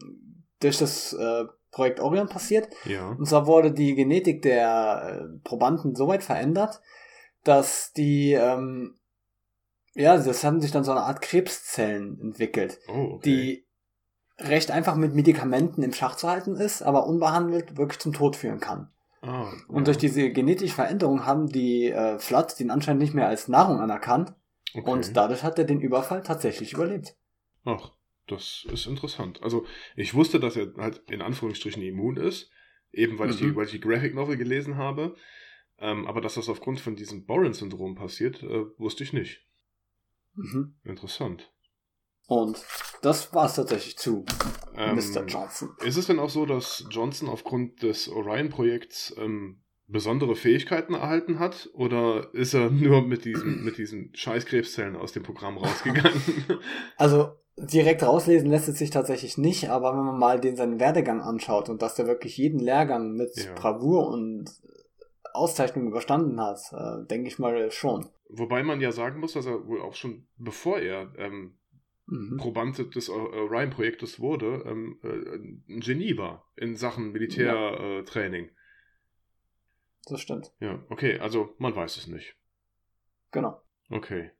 durch 0.60 0.78
das 0.78 1.12
äh, 1.12 1.44
Projekt 1.70 2.00
Orion 2.00 2.28
passiert. 2.28 2.68
Ja. 2.84 3.08
Und 3.10 3.26
zwar 3.26 3.46
wurde 3.46 3.72
die 3.72 3.94
Genetik 3.94 4.42
der 4.42 5.20
äh, 5.22 5.38
Probanden 5.44 5.94
so 5.94 6.08
weit 6.08 6.22
verändert, 6.22 6.80
dass 7.44 7.92
die, 7.92 8.32
ähm, 8.32 8.98
ja, 9.94 10.16
das 10.16 10.44
haben 10.44 10.60
sich 10.60 10.72
dann 10.72 10.84
so 10.84 10.90
eine 10.92 11.02
Art 11.02 11.22
Krebszellen 11.22 12.20
entwickelt, 12.20 12.78
Oh, 12.88 13.14
okay. 13.14 13.20
die 13.24 13.66
recht 14.38 14.70
einfach 14.70 14.94
mit 14.96 15.14
Medikamenten 15.14 15.82
im 15.82 15.92
Schach 15.92 16.16
zu 16.16 16.28
halten 16.28 16.56
ist, 16.56 16.82
aber 16.82 17.06
unbehandelt 17.06 17.76
wirklich 17.76 17.98
zum 18.00 18.12
Tod 18.12 18.36
führen 18.36 18.60
kann. 18.60 18.90
ah, 19.22 19.50
Und 19.68 19.78
ja. 19.78 19.84
durch 19.84 19.98
diese 19.98 20.30
genetische 20.30 20.74
Veränderung 20.74 21.26
haben 21.26 21.46
die 21.46 21.88
äh, 21.90 22.18
Flood 22.18 22.58
den 22.58 22.70
anscheinend 22.70 23.02
nicht 23.02 23.14
mehr 23.14 23.28
als 23.28 23.48
Nahrung 23.48 23.80
anerkannt 23.80 24.32
okay. 24.74 24.90
und 24.90 25.16
dadurch 25.16 25.42
hat 25.44 25.58
er 25.58 25.64
den 25.64 25.80
Überfall 25.80 26.22
tatsächlich 26.22 26.72
überlebt. 26.72 27.16
Ach, 27.66 27.92
das 28.30 28.66
ist 28.72 28.86
interessant. 28.86 29.42
Also, 29.42 29.66
ich 29.96 30.14
wusste, 30.14 30.40
dass 30.40 30.56
er 30.56 30.72
halt 30.76 31.02
in 31.10 31.22
Anführungsstrichen 31.22 31.82
immun 31.82 32.16
ist, 32.16 32.50
eben 32.92 33.18
weil, 33.18 33.30
ich, 33.30 33.36
die, 33.36 33.44
Mhm. 33.44 33.56
weil 33.56 33.66
ich 33.66 33.72
die 33.72 33.80
Graphic 33.80 34.14
Novel 34.14 34.36
gelesen 34.36 34.76
habe. 34.76 35.14
Ähm, 35.78 36.06
aber 36.06 36.20
dass 36.20 36.34
das 36.34 36.48
aufgrund 36.48 36.78
von 36.80 36.94
diesem 36.94 37.24
Boren-Syndrom 37.24 37.94
passiert, 37.94 38.42
äh, 38.42 38.64
wusste 38.78 39.02
ich 39.02 39.12
nicht. 39.14 39.46
Mhm. 40.34 40.74
Interessant. 40.84 41.50
Und 42.26 42.62
das 43.02 43.32
war's 43.34 43.54
tatsächlich 43.56 43.96
zu 43.96 44.24
Ähm, 44.76 44.94
Mr. 44.96 45.24
Johnson. 45.26 45.70
Ist 45.82 45.96
es 45.96 46.06
denn 46.06 46.18
auch 46.20 46.30
so, 46.30 46.46
dass 46.46 46.86
Johnson 46.90 47.28
aufgrund 47.28 47.82
des 47.82 48.08
Orion-Projekts 48.08 49.14
ähm, 49.18 49.62
besondere 49.88 50.36
Fähigkeiten 50.36 50.94
erhalten 50.94 51.38
hat? 51.40 51.68
Oder 51.72 52.32
ist 52.34 52.54
er 52.54 52.70
nur 52.70 53.02
mit 53.02 53.24
diesen, 53.24 53.64
mit 53.64 53.78
diesen 53.78 54.14
scheiß 54.14 54.46
Krebszellen 54.46 54.94
aus 54.96 55.12
dem 55.12 55.22
Programm 55.24 55.58
rausgegangen? 55.58 56.20
Also 56.96 57.30
direkt 57.60 58.02
rauslesen 58.02 58.50
lässt 58.50 58.68
es 58.68 58.78
sich 58.78 58.90
tatsächlich 58.90 59.38
nicht, 59.38 59.68
aber 59.70 59.92
wenn 59.96 60.04
man 60.04 60.18
mal 60.18 60.40
den 60.40 60.56
seinen 60.56 60.80
Werdegang 60.80 61.20
anschaut 61.20 61.68
und 61.68 61.82
dass 61.82 61.94
der 61.94 62.06
wirklich 62.06 62.36
jeden 62.36 62.58
Lehrgang 62.60 63.12
mit 63.12 63.36
Ja. 63.36 63.54
Bravour 63.54 64.08
und 64.08 64.50
Auszeichnung 65.32 65.86
überstanden 65.86 66.40
hat, 66.40 66.60
äh, 66.72 67.06
denke 67.06 67.28
ich 67.28 67.38
mal 67.38 67.70
schon. 67.70 68.08
Wobei 68.28 68.62
man 68.62 68.80
ja 68.80 68.92
sagen 68.92 69.20
muss, 69.20 69.34
dass 69.34 69.46
er 69.46 69.66
wohl 69.66 69.80
auch 69.80 69.94
schon, 69.94 70.26
bevor 70.36 70.78
er 70.78 71.12
ähm, 71.16 71.56
Mhm. 72.06 72.38
Proband 72.38 72.94
des 72.96 73.08
Orion-Projektes 73.08 74.18
wurde, 74.18 74.64
ähm, 74.66 74.98
äh, 75.04 75.08
ein 75.68 75.80
Genie 75.80 76.18
war 76.18 76.50
in 76.56 76.74
Sachen 76.74 77.12
Militärtraining. 77.12 78.00
Äh, 78.00 78.04
Training. 78.04 78.50
Das 80.08 80.20
stimmt. 80.20 80.52
ja, 80.58 80.82
okay, 80.88 81.20
also 81.20 81.54
man 81.58 81.76
weiß 81.76 81.98
es 81.98 82.08
nicht. 82.08 82.34
Genau. 83.30 83.60
Okay. 83.90 84.32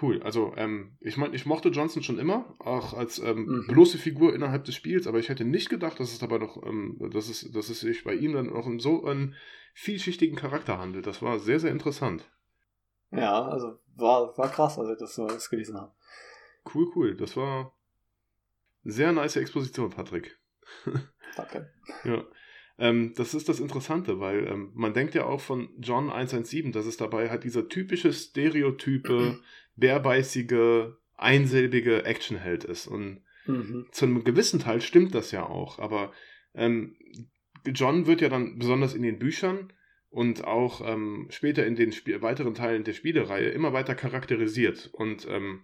Cool. 0.00 0.22
Also, 0.22 0.52
ähm, 0.56 0.96
ich 1.00 1.16
meine, 1.16 1.34
ich 1.34 1.46
mochte 1.46 1.70
Johnson 1.70 2.02
schon 2.02 2.18
immer, 2.18 2.54
auch 2.58 2.92
als 2.92 3.18
ähm, 3.18 3.46
Mhm. 3.46 3.66
bloße 3.68 3.96
Figur 3.98 4.34
innerhalb 4.34 4.64
des 4.64 4.74
Spiels, 4.74 5.06
aber 5.06 5.18
ich 5.18 5.28
hätte 5.28 5.44
nicht 5.44 5.70
gedacht, 5.70 5.98
dass 6.00 6.12
es 6.12 6.18
dabei 6.18 6.38
noch, 6.38 6.62
ähm, 6.66 6.98
dass 7.12 7.28
es, 7.28 7.50
dass 7.52 7.70
es 7.70 7.80
sich 7.80 8.04
bei 8.04 8.14
ihm 8.14 8.34
dann 8.34 8.52
auch 8.52 8.66
um 8.66 8.78
so 8.78 9.04
einen 9.04 9.34
vielschichtigen 9.74 10.36
Charakter 10.36 10.78
handelt. 10.78 11.06
Das 11.06 11.22
war 11.22 11.38
sehr, 11.38 11.60
sehr 11.60 11.70
interessant. 11.70 12.30
Ja, 13.10 13.42
also 13.46 13.78
war, 13.94 14.36
war 14.36 14.50
krass, 14.50 14.78
als 14.78 14.90
ich 14.90 14.98
das 14.98 15.14
so 15.14 15.26
das 15.26 15.48
gelesen 15.48 15.76
habe. 15.76 15.92
Cool, 16.74 16.90
cool. 16.94 17.16
Das 17.16 17.36
war 17.36 17.72
sehr 18.84 19.12
nice 19.12 19.36
Exposition, 19.36 19.90
Patrick. 19.90 20.38
Danke. 21.36 21.72
Ja. 22.04 22.24
Ähm, 22.78 23.14
das 23.16 23.32
ist 23.34 23.48
das 23.48 23.60
Interessante, 23.60 24.20
weil 24.20 24.46
ähm, 24.46 24.72
man 24.74 24.92
denkt 24.92 25.14
ja 25.14 25.24
auch 25.24 25.40
von 25.40 25.70
John 25.78 26.10
117, 26.10 26.72
dass 26.72 26.84
es 26.86 26.96
dabei 26.98 27.30
halt 27.30 27.44
dieser 27.44 27.68
typische 27.68 28.12
Stereotype, 28.12 29.38
bärbeißige, 29.76 30.92
einsilbige 31.16 32.04
Actionheld 32.04 32.64
ist. 32.64 32.86
Und 32.86 33.22
Mhm. 33.46 33.86
zu 33.92 34.06
einem 34.06 34.24
gewissen 34.24 34.58
Teil 34.58 34.80
stimmt 34.80 35.14
das 35.14 35.30
ja 35.30 35.46
auch, 35.46 35.78
aber 35.78 36.12
ähm, 36.54 36.96
John 37.64 38.06
wird 38.06 38.20
ja 38.20 38.28
dann 38.28 38.58
besonders 38.58 38.92
in 38.94 39.02
den 39.02 39.18
Büchern 39.20 39.72
und 40.10 40.44
auch 40.44 40.80
ähm, 40.84 41.28
später 41.30 41.64
in 41.64 41.76
den 41.76 41.90
Sp 41.94 42.22
weiteren 42.22 42.54
Teilen 42.54 42.82
der 42.84 42.92
Spielereihe 42.92 43.48
immer 43.50 43.72
weiter 43.72 43.94
charakterisiert. 43.94 44.90
Und 44.92 45.28
ähm, 45.28 45.62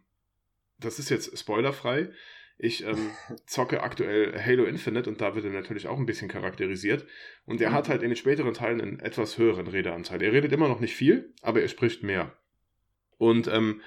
das 0.79 0.99
ist 1.01 1.11
jetzt 1.11 1.37
spoilerfrei. 1.37 2.11
Ich 2.59 2.85
ähm, 2.87 3.11
zocke 3.47 3.83
aktuell 3.83 4.33
Halo 4.41 4.65
Infinite 4.65 5.09
und 5.11 5.21
da 5.21 5.35
wird 5.35 5.45
er 5.45 5.51
natürlich 5.53 5.89
auch 5.89 5.99
ein 5.99 6.07
bisschen 6.07 6.29
charakterisiert. 6.29 7.05
Und 7.47 7.61
er 7.61 7.71
Mhm. 7.71 7.75
hat 7.75 7.89
halt 7.89 8.03
in 8.03 8.11
den 8.11 8.17
späteren 8.17 8.55
Teilen 8.55 8.81
einen 8.81 9.01
etwas 9.01 9.39
höheren 9.39 9.67
Redeanteil. 9.67 10.23
Er 10.23 10.33
redet 10.33 10.53
immer 10.53 10.69
noch 10.69 10.81
nicht 10.81 10.95
viel, 10.95 11.33
aber 11.43 11.63
er 11.63 11.69
spricht 11.69 12.03
mehr. 12.05 12.37
Und 13.23 13.47
ähm, 13.47 13.81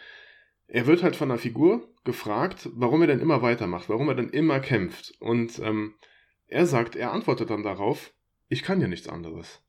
er 0.67 0.87
wird 0.87 1.03
halt 1.03 1.15
von 1.17 1.29
einer 1.29 1.37
Figur 1.39 1.93
gefragt, 2.05 2.69
warum 2.73 3.01
er 3.01 3.07
denn 3.07 3.19
immer 3.19 3.41
weitermacht, 3.41 3.89
warum 3.89 4.07
er 4.07 4.15
denn 4.15 4.29
immer 4.29 4.61
kämpft. 4.61 5.13
Und 5.19 5.59
ähm, 5.59 5.95
er 6.47 6.65
sagt, 6.65 6.95
er 6.95 7.11
antwortet 7.11 7.49
dann 7.49 7.61
darauf, 7.63 8.13
ich 8.47 8.63
kann 8.63 8.79
ja 8.79 8.87
nichts 8.87 9.09
anderes. 9.09 9.61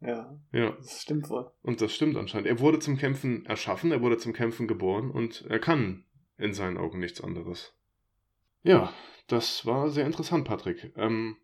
Ja, 0.00 0.38
Ja, 0.52 0.72
das 0.78 1.02
stimmt 1.02 1.28
wohl. 1.28 1.50
und 1.62 1.80
das 1.80 1.94
stimmt 1.94 2.16
anscheinend. 2.16 2.46
Er 2.48 2.60
wurde 2.60 2.78
zum 2.78 2.96
Kämpfen 2.96 3.44
erschaffen, 3.46 3.92
er 3.92 4.00
wurde 4.00 4.18
zum 4.18 4.32
Kämpfen 4.32 4.66
geboren 4.68 5.10
und 5.10 5.44
er 5.48 5.58
kann 5.58 6.04
in 6.38 6.54
seinen 6.54 6.78
Augen 6.78 6.98
nichts 6.98 7.20
anderes. 7.20 7.74
Ja, 8.62 8.92
das 9.26 9.66
war 9.66 9.90
sehr 9.90 10.06
interessant, 10.06 10.46
Patrick. 10.46 10.92
Ähm, 10.96 11.36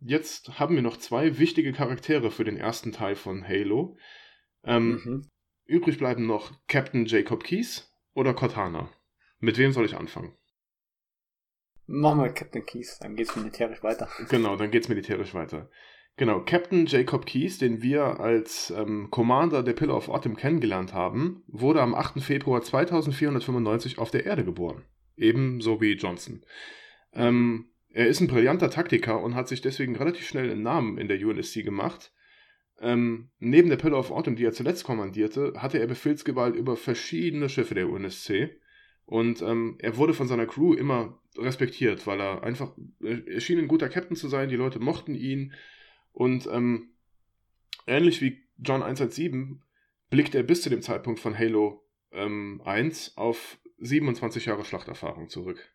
jetzt 0.00 0.58
haben 0.58 0.74
wir 0.74 0.82
noch 0.82 0.96
zwei 0.96 1.38
wichtige 1.38 1.72
Charaktere 1.72 2.30
für 2.30 2.44
den 2.44 2.56
ersten 2.56 2.92
Teil 2.92 3.14
von 3.14 3.46
Halo. 3.46 3.96
Ähm, 4.64 5.00
Mhm. 5.04 5.28
Übrig 5.66 5.98
bleiben 5.98 6.26
noch 6.26 6.52
Captain 6.68 7.06
Jacob 7.06 7.42
Keyes 7.42 7.92
oder 8.14 8.34
Cortana. 8.34 8.88
Mit 9.40 9.58
wem 9.58 9.72
soll 9.72 9.84
ich 9.84 9.96
anfangen? 9.96 10.32
Machen 11.86 12.22
wir 12.22 12.30
Captain 12.30 12.64
Keys, 12.64 12.98
dann 13.00 13.16
geht's 13.16 13.36
militärisch 13.36 13.82
weiter. 13.82 14.08
Genau, 14.28 14.56
dann 14.56 14.70
geht's 14.70 14.88
militärisch 14.88 15.34
weiter. 15.34 15.70
Genau, 16.16 16.40
Captain 16.40 16.86
Jacob 16.86 17.26
Keyes, 17.26 17.58
den 17.58 17.82
wir 17.82 18.20
als 18.20 18.70
ähm, 18.70 19.08
Commander 19.10 19.62
der 19.62 19.74
Pillar 19.74 19.96
of 19.96 20.08
Autumn 20.08 20.36
kennengelernt 20.36 20.94
haben, 20.94 21.44
wurde 21.46 21.82
am 21.82 21.94
8. 21.94 22.22
Februar 22.22 22.62
2495 22.62 23.98
auf 23.98 24.10
der 24.10 24.24
Erde 24.24 24.44
geboren. 24.44 24.84
Ebenso 25.16 25.80
wie 25.80 25.92
Johnson. 25.92 26.44
Ähm, 27.12 27.70
er 27.90 28.06
ist 28.06 28.20
ein 28.20 28.28
brillanter 28.28 28.70
Taktiker 28.70 29.22
und 29.22 29.34
hat 29.34 29.48
sich 29.48 29.60
deswegen 29.60 29.96
relativ 29.96 30.26
schnell 30.26 30.50
einen 30.50 30.62
Namen 30.62 30.96
in 30.96 31.08
der 31.08 31.18
UNSC 31.18 31.62
gemacht. 31.62 32.12
Ähm, 32.78 33.30
neben 33.38 33.70
der 33.70 33.76
Pillar 33.76 33.98
of 33.98 34.10
Autumn, 34.10 34.36
die 34.36 34.44
er 34.44 34.52
zuletzt 34.52 34.84
kommandierte, 34.84 35.54
hatte 35.56 35.78
er 35.78 35.86
Befehlsgewalt 35.86 36.56
über 36.56 36.76
verschiedene 36.76 37.48
Schiffe 37.48 37.74
der 37.74 37.88
UNSC. 37.88 38.60
Und 39.06 39.40
ähm, 39.40 39.76
er 39.78 39.96
wurde 39.96 40.14
von 40.14 40.28
seiner 40.28 40.46
Crew 40.46 40.74
immer 40.74 41.20
respektiert, 41.38 42.06
weil 42.06 42.20
er 42.20 42.42
einfach, 42.42 42.72
er 43.00 43.40
schien 43.40 43.58
ein 43.58 43.68
guter 43.68 43.88
Captain 43.88 44.16
zu 44.16 44.28
sein, 44.28 44.48
die 44.48 44.56
Leute 44.56 44.80
mochten 44.80 45.14
ihn. 45.14 45.54
Und 46.12 46.46
ähm, 46.52 46.90
ähnlich 47.86 48.20
wie 48.20 48.42
John 48.58 48.82
117 48.82 49.62
blickt 50.10 50.34
er 50.34 50.42
bis 50.42 50.62
zu 50.62 50.70
dem 50.70 50.82
Zeitpunkt 50.82 51.20
von 51.20 51.38
Halo 51.38 51.84
ähm, 52.12 52.60
1 52.64 53.16
auf 53.16 53.58
27 53.78 54.46
Jahre 54.46 54.64
Schlachterfahrung 54.64 55.28
zurück. 55.28 55.72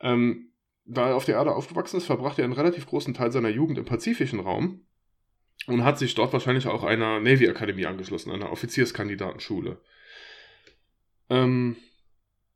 Ähm, 0.00 0.52
da 0.84 1.10
er 1.10 1.16
auf 1.16 1.24
der 1.24 1.36
Erde 1.36 1.54
aufgewachsen 1.54 1.96
ist, 1.96 2.06
verbrachte 2.06 2.42
er 2.42 2.44
einen 2.44 2.54
relativ 2.54 2.86
großen 2.86 3.14
Teil 3.14 3.32
seiner 3.32 3.48
Jugend 3.48 3.78
im 3.78 3.84
pazifischen 3.84 4.40
Raum 4.40 4.86
und 5.66 5.84
hat 5.84 5.98
sich 5.98 6.14
dort 6.14 6.32
wahrscheinlich 6.32 6.66
auch 6.66 6.82
einer 6.82 7.20
Navy 7.20 7.48
Akademie 7.48 7.86
angeschlossen, 7.86 8.32
einer 8.32 8.50
Offizierskandidatenschule. 8.50 9.80
Ähm, 11.30 11.76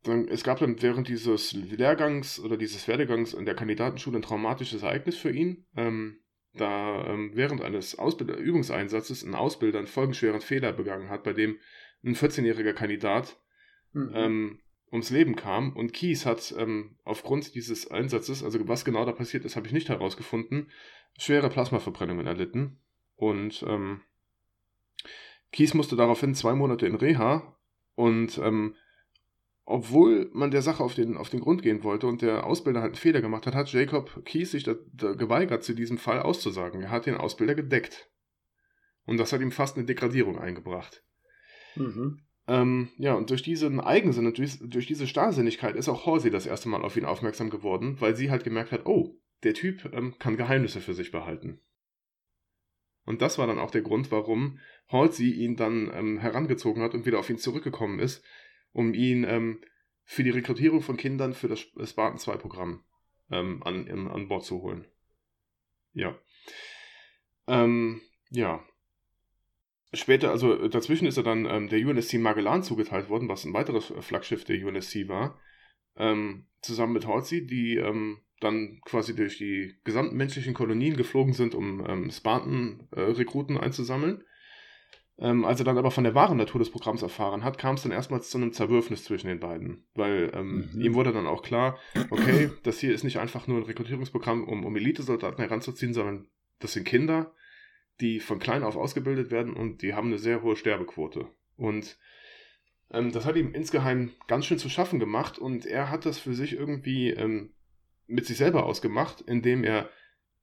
dann, 0.03 0.29
es 0.29 0.45
gab 0.45 0.59
dann 0.59 0.81
während 0.83 1.09
dieses 1.09 1.53
Lehrgangs 1.53 2.39
oder 2.41 2.57
dieses 2.57 2.87
Werdegangs 2.89 3.35
an 3.35 3.45
der 3.45 3.55
Kandidatenschule 3.55 4.19
ein 4.19 4.23
traumatisches 4.23 4.83
Ereignis 4.83 5.17
für 5.17 5.31
ihn. 5.31 5.67
Ähm, 5.77 6.21
da 6.53 7.07
ähm, 7.07 7.33
während 7.35 7.63
eines 7.63 7.99
Ausbild 7.99 8.31
Übungseinsatzes 8.31 9.23
ein 9.23 9.35
Ausbilder 9.35 9.79
einen 9.79 9.89
folgenschweren 9.89 10.41
Fehler 10.41 10.73
begangen 10.73 11.11
hat, 11.11 11.23
bei 11.23 11.33
dem 11.33 11.59
ein 12.05 12.15
14-jähriger 12.15 12.73
Kandidat 12.73 13.37
Mhm. 13.97 14.13
ähm, 14.15 14.59
ums 14.93 15.11
Leben 15.11 15.37
kam. 15.37 15.75
Und 15.75 15.93
Kies 15.93 16.27
hat 16.27 16.55
ähm, 16.57 16.97
aufgrund 17.05 17.55
dieses 17.55 17.91
Einsatzes, 17.91 18.45
also 18.45 18.67
was 18.69 18.85
genau 18.85 19.05
da 19.05 19.13
passiert 19.13 19.45
ist, 19.45 19.57
habe 19.57 19.67
ich 19.67 19.73
nicht 19.73 19.89
herausgefunden, 19.89 20.71
schwere 21.19 21.49
Plasmaverbrennungen 21.49 22.27
erlitten. 22.27 22.79
Und 23.17 23.65
ähm, 23.67 24.03
Kies 25.53 25.75
musste 25.75 25.97
daraufhin 25.97 26.35
zwei 26.35 26.55
Monate 26.55 26.87
in 26.87 26.95
Reha. 26.95 27.57
Und 27.95 28.39
ähm, 28.39 28.77
obwohl 29.65 30.31
man 30.33 30.51
der 30.53 30.63
Sache 30.63 30.85
auf 30.85 30.95
den, 30.95 31.17
auf 31.17 31.29
den 31.29 31.41
Grund 31.41 31.63
gehen 31.63 31.83
wollte 31.83 32.07
und 32.07 32.23
der 32.23 32.47
Ausbilder 32.47 32.81
halt 32.81 32.93
einen 32.93 33.01
Fehler 33.01 33.21
gemacht 33.21 33.47
hat, 33.47 33.55
hat 33.55 33.73
Jacob 33.73 34.25
Kies 34.25 34.53
sich 34.53 34.63
da, 34.63 34.75
da 34.93 35.15
geweigert, 35.15 35.65
zu 35.65 35.75
diesem 35.75 35.99
Fall 35.99 36.21
auszusagen. 36.21 36.83
Er 36.83 36.91
hat 36.91 37.07
den 37.07 37.17
Ausbilder 37.17 37.55
gedeckt. 37.55 38.11
Und 39.07 39.19
das 39.19 39.33
hat 39.33 39.41
ihm 39.41 39.51
fast 39.51 39.77
eine 39.77 39.87
Degradierung 39.87 40.39
eingebracht. 40.39 41.03
Mhm. 41.75 42.21
Ähm, 42.49 42.91
ja, 42.97 43.15
und 43.15 43.31
durch 43.31 43.43
diesen 43.43 43.81
Eigensinn 43.81 44.27
und 44.27 44.39
durch, 44.39 44.59
durch 44.61 44.87
diese 44.87 45.07
Starrsinnigkeit 45.07 45.75
ist 45.75 45.89
auch 45.89 46.07
Halsey 46.07 46.31
das 46.31 46.47
erste 46.47 46.69
Mal 46.69 46.83
auf 46.83 46.97
ihn 46.97 47.05
aufmerksam 47.05 47.51
geworden, 47.51 48.01
weil 48.01 48.15
sie 48.15 48.31
halt 48.31 48.45
gemerkt 48.45 48.71
hat, 48.71 48.87
oh, 48.87 49.19
der 49.43 49.55
Typ 49.55 49.91
ähm, 49.93 50.15
kann 50.19 50.37
Geheimnisse 50.37 50.81
für 50.81 50.95
sich 50.95 51.11
behalten. 51.11 51.61
Und 53.07 53.23
das 53.23 53.39
war 53.39 53.47
dann 53.47 53.59
auch 53.59 53.71
der 53.71 53.83
Grund, 53.83 54.11
warum 54.11 54.59
Halsey 54.89 55.31
ihn 55.31 55.57
dann 55.57 55.91
ähm, 55.95 56.19
herangezogen 56.19 56.83
hat 56.83 56.93
und 56.93 57.07
wieder 57.07 57.19
auf 57.19 57.31
ihn 57.31 57.39
zurückgekommen 57.39 58.01
ist, 58.01 58.23
um 58.73 58.93
ihn 58.93 59.25
ähm, 59.25 59.61
für 60.05 60.23
die 60.23 60.31
Rekrutierung 60.31 60.83
von 60.83 60.97
Kindern 60.97 61.33
für 61.33 61.49
das 61.49 61.61
Spartan 61.61 62.19
2 62.19 62.37
Programm 62.37 62.85
ähm, 63.31 63.63
an, 63.63 63.87
in, 63.87 64.09
an 64.09 64.29
Bord 64.29 64.45
zu 64.45 64.61
holen. 64.61 64.87
Ja. 65.93 66.19
Ähm, 67.47 68.03
ja. 68.31 68.65
Später, 69.93 70.31
also 70.31 70.69
dazwischen 70.69 71.07
ist 71.07 71.17
er 71.17 71.23
dann 71.23 71.47
ähm, 71.47 71.69
der 71.69 71.79
UNSC 71.87 72.19
Magellan 72.19 72.63
zugeteilt 72.63 73.09
worden, 73.09 73.29
was 73.29 73.45
ein 73.45 73.55
weiteres 73.55 73.93
Flaggschiff 74.01 74.45
der 74.45 74.65
UNSC 74.67 75.09
war, 75.09 75.41
ähm, 75.97 76.47
zusammen 76.61 76.93
mit 76.93 77.07
Halsey, 77.07 77.47
die 77.47 77.77
dann 78.41 78.81
quasi 78.85 79.15
durch 79.15 79.39
die 79.39 79.77
gesamten 79.85 80.17
menschlichen 80.17 80.55
Kolonien 80.55 80.97
geflogen 80.97 81.33
sind, 81.33 81.55
um 81.55 81.85
ähm, 81.87 82.11
Spartan-Rekruten 82.11 83.57
äh, 83.57 83.61
einzusammeln. 83.61 84.23
Ähm, 85.19 85.47
als 85.47 85.61
er 85.61 85.65
dann 85.65 85.79
aber 85.79 85.91
von 85.91 86.05
der 86.05 86.15
wahren 86.15 86.37
Natur 86.37 86.59
des 86.59 86.71
Programms 86.71 87.01
erfahren 87.01 87.43
hat, 87.43 87.57
kam 87.57 87.77
es 87.77 87.83
dann 87.83 87.93
erstmals 87.93 88.29
zu 88.29 88.37
einem 88.37 88.53
Zerwürfnis 88.53 89.05
zwischen 89.05 89.29
den 89.29 89.41
beiden. 89.41 89.87
Weil 89.95 90.31
ähm, 90.35 90.69
mhm. 90.73 90.81
ihm 90.81 90.95
wurde 90.95 91.13
dann 91.13 91.27
auch 91.27 91.43
klar, 91.43 91.79
okay, 92.11 92.51
das 92.65 92.79
hier 92.79 92.93
ist 92.93 93.05
nicht 93.05 93.19
einfach 93.19 93.47
nur 93.47 93.59
ein 93.59 93.65
Rekrutierungsprogramm, 93.65 94.45
um, 94.45 94.67
um 94.67 94.77
Elite-Soldaten 94.77 95.41
heranzuziehen, 95.41 95.95
sondern 95.95 96.29
das 96.59 96.75
sind 96.75 96.85
Kinder, 96.85 97.33
die 98.01 98.21
von 98.21 98.39
klein 98.39 98.63
auf 98.63 98.77
ausgebildet 98.77 99.31
werden 99.31 99.55
und 99.55 99.81
die 99.81 99.95
haben 99.95 100.09
eine 100.09 100.19
sehr 100.19 100.43
hohe 100.43 100.57
Sterbequote. 100.57 101.29
Und 101.57 101.99
ähm, 102.91 103.11
das 103.11 103.25
hat 103.25 103.37
ihm 103.37 103.55
insgeheim 103.55 104.13
ganz 104.27 104.45
schön 104.45 104.59
zu 104.59 104.69
schaffen 104.69 104.99
gemacht 104.99 105.39
und 105.39 105.65
er 105.65 105.91
hat 105.91 106.05
das 106.05 106.19
für 106.19 106.35
sich 106.35 106.53
irgendwie 106.53 107.11
ähm, 107.11 107.55
mit 108.07 108.27
sich 108.27 108.37
selber 108.37 108.65
ausgemacht, 108.67 109.21
indem 109.21 109.65
er 109.65 109.89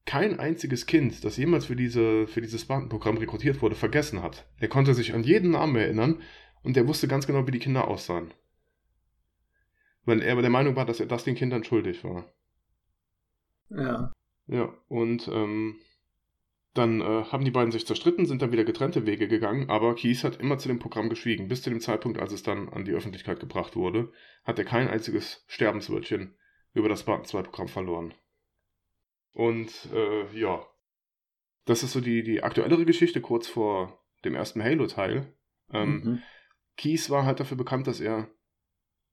kein 0.05 0.39
einziges 0.39 0.85
Kind, 0.85 1.23
das 1.23 1.37
jemals 1.37 1.65
für, 1.65 1.75
diese, 1.75 2.27
für 2.27 2.41
dieses 2.41 2.61
Spartan-Programm 2.61 3.17
rekrutiert 3.17 3.61
wurde, 3.61 3.75
vergessen 3.75 4.21
hat. 4.21 4.45
Er 4.59 4.67
konnte 4.67 4.93
sich 4.93 5.13
an 5.13 5.23
jeden 5.23 5.51
Namen 5.51 5.75
erinnern 5.75 6.21
und 6.61 6.75
er 6.75 6.87
wusste 6.87 7.07
ganz 7.07 7.25
genau, 7.25 7.47
wie 7.47 7.51
die 7.51 7.59
Kinder 7.59 7.87
aussahen. 7.87 8.33
Weil 10.05 10.21
er 10.21 10.35
der 10.41 10.49
Meinung 10.49 10.75
war, 10.75 10.85
dass 10.85 10.99
er 10.99 11.05
das 11.05 11.23
den 11.23 11.35
Kindern 11.35 11.63
schuldig 11.63 12.03
war. 12.03 12.33
Ja. 13.69 14.11
Ja, 14.47 14.73
und 14.89 15.29
ähm, 15.29 15.77
dann 16.73 16.99
äh, 16.99 17.23
haben 17.25 17.45
die 17.45 17.51
beiden 17.51 17.71
sich 17.71 17.87
zerstritten, 17.87 18.25
sind 18.25 18.41
dann 18.41 18.51
wieder 18.51 18.65
getrennte 18.65 19.05
Wege 19.05 19.29
gegangen, 19.29 19.69
aber 19.69 19.95
Kies 19.95 20.25
hat 20.25 20.41
immer 20.41 20.57
zu 20.57 20.67
dem 20.67 20.79
Programm 20.79 21.07
geschwiegen. 21.07 21.47
Bis 21.47 21.61
zu 21.61 21.69
dem 21.69 21.79
Zeitpunkt, 21.79 22.19
als 22.19 22.33
es 22.33 22.43
dann 22.43 22.67
an 22.69 22.83
die 22.83 22.91
Öffentlichkeit 22.91 23.39
gebracht 23.39 23.77
wurde, 23.77 24.11
hat 24.43 24.59
er 24.59 24.65
kein 24.65 24.89
einziges 24.89 25.45
Sterbenswörtchen 25.47 26.35
über 26.73 26.89
das 26.89 27.01
Spartan 27.01 27.25
2 27.25 27.43
Programm 27.43 27.67
verloren. 27.67 28.13
Und 29.33 29.71
äh, 29.93 30.25
ja, 30.37 30.65
das 31.65 31.83
ist 31.83 31.93
so 31.93 32.01
die, 32.01 32.23
die 32.23 32.43
aktuellere 32.43 32.85
Geschichte 32.85 33.21
kurz 33.21 33.47
vor 33.47 34.03
dem 34.25 34.35
ersten 34.35 34.63
Halo-Teil. 34.63 35.33
Ähm, 35.71 36.01
mhm. 36.03 36.21
Keys 36.77 37.09
war 37.09 37.25
halt 37.25 37.39
dafür 37.39 37.57
bekannt, 37.57 37.87
dass 37.87 37.99
er 37.99 38.29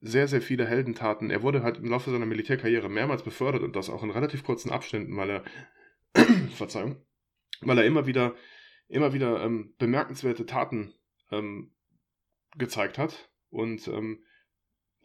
sehr, 0.00 0.28
sehr 0.28 0.40
viele 0.40 0.66
Heldentaten, 0.66 1.30
er 1.30 1.42
wurde 1.42 1.62
halt 1.62 1.78
im 1.78 1.90
Laufe 1.90 2.10
seiner 2.10 2.26
Militärkarriere 2.26 2.88
mehrmals 2.88 3.22
befördert 3.22 3.62
und 3.62 3.76
das 3.76 3.90
auch 3.90 4.02
in 4.02 4.10
relativ 4.10 4.44
kurzen 4.44 4.70
Abständen, 4.70 5.16
weil 5.16 5.30
er, 5.30 5.44
Verzeihung, 6.54 6.96
weil 7.60 7.78
er 7.78 7.84
immer 7.84 8.06
wieder, 8.06 8.34
immer 8.88 9.12
wieder 9.12 9.44
ähm, 9.44 9.74
bemerkenswerte 9.78 10.46
Taten 10.46 10.94
ähm, 11.30 11.72
gezeigt 12.56 12.98
hat. 12.98 13.30
Und 13.50 13.88
ähm, 13.88 14.24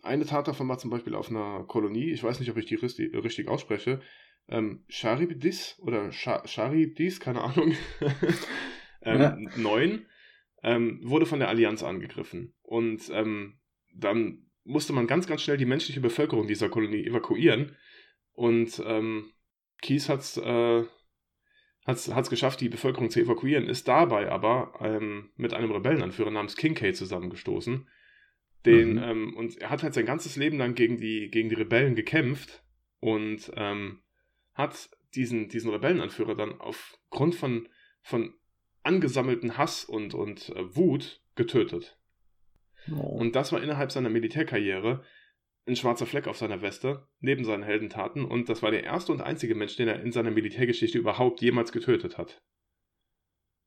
eine 0.06 0.26
Tat 0.26 0.48
davon 0.48 0.68
war 0.68 0.78
zum 0.78 0.90
Beispiel 0.90 1.16
auf 1.16 1.30
einer 1.30 1.64
Kolonie, 1.68 2.12
ich 2.12 2.24
weiß 2.24 2.40
nicht, 2.40 2.50
ob 2.50 2.58
ich 2.58 2.66
die 2.66 2.76
richtig, 2.76 3.14
richtig 3.16 3.48
ausspreche, 3.48 4.02
ähm, 4.48 4.84
Charybdis 4.88 5.80
oder 5.80 6.12
Char 6.12 6.48
Charybdis, 6.48 7.20
keine 7.20 7.42
Ahnung, 7.42 7.76
ähm, 9.02 9.22
ja. 9.22 9.38
9, 9.58 10.06
ähm, 10.64 11.00
wurde 11.04 11.26
von 11.26 11.40
der 11.40 11.50
Allianz 11.50 11.84
angegriffen. 11.84 12.54
Und 12.62 13.10
ähm, 13.12 13.60
dann 13.94 14.46
musste 14.64 14.94
man 14.94 15.08
ganz, 15.08 15.28
ganz 15.28 15.42
schnell 15.42 15.58
die 15.58 15.66
menschliche 15.66 16.02
Bevölkerung 16.02 16.48
dieser 16.48 16.70
Kolonie 16.70 17.06
evakuieren. 17.06 17.76
Und 18.34 18.82
ähm, 18.86 19.32
Kies 19.82 20.10
hat 20.10 20.22
es 20.22 20.38
äh, 20.38 20.84
hat's, 21.86 22.30
geschafft, 22.30 22.62
die 22.62 22.70
Bevölkerung 22.70 23.10
zu 23.10 23.22
evakuieren, 23.22 23.68
ist 23.68 23.88
dabei 23.88 24.32
aber 24.32 24.74
ähm, 24.82 25.30
mit 25.36 25.54
einem 25.54 25.72
Rebellenanführer 25.72 26.32
namens 26.32 26.56
Kincaid 26.56 26.96
zusammengestoßen. 26.96 27.88
Den, 28.66 28.94
mhm. 28.94 29.04
ähm, 29.04 29.38
und 29.38 29.62
er 29.62 29.70
hat 29.70 29.84
halt 29.84 29.94
sein 29.94 30.06
ganzes 30.06 30.36
Leben 30.36 30.58
lang 30.58 30.76
gegen 30.76 30.98
die, 30.98 31.30
gegen 31.30 31.50
die 31.50 31.56
Rebellen 31.56 31.96
gekämpft 31.96 32.64
und 33.00 33.52
ähm, 33.56 34.02
hat 34.54 34.90
diesen, 35.14 35.50
diesen 35.50 35.72
Rebellenanführer 35.72 36.36
dann 36.36 36.60
aufgrund 36.60 37.36
von, 37.36 37.68
von 38.02 38.34
angesammelten 38.84 39.58
Hass 39.58 39.86
und, 39.86 40.14
und 40.14 40.50
äh, 40.50 40.76
Wut 40.76 41.22
getötet. 41.36 41.98
Oh. 42.92 43.00
Und 43.00 43.36
das 43.36 43.52
war 43.52 43.62
innerhalb 43.62 43.92
seiner 43.92 44.10
Militärkarriere 44.10 45.04
ein 45.68 45.76
schwarzer 45.76 46.06
Fleck 46.06 46.28
auf 46.28 46.38
seiner 46.38 46.62
Weste, 46.62 47.08
neben 47.20 47.44
seinen 47.44 47.64
Heldentaten, 47.64 48.24
und 48.24 48.50
das 48.50 48.62
war 48.62 48.70
der 48.70 48.84
erste 48.84 49.12
und 49.12 49.22
einzige 49.22 49.56
Mensch, 49.56 49.76
den 49.76 49.88
er 49.88 50.02
in 50.02 50.12
seiner 50.12 50.30
Militärgeschichte 50.30 51.00
überhaupt 51.00 51.42
jemals 51.42 51.72
getötet 51.72 52.18
hat. 52.18 52.44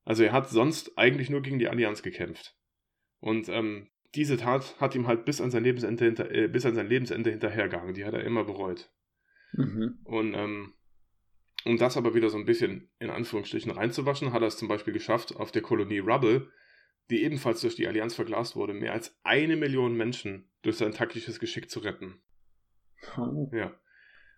Also 0.04 0.22
er 0.22 0.32
hat 0.32 0.48
sonst 0.48 0.96
eigentlich 0.96 1.28
nur 1.28 1.42
gegen 1.42 1.58
die 1.58 1.68
Allianz 1.68 2.02
gekämpft. 2.02 2.56
Und 3.20 3.48
ähm, 3.48 3.90
diese 4.14 4.36
Tat 4.36 4.80
hat 4.80 4.94
ihm 4.94 5.06
halt 5.06 5.24
bis 5.24 5.40
an 5.40 5.50
sein 5.50 5.64
Lebensende, 5.64 6.04
hinter, 6.04 6.30
äh, 6.30 6.48
bis 6.48 6.64
an 6.64 6.74
sein 6.74 6.88
Lebensende 6.88 7.30
hinterhergegangen. 7.30 7.94
Die 7.94 8.04
hat 8.04 8.14
er 8.14 8.24
immer 8.24 8.44
bereut. 8.44 8.90
Mhm. 9.52 9.98
Und 10.04 10.34
ähm, 10.34 10.74
um 11.64 11.76
das 11.76 11.96
aber 11.96 12.14
wieder 12.14 12.30
so 12.30 12.38
ein 12.38 12.46
bisschen 12.46 12.90
in 12.98 13.10
Anführungsstrichen 13.10 13.70
reinzuwaschen, 13.70 14.32
hat 14.32 14.42
er 14.42 14.48
es 14.48 14.56
zum 14.56 14.68
Beispiel 14.68 14.92
geschafft, 14.92 15.36
auf 15.36 15.52
der 15.52 15.62
Kolonie 15.62 15.98
Rubble, 15.98 16.50
die 17.10 17.22
ebenfalls 17.22 17.60
durch 17.60 17.74
die 17.74 17.86
Allianz 17.86 18.14
verglast 18.14 18.56
wurde, 18.56 18.74
mehr 18.74 18.92
als 18.92 19.18
eine 19.22 19.56
Million 19.56 19.96
Menschen 19.96 20.50
durch 20.62 20.76
sein 20.76 20.92
taktisches 20.92 21.40
Geschick 21.40 21.70
zu 21.70 21.80
retten. 21.80 22.20
Oh, 23.16 23.50
ja. 23.52 23.74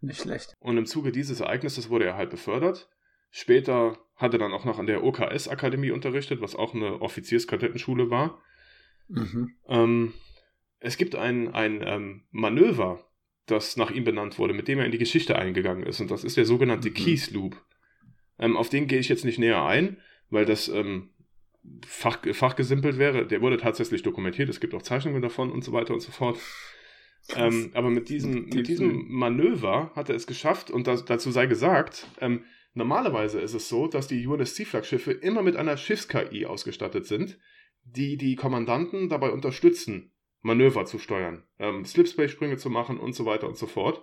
Nicht 0.01 0.23
schlecht. 0.23 0.57
Und 0.61 0.79
im 0.79 0.87
Zuge 0.87 1.13
dieses 1.13 1.41
Ereignisses 1.41 1.91
wurde 1.91 2.07
er 2.07 2.17
halt 2.17 2.31
befördert. 2.31 2.89
Später 3.31 3.99
hat 4.17 4.33
er 4.33 4.39
dann 4.39 4.53
auch 4.53 4.65
noch 4.65 4.79
an 4.79 4.87
der 4.87 5.05
OKS-Akademie 5.05 5.91
unterrichtet, 5.91 6.41
was 6.41 6.57
auch 6.57 6.75
eine 6.75 7.01
Offizierskadettenschule 7.01 8.11
war. 8.11 8.43
Mhm. 9.11 9.55
Ähm, 9.69 10.13
es 10.79 10.97
gibt 10.97 11.15
ein, 11.15 11.53
ein 11.55 11.83
ähm, 11.85 12.23
Manöver, 12.31 13.05
das 13.47 13.77
nach 13.77 13.91
ihm 13.91 14.05
benannt 14.05 14.39
wurde, 14.39 14.55
mit 14.55 14.69
dem 14.69 14.79
er 14.79 14.87
in 14.87 14.93
die 14.93 14.99
Geschichte 14.99 15.37
eingegangen 15.37 15.85
ist. 15.85 16.01
Und 16.01 16.11
das 16.11 16.25
ist 16.25 16.37
der 16.37 16.45
sogenannte 16.45 16.91
mhm. 16.91 16.95
Keys 16.95 17.31
Loop. 17.31 17.61
Ähm, 18.39 18.57
auf 18.57 18.69
den 18.69 18.87
gehe 18.87 18.99
ich 18.99 19.09
jetzt 19.09 19.25
nicht 19.25 19.39
näher 19.39 19.63
ein, 19.65 19.99
weil 20.31 20.47
das 20.47 20.69
ähm, 20.69 21.11
Fach, 21.87 22.21
fachgesimpelt 22.33 22.97
wäre. 22.97 23.27
Der 23.27 23.43
wurde 23.43 23.59
tatsächlich 23.59 24.03
dokumentiert. 24.03 24.49
Es 24.49 24.61
gibt 24.61 24.75
auch 24.75 24.83
Zeichnungen 24.83 25.21
davon 25.21 25.53
und 25.53 25.63
so 25.63 25.73
weiter 25.73 25.93
und 25.93 26.01
so 26.01 26.11
fort. 26.11 26.39
Ähm, 27.37 27.71
aber 27.75 27.91
mit 27.91 28.09
diesem, 28.09 28.47
mit 28.47 28.67
diesem 28.67 29.07
Manöver 29.09 29.93
hat 29.95 30.09
er 30.09 30.17
es 30.17 30.27
geschafft 30.27 30.71
und 30.71 30.87
das, 30.87 31.05
dazu 31.05 31.31
sei 31.31 31.47
gesagt, 31.47 32.09
ähm, 32.21 32.45
normalerweise 32.73 33.41
ist 33.41 33.53
es 33.53 33.69
so, 33.69 33.87
dass 33.87 34.09
die 34.09 34.27
UNSC-Flaggschiffe 34.27 35.13
immer 35.13 35.43
mit 35.43 35.57
einer 35.57 35.77
Schiffs-KI 35.77 36.47
ausgestattet 36.47 37.07
sind, 37.07 37.39
die 37.83 38.17
die 38.17 38.37
Kommandanten 38.37 39.09
dabei 39.09 39.31
unterstützen, 39.31 40.13
Manöver 40.43 40.87
zu 40.87 40.99
steuern, 40.99 41.45
ähm, 41.59 41.85
Slipspace-Sprünge 41.85 42.57
zu 42.57 42.71
machen 42.71 42.99
und 42.99 43.15
so 43.15 43.27
weiter 43.27 43.47
und 43.47 43.57
so 43.57 43.67
fort. 43.67 44.03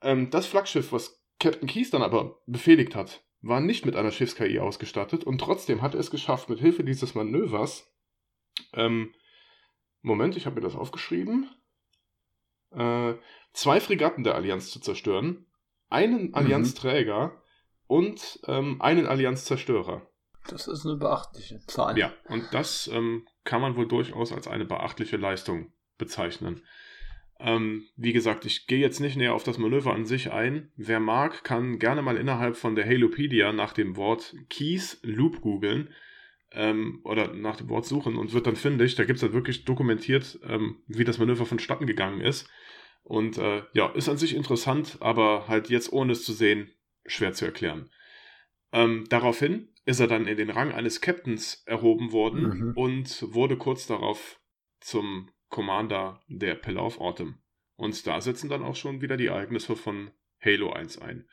Ähm, 0.00 0.30
das 0.30 0.46
Flaggschiff, 0.46 0.92
was 0.92 1.22
Captain 1.38 1.68
Keys 1.68 1.90
dann 1.90 2.02
aber 2.02 2.40
befehligt 2.46 2.94
hat, 2.94 3.24
war 3.40 3.60
nicht 3.60 3.86
mit 3.86 3.94
einer 3.94 4.10
Schiffs-KI 4.10 4.58
ausgestattet 4.58 5.24
und 5.24 5.38
trotzdem 5.38 5.82
hat 5.82 5.94
er 5.94 6.00
es 6.00 6.10
geschafft, 6.10 6.48
mit 6.48 6.58
Hilfe 6.58 6.84
dieses 6.84 7.14
Manövers, 7.14 7.92
ähm, 8.72 9.14
Moment, 10.02 10.36
ich 10.36 10.46
habe 10.46 10.56
mir 10.56 10.62
das 10.62 10.76
aufgeschrieben, 10.76 11.50
äh, 12.70 13.14
zwei 13.52 13.80
Fregatten 13.80 14.24
der 14.24 14.34
Allianz 14.34 14.70
zu 14.70 14.80
zerstören, 14.80 15.46
einen 15.88 16.28
mhm. 16.28 16.34
Allianzträger 16.34 17.42
und 17.86 18.40
ähm, 18.46 18.80
einen 18.80 19.06
Allianzzerstörer. 19.06 20.07
Das 20.48 20.66
ist 20.66 20.86
eine 20.86 20.96
beachtliche 20.96 21.60
Zahl. 21.66 21.98
Ja, 21.98 22.12
und 22.28 22.44
das 22.52 22.88
ähm, 22.92 23.26
kann 23.44 23.60
man 23.60 23.76
wohl 23.76 23.86
durchaus 23.86 24.32
als 24.32 24.48
eine 24.48 24.64
beachtliche 24.64 25.16
Leistung 25.16 25.72
bezeichnen. 25.98 26.62
Ähm, 27.40 27.86
wie 27.96 28.12
gesagt, 28.12 28.44
ich 28.46 28.66
gehe 28.66 28.78
jetzt 28.78 28.98
nicht 28.98 29.16
näher 29.16 29.34
auf 29.34 29.44
das 29.44 29.58
Manöver 29.58 29.94
an 29.94 30.06
sich 30.06 30.32
ein. 30.32 30.72
Wer 30.76 30.98
mag, 30.98 31.44
kann 31.44 31.78
gerne 31.78 32.02
mal 32.02 32.16
innerhalb 32.16 32.56
von 32.56 32.74
der 32.74 32.86
Halopedia 32.86 33.52
nach 33.52 33.72
dem 33.72 33.96
Wort 33.96 34.34
Keys 34.48 34.98
Loop 35.02 35.40
googeln 35.40 35.94
ähm, 36.52 37.00
oder 37.04 37.32
nach 37.34 37.56
dem 37.56 37.68
Wort 37.68 37.86
suchen 37.86 38.16
und 38.16 38.32
wird 38.32 38.46
dann 38.46 38.56
fündig. 38.56 38.96
Da 38.96 39.04
gibt 39.04 39.16
es 39.16 39.20
dann 39.20 39.34
wirklich 39.34 39.64
dokumentiert, 39.64 40.40
ähm, 40.42 40.82
wie 40.88 41.04
das 41.04 41.18
Manöver 41.18 41.46
vonstatten 41.46 41.86
gegangen 41.86 42.20
ist. 42.20 42.48
Und 43.04 43.38
äh, 43.38 43.62
ja, 43.72 43.88
ist 43.90 44.08
an 44.08 44.18
sich 44.18 44.34
interessant, 44.34 44.98
aber 45.00 45.46
halt 45.46 45.70
jetzt 45.70 45.92
ohne 45.92 46.12
es 46.12 46.24
zu 46.24 46.32
sehen, 46.32 46.72
schwer 47.06 47.32
zu 47.32 47.44
erklären. 47.44 47.88
Ähm, 48.72 49.06
daraufhin 49.08 49.68
ist 49.88 50.00
er 50.00 50.06
dann 50.06 50.26
in 50.26 50.36
den 50.36 50.50
Rang 50.50 50.70
eines 50.70 51.00
Captains 51.00 51.62
erhoben 51.64 52.12
worden 52.12 52.42
mhm. 52.42 52.72
und 52.76 53.32
wurde 53.32 53.56
kurz 53.56 53.86
darauf 53.86 54.38
zum 54.80 55.30
Commander 55.48 56.22
der 56.28 56.56
Pillar 56.56 56.84
of 56.84 57.00
Autumn. 57.00 57.38
Und 57.76 58.06
da 58.06 58.20
setzen 58.20 58.50
dann 58.50 58.62
auch 58.62 58.76
schon 58.76 59.00
wieder 59.00 59.16
die 59.16 59.28
Ereignisse 59.28 59.76
von 59.76 60.10
Halo 60.44 60.74
1 60.74 60.98
ein. 60.98 61.26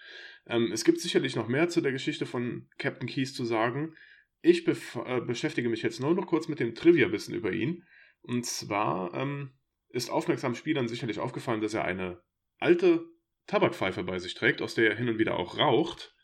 Ähm, 0.47 0.71
es 0.71 0.85
gibt 0.85 1.01
sicherlich 1.01 1.35
noch 1.35 1.49
mehr 1.49 1.67
zu 1.67 1.81
der 1.81 1.91
Geschichte 1.91 2.25
von 2.25 2.69
Captain 2.77 3.09
Keys 3.09 3.33
zu 3.33 3.43
sagen. 3.43 3.93
Ich 4.41 4.65
äh, 4.65 5.19
beschäftige 5.19 5.67
mich 5.67 5.81
jetzt 5.81 5.99
nur 5.99 6.13
noch 6.13 6.25
kurz 6.25 6.47
mit 6.47 6.61
dem 6.61 6.75
Trivia-Wissen 6.75 7.35
über 7.35 7.51
ihn. 7.51 7.83
Und 8.21 8.45
zwar 8.45 9.13
ähm, 9.15 9.51
ist 9.89 10.09
aufmerksamen 10.09 10.55
Spielern 10.55 10.87
sicherlich 10.87 11.19
aufgefallen, 11.19 11.59
dass 11.59 11.73
er 11.73 11.83
eine 11.83 12.21
alte 12.59 13.03
Tabakpfeife 13.47 14.03
bei 14.03 14.17
sich 14.17 14.33
trägt, 14.33 14.61
aus 14.61 14.75
der 14.75 14.91
er 14.91 14.95
hin 14.95 15.09
und 15.09 15.19
wieder 15.19 15.37
auch 15.37 15.57
raucht. 15.57 16.14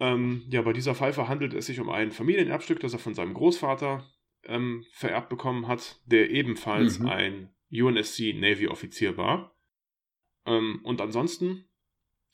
Ähm, 0.00 0.44
ja, 0.48 0.62
bei 0.62 0.72
dieser 0.72 0.94
Pfeife 0.94 1.28
handelt 1.28 1.54
es 1.54 1.66
sich 1.66 1.80
um 1.80 1.88
ein 1.88 2.10
Familienerbstück, 2.10 2.80
das 2.80 2.92
er 2.92 2.98
von 2.98 3.14
seinem 3.14 3.34
Großvater 3.34 4.04
ähm, 4.44 4.84
vererbt 4.92 5.28
bekommen 5.28 5.68
hat, 5.68 6.00
der 6.06 6.30
ebenfalls 6.30 6.98
mhm. 6.98 7.08
ein 7.08 7.54
UNSC 7.70 8.34
Navy-Offizier 8.34 9.16
war. 9.16 9.56
Ähm, 10.46 10.80
und 10.82 11.00
ansonsten 11.00 11.68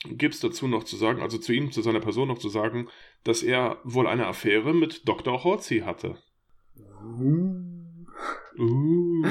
gibt 0.04 0.34
es 0.34 0.40
dazu 0.40 0.66
noch 0.66 0.84
zu 0.84 0.96
sagen, 0.96 1.20
also 1.20 1.38
zu 1.38 1.52
ihm, 1.52 1.72
zu 1.72 1.82
seiner 1.82 2.00
Person 2.00 2.28
noch 2.28 2.38
zu 2.38 2.48
sagen, 2.48 2.88
dass 3.24 3.42
er 3.42 3.78
wohl 3.84 4.06
eine 4.06 4.26
Affäre 4.26 4.74
mit 4.74 5.06
Dr. 5.06 5.44
Horthy 5.44 5.80
hatte. 5.80 6.18
Uh. 7.02 8.06
uh. 8.58 9.26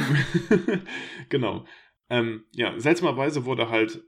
genau. 1.29 1.65
Ähm, 2.09 2.45
ja, 2.51 2.79
seltsamerweise 2.79 3.45
wurde 3.45 3.69
halt 3.69 4.03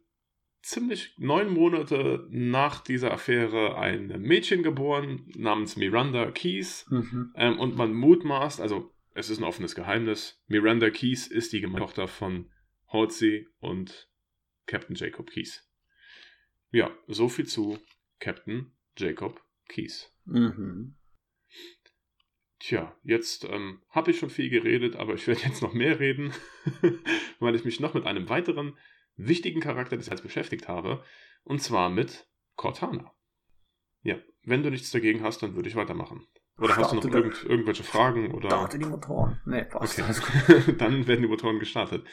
ziemlich 0.61 1.15
neun 1.17 1.49
Monate 1.49 2.27
nach 2.29 2.81
dieser 2.81 3.11
Affäre 3.11 3.77
ein 3.77 4.07
Mädchen 4.21 4.63
geboren 4.63 5.31
namens 5.35 5.75
Miranda 5.75 6.31
Keys. 6.31 6.85
Mhm. 6.89 7.33
Ähm, 7.35 7.59
und 7.59 7.75
man 7.75 7.93
mutmaßt, 7.93 8.61
also 8.61 8.93
es 9.13 9.29
ist 9.29 9.39
ein 9.39 9.43
offenes 9.43 9.75
Geheimnis, 9.75 10.41
Miranda 10.47 10.89
Keys 10.89 11.27
ist 11.27 11.53
die 11.53 11.61
Tochter 11.61 12.07
von 12.07 12.49
Halsey 12.87 13.47
und 13.59 14.09
Captain 14.65 14.95
Jacob 14.95 15.29
Keys. 15.29 15.67
Ja, 16.71 16.91
so 17.07 17.27
viel 17.27 17.45
zu 17.45 17.77
Captain 18.19 18.71
Jacob 18.97 19.41
Keys. 19.67 20.13
Mhm. 20.25 20.95
Tja, 22.59 22.95
jetzt 23.03 23.43
ähm, 23.45 23.81
habe 23.89 24.11
ich 24.11 24.19
schon 24.19 24.29
viel 24.29 24.49
geredet, 24.49 24.95
aber 24.95 25.15
ich 25.15 25.27
werde 25.27 25.41
jetzt 25.41 25.61
noch 25.61 25.73
mehr 25.73 25.99
reden, 25.99 26.31
weil 27.39 27.55
ich 27.55 27.65
mich 27.65 27.79
noch 27.79 27.95
mit 27.95 28.05
einem 28.05 28.29
weiteren 28.29 28.77
wichtigen 29.15 29.61
Charakter 29.61 29.97
des 29.97 30.07
Teils 30.07 30.21
beschäftigt 30.21 30.67
habe, 30.67 31.03
und 31.43 31.61
zwar 31.61 31.89
mit 31.89 32.27
Cortana. 32.55 33.11
Ja, 34.03 34.17
wenn 34.43 34.63
du 34.63 34.69
nichts 34.69 34.91
dagegen 34.91 35.23
hast, 35.23 35.43
dann 35.43 35.55
würde 35.55 35.69
ich 35.69 35.75
weitermachen. 35.75 36.27
Oder 36.57 36.75
hast 36.77 36.91
du 36.91 36.95
noch 36.97 37.05
irgend, 37.05 37.43
irgendwelche 37.43 37.83
Fragen? 37.83 38.31
Oder? 38.33 38.49
Starte 38.49 38.77
die 38.77 38.85
Motoren. 38.85 39.41
Nee, 39.45 39.63
passt. 39.63 39.99
Okay. 39.99 40.73
dann 40.77 41.07
werden 41.07 41.21
die 41.21 41.27
Motoren 41.27 41.59
gestartet. 41.59 42.05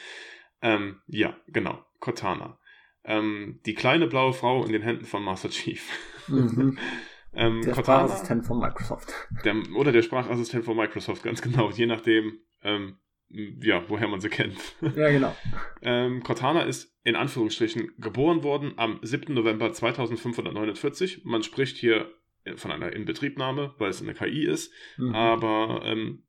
Ähm, 0.61 1.01
ja, 1.07 1.37
genau. 1.47 1.85
Cortana. 1.99 2.59
Ähm, 3.03 3.59
die 3.65 3.75
kleine 3.75 4.07
blaue 4.07 4.33
Frau 4.33 4.65
in 4.65 4.71
den 4.71 4.81
Händen 4.81 5.05
von 5.05 5.23
Master 5.23 5.49
Chief. 5.49 5.87
Mhm. 6.27 6.77
ähm, 7.33 7.61
der 7.61 7.73
Cortana, 7.73 8.07
Sprachassistent 8.07 8.45
von 8.45 8.59
Microsoft. 8.59 9.13
Der, 9.45 9.55
oder 9.75 9.91
der 9.91 10.01
Sprachassistent 10.01 10.65
von 10.65 10.75
Microsoft, 10.75 11.23
ganz 11.23 11.41
genau. 11.41 11.69
Je 11.69 11.85
nachdem, 11.85 12.39
ähm, 12.63 12.97
ja, 13.29 13.83
woher 13.87 14.07
man 14.07 14.19
sie 14.19 14.29
kennt. 14.29 14.57
Ja, 14.81 15.09
genau. 15.09 15.35
ähm, 15.81 16.23
Cortana 16.23 16.63
ist 16.63 16.95
in 17.03 17.15
Anführungsstrichen 17.15 17.91
geboren 17.97 18.43
worden 18.43 18.73
am 18.77 18.99
7. 19.01 19.33
November 19.33 19.71
2549. 19.71 21.25
Man 21.25 21.43
spricht 21.43 21.77
hier 21.77 22.11
von 22.55 22.71
einer 22.71 22.93
Inbetriebnahme, 22.93 23.75
weil 23.77 23.89
es 23.89 24.01
eine 24.01 24.13
KI 24.13 24.45
ist, 24.45 24.73
mhm. 24.97 25.13
aber 25.13 25.81
ähm, 25.85 26.23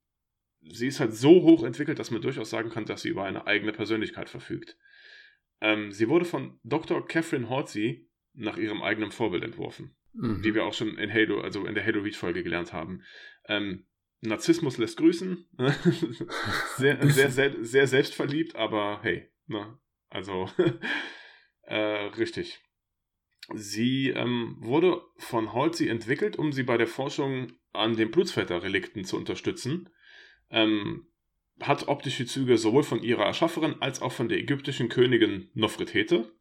sie 0.69 0.89
ist 0.89 1.01
halt 1.01 1.15
so 1.15 1.43
hoch 1.43 1.65
entwickelt, 1.65 1.99
dass 1.99 2.11
man 2.11 2.21
durchaus 2.21 2.51
sagen 2.51 2.71
kann, 2.71 2.85
dass 2.85 3.03
sie 3.03 3.09
über 3.09 3.25
eine 3.25 3.47
eigene 3.47 3.73
Persönlichkeit 3.73 4.29
verfügt. 4.29 4.77
Ähm, 5.61 5.93
sie 5.93 6.09
wurde 6.09 6.25
von 6.25 6.59
Dr. 6.65 7.07
Catherine 7.07 7.49
Hortzy 7.49 8.09
nach 8.35 8.57
ihrem 8.57 8.83
eigenen 8.83 9.11
Vorbild 9.11 9.45
entworfen, 9.45 9.95
mhm. 10.13 10.43
wie 10.45 10.55
wir 10.55 10.65
auch 10.65 10.75
schon 10.75 10.99
in 10.99 11.13
Halo, 11.13 11.41
also 11.41 11.67
in 11.67 11.75
der 11.75 11.85
Halo 11.85 12.01
Reach 12.01 12.17
Folge 12.17 12.43
gelernt 12.43 12.73
haben. 12.73 13.03
Ähm, 13.47 13.87
Narzissmus 14.23 14.79
lässt 14.79 14.99
grüßen. 14.99 15.47
sehr, 16.77 17.09
sehr, 17.11 17.31
sehr, 17.31 17.65
sehr 17.65 17.87
selbstverliebt, 17.87 18.57
aber 18.57 19.01
hey, 19.03 19.31
ne? 19.47 19.79
Also, 20.11 20.49
äh, 21.63 21.77
richtig. 21.77 22.61
Sie 23.55 24.11
ähm, 24.11 24.57
wurde 24.61 25.03
von 25.17 25.53
Halsey 25.53 25.89
entwickelt, 25.89 26.37
um 26.37 26.53
sie 26.53 26.63
bei 26.63 26.77
der 26.77 26.87
Forschung 26.87 27.53
an 27.73 27.97
den 27.97 28.11
Blutsvetter-Relikten 28.11 29.05
zu 29.05 29.17
unterstützen. 29.17 29.89
Ähm, 30.51 31.07
hat 31.61 31.89
optische 31.89 32.27
Züge 32.27 32.59
sowohl 32.59 32.83
von 32.83 33.03
ihrer 33.03 33.25
Erschafferin 33.25 33.77
als 33.81 34.03
auch 34.03 34.13
von 34.13 34.29
der 34.29 34.39
ägyptischen 34.39 34.89
Königin 34.89 35.51
Nofretete. 35.55 36.33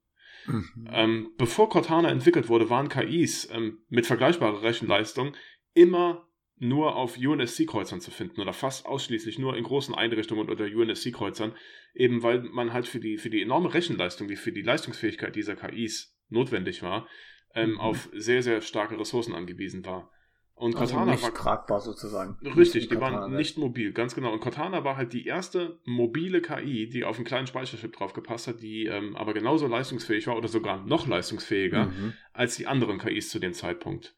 Mhm. 0.46 0.90
Ähm, 0.92 1.34
bevor 1.38 1.70
Cortana 1.70 2.10
entwickelt 2.10 2.48
wurde, 2.48 2.70
waren 2.70 2.90
KIs 2.90 3.50
ähm, 3.52 3.80
mit 3.90 4.06
vergleichbarer 4.06 4.62
Rechenleistung 4.62 5.36
immer 5.74 6.29
nur 6.60 6.96
auf 6.96 7.18
UNSC-Kreuzern 7.18 8.02
zu 8.02 8.12
finden 8.12 8.42
oder 8.42 8.54
fast 8.54 8.86
ausschließlich 8.86 9.40
nur 9.40 9.56
in 9.56 9.64
großen 9.64 9.96
Einrichtungen 9.96 10.50
unter 10.50 10.66
UNSC-Kreuzern, 10.66 11.54
eben 11.94 12.22
weil 12.22 12.42
man 12.42 12.74
halt 12.74 12.88
für 12.88 13.00
die, 13.00 13.18
für 13.18 13.30
die 13.30 13.42
enorme 13.42 13.74
Rechenleistung, 13.74 14.28
die 14.28 14.36
für 14.36 14.52
die 14.52 14.62
Leistungsfähigkeit 14.62 15.36
dieser 15.36 15.56
KIs 15.56 16.16
notwendig 16.30 16.84
war, 16.84 17.08
ähm, 17.56 17.72
mhm. 17.72 17.80
auf 17.80 18.10
sehr, 18.14 18.44
sehr 18.44 18.62
starke 18.62 19.00
Ressourcen 19.00 19.34
angewiesen 19.34 19.86
war. 19.86 20.12
Und 20.60 20.76
also 20.76 20.94
Cortana 20.94 21.14
nicht 21.14 21.24
war 21.24 21.34
tragbar 21.34 21.80
sozusagen. 21.80 22.38
Richtig, 22.58 22.90
die 22.90 23.00
waren 23.00 23.34
nicht 23.34 23.58
mobil, 23.58 23.94
ganz 23.94 24.14
genau. 24.14 24.34
Und 24.34 24.42
Cortana 24.42 24.84
war 24.84 24.98
halt 24.98 25.14
die 25.14 25.26
erste 25.26 25.80
mobile 25.86 26.42
KI, 26.42 26.90
die 26.90 27.06
auf 27.06 27.16
einen 27.16 27.24
kleinen 27.24 27.48
Speicherchip 27.48 27.96
drauf 27.96 28.12
gepasst 28.12 28.50
hat, 28.50 28.62
die 28.62 28.86
ähm, 28.86 29.16
aber 29.16 29.34
genauso 29.34 29.68
leistungsfähig 29.68 30.28
war 30.28 30.36
oder 30.36 30.50
sogar 30.50 30.86
noch 30.86 31.08
leistungsfähiger 31.08 31.86
mhm. 31.86 32.14
als 32.34 32.58
die 32.58 32.68
anderen 32.68 33.00
KIs 33.00 33.30
zu 33.30 33.40
dem 33.40 33.54
Zeitpunkt. 33.54 34.18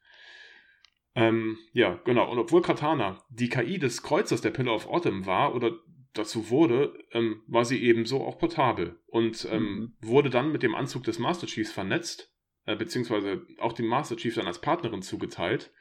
Ähm, 1.16 1.58
ja, 1.74 2.00
genau. 2.06 2.32
Und 2.32 2.40
obwohl 2.40 2.62
Katana 2.62 3.24
die 3.30 3.50
KI 3.50 3.78
des 3.78 4.02
Kreuzers 4.02 4.42
der 4.42 4.52
Pillar 4.52 4.76
of 4.76 4.88
Autumn 4.88 5.26
war 5.26 5.54
oder 5.56 5.78
dazu 6.14 6.50
wurde, 6.50 6.94
ähm, 7.12 7.44
war 7.48 7.66
sie 7.66 7.82
ebenso 7.84 8.22
auch 8.22 8.38
portabel 8.38 9.00
und 9.08 9.48
ähm, 9.50 9.64
mhm. 9.64 9.94
wurde 10.02 10.30
dann 10.30 10.52
mit 10.52 10.64
dem 10.64 10.76
Anzug 10.76 11.04
des 11.04 11.20
Master 11.20 11.48
Chiefs 11.48 11.72
vernetzt, 11.72 12.34
äh, 12.66 12.76
beziehungsweise 12.76 13.46
auch 13.60 13.74
dem 13.74 13.88
Master 13.88 14.18
Chief 14.18 14.36
dann 14.36 14.48
als 14.48 14.60
Partnerin 14.60 15.02
zugeteilt 15.02 15.72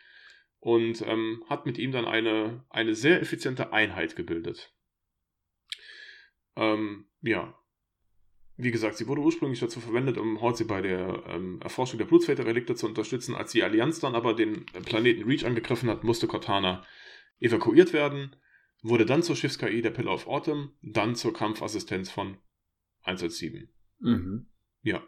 und 0.58 1.02
ähm, 1.02 1.44
hat 1.48 1.66
mit 1.66 1.78
ihm 1.78 1.90
dann 1.90 2.04
eine, 2.04 2.64
eine 2.70 2.94
sehr 2.94 3.20
effiziente 3.20 3.72
Einheit 3.72 4.14
gebildet. 4.14 4.72
Ähm, 6.56 7.06
ja, 7.22 7.59
wie 8.62 8.70
gesagt, 8.70 8.96
sie 8.96 9.06
wurde 9.06 9.20
ursprünglich 9.20 9.60
dazu 9.60 9.80
verwendet, 9.80 10.18
um 10.18 10.40
Halsey 10.40 10.66
bei 10.66 10.80
der 10.80 11.22
ähm, 11.28 11.60
Erforschung 11.62 11.98
der 11.98 12.06
Blutsväterrelikte 12.06 12.74
zu 12.74 12.86
unterstützen. 12.86 13.34
Als 13.34 13.52
die 13.52 13.62
Allianz 13.62 14.00
dann 14.00 14.14
aber 14.14 14.34
den 14.34 14.66
Planeten 14.84 15.24
Reach 15.24 15.44
angegriffen 15.44 15.88
hat, 15.88 16.04
musste 16.04 16.26
Cortana 16.26 16.84
evakuiert 17.40 17.92
werden, 17.92 18.36
wurde 18.82 19.06
dann 19.06 19.22
zur 19.22 19.36
Schiffs-KI 19.36 19.82
der 19.82 19.90
Pillar 19.90 20.14
of 20.14 20.26
Autumn, 20.26 20.72
dann 20.82 21.14
zur 21.16 21.32
Kampfassistenz 21.32 22.10
von 22.10 22.38
117. 23.02 23.68
Mhm. 24.00 24.46
Ja. 24.82 25.02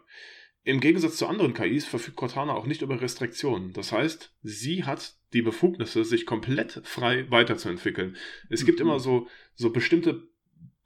Im 0.65 0.79
Gegensatz 0.79 1.17
zu 1.17 1.27
anderen 1.27 1.53
KIs 1.53 1.85
verfügt 1.85 2.15
Cortana 2.15 2.53
auch 2.53 2.65
nicht 2.65 2.81
über 2.81 3.01
Restriktionen. 3.01 3.73
Das 3.73 3.91
heißt, 3.91 4.33
sie 4.43 4.85
hat 4.85 5.17
die 5.33 5.41
Befugnisse, 5.41 6.05
sich 6.05 6.25
komplett 6.25 6.81
frei 6.85 7.29
weiterzuentwickeln. 7.29 8.15
Es 8.49 8.61
mhm. 8.61 8.67
gibt 8.67 8.79
immer 8.79 8.99
so, 8.99 9.27
so 9.55 9.71
bestimmte 9.71 10.29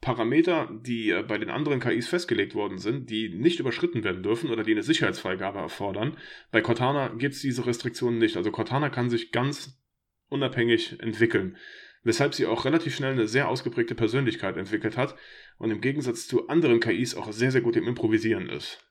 Parameter, 0.00 0.70
die 0.82 1.10
äh, 1.10 1.22
bei 1.22 1.38
den 1.38 1.50
anderen 1.50 1.80
KIs 1.80 2.08
festgelegt 2.08 2.54
worden 2.54 2.78
sind, 2.78 3.10
die 3.10 3.28
nicht 3.28 3.60
überschritten 3.60 4.04
werden 4.04 4.22
dürfen 4.22 4.50
oder 4.50 4.62
die 4.62 4.72
eine 4.72 4.82
Sicherheitsfreigabe 4.82 5.58
erfordern. 5.58 6.16
Bei 6.52 6.60
Cortana 6.60 7.08
gibt 7.08 7.34
es 7.34 7.40
diese 7.40 7.66
Restriktionen 7.66 8.18
nicht. 8.18 8.36
Also 8.36 8.50
Cortana 8.50 8.90
kann 8.90 9.10
sich 9.10 9.32
ganz 9.32 9.80
unabhängig 10.28 11.00
entwickeln, 11.00 11.56
weshalb 12.04 12.34
sie 12.34 12.46
auch 12.46 12.64
relativ 12.64 12.94
schnell 12.94 13.12
eine 13.12 13.26
sehr 13.26 13.48
ausgeprägte 13.48 13.94
Persönlichkeit 13.94 14.56
entwickelt 14.56 14.96
hat 14.96 15.16
und 15.58 15.70
im 15.70 15.80
Gegensatz 15.80 16.28
zu 16.28 16.48
anderen 16.48 16.80
KIs 16.80 17.16
auch 17.16 17.32
sehr, 17.32 17.50
sehr 17.50 17.62
gut 17.62 17.76
im 17.76 17.88
Improvisieren 17.88 18.48
ist. 18.48 18.84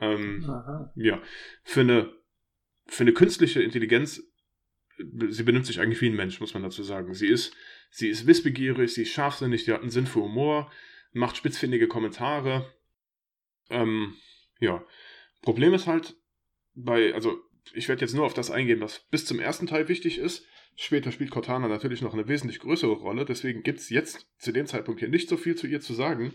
Ähm, 0.00 0.48
ja, 0.94 1.20
für 1.62 1.80
eine, 1.80 2.12
für 2.86 3.04
eine 3.04 3.12
künstliche 3.12 3.62
Intelligenz 3.62 4.22
sie 5.28 5.42
benimmt 5.42 5.66
sich 5.66 5.80
eigentlich 5.80 6.00
wie 6.00 6.08
ein 6.08 6.16
Mensch, 6.16 6.40
muss 6.40 6.54
man 6.54 6.62
dazu 6.62 6.82
sagen. 6.82 7.14
Sie 7.14 7.28
ist, 7.28 7.54
sie 7.92 8.08
ist 8.08 8.26
wissbegierig, 8.26 8.92
sie 8.92 9.02
ist 9.02 9.12
scharfsinnig, 9.12 9.64
sie 9.64 9.72
hat 9.72 9.82
einen 9.82 9.90
Sinn 9.90 10.06
für 10.06 10.22
Humor, 10.22 10.70
macht 11.12 11.36
spitzfindige 11.36 11.86
Kommentare. 11.86 12.74
Ähm, 13.70 14.14
ja. 14.58 14.84
Problem 15.42 15.74
ist 15.74 15.86
halt 15.86 16.16
bei, 16.74 17.14
also 17.14 17.38
ich 17.74 17.88
werde 17.88 18.00
jetzt 18.00 18.14
nur 18.14 18.24
auf 18.24 18.34
das 18.34 18.50
eingehen, 18.50 18.80
was 18.80 19.00
bis 19.10 19.26
zum 19.26 19.38
ersten 19.38 19.66
Teil 19.66 19.88
wichtig 19.88 20.18
ist. 20.18 20.46
Später 20.74 21.12
spielt 21.12 21.30
Cortana 21.30 21.68
natürlich 21.68 22.00
noch 22.00 22.14
eine 22.14 22.28
wesentlich 22.28 22.60
größere 22.60 22.92
Rolle, 22.92 23.26
deswegen 23.26 23.62
gibt 23.62 23.80
es 23.80 23.90
jetzt 23.90 24.26
zu 24.38 24.52
dem 24.52 24.66
Zeitpunkt 24.66 25.00
hier 25.00 25.10
nicht 25.10 25.28
so 25.28 25.36
viel 25.36 25.54
zu 25.54 25.66
ihr 25.66 25.82
zu 25.82 25.92
sagen. 25.92 26.32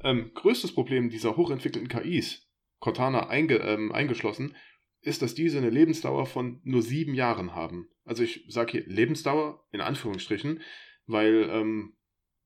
Ähm, 0.00 0.30
größtes 0.34 0.72
Problem 0.72 1.10
dieser 1.10 1.36
hochentwickelten 1.36 1.88
KIs, 1.88 2.46
Cortana 2.78 3.28
einge, 3.28 3.56
ähm, 3.56 3.90
eingeschlossen, 3.90 4.54
ist, 5.00 5.22
dass 5.22 5.34
diese 5.34 5.58
eine 5.58 5.70
Lebensdauer 5.70 6.26
von 6.26 6.60
nur 6.62 6.82
sieben 6.82 7.14
Jahren 7.14 7.54
haben. 7.54 7.88
Also 8.04 8.22
ich 8.22 8.44
sage 8.48 8.72
hier 8.72 8.86
Lebensdauer 8.86 9.66
in 9.72 9.80
Anführungsstrichen, 9.80 10.60
weil 11.06 11.48
ähm, 11.50 11.94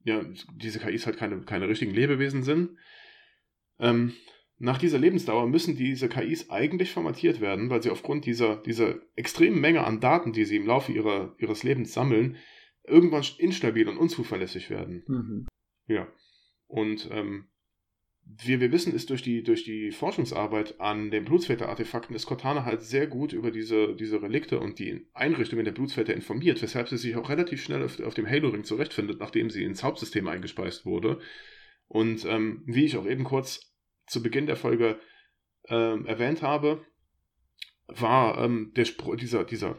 ja, 0.05 0.25
diese 0.55 0.79
KIs 0.79 1.07
halt 1.07 1.17
keine, 1.17 1.41
keine 1.43 1.69
richtigen 1.69 1.93
Lebewesen 1.93 2.43
sind. 2.43 2.77
Ähm, 3.79 4.15
nach 4.59 4.79
dieser 4.79 4.99
Lebensdauer 4.99 5.47
müssen 5.47 5.77
diese 5.77 6.09
KIs 6.09 6.51
eigentlich 6.51 6.91
formatiert 6.91 7.41
werden, 7.41 7.71
weil 7.71 7.83
sie 7.83 7.91
aufgrund 7.91 8.27
dieser, 8.27 8.57
dieser 8.57 8.97
extremen 9.15 9.61
Menge 9.61 9.85
an 9.85 10.01
Daten, 10.01 10.33
die 10.33 10.45
sie 10.45 10.57
im 10.57 10.67
Laufe 10.67 10.93
ihrer, 10.93 11.35
ihres 11.39 11.63
Lebens 11.63 11.93
sammeln, 11.93 12.37
irgendwann 12.85 13.25
instabil 13.39 13.89
und 13.89 13.99
unzuverlässig 13.99 14.71
werden. 14.71 15.05
Mhm. 15.07 15.47
Ja. 15.87 16.09
Und 16.67 17.09
ähm, 17.13 17.49
wie 18.31 18.61
wir 18.61 18.71
wissen, 18.73 18.95
ist 18.95 19.09
durch 19.09 19.23
die, 19.23 19.43
durch 19.43 19.65
die 19.65 19.91
Forschungsarbeit 19.91 20.81
an 20.81 21.11
den 21.11 21.25
Blutsväter-Artefakten 21.25 22.15
ist 22.15 22.27
Cortana 22.27 22.65
halt 22.65 22.83
sehr 22.83 23.07
gut 23.07 23.33
über 23.33 23.51
diese, 23.51 23.97
diese 23.97 24.21
Relikte 24.21 24.61
und 24.61 24.79
die 24.79 25.07
Einrichtungen 25.15 25.65
der 25.65 25.73
Blutsväter 25.73 26.13
informiert, 26.13 26.61
weshalb 26.61 26.89
sie 26.89 26.99
sich 26.99 27.17
auch 27.17 27.31
relativ 27.31 27.63
schnell 27.63 27.83
auf, 27.83 27.99
auf 28.01 28.15
dem 28.15 28.29
Halo-Ring 28.29 28.65
zurechtfindet, 28.65 29.19
nachdem 29.19 29.49
sie 29.49 29.65
ins 29.65 29.83
Hauptsystem 29.83 30.29
eingespeist 30.29 30.85
wurde. 30.85 31.21
Und 31.87 32.27
ähm, 32.27 32.63
wie 32.67 32.85
ich 32.85 32.99
auch 32.99 33.07
eben 33.07 33.25
kurz 33.25 33.73
zu 34.07 34.23
Beginn 34.23 34.47
der 34.47 34.57
Folge 34.57 35.01
ähm, 35.69 36.05
erwähnt 36.05 36.43
habe, 36.43 36.85
war 37.87 38.45
ähm, 38.45 38.73
der 38.77 38.85
Spr 38.85 39.17
dieser, 39.17 39.45
dieser 39.45 39.79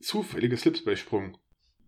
zufällige 0.00 0.58
Slipspace-Sprung 0.58 1.38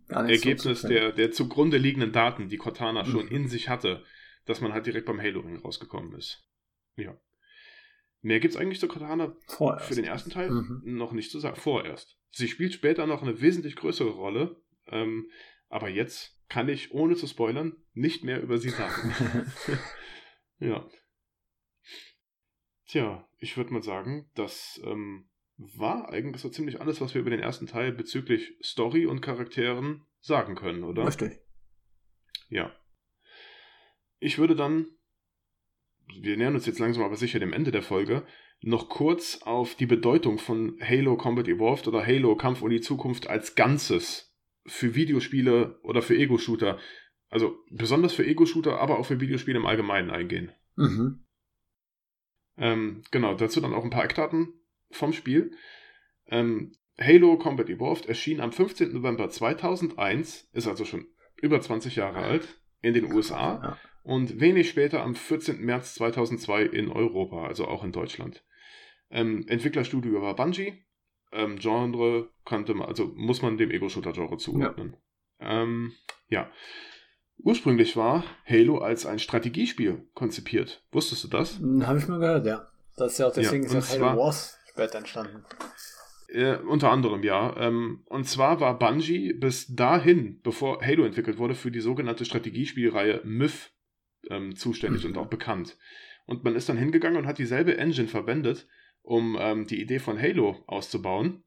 Ergebnis 0.08 0.82
so 0.82 0.88
der, 0.88 1.12
der 1.12 1.32
zugrunde 1.32 1.76
liegenden 1.76 2.12
Daten, 2.12 2.48
die 2.48 2.56
Cortana 2.56 3.02
mhm. 3.02 3.10
schon 3.10 3.28
in 3.28 3.48
sich 3.48 3.68
hatte, 3.68 4.04
dass 4.46 4.60
man 4.60 4.72
halt 4.72 4.86
direkt 4.86 5.06
beim 5.06 5.20
Halo-Ring 5.20 5.58
rausgekommen 5.58 6.14
ist. 6.14 6.46
Ja. 6.96 7.18
Mehr 8.20 8.40
gibt 8.40 8.54
es 8.54 8.60
eigentlich 8.60 8.80
zu 8.80 8.88
Cortana 8.88 9.36
Vorerst. 9.46 9.86
für 9.86 9.94
den 9.94 10.04
ersten 10.04 10.30
Teil 10.30 10.50
mhm. 10.50 10.82
noch 10.84 11.12
nicht 11.12 11.30
zu 11.30 11.40
sagen. 11.40 11.56
Vorerst. 11.56 12.16
Sie 12.30 12.48
spielt 12.48 12.72
später 12.72 13.06
noch 13.06 13.22
eine 13.22 13.40
wesentlich 13.40 13.76
größere 13.76 14.10
Rolle, 14.10 14.62
ähm, 14.86 15.28
aber 15.68 15.88
jetzt 15.88 16.38
kann 16.48 16.68
ich, 16.68 16.92
ohne 16.92 17.16
zu 17.16 17.26
spoilern, 17.26 17.76
nicht 17.94 18.24
mehr 18.24 18.42
über 18.42 18.58
sie 18.58 18.70
sagen. 18.70 19.14
ja. 20.58 20.88
Tja, 22.86 23.28
ich 23.38 23.56
würde 23.56 23.72
mal 23.72 23.82
sagen, 23.82 24.30
das 24.34 24.80
ähm, 24.84 25.30
war 25.56 26.10
eigentlich 26.10 26.42
so 26.42 26.48
ziemlich 26.48 26.80
alles, 26.80 27.00
was 27.00 27.14
wir 27.14 27.20
über 27.20 27.30
den 27.30 27.40
ersten 27.40 27.66
Teil 27.66 27.92
bezüglich 27.92 28.56
Story 28.62 29.06
und 29.06 29.20
Charakteren 29.20 30.04
sagen 30.20 30.54
können, 30.54 30.84
oder? 30.84 31.06
Richtig. 31.06 31.40
Ja. 32.48 32.74
Ich 34.22 34.38
würde 34.38 34.54
dann, 34.54 34.86
wir 36.20 36.36
nähern 36.36 36.54
uns 36.54 36.66
jetzt 36.66 36.78
langsam 36.78 37.02
aber 37.02 37.16
sicher 37.16 37.40
dem 37.40 37.52
Ende 37.52 37.72
der 37.72 37.82
Folge, 37.82 38.24
noch 38.60 38.88
kurz 38.88 39.42
auf 39.42 39.74
die 39.74 39.86
Bedeutung 39.86 40.38
von 40.38 40.78
Halo 40.80 41.16
Combat 41.16 41.48
Evolved 41.48 41.88
oder 41.88 42.06
Halo 42.06 42.36
Kampf 42.36 42.62
um 42.62 42.70
die 42.70 42.80
Zukunft 42.80 43.26
als 43.26 43.56
Ganzes 43.56 44.32
für 44.64 44.94
Videospiele 44.94 45.80
oder 45.82 46.02
für 46.02 46.16
Ego-Shooter, 46.16 46.78
also 47.30 47.58
besonders 47.72 48.14
für 48.14 48.24
Ego-Shooter, 48.24 48.78
aber 48.78 49.00
auch 49.00 49.06
für 49.06 49.18
Videospiele 49.18 49.58
im 49.58 49.66
Allgemeinen 49.66 50.10
eingehen. 50.10 50.52
Mhm. 50.76 51.24
Ähm, 52.58 53.02
genau, 53.10 53.34
dazu 53.34 53.60
dann 53.60 53.74
auch 53.74 53.82
ein 53.82 53.90
paar 53.90 54.04
Eckdaten 54.04 54.54
vom 54.92 55.12
Spiel. 55.12 55.56
Ähm, 56.26 56.76
Halo 56.96 57.38
Combat 57.38 57.68
Evolved 57.68 58.06
erschien 58.06 58.40
am 58.40 58.52
15. 58.52 58.92
November 58.92 59.28
2001, 59.30 60.48
ist 60.52 60.68
also 60.68 60.84
schon 60.84 61.08
über 61.40 61.60
20 61.60 61.96
Jahre 61.96 62.18
alt, 62.18 62.60
in 62.82 62.94
den 62.94 63.12
USA 63.12 63.60
ja. 63.60 63.78
Und 64.02 64.40
wenig 64.40 64.68
später 64.68 65.02
am 65.02 65.14
14. 65.14 65.60
März 65.60 65.94
2002 65.94 66.64
in 66.64 66.90
Europa, 66.90 67.46
also 67.46 67.66
auch 67.66 67.84
in 67.84 67.92
Deutschland. 67.92 68.44
Ähm, 69.10 69.44
Entwicklerstudio 69.48 70.22
war 70.22 70.34
Bungie. 70.34 70.84
Ähm, 71.32 71.58
Genre 71.58 72.30
kannte 72.44 72.74
man, 72.74 72.88
also 72.88 73.12
muss 73.14 73.42
man 73.42 73.56
dem 73.56 73.70
Ego-Shooter-Genre 73.70 74.36
zuordnen. 74.36 74.96
Ja. 75.40 75.62
Ähm, 75.62 75.92
ja. 76.28 76.50
Ursprünglich 77.38 77.96
war 77.96 78.24
Halo 78.46 78.78
als 78.78 79.06
ein 79.06 79.18
Strategiespiel 79.18 80.06
konzipiert. 80.14 80.84
Wusstest 80.92 81.24
du 81.24 81.28
das? 81.28 81.58
Hm, 81.58 81.86
Habe 81.86 81.98
ich 81.98 82.08
mal 82.08 82.20
gehört, 82.20 82.46
ja. 82.46 82.68
Das 82.96 83.12
ist 83.12 83.18
ja 83.18 83.28
auch 83.28 83.32
deswegen 83.32 83.64
ja, 83.64 83.78
ist 83.78 83.98
Halo 83.98 84.18
Wars 84.18 84.58
später 84.70 84.98
entstanden. 84.98 85.44
Äh, 86.28 86.56
unter 86.56 86.90
anderem, 86.90 87.22
ja. 87.22 87.56
Ähm, 87.56 88.04
und 88.06 88.28
zwar 88.28 88.60
war 88.60 88.78
Bungie 88.78 89.32
bis 89.32 89.74
dahin, 89.74 90.40
bevor 90.42 90.82
Halo 90.82 91.04
entwickelt 91.04 91.38
wurde, 91.38 91.54
für 91.54 91.70
die 91.70 91.80
sogenannte 91.80 92.24
Strategiespielreihe 92.24 93.20
Myth 93.24 93.72
ähm, 94.30 94.56
zuständig 94.56 95.04
mhm. 95.04 95.10
und 95.10 95.18
auch 95.18 95.28
bekannt. 95.28 95.78
Und 96.26 96.44
man 96.44 96.54
ist 96.54 96.68
dann 96.68 96.78
hingegangen 96.78 97.18
und 97.18 97.26
hat 97.26 97.38
dieselbe 97.38 97.76
Engine 97.76 98.08
verwendet, 98.08 98.68
um 99.02 99.36
ähm, 99.40 99.66
die 99.66 99.80
Idee 99.80 99.98
von 99.98 100.20
Halo 100.20 100.62
auszubauen. 100.66 101.44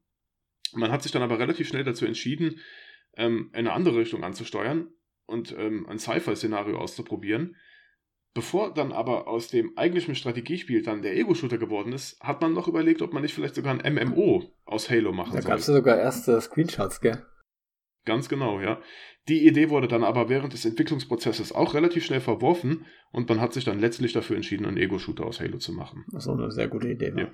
Man 0.74 0.92
hat 0.92 1.02
sich 1.02 1.12
dann 1.12 1.22
aber 1.22 1.38
relativ 1.38 1.68
schnell 1.68 1.84
dazu 1.84 2.04
entschieden, 2.04 2.60
ähm, 3.16 3.50
in 3.52 3.60
eine 3.60 3.72
andere 3.72 3.98
Richtung 3.98 4.24
anzusteuern 4.24 4.88
und 5.26 5.54
ähm, 5.58 5.86
ein 5.88 5.98
Sci-Fi-Szenario 5.98 6.78
auszuprobieren. 6.78 7.56
Bevor 8.34 8.74
dann 8.74 8.92
aber 8.92 9.28
aus 9.28 9.48
dem 9.48 9.72
eigentlichen 9.78 10.14
Strategiespiel 10.14 10.82
dann 10.82 11.00
der 11.00 11.16
Ego-Shooter 11.16 11.56
geworden 11.56 11.94
ist, 11.94 12.20
hat 12.20 12.42
man 12.42 12.52
noch 12.52 12.68
überlegt, 12.68 13.00
ob 13.00 13.14
man 13.14 13.22
nicht 13.22 13.32
vielleicht 13.32 13.54
sogar 13.54 13.72
ein 13.78 13.94
MMO 13.94 14.52
aus 14.66 14.90
Halo 14.90 15.12
machen 15.12 15.32
da 15.32 15.40
soll. 15.40 15.42
Da 15.42 15.48
gab 15.48 15.58
es 15.58 15.66
ja 15.66 15.74
sogar 15.74 15.98
erste 15.98 16.38
Screenshots, 16.42 17.00
gell? 17.00 17.24
Ganz 18.06 18.28
genau, 18.30 18.60
ja. 18.60 18.80
Die 19.28 19.46
Idee 19.46 19.68
wurde 19.68 19.88
dann 19.88 20.04
aber 20.04 20.28
während 20.28 20.52
des 20.52 20.64
Entwicklungsprozesses 20.64 21.52
auch 21.52 21.74
relativ 21.74 22.04
schnell 22.04 22.20
verworfen 22.20 22.86
und 23.12 23.28
man 23.28 23.40
hat 23.40 23.52
sich 23.52 23.64
dann 23.64 23.80
letztlich 23.80 24.12
dafür 24.12 24.36
entschieden, 24.36 24.64
einen 24.64 24.76
Ego-Shooter 24.76 25.26
aus 25.26 25.40
Halo 25.40 25.58
zu 25.58 25.72
machen. 25.72 26.04
Was 26.12 26.28
auch 26.28 26.38
eine 26.38 26.50
sehr 26.50 26.68
gute 26.68 26.88
Idee 26.88 27.12
war. 27.14 27.22
Ja. 27.22 27.30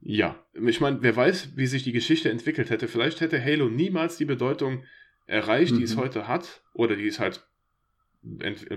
ja. 0.00 0.44
ich 0.66 0.80
meine, 0.80 1.02
wer 1.02 1.14
weiß, 1.14 1.56
wie 1.56 1.66
sich 1.66 1.84
die 1.84 1.92
Geschichte 1.92 2.30
entwickelt 2.30 2.70
hätte. 2.70 2.88
Vielleicht 2.88 3.20
hätte 3.20 3.44
Halo 3.44 3.68
niemals 3.68 4.16
die 4.16 4.24
Bedeutung 4.24 4.84
erreicht, 5.26 5.74
mhm. 5.74 5.78
die 5.78 5.84
es 5.84 5.94
mhm. 5.94 6.00
heute 6.00 6.26
hat, 6.26 6.62
oder 6.74 6.96
die 6.96 7.06
es 7.06 7.20
halt 7.20 7.46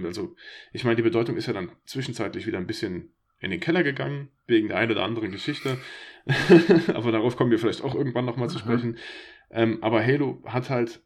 also 0.04 0.36
ich 0.74 0.84
meine, 0.84 0.96
die 0.96 1.04
Bedeutung 1.04 1.38
ist 1.38 1.46
ja 1.46 1.54
dann 1.54 1.72
zwischenzeitlich 1.86 2.48
wieder 2.48 2.58
ein 2.58 2.66
bisschen 2.68 3.14
in 3.40 3.52
den 3.52 3.60
Keller 3.60 3.84
gegangen, 3.84 4.30
wegen 4.48 4.70
der 4.70 4.78
einen 4.78 4.92
oder 4.92 5.04
anderen 5.04 5.32
Geschichte. 5.32 5.78
aber 6.94 7.12
darauf 7.12 7.36
kommen 7.36 7.52
wir 7.52 7.60
vielleicht 7.60 7.84
auch 7.84 7.94
irgendwann 7.94 8.26
nochmal 8.26 8.50
zu 8.50 8.58
sprechen. 8.60 8.98
Ähm, 9.56 9.82
aber 9.82 10.06
Halo 10.06 10.44
hat 10.46 10.70
halt 10.70 11.02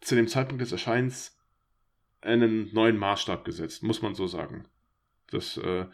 zu 0.00 0.14
dem 0.14 0.28
Zeitpunkt 0.28 0.62
des 0.62 0.70
Erscheinens 0.70 1.36
einen 2.20 2.72
neuen 2.72 2.96
Maßstab 2.96 3.44
gesetzt, 3.44 3.82
muss 3.82 4.00
man 4.00 4.14
so 4.14 4.28
sagen. 4.28 4.66
Das, 5.30 5.56
äh, 5.56 5.86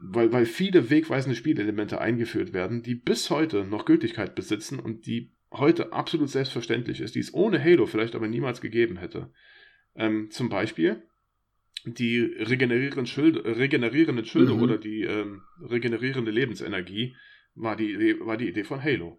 weil, 0.00 0.32
weil 0.32 0.46
viele 0.46 0.88
wegweisende 0.88 1.36
Spielelemente 1.36 2.00
eingeführt 2.00 2.54
werden, 2.54 2.82
die 2.82 2.94
bis 2.94 3.28
heute 3.28 3.64
noch 3.64 3.84
Gültigkeit 3.84 4.34
besitzen 4.34 4.80
und 4.80 5.06
die 5.06 5.30
heute 5.50 5.92
absolut 5.92 6.30
selbstverständlich 6.30 7.00
ist, 7.00 7.14
die 7.14 7.20
es 7.20 7.34
ohne 7.34 7.62
Halo 7.62 7.86
vielleicht 7.86 8.14
aber 8.14 8.26
niemals 8.26 8.62
gegeben 8.62 8.96
hätte. 8.96 9.30
Ähm, 9.94 10.30
zum 10.30 10.48
Beispiel 10.48 11.02
die 11.84 12.20
regenerierenden 12.20 13.06
Schilde, 13.06 13.44
regenerierenden 13.44 14.24
Schilde 14.24 14.54
mhm. 14.54 14.62
oder 14.62 14.78
die 14.78 15.02
ähm, 15.02 15.42
regenerierende 15.60 16.30
Lebensenergie 16.30 17.14
war 17.54 17.76
die, 17.76 18.18
war 18.20 18.38
die 18.38 18.48
Idee 18.48 18.64
von 18.64 18.82
Halo. 18.82 19.18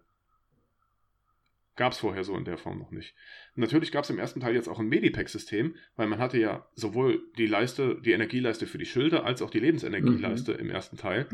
Gab 1.80 1.92
es 1.92 1.98
vorher 1.98 2.24
so 2.24 2.36
in 2.36 2.44
der 2.44 2.58
Form 2.58 2.78
noch 2.78 2.90
nicht. 2.90 3.14
Natürlich 3.54 3.90
gab 3.90 4.04
es 4.04 4.10
im 4.10 4.18
ersten 4.18 4.40
Teil 4.40 4.54
jetzt 4.54 4.68
auch 4.68 4.80
ein 4.80 4.88
Medipack-System, 4.88 5.76
weil 5.96 6.08
man 6.08 6.18
hatte 6.18 6.36
ja 6.36 6.68
sowohl 6.74 7.22
die 7.38 7.46
Leiste, 7.46 7.98
die 8.02 8.12
Energieleiste 8.12 8.66
für 8.66 8.76
die 8.76 8.84
Schilde, 8.84 9.24
als 9.24 9.40
auch 9.40 9.48
die 9.48 9.60
Lebensenergieleiste 9.60 10.52
mhm. 10.52 10.58
im 10.58 10.68
ersten 10.68 10.98
Teil. 10.98 11.26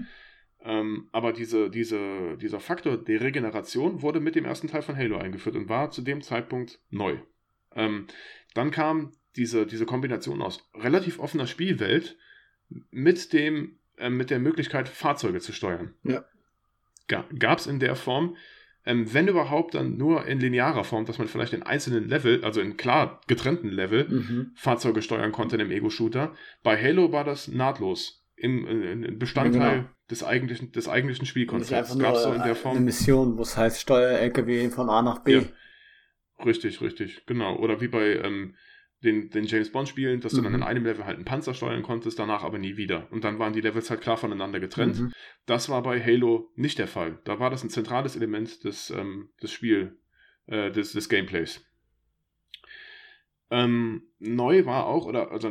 Ähm, 0.61 1.09
aber 1.11 1.33
diese, 1.33 1.69
diese, 1.69 2.37
dieser 2.37 2.61
Faktor 2.61 2.97
der 2.97 3.23
Regeneration 3.23 4.03
wurde 4.03 4.21
mit 4.21 4.37
dem 4.37 4.45
ersten 4.45 4.69
Teil 4.69 4.83
von 4.83 4.97
Halo 4.97 5.19
eingeführt 5.19 5.57
und 5.57 5.69
war 5.69 5.91
zu 5.91 6.01
dem 6.01 6.23
Zeitpunkt 6.23 6.79
neu. 6.91 7.19
Ähm, 7.75 8.07
dann 8.55 8.71
kam 8.71 9.15
diese, 9.35 9.67
diese 9.67 9.85
Kombination 9.85 10.43
aus 10.43 10.71
relativ 10.75 11.19
offener 11.19 11.49
Spielwelt 11.49 12.17
mit 12.93 13.33
dem, 13.33 13.81
äh, 13.97 14.11
mit 14.11 14.31
der 14.31 14.39
Möglichkeit, 14.39 14.89
Fahrzeuge 14.89 15.41
zu 15.41 15.53
steuern. 15.53 15.97
Ja. 16.05 16.25
Gab 17.09 17.59
es 17.59 17.67
in 17.67 17.81
der 17.81 17.97
Form, 17.97 18.37
ähm, 18.87 19.13
wenn 19.13 19.27
überhaupt, 19.27 19.75
dann 19.75 19.97
nur 19.97 20.27
in 20.27 20.39
linearer 20.39 20.85
Form, 20.85 21.05
dass 21.05 21.19
man 21.19 21.27
vielleicht 21.27 21.53
in 21.53 21.65
einzelnen 21.65 22.09
Level, 22.09 22.45
also 22.45 22.61
in 22.61 22.77
klar 22.77 23.21
getrennten 23.27 23.69
Level, 23.69 24.09
mhm. 24.09 24.53
Fahrzeuge 24.55 25.03
steuern 25.03 25.33
konnte 25.33 25.57
in 25.57 25.61
dem 25.61 25.73
Ego-Shooter. 25.73 26.33
Bei 26.63 26.81
Halo 26.81 27.11
war 27.13 27.25
das 27.25 27.49
nahtlos. 27.49 28.23
Im, 28.39 28.67
im 28.67 29.19
Bestandteil 29.19 29.77
genau. 29.77 29.89
des 30.11 30.23
eigentlichen, 30.23 30.71
des 30.71 30.89
eigentlichen 30.89 31.25
Spielkonzepts. 31.25 31.99
Gab 31.99 32.15
es 32.15 32.23
so 32.23 32.33
in 32.33 32.43
der 32.43 32.55
Form. 32.55 32.77
Eine 32.77 32.85
Mission, 32.85 33.39
wo 33.39 33.43
es 33.43 33.57
heißt, 33.57 33.81
steuer 33.81 34.19
LKW 34.19 34.69
von 34.69 34.91
A 34.91 35.01
nach 35.01 35.21
B. 35.21 35.37
Ja. 35.37 35.43
Richtig, 36.45 36.83
richtig, 36.83 37.25
genau. 37.25 37.57
Oder 37.57 37.81
wie 37.81 37.89
bei 37.89 38.17
ähm, 38.17 38.55
den, 39.05 39.31
den 39.31 39.45
James 39.45 39.71
Bond 39.71 39.89
spielen, 39.89 40.21
dass 40.21 40.33
mhm. 40.33 40.37
du 40.39 40.43
dann 40.45 40.55
in 40.55 40.61
mhm. 40.61 40.67
einem 40.67 40.85
Level 40.85 41.05
halt 41.05 41.17
einen 41.17 41.25
Panzer 41.25 41.55
steuern 41.55 41.83
konntest, 41.83 42.19
danach 42.19 42.45
aber 42.45 42.59
nie 42.59 42.77
wieder. 42.77 43.11
Und 43.13 43.25
dann 43.25 43.39
waren 43.39 43.53
die 43.53 43.61
Levels 43.61 43.91
halt 43.91 44.01
klar 44.01 44.17
voneinander 44.17 44.61
getrennt. 44.61 45.01
Mhm. 45.01 45.13
Das 45.45 45.69
war 45.69 45.83
bei 45.83 46.03
Halo 46.03 46.51
nicht 46.57 46.79
der 46.79 46.89
Fall. 46.89 47.19
Da 47.25 47.39
war 47.39 47.51
das 47.51 47.63
ein 47.63 47.71
zentrales 47.71 48.17
Element 48.17 48.65
des, 48.65 48.91
ähm, 48.91 49.29
des 49.43 49.53
Spiel, 49.53 49.99
äh, 50.47 50.71
des, 50.71 50.93
des 50.93 51.09
Gameplays. 51.09 51.63
Ähm, 53.49 54.03
neu 54.19 54.67
war 54.67 54.87
auch, 54.87 55.07
oder 55.07 55.31
also 55.31 55.51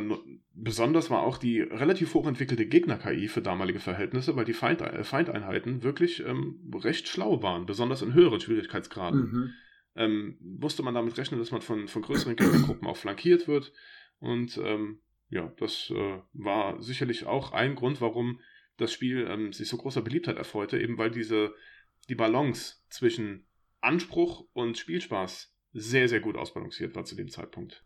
besonders 0.52 1.08
war 1.08 1.22
auch 1.22 1.38
die 1.38 1.60
relativ 1.60 2.12
hochentwickelte 2.12 2.66
Gegner-KI 2.66 3.28
für 3.28 3.40
damalige 3.40 3.80
Verhältnisse, 3.80 4.36
weil 4.36 4.44
die 4.44 4.52
Feind, 4.52 4.82
äh, 4.82 5.02
Feindeinheiten 5.02 5.82
wirklich 5.82 6.22
ähm, 6.26 6.70
recht 6.74 7.08
schlau 7.08 7.42
waren, 7.42 7.64
besonders 7.64 8.02
in 8.02 8.12
höheren 8.12 8.40
Schwierigkeitsgraden. 8.40 9.20
Mhm 9.20 9.50
ähm, 9.96 10.36
musste 10.40 10.82
man 10.82 10.94
damit 10.94 11.16
rechnen, 11.18 11.40
dass 11.40 11.50
man 11.50 11.62
von, 11.62 11.88
von 11.88 12.02
größeren 12.02 12.36
Gegnergruppen 12.36 12.86
auch 12.86 12.96
flankiert 12.96 13.48
wird. 13.48 13.72
Und 14.18 14.58
ähm, 14.58 15.00
ja, 15.28 15.52
das 15.58 15.90
äh, 15.90 16.18
war 16.32 16.80
sicherlich 16.82 17.26
auch 17.26 17.52
ein 17.52 17.74
Grund, 17.74 18.00
warum 18.00 18.40
das 18.76 18.92
Spiel 18.92 19.26
ähm, 19.28 19.52
sich 19.52 19.68
so 19.68 19.76
großer 19.76 20.02
Beliebtheit 20.02 20.36
erfreute, 20.36 20.78
eben 20.78 20.98
weil 20.98 21.10
diese 21.10 21.54
die 22.08 22.14
Balance 22.14 22.76
zwischen 22.88 23.46
Anspruch 23.80 24.46
und 24.52 24.78
Spielspaß 24.78 25.52
sehr, 25.72 26.08
sehr 26.08 26.20
gut 26.20 26.36
ausbalanciert 26.36 26.94
war 26.94 27.04
zu 27.04 27.16
dem 27.16 27.28
Zeitpunkt. 27.28 27.84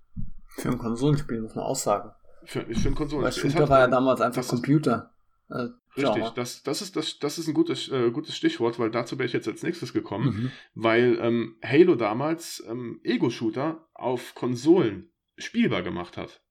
Für 0.49 0.70
ein 0.70 0.78
Konsolenspiel 0.78 1.41
muss 1.41 1.55
man 1.55 1.65
auch 1.65 1.77
sagen. 1.77 2.11
Für, 2.45 2.62
für 2.62 2.87
einen 2.87 2.95
Konsolen. 2.95 3.24
Weil 3.24 3.32
Shooter 3.32 3.69
war 3.69 3.81
ja 3.81 3.89
damals 3.89 4.20
einfach 4.20 4.47
Computer. 4.47 5.12
Also, 5.51 5.74
richtig, 5.97 6.31
das, 6.35 6.62
das, 6.62 6.82
ist, 6.82 6.97
das, 6.97 7.18
das 7.18 7.39
ist 7.39 7.48
ein 7.48 7.55
gutes, 7.55 7.89
äh, 7.89 8.10
gutes 8.10 8.36
Stichwort, 8.36 8.78
weil 8.78 8.90
dazu 8.90 9.18
wäre 9.18 9.27
ich 9.27 9.32
jetzt 9.32 9.48
als 9.48 9.62
nächstes 9.62 9.93
gekommen, 9.93 10.27
mhm. 10.27 10.52
weil 10.74 11.18
ähm, 11.20 11.56
Halo 11.64 11.97
damals 11.97 12.64
ähm, 12.68 13.01
Ego-Shooter 13.02 13.89
auf 13.94 14.35
Konsolen 14.35 15.10
spielbar 15.36 15.82
gemacht 15.82 16.16
hat. 16.16 16.43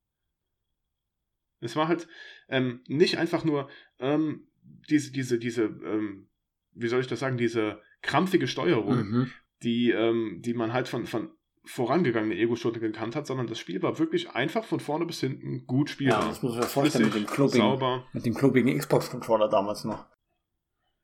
Es 1.62 1.76
war 1.76 1.88
halt 1.88 2.08
ähm, 2.50 2.82
nicht 2.88 3.18
einfach 3.18 3.44
nur 3.46 3.70
ähm, 4.00 4.48
diese, 4.90 5.12
diese, 5.12 5.40
diese, 5.40 5.64
ähm, 5.64 6.30
wie 6.72 6.88
soll 6.88 7.02
ich 7.02 7.08
das 7.08 7.20
sagen, 7.20 7.38
diese 7.38 7.82
krampfige 8.02 8.48
Steuerung, 8.48 9.10
mhm. 9.10 9.32
die, 9.64 9.92
ähm, 9.92 10.42
die 10.42 10.54
man 10.54 10.74
halt 10.74 10.88
von, 10.88 11.06
von 11.06 11.32
vorangegangene 11.70 12.36
Ego-Shooter 12.36 12.80
gekannt 12.80 13.16
hat, 13.16 13.28
sondern 13.28 13.48
das 13.48 13.60
Spiel 13.60 13.82
war 13.84 14.00
wirklich 14.00 14.32
einfach 14.32 14.64
von 14.64 14.80
vorne 14.80 15.06
bis 15.06 15.20
hinten 15.20 15.68
gut 15.68 15.92
spielbar. 15.92 16.22
Ja, 16.22 16.28
das 16.28 16.42
muss 16.42 16.54
man 16.54 16.64
sich 16.64 16.72
vorstellen 16.72 17.06
mit 17.06 17.16
dem 17.16 17.26
klobigen, 17.28 17.62
sauber. 17.62 18.08
mit 18.12 18.26
dem 18.26 18.34
klobigen 18.34 18.78
Xbox-Controller 18.78 19.50
damals 19.50 19.84
noch. 19.84 20.06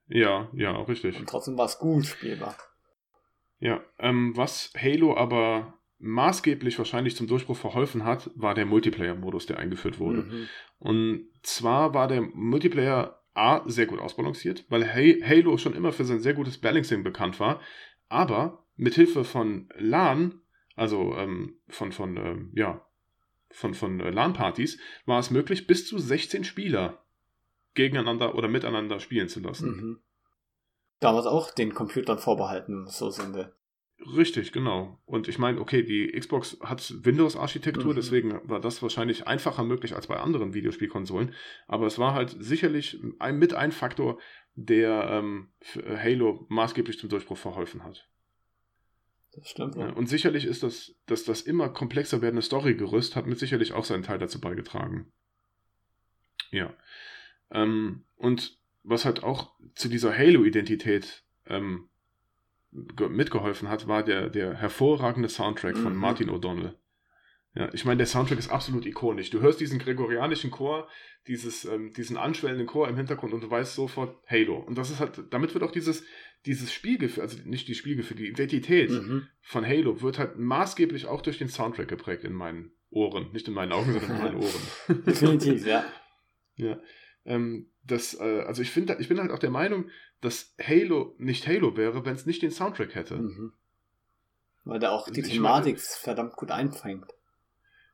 Ja, 0.08 0.50
ja, 0.54 0.82
richtig. 0.82 1.20
Und 1.20 1.30
trotzdem 1.30 1.58
war 1.58 1.66
es 1.66 1.78
gut 1.78 2.06
spielbar. 2.06 2.58
Ja, 3.60 3.84
ähm, 4.00 4.36
was 4.36 4.74
Halo 4.76 5.16
aber 5.16 5.76
maßgeblich 6.00 6.78
wahrscheinlich 6.78 7.16
zum 7.16 7.28
Durchbruch 7.28 7.58
verholfen 7.58 8.04
hat, 8.04 8.32
war 8.36 8.54
der 8.54 8.66
Multiplayer-Modus, 8.66 9.46
der 9.46 9.60
eingeführt 9.60 10.00
wurde. 10.00 10.24
Mhm. 10.24 10.48
Und 10.80 11.28
zwar 11.44 11.94
war 11.94 12.08
der 12.08 12.22
Multiplayer 12.22 13.22
A 13.34 13.62
sehr 13.68 13.86
gut 13.86 14.00
ausbalanciert, 14.00 14.66
weil 14.70 14.94
Halo 14.94 15.58
schon 15.58 15.76
immer 15.76 15.92
für 15.92 16.06
sein 16.06 16.22
sehr 16.22 16.34
gutes 16.34 16.58
Balancing 16.58 17.04
bekannt 17.04 17.40
war, 17.40 17.60
aber 18.08 18.66
mit 18.78 18.96
Hilfe 18.96 19.24
von 19.24 19.70
LAN, 19.78 20.42
also 20.76 21.16
ähm, 21.16 21.58
von, 21.68 21.92
von, 21.92 22.18
ähm, 22.18 22.52
ja, 22.54 22.86
von, 23.52 23.74
von 23.74 24.00
äh, 24.00 24.10
LAN-Partys, 24.10 24.80
war 25.06 25.20
es 25.20 25.32
möglich, 25.32 25.68
bis 25.68 25.88
zu 25.88 25.98
16 25.98 26.44
Spieler 26.44 27.04
gegeneinander 27.74 28.36
oder 28.36 28.48
miteinander 28.48 29.00
spielen 29.00 29.30
zu 29.30 29.40
lassen. 29.40 29.70
Mhm. 29.70 30.00
Damals 31.00 31.26
auch 31.26 31.52
den 31.52 31.74
Computern 31.74 32.18
vorbehalten, 32.18 32.88
so 32.88 33.10
sind 33.10 33.36
wir. 33.36 33.54
Richtig, 34.00 34.52
genau. 34.52 35.00
Und 35.06 35.28
ich 35.28 35.40
meine, 35.40 35.60
okay, 35.60 35.82
die 35.82 36.12
Xbox 36.12 36.58
hat 36.62 36.94
Windows-Architektur, 37.04 37.94
mhm. 37.94 37.96
deswegen 37.96 38.50
war 38.50 38.60
das 38.60 38.82
wahrscheinlich 38.82 39.28
einfacher 39.28 39.64
möglich 39.64 39.96
als 39.96 40.08
bei 40.08 40.18
anderen 40.18 40.54
Videospielkonsolen. 40.54 41.34
Aber 41.68 41.86
es 41.86 41.98
war 41.98 42.14
halt 42.14 42.36
sicherlich 42.38 43.00
ein, 43.20 43.38
mit 43.38 43.54
ein 43.54 43.72
Faktor, 43.72 44.20
der 44.54 45.08
ähm, 45.10 45.50
Halo 45.76 46.46
maßgeblich 46.50 47.00
zum 47.00 47.10
Durchbruch 47.10 47.38
verholfen 47.38 47.84
hat. 47.84 48.08
Das 49.36 49.50
stimmt. 49.50 49.76
Ja, 49.76 49.90
und 49.90 50.08
sicherlich 50.08 50.46
ist 50.46 50.64
das, 50.64 50.96
dass 51.08 51.26
das 51.26 51.42
immer 51.42 51.70
komplexer 51.70 52.22
werdende 52.22 52.42
Storygerüst 52.42 53.16
hat 53.16 53.28
mit 53.28 53.38
sicherlich 53.38 53.74
auch 53.74 53.84
seinen 53.84 54.04
Teil 54.04 54.18
dazu 54.18 54.40
beigetragen. 54.40 55.12
Ja. 56.52 56.74
Ähm, 57.52 58.06
und 58.16 58.58
was 58.84 59.04
halt 59.04 59.24
auch 59.24 59.54
zu 59.74 59.90
dieser 59.90 60.16
Halo-Identität 60.18 61.24
ähm, 61.48 61.90
mitgeholfen 62.72 63.70
hat, 63.70 63.88
war 63.88 64.04
der, 64.04 64.30
der 64.30 64.54
hervorragende 64.54 65.30
Soundtrack 65.30 65.78
von 65.78 65.94
mhm. 65.94 66.00
Martin 66.00 66.30
O'Donnell. 66.30 66.76
Ja, 67.56 67.74
ich 67.74 67.86
meine, 67.86 67.98
der 67.98 68.08
Soundtrack 68.08 68.38
ist 68.38 68.50
absolut 68.50 68.86
ikonisch. 68.86 69.30
Du 69.30 69.40
hörst 69.40 69.62
diesen 69.62 69.80
gregorianischen 69.80 70.52
Chor, 70.52 70.90
dieses, 71.28 71.64
ähm, 71.64 71.94
diesen 71.94 72.18
anschwellenden 72.18 72.68
Chor 72.68 72.90
im 72.90 72.98
Hintergrund 72.98 73.34
und 73.34 73.42
du 73.42 73.50
weißt 73.50 73.76
sofort 73.76 74.18
Halo. 74.30 74.58
Und 74.58 74.78
das 74.78 74.90
ist 74.90 75.00
halt, 75.00 75.24
damit 75.30 75.54
wird 75.54 75.64
auch 75.64 75.72
dieses, 75.72 76.06
dieses 76.46 76.72
Spielgefühl, 76.72 77.24
also 77.24 77.38
nicht 77.46 77.68
die 77.68 77.76
Spielgefühl, 77.76 78.18
die 78.18 78.28
Identität 78.28 78.92
mhm. 78.92 79.28
von 79.42 79.66
Halo 79.66 80.02
wird 80.02 80.20
halt 80.20 80.38
maßgeblich 80.38 81.08
auch 81.08 81.22
durch 81.22 81.38
den 81.38 81.50
Soundtrack 81.50 81.88
geprägt 81.88 82.24
in 82.24 82.34
meinen 82.34 82.72
Ohren. 82.92 83.32
Nicht 83.34 83.48
in 83.48 83.54
meinen 83.54 83.72
Augen, 83.72 83.94
sondern 83.94 84.12
in 84.12 84.22
meinen 84.22 84.38
Ohren. 84.38 84.62
Definitiv, 85.06 85.66
ja. 85.66 85.86
Ja. 86.56 86.80
Ähm, 87.26 87.72
das, 87.84 88.20
äh, 88.20 88.44
also 88.46 88.62
ich 88.62 88.72
finde, 88.72 88.98
ich 89.00 89.10
bin 89.10 89.20
halt 89.20 89.32
auch 89.32 89.40
der 89.40 89.50
Meinung, 89.50 89.90
dass 90.22 90.56
Halo 90.62 91.16
nicht 91.18 91.48
Halo 91.48 91.76
wäre, 91.78 92.06
wenn 92.06 92.16
es 92.16 92.26
nicht 92.26 92.42
den 92.42 92.52
Soundtrack 92.52 92.96
hätte. 92.96 93.16
Mhm. 93.16 93.54
Weil 94.64 94.80
der 94.80 94.92
auch 94.92 95.10
die 95.10 95.22
ich 95.22 95.30
Thematik 95.30 95.76
meine, 95.76 95.88
verdammt 96.02 96.36
gut 96.36 96.52
einfängt. 96.52 97.12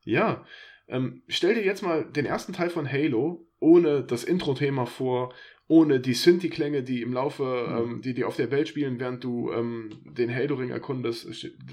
Ja. 0.04 0.44
Ähm, 0.88 1.22
stell 1.28 1.54
dir 1.54 1.64
jetzt 1.64 1.82
mal 1.82 2.04
den 2.04 2.26
ersten 2.26 2.52
Teil 2.52 2.70
von 2.70 2.90
Halo 2.90 3.46
ohne 3.60 4.02
das 4.02 4.24
Intro-Thema 4.24 4.86
vor, 4.86 5.32
ohne 5.72 6.00
die 6.00 6.12
Synthi-Klänge, 6.12 6.82
die 6.82 7.00
im 7.00 7.14
Laufe, 7.14 7.44
mhm. 7.44 7.76
ähm, 7.76 8.02
die 8.02 8.12
die 8.12 8.24
auf 8.24 8.36
der 8.36 8.50
Welt 8.50 8.68
spielen, 8.68 9.00
während 9.00 9.24
du 9.24 9.50
ähm, 9.52 10.02
den 10.04 10.32
Halo-Ring 10.32 10.68
erkundest. 10.68 11.26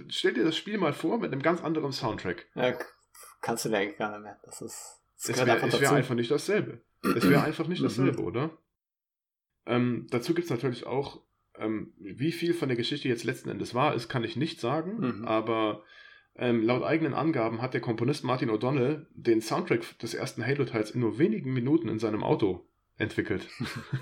Stell 0.08 0.34
dir 0.34 0.46
das 0.46 0.56
Spiel 0.56 0.78
mal 0.78 0.94
vor 0.94 1.20
mit 1.20 1.34
einem 1.34 1.42
ganz 1.42 1.62
anderen 1.62 1.92
Soundtrack. 1.92 2.48
Ja, 2.56 2.80
kannst 3.42 3.66
du 3.66 3.70
dir 3.70 3.78
eigentlich 3.78 3.98
gar 3.98 4.12
nicht 4.12 4.24
mehr. 4.24 4.40
Das 4.46 4.62
ist. 4.62 5.02
Das 5.18 5.32
es 5.32 5.46
wäre 5.46 5.82
wär 5.82 5.92
einfach 5.92 6.16
nicht 6.16 6.32
dasselbe. 6.32 6.82
Es 7.04 7.30
wäre 7.30 7.44
einfach 7.44 7.68
nicht 7.68 7.84
dasselbe, 7.84 8.22
mhm. 8.22 8.28
oder? 8.28 8.58
Ähm, 9.66 10.08
dazu 10.12 10.34
gibt 10.34 10.46
es 10.46 10.50
natürlich 10.50 10.86
auch, 10.86 11.22
ähm, 11.58 11.94
wie 12.00 12.32
viel 12.32 12.54
von 12.54 12.70
der 12.70 12.78
Geschichte 12.78 13.10
jetzt 13.10 13.26
letzten 13.26 13.50
Endes 13.50 13.76
wahr 13.76 13.96
ist, 13.96 14.08
kann 14.08 14.24
ich 14.24 14.38
nicht 14.38 14.62
sagen, 14.62 15.00
mhm. 15.00 15.26
aber 15.26 15.84
ähm, 16.38 16.64
laut 16.64 16.84
eigenen 16.84 17.14
Angaben 17.14 17.62
hat 17.62 17.74
der 17.74 17.82
Komponist 17.82 18.24
Martin 18.24 18.50
O'Donnell 18.50 19.08
den 19.12 19.42
Soundtrack 19.42 20.00
des 20.00 20.14
ersten 20.14 20.46
Halo-Teils 20.46 20.92
in 20.92 21.02
nur 21.02 21.20
wenigen 21.20 21.52
Minuten 21.52 21.90
in 21.90 22.00
seinem 22.00 22.24
Auto 22.24 22.69
entwickelt. 23.00 23.48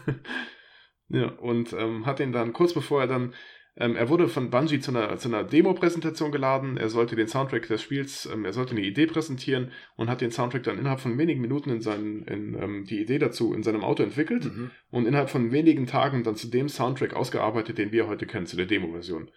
ja, 1.10 1.30
und 1.30 1.72
ähm, 1.74 2.06
hat 2.06 2.19
den 2.19 2.34
dann 2.34 2.52
kurz 2.52 2.74
bevor 2.74 3.02
er 3.02 3.07
dann 3.07 3.34
ähm, 3.80 3.95
er 3.95 4.10
wurde 4.10 4.28
von 4.28 4.49
Bungie 4.49 4.80
zu 4.80 4.90
einer, 4.91 5.18
zu 5.18 5.28
einer 5.28 5.44
Demo-Präsentation 5.44 6.32
geladen. 6.32 6.78
Er 6.78 6.90
sollte 6.90 7.15
den 7.15 7.28
Soundtrack 7.28 7.68
des 7.68 7.82
Spiels, 7.82 8.26
ähm, 8.26 8.44
er 8.44 8.53
sollte 8.53 8.72
eine 8.72 8.82
Idee 8.82 9.06
präsentieren 9.06 9.72
und 9.95 10.10
hat 10.10 10.22
den 10.22 10.32
Soundtrack 10.32 10.64
dann 10.64 10.80
innerhalb 10.80 10.99
von 10.99 11.18
wenigen 11.18 11.41
Minuten 11.41 11.69
in 11.69 11.82
seinen, 11.82 12.24
in, 12.24 12.56
ähm, 12.56 12.86
die 12.86 12.99
Idee 12.99 13.19
dazu 13.19 13.53
in 13.53 13.61
seinem 13.61 13.84
Auto 13.84 14.02
entwickelt 14.02 14.45
mhm. 14.45 14.72
und 14.90 15.06
innerhalb 15.06 15.30
von 15.30 15.52
wenigen 15.52 15.86
Tagen 15.86 16.24
dann 16.24 16.36
zu 16.36 16.48
dem 16.48 16.69
Soundtrack 16.69 17.14
ausgearbeitet, 17.14 17.78
den 17.78 17.91
wir 17.91 18.07
heute 18.07 18.26
kennen, 18.26 18.48
zu 18.48 18.57
der 18.57 18.65
Demo-Version. 18.65 19.30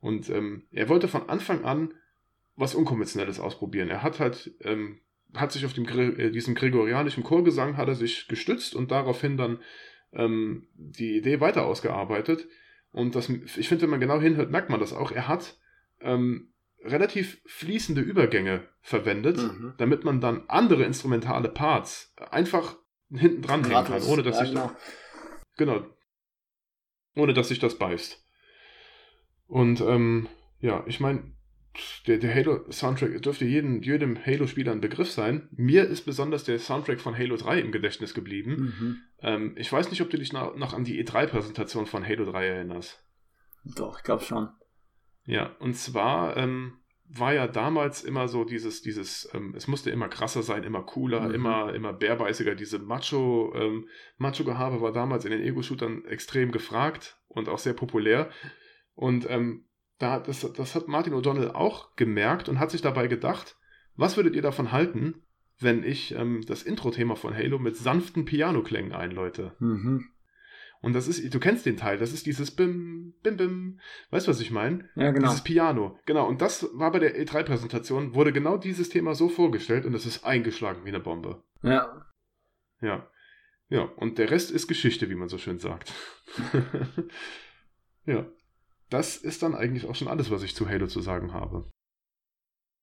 Und 0.00 0.28
ähm, 0.28 0.64
er 0.70 0.90
wollte 0.90 1.08
von 1.08 1.28
Anfang 1.30 1.64
an 1.64 1.94
was 2.56 2.74
Unkonventionelles 2.74 3.40
ausprobieren. 3.40 3.88
Er 3.88 4.02
hat 4.02 4.20
halt, 4.20 4.52
ähm, 4.60 5.00
hat 5.34 5.52
sich 5.52 5.64
auf 5.64 5.72
dem, 5.72 5.86
äh, 5.86 6.30
diesem 6.30 6.54
gregorianischen 6.54 7.22
Chorgesang 7.22 7.76
hat 7.76 7.88
er 7.88 7.94
sich 7.94 8.28
gestützt 8.28 8.74
und 8.74 8.90
daraufhin 8.90 9.36
dann 9.36 9.60
ähm, 10.12 10.68
die 10.74 11.16
Idee 11.16 11.40
weiter 11.40 11.64
ausgearbeitet 11.64 12.46
und 12.92 13.14
das, 13.14 13.28
ich 13.28 13.68
finde, 13.68 13.82
wenn 13.82 13.90
man 13.90 14.00
genau 14.00 14.20
hinhört, 14.20 14.50
merkt 14.50 14.68
man 14.68 14.78
das 14.78 14.92
auch. 14.92 15.10
Er 15.10 15.26
hat 15.26 15.58
ähm, 16.00 16.52
relativ 16.84 17.40
fließende 17.46 18.02
Übergänge 18.02 18.68
verwendet, 18.80 19.38
mhm. 19.38 19.74
damit 19.78 20.04
man 20.04 20.20
dann 20.20 20.44
andere 20.48 20.84
instrumentale 20.84 21.48
Parts 21.48 22.14
einfach 22.30 22.76
hinten 23.10 23.42
dran 23.42 23.64
hängen 23.64 23.84
kann, 23.84 24.02
ohne 24.04 24.22
dass 24.22 24.38
ja, 24.38 24.44
sich 24.44 24.54
genau. 24.54 24.72
genau, 25.56 25.86
ohne 27.16 27.32
dass 27.32 27.48
sich 27.48 27.58
das 27.58 27.78
beißt. 27.78 28.22
Und 29.46 29.80
ähm, 29.80 30.28
ja, 30.60 30.84
ich 30.86 31.00
meine, 31.00 31.32
der, 32.06 32.18
der 32.18 32.34
Halo-Soundtrack 32.34 33.22
dürfte 33.22 33.44
jedem, 33.44 33.82
jedem 33.82 34.18
Halo-Spieler 34.24 34.72
ein 34.72 34.80
Begriff 34.80 35.10
sein. 35.10 35.48
Mir 35.52 35.84
ist 35.84 36.02
besonders 36.02 36.44
der 36.44 36.58
Soundtrack 36.58 37.00
von 37.00 37.16
Halo 37.16 37.36
3 37.36 37.60
im 37.60 37.72
Gedächtnis 37.72 38.14
geblieben. 38.14 38.74
Mhm. 38.78 38.98
Ähm, 39.20 39.54
ich 39.56 39.72
weiß 39.72 39.90
nicht, 39.90 40.02
ob 40.02 40.10
du 40.10 40.18
dich 40.18 40.32
noch, 40.32 40.56
noch 40.56 40.74
an 40.74 40.84
die 40.84 41.02
E3-Präsentation 41.02 41.86
von 41.86 42.06
Halo 42.06 42.30
3 42.30 42.46
erinnerst. 42.46 43.02
Doch, 43.64 43.98
ich 43.98 44.04
glaube 44.04 44.24
schon. 44.24 44.48
Ja, 45.24 45.56
und 45.60 45.74
zwar 45.74 46.36
ähm, 46.36 46.78
war 47.08 47.32
ja 47.32 47.46
damals 47.46 48.02
immer 48.02 48.28
so 48.28 48.44
dieses, 48.44 48.82
dieses, 48.82 49.30
ähm, 49.34 49.54
es 49.56 49.68
musste 49.68 49.90
immer 49.90 50.08
krasser 50.08 50.42
sein, 50.42 50.64
immer 50.64 50.82
cooler, 50.82 51.28
mhm. 51.28 51.34
immer, 51.34 51.74
immer 51.74 51.92
bärbeißiger. 51.92 52.54
Diese 52.54 52.78
Macho, 52.78 53.52
ähm, 53.54 53.88
Macho-Gehabe 54.18 54.80
war 54.80 54.92
damals 54.92 55.24
in 55.24 55.30
den 55.30 55.42
Ego-Shootern 55.42 56.04
extrem 56.06 56.52
gefragt 56.52 57.18
und 57.28 57.48
auch 57.48 57.58
sehr 57.58 57.74
populär. 57.74 58.30
Und 58.94 59.26
ähm, 59.30 59.66
da, 60.02 60.18
das, 60.18 60.40
das 60.52 60.74
hat 60.74 60.88
Martin 60.88 61.14
O'Donnell 61.14 61.52
auch 61.52 61.94
gemerkt 61.94 62.48
und 62.48 62.58
hat 62.58 62.72
sich 62.72 62.82
dabei 62.82 63.06
gedacht, 63.06 63.56
was 63.94 64.16
würdet 64.16 64.34
ihr 64.34 64.42
davon 64.42 64.72
halten, 64.72 65.22
wenn 65.60 65.84
ich 65.84 66.14
ähm, 66.16 66.42
das 66.46 66.64
Intro-Thema 66.64 67.14
von 67.14 67.36
Halo 67.36 67.58
mit 67.58 67.76
sanften 67.76 68.24
Piano-Klängen 68.24 68.92
einläute? 68.92 69.54
Mhm. 69.60 70.08
Und 70.80 70.94
das 70.94 71.06
ist, 71.06 71.32
du 71.32 71.38
kennst 71.38 71.64
den 71.64 71.76
Teil, 71.76 71.98
das 71.98 72.12
ist 72.12 72.26
dieses 72.26 72.50
Bim, 72.50 73.14
Bim, 73.22 73.36
Bim. 73.36 73.80
Weißt 74.10 74.26
du, 74.26 74.30
was 74.30 74.40
ich 74.40 74.50
meine? 74.50 74.88
Ja, 74.96 75.12
genau. 75.12 75.28
Dieses 75.28 75.44
Piano. 75.44 75.96
Genau. 76.06 76.26
Und 76.26 76.40
das 76.42 76.68
war 76.72 76.90
bei 76.90 76.98
der 76.98 77.16
E3-Präsentation, 77.24 78.14
wurde 78.14 78.32
genau 78.32 78.56
dieses 78.56 78.88
Thema 78.88 79.14
so 79.14 79.28
vorgestellt 79.28 79.86
und 79.86 79.94
es 79.94 80.06
ist 80.06 80.24
eingeschlagen 80.24 80.84
wie 80.84 80.88
eine 80.88 80.98
Bombe. 80.98 81.44
Ja. 81.62 82.06
Ja. 82.80 83.08
Ja. 83.68 83.82
Und 83.82 84.18
der 84.18 84.32
Rest 84.32 84.50
ist 84.50 84.66
Geschichte, 84.66 85.08
wie 85.08 85.14
man 85.14 85.28
so 85.28 85.38
schön 85.38 85.60
sagt. 85.60 85.92
ja 88.06 88.26
das 88.92 89.16
ist 89.16 89.42
dann 89.42 89.54
eigentlich 89.54 89.86
auch 89.86 89.94
schon 89.94 90.08
alles, 90.08 90.30
was 90.30 90.42
ich 90.42 90.54
zu 90.54 90.68
Halo 90.68 90.86
zu 90.86 91.00
sagen 91.00 91.32
habe. 91.32 91.70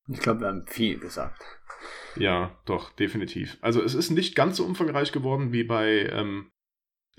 Ich 0.08 0.20
glaube, 0.20 0.42
wir 0.42 0.48
haben 0.48 0.66
viel 0.66 1.00
gesagt. 1.00 1.42
Ja, 2.16 2.60
doch, 2.66 2.92
definitiv. 2.92 3.58
Also 3.62 3.82
es 3.82 3.94
ist 3.94 4.10
nicht 4.10 4.36
ganz 4.36 4.58
so 4.58 4.66
umfangreich 4.66 5.12
geworden 5.12 5.52
wie 5.52 5.64
bei 5.64 6.10
ähm, 6.12 6.52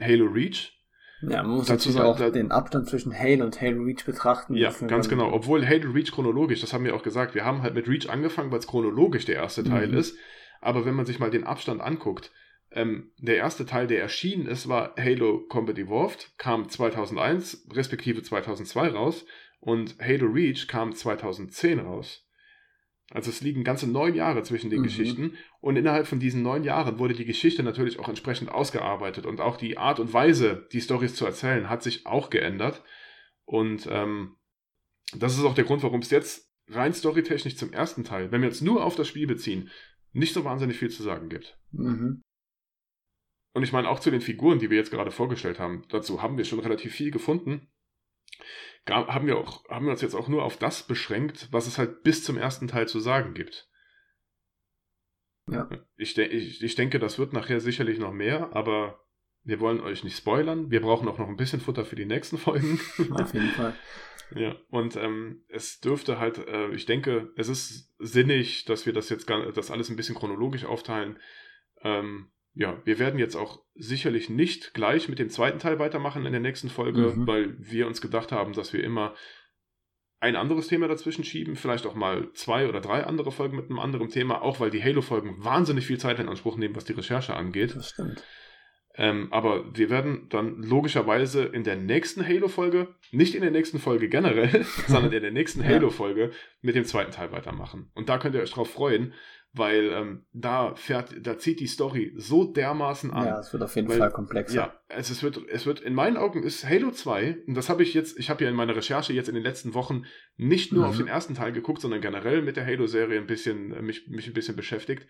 Halo 0.01 0.27
Reach. 0.27 0.77
Ja, 1.23 1.43
man 1.43 1.57
muss 1.57 1.67
dazu 1.67 1.91
sagen, 1.91 2.07
auch 2.07 2.19
da, 2.19 2.31
den 2.31 2.51
Abstand 2.51 2.89
zwischen 2.89 3.17
Halo 3.17 3.45
und 3.45 3.61
Halo 3.61 3.83
Reach 3.83 4.05
betrachten. 4.05 4.57
Ja, 4.57 4.73
ganz 4.87 5.09
genau. 5.09 5.33
Obwohl 5.33 5.67
Halo 5.67 5.91
Reach 5.93 6.13
chronologisch, 6.13 6.61
das 6.61 6.73
haben 6.73 6.85
wir 6.85 6.97
auch 6.97 7.03
gesagt, 7.03 7.35
wir 7.35 7.45
haben 7.45 7.63
halt 7.63 7.75
mit 7.75 7.89
Reach 7.89 8.09
angefangen, 8.09 8.51
weil 8.51 8.59
es 8.59 8.67
chronologisch 8.67 9.27
der 9.27 9.37
erste 9.37 9.63
Teil 9.63 9.89
mhm. 9.89 9.99
ist. 9.99 10.17
Aber 10.61 10.85
wenn 10.85 10.95
man 10.95 11.07
sich 11.07 11.19
mal 11.19 11.31
den 11.31 11.45
Abstand 11.45 11.81
anguckt, 11.81 12.33
ähm, 12.73 13.11
der 13.19 13.37
erste 13.37 13.67
Teil, 13.67 13.87
der 13.87 14.01
erschienen 14.01 14.47
ist, 14.47 14.69
war 14.69 14.95
Halo 14.97 15.45
Combat 15.49 15.79
Evolved, 15.79 16.33
kam 16.39 16.69
2001 16.69 17.67
respektive 17.73 18.23
2002 18.23 18.89
raus 18.89 19.27
und 19.59 19.97
Halo 20.01 20.27
Reach 20.27 20.69
kam 20.69 20.95
2010 20.95 21.81
raus. 21.81 22.27
Also 23.13 23.31
es 23.31 23.41
liegen 23.41 23.65
ganze 23.65 23.91
neun 23.91 24.15
Jahre 24.15 24.45
zwischen 24.45 24.71
den 24.71 24.81
mhm. 24.81 24.85
Geschichten 24.85 25.37
und 25.61 25.77
innerhalb 25.77 26.07
von 26.07 26.21
diesen 26.21 26.43
neun 26.43 26.63
Jahren 26.63 27.01
wurde 27.01 27.15
die 27.15 27.25
Geschichte 27.25 27.65
natürlich 27.65 27.99
auch 27.99 28.09
entsprechend 28.09 28.51
ausgearbeitet 28.51 29.27
und 29.27 29.41
auch 29.41 29.57
die 29.57 29.79
Art 29.79 29.99
und 29.99 30.13
Weise, 30.13 30.69
die 30.73 30.81
Stories 30.81 31.17
zu 31.17 31.27
erzählen, 31.27 31.69
hat 31.69 31.83
sich 31.83 32.07
auch 32.07 32.31
geändert. 32.31 32.85
Und 33.45 33.89
ähm, 33.91 34.37
das 35.13 35.37
ist 35.37 35.45
auch 35.45 35.57
der 35.57 35.65
Grund, 35.65 35.83
warum 35.83 36.01
es 36.01 36.11
jetzt 36.11 36.53
rein 36.69 36.95
storytechnisch 36.95 37.57
zum 37.57 37.73
ersten 37.73 38.05
Teil, 38.05 38.31
wenn 38.31 38.43
wir 38.43 38.49
jetzt 38.49 38.63
nur 38.63 38.85
auf 38.85 38.95
das 38.95 39.09
Spiel 39.09 39.27
beziehen, 39.27 39.71
nicht 40.13 40.33
so 40.33 40.45
wahnsinnig 40.45 40.79
viel 40.79 40.91
zu 40.91 41.03
sagen 41.03 41.29
gibt. 41.29 41.59
Mhm. 41.73 42.23
Und 43.53 43.63
ich 43.63 43.73
meine 43.73 43.89
auch 43.89 44.01
zu 44.01 44.11
den 44.11 44.21
Figuren, 44.21 44.59
die 44.59 44.71
wir 44.71 44.79
jetzt 44.79 44.91
gerade 44.91 45.11
vorgestellt 45.11 45.59
haben, 45.59 45.85
dazu 45.89 46.23
haben 46.23 46.37
wir 46.37 46.45
schon 46.45 46.61
relativ 46.61 46.95
viel 46.95 47.11
gefunden 47.11 47.69
haben 48.89 49.27
wir, 49.27 49.39
auch, 49.39 49.69
haben 49.69 49.87
wir 49.87 49.93
uns 49.93 50.03
jetzt 50.03 50.15
auch 50.15 50.29
nur 50.29 50.45
auf 50.45 50.57
das 50.57 50.87
beschränkt, 50.87 51.49
was 51.51 51.67
es 51.67 51.79
halt 51.79 52.03
bis 52.03 52.25
zum 52.25 52.37
ersten 52.37 52.69
Teil 52.69 52.89
zu 52.89 53.01
sagen 53.01 53.35
gibt. 53.35 53.69
Ja. 55.49 55.69
Ich, 55.97 56.15
de 56.15 56.27
ich, 56.27 56.63
ich 56.63 56.75
denke, 56.75 56.99
das 56.99 57.19
wird 57.19 57.33
nachher 57.33 57.61
sicherlich 57.61 57.99
noch 57.99 58.13
mehr, 58.13 58.55
aber 58.55 59.05
wir 59.43 59.61
wollen 59.61 59.81
euch 59.81 60.05
nicht 60.05 60.17
spoilern. 60.17 60.71
Wir 60.71 60.81
brauchen 60.81 61.09
auch 61.09 61.19
noch 61.19 61.29
ein 61.29 61.37
bisschen 61.37 61.61
Futter 61.61 61.85
für 61.85 61.97
die 61.97 62.07
nächsten 62.07 62.39
Folgen. 62.39 62.81
Auf 63.11 63.35
jeden 63.35 63.49
Fall. 63.49 63.75
Ja, 64.35 64.55
und 64.69 64.97
ähm, 64.97 65.45
es 65.49 65.81
dürfte 65.81 66.21
halt, 66.21 66.39
äh, 66.47 66.71
ich 66.71 66.87
denke, 66.87 67.33
es 67.37 67.49
ist 67.49 67.93
sinnig, 67.99 68.65
dass 68.65 68.87
wir 68.87 68.93
das 68.93 69.09
jetzt 69.09 69.27
gar, 69.27 69.51
das 69.53 69.73
alles 69.73 69.91
ein 69.91 69.97
bisschen 69.97 70.15
chronologisch 70.15 70.65
aufteilen. 70.65 71.19
Ähm, 71.83 72.31
ja, 72.55 72.81
wir 72.85 72.99
werden 72.99 73.19
jetzt 73.19 73.37
auch 73.37 73.63
sicherlich 73.75 74.29
nicht 74.29 74.75
gleich 74.75 75.09
mit 75.09 75.19
dem 75.19 75.31
zweiten 75.31 75.59
Teil 75.59 75.79
weitermachen 75.79 76.27
in 76.27 76.33
der 76.33 76.41
nächsten 76.41 76.69
Folge, 76.69 77.13
mhm. 77.15 77.27
weil 77.27 77.57
wir 77.59 77.87
uns 77.87 78.01
gedacht 78.01 78.33
haben, 78.33 78.53
dass 78.53 78.73
wir 78.73 78.83
immer 78.83 79.15
ein 80.21 80.37
anderes 80.37 80.69
Thema 80.69 80.87
dazwischen 80.87 81.25
schieben, 81.25 81.57
vielleicht 81.57 81.87
auch 81.87 81.95
mal 81.95 82.31
zwei 82.35 82.69
oder 82.69 82.81
drei 82.81 83.05
andere 83.05 83.33
Folgen 83.33 83.57
mit 83.57 83.71
einem 83.71 83.79
anderen 83.79 84.11
Thema, 84.11 84.43
auch 84.43 84.61
weil 84.61 84.71
die 84.71 84.83
Halo-Folgen 84.83 85.43
wahnsinnig 85.43 85.87
viel 85.87 85.99
Zeit 85.99 86.19
in 86.19 86.29
Anspruch 86.29 86.57
nehmen, 86.57 86.77
was 86.77 86.85
die 86.85 86.93
Recherche 86.93 87.35
angeht. 87.35 87.75
Das 87.75 87.91
stimmt. 87.91 88.23
Ähm, 88.97 89.29
aber 89.31 89.75
wir 89.75 89.89
werden 89.89 90.29
dann 90.29 90.63
logischerweise 90.63 91.45
in 91.45 91.65
der 91.65 91.77
nächsten 91.77 92.27
Halo-Folge, 92.27 92.89
nicht 93.13 93.35
in 93.35 93.41
der 93.41 93.51
nächsten 93.51 93.79
Folge 93.79 94.09
generell, 94.09 94.65
sondern 94.89 95.13
in 95.13 95.23
der 95.23 95.31
nächsten 95.31 95.65
Halo-Folge 95.65 96.33
mit 96.61 96.75
dem 96.75 96.85
zweiten 96.85 97.13
Teil 97.13 97.33
weitermachen. 97.33 97.91
Und 97.95 98.09
da 98.09 98.19
könnt 98.19 98.35
ihr 98.35 98.43
euch 98.43 98.51
drauf 98.51 98.71
freuen, 98.71 99.15
weil 99.53 99.91
ähm, 99.93 100.27
da 100.33 100.75
fährt, 100.77 101.27
da 101.27 101.37
zieht 101.39 101.59
die 101.59 101.67
Story 101.67 102.13
so 102.17 102.45
dermaßen 102.45 103.11
an. 103.11 103.27
Ja, 103.27 103.41
es 103.41 103.53
wird 103.53 103.63
auf 103.63 103.75
jeden 103.75 103.89
weil, 103.89 103.99
Fall 103.99 104.11
komplexer. 104.11 104.55
Ja, 104.55 104.81
es, 104.89 105.11
es, 105.11 105.23
wird, 105.23 105.41
es 105.49 105.67
wird, 105.67 105.81
in 105.81 105.95
meinen 105.95 106.17
Augen 106.17 106.45
ist 106.45 106.65
Halo 106.65 106.93
2, 106.93 107.45
und 107.47 107.55
das 107.55 107.69
habe 107.69 107.83
ich 107.83 107.93
jetzt, 107.93 108.19
ich 108.19 108.31
habe 108.31 108.45
ja 108.45 108.51
in 108.51 108.57
meiner 108.57 108.77
Recherche 108.77 109.13
jetzt 109.13 109.29
in 109.29 109.35
den 109.35 109.43
letzten 109.43 109.75
Wochen 109.75 110.05
nicht 110.37 110.73
nur 110.73 110.85
mhm. 110.85 110.89
auf 110.89 110.97
den 110.97 111.09
ersten 111.09 111.35
Teil 111.35 111.53
geguckt, 111.53 111.81
sondern 111.81 112.01
generell 112.01 112.43
mit 112.43 112.57
der 112.57 112.67
Halo-Serie 112.67 113.19
ein 113.19 113.27
bisschen, 113.27 113.73
äh, 113.73 113.83
mich, 113.83 114.07
mich 114.09 114.29
ein 114.29 114.35
bisschen 114.35 114.57
beschäftigt. 114.57 115.09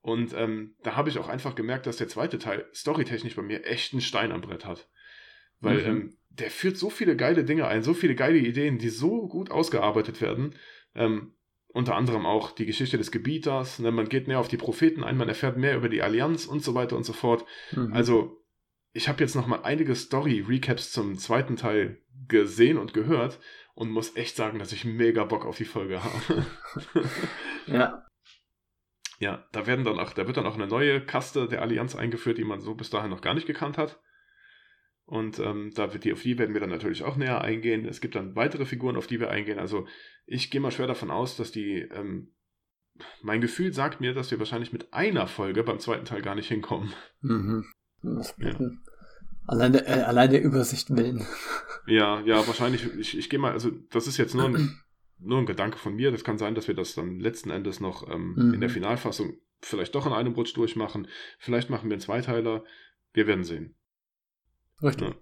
Und 0.00 0.32
ähm, 0.34 0.76
da 0.82 0.96
habe 0.96 1.08
ich 1.08 1.18
auch 1.18 1.28
einfach 1.28 1.54
gemerkt, 1.54 1.86
dass 1.86 1.96
der 1.96 2.08
zweite 2.08 2.38
Teil 2.38 2.66
storytechnisch 2.74 3.36
bei 3.36 3.42
mir 3.42 3.66
echt 3.66 3.92
einen 3.92 4.00
Stein 4.00 4.32
am 4.32 4.40
Brett 4.40 4.64
hat. 4.64 4.88
Weil 5.60 5.78
mhm. 5.78 5.86
ähm, 5.86 6.18
der 6.30 6.50
führt 6.50 6.76
so 6.76 6.90
viele 6.90 7.16
geile 7.16 7.44
Dinge 7.44 7.66
ein, 7.66 7.82
so 7.82 7.94
viele 7.94 8.14
geile 8.14 8.38
Ideen, 8.38 8.78
die 8.78 8.88
so 8.88 9.28
gut 9.28 9.50
ausgearbeitet 9.50 10.20
werden. 10.20 10.56
Ähm, 10.94 11.34
unter 11.72 11.96
anderem 11.96 12.26
auch 12.26 12.52
die 12.52 12.66
Geschichte 12.66 12.98
des 12.98 13.10
Gebieters. 13.10 13.78
Ne? 13.78 13.90
Man 13.90 14.08
geht 14.08 14.28
näher 14.28 14.40
auf 14.40 14.48
die 14.48 14.56
Propheten 14.56 15.02
ein, 15.02 15.16
man 15.16 15.28
erfährt 15.28 15.56
mehr 15.56 15.76
über 15.76 15.88
die 15.88 16.02
Allianz 16.02 16.46
und 16.46 16.62
so 16.62 16.74
weiter 16.74 16.96
und 16.96 17.04
so 17.04 17.12
fort. 17.12 17.44
Mhm. 17.72 17.92
Also, 17.92 18.42
ich 18.92 19.08
habe 19.08 19.22
jetzt 19.22 19.34
nochmal 19.34 19.60
einige 19.62 19.94
Story-Recaps 19.94 20.92
zum 20.92 21.16
zweiten 21.16 21.56
Teil 21.56 22.02
gesehen 22.28 22.76
und 22.76 22.92
gehört 22.92 23.40
und 23.74 23.90
muss 23.90 24.16
echt 24.16 24.36
sagen, 24.36 24.58
dass 24.58 24.72
ich 24.72 24.84
mega 24.84 25.24
Bock 25.24 25.46
auf 25.46 25.56
die 25.56 25.64
Folge 25.64 26.02
habe. 26.04 26.46
ja. 27.66 28.06
Ja, 29.18 29.46
da 29.52 29.66
werden 29.66 29.84
dann 29.84 30.00
auch, 30.00 30.12
da 30.12 30.26
wird 30.26 30.36
dann 30.36 30.46
auch 30.46 30.56
eine 30.56 30.66
neue 30.66 31.00
Kaste 31.00 31.46
der 31.46 31.62
Allianz 31.62 31.94
eingeführt, 31.94 32.38
die 32.38 32.44
man 32.44 32.60
so 32.60 32.74
bis 32.74 32.90
dahin 32.90 33.10
noch 33.10 33.20
gar 33.20 33.34
nicht 33.34 33.46
gekannt 33.46 33.78
hat. 33.78 34.00
Und 35.04 35.38
ähm, 35.40 35.72
da 35.74 35.92
wird 35.92 36.04
die, 36.04 36.12
auf 36.12 36.22
die 36.22 36.38
werden 36.38 36.54
wir 36.54 36.60
dann 36.60 36.70
natürlich 36.70 37.02
auch 37.02 37.16
näher 37.16 37.42
eingehen. 37.42 37.86
Es 37.86 38.00
gibt 38.00 38.14
dann 38.14 38.34
weitere 38.36 38.64
Figuren, 38.64 38.96
auf 38.96 39.06
die 39.06 39.20
wir 39.20 39.30
eingehen. 39.30 39.58
Also 39.58 39.86
ich 40.26 40.50
gehe 40.50 40.60
mal 40.60 40.70
schwer 40.70 40.86
davon 40.86 41.10
aus, 41.10 41.36
dass 41.36 41.52
die, 41.52 41.80
ähm, 41.80 42.32
mein 43.20 43.40
Gefühl 43.40 43.72
sagt 43.72 44.00
mir, 44.00 44.14
dass 44.14 44.30
wir 44.30 44.38
wahrscheinlich 44.38 44.72
mit 44.72 44.92
einer 44.92 45.26
Folge 45.26 45.64
beim 45.64 45.80
zweiten 45.80 46.04
Teil 46.04 46.22
gar 46.22 46.34
nicht 46.34 46.48
hinkommen. 46.48 46.92
Mhm. 47.20 47.64
Ja. 48.02 48.52
Allein, 49.46 49.72
der, 49.72 49.88
äh, 49.88 50.02
allein 50.02 50.30
der 50.30 50.42
Übersicht 50.42 50.90
willen. 50.96 51.26
Ja, 51.86 52.20
ja, 52.20 52.46
wahrscheinlich, 52.46 52.86
ich, 52.96 53.18
ich 53.18 53.28
gehe 53.28 53.40
mal, 53.40 53.52
also 53.52 53.70
das 53.90 54.06
ist 54.06 54.16
jetzt 54.16 54.34
nur 54.34 54.46
ein, 54.46 54.78
nur 55.18 55.38
ein 55.38 55.46
Gedanke 55.46 55.78
von 55.78 55.94
mir. 55.94 56.12
Das 56.12 56.24
kann 56.24 56.38
sein, 56.38 56.54
dass 56.54 56.68
wir 56.68 56.74
das 56.74 56.94
dann 56.94 57.18
letzten 57.18 57.50
Endes 57.50 57.80
noch 57.80 58.08
ähm, 58.08 58.34
mhm. 58.34 58.54
in 58.54 58.60
der 58.60 58.70
Finalfassung 58.70 59.34
vielleicht 59.60 59.94
doch 59.94 60.06
in 60.06 60.12
einem 60.12 60.34
Rutsch 60.34 60.56
durchmachen. 60.56 61.08
Vielleicht 61.38 61.70
machen 61.70 61.88
wir 61.88 61.94
einen 61.94 62.00
Zweiteiler. 62.00 62.64
Wir 63.12 63.26
werden 63.26 63.44
sehen. 63.44 63.74
Richtig. 64.82 65.14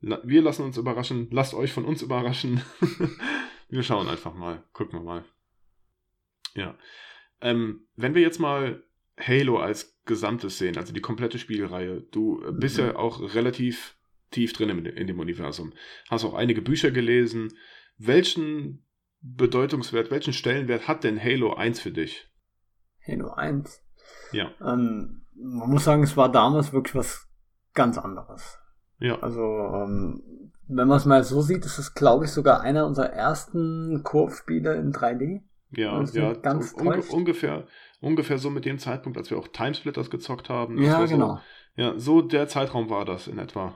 Ja. 0.00 0.20
Wir 0.24 0.42
lassen 0.42 0.64
uns 0.64 0.76
überraschen. 0.76 1.28
Lasst 1.30 1.54
euch 1.54 1.72
von 1.72 1.84
uns 1.84 2.02
überraschen. 2.02 2.62
wir 3.68 3.82
schauen 3.82 4.08
einfach 4.08 4.34
mal. 4.34 4.64
Gucken 4.72 5.00
wir 5.00 5.04
mal. 5.04 5.24
Ja. 6.54 6.76
Ähm, 7.40 7.86
wenn 7.96 8.14
wir 8.14 8.22
jetzt 8.22 8.38
mal 8.38 8.82
Halo 9.18 9.58
als 9.58 10.00
Gesamtes 10.04 10.58
sehen, 10.58 10.76
also 10.76 10.92
die 10.92 11.00
komplette 11.00 11.38
Spielreihe, 11.38 12.00
du 12.00 12.42
äh, 12.42 12.52
bist 12.52 12.78
mhm. 12.78 12.84
ja 12.84 12.96
auch 12.96 13.34
relativ 13.34 13.96
tief 14.30 14.52
drin 14.52 14.70
in, 14.70 14.86
in 14.86 15.06
dem 15.06 15.18
Universum. 15.18 15.72
Hast 16.08 16.24
auch 16.24 16.34
einige 16.34 16.62
Bücher 16.62 16.90
gelesen. 16.90 17.52
Welchen 17.98 18.86
Bedeutungswert, 19.20 20.10
welchen 20.10 20.32
Stellenwert 20.32 20.88
hat 20.88 21.04
denn 21.04 21.22
Halo 21.22 21.54
1 21.54 21.80
für 21.80 21.90
dich? 21.90 22.28
Halo 23.06 23.30
1? 23.32 23.82
Ja. 24.32 24.52
Ähm, 24.60 25.26
man 25.34 25.70
muss 25.70 25.84
sagen, 25.84 26.02
es 26.02 26.16
war 26.16 26.30
damals 26.30 26.72
wirklich 26.72 26.94
was 26.94 27.28
ganz 27.74 27.98
anderes. 27.98 28.59
Ja. 29.00 29.18
Also, 29.20 29.42
ähm, 29.42 30.22
wenn 30.68 30.86
man 30.86 30.98
es 30.98 31.04
mal 31.04 31.24
so 31.24 31.42
sieht, 31.42 31.64
ist 31.64 31.78
es, 31.78 31.94
glaube 31.94 32.26
ich, 32.26 32.30
sogar 32.30 32.60
einer 32.60 32.86
unserer 32.86 33.10
ersten 33.10 34.02
Koop-Spiele 34.04 34.76
in 34.76 34.92
3D. 34.92 35.40
Ja, 35.72 36.02
ja, 36.02 36.32
ganz 36.34 36.72
un 36.72 37.00
ungefähr, 37.10 37.64
ungefähr 38.00 38.38
so 38.38 38.50
mit 38.50 38.64
dem 38.64 38.78
Zeitpunkt, 38.78 39.16
als 39.18 39.30
wir 39.30 39.38
auch 39.38 39.48
Timesplitters 39.48 40.10
gezockt 40.10 40.48
haben. 40.48 40.82
Ja, 40.82 41.04
genau. 41.06 41.36
So, 41.36 41.82
ja, 41.82 41.94
so 41.96 42.22
der 42.22 42.48
Zeitraum 42.48 42.90
war 42.90 43.04
das 43.04 43.28
in 43.28 43.38
etwa. 43.38 43.74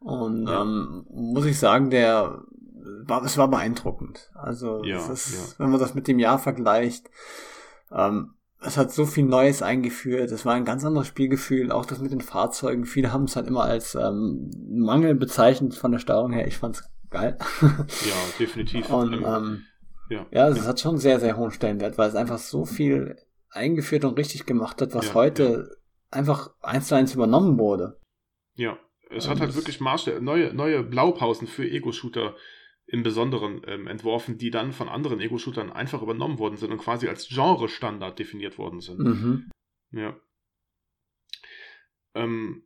Und 0.00 0.46
ja. 0.46 0.62
ähm, 0.62 1.06
muss 1.08 1.46
ich 1.46 1.58
sagen, 1.58 1.90
der 1.90 2.42
war, 3.04 3.24
es 3.24 3.38
war 3.38 3.48
beeindruckend. 3.48 4.30
Also, 4.34 4.84
ja, 4.84 4.98
ist, 4.98 5.58
wenn 5.58 5.70
man 5.70 5.80
das 5.80 5.94
mit 5.94 6.08
dem 6.08 6.18
Jahr 6.18 6.38
vergleicht, 6.38 7.08
ähm, 7.92 8.34
es 8.60 8.76
hat 8.76 8.92
so 8.92 9.04
viel 9.06 9.24
Neues 9.24 9.62
eingeführt. 9.62 10.30
Es 10.30 10.44
war 10.46 10.54
ein 10.54 10.64
ganz 10.64 10.84
anderes 10.84 11.06
Spielgefühl. 11.06 11.70
Auch 11.70 11.84
das 11.84 12.00
mit 12.00 12.12
den 12.12 12.20
Fahrzeugen. 12.20 12.84
Viele 12.84 13.12
haben 13.12 13.24
es 13.24 13.36
halt 13.36 13.46
immer 13.48 13.64
als 13.64 13.94
ähm, 13.94 14.50
Mangel 14.68 15.14
bezeichnet 15.14 15.74
von 15.74 15.92
der 15.92 15.98
Steuerung 15.98 16.32
her. 16.32 16.46
Ich 16.46 16.56
fand's 16.56 16.88
geil. 17.10 17.36
Ja, 17.60 18.14
definitiv. 18.38 18.88
Und 18.90 19.14
ähm, 19.14 19.64
ja, 20.08 20.26
ja 20.30 20.48
es 20.48 20.66
hat 20.66 20.80
schon 20.80 20.98
sehr, 20.98 21.20
sehr 21.20 21.36
hohen 21.36 21.50
Stellenwert, 21.50 21.98
weil 21.98 22.08
es 22.08 22.14
einfach 22.14 22.38
so 22.38 22.64
viel 22.64 23.16
eingeführt 23.50 24.04
und 24.04 24.18
richtig 24.18 24.46
gemacht 24.46 24.80
hat, 24.80 24.94
was 24.94 25.08
ja, 25.08 25.14
heute 25.14 25.68
ja. 25.70 26.18
einfach 26.18 26.50
eins 26.62 26.88
zu 26.88 26.94
eins 26.94 27.14
übernommen 27.14 27.58
wurde. 27.58 28.00
Ja, 28.54 28.78
es 29.10 29.28
hat 29.28 29.40
halt 29.40 29.54
wirklich 29.54 29.80
Maßstäbe, 29.80 30.20
neue, 30.20 30.52
neue 30.52 30.82
Blaupausen 30.82 31.46
für 31.46 31.68
Ego-Shooter 31.68 32.34
im 32.86 33.02
Besonderen 33.02 33.62
ähm, 33.66 33.86
entworfen, 33.88 34.38
die 34.38 34.50
dann 34.50 34.72
von 34.72 34.88
anderen 34.88 35.20
Ego-Shootern 35.20 35.72
einfach 35.72 36.02
übernommen 36.02 36.38
worden 36.38 36.56
sind 36.56 36.70
und 36.70 36.78
quasi 36.78 37.08
als 37.08 37.28
Genre-Standard 37.28 38.18
definiert 38.18 38.58
worden 38.58 38.80
sind. 38.80 39.00
Mhm. 39.00 39.50
Ja. 39.90 40.16
Ähm, 42.14 42.62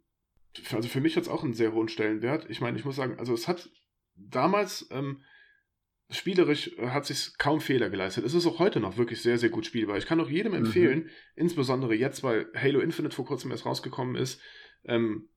also 0.73 0.89
für 0.89 1.01
mich 1.01 1.17
hat 1.17 1.23
es 1.23 1.29
auch 1.29 1.43
einen 1.43 1.55
sehr 1.55 1.73
hohen 1.73 1.89
Stellenwert. 1.89 2.49
Ich 2.51 2.61
meine, 2.61 2.79
ich 2.79 2.85
muss 2.85 2.97
sagen, 2.97 3.19
also 3.19 3.33
es 3.33 3.49
hat 3.49 3.71
damals 4.15 4.89
ähm, 4.91 5.23
spielerisch 6.11 6.77
äh, 6.79 6.89
hat 6.89 7.07
sich 7.07 7.39
kaum 7.39 7.61
Fehler 7.61 7.89
geleistet. 7.89 8.25
Es 8.25 8.35
ist 8.35 8.47
auch 8.47 8.59
heute 8.59 8.81
noch 8.81 8.99
wirklich 8.99 9.23
sehr, 9.23 9.39
sehr 9.39 9.49
gut 9.51 9.65
spielbar. 9.65 9.97
Ich 9.97 10.07
kann 10.07 10.21
auch 10.21 10.29
jedem 10.29 10.53
mhm. 10.53 10.67
empfehlen, 10.67 10.99
mhm. 11.05 11.11
insbesondere 11.37 11.95
jetzt, 11.95 12.23
weil 12.23 12.51
Halo 12.55 12.81
Infinite 12.81 13.15
vor 13.15 13.25
kurzem 13.25 13.51
erst 13.51 13.65
rausgekommen 13.65 14.17
ist, 14.17 14.41
ähm, 14.85 15.29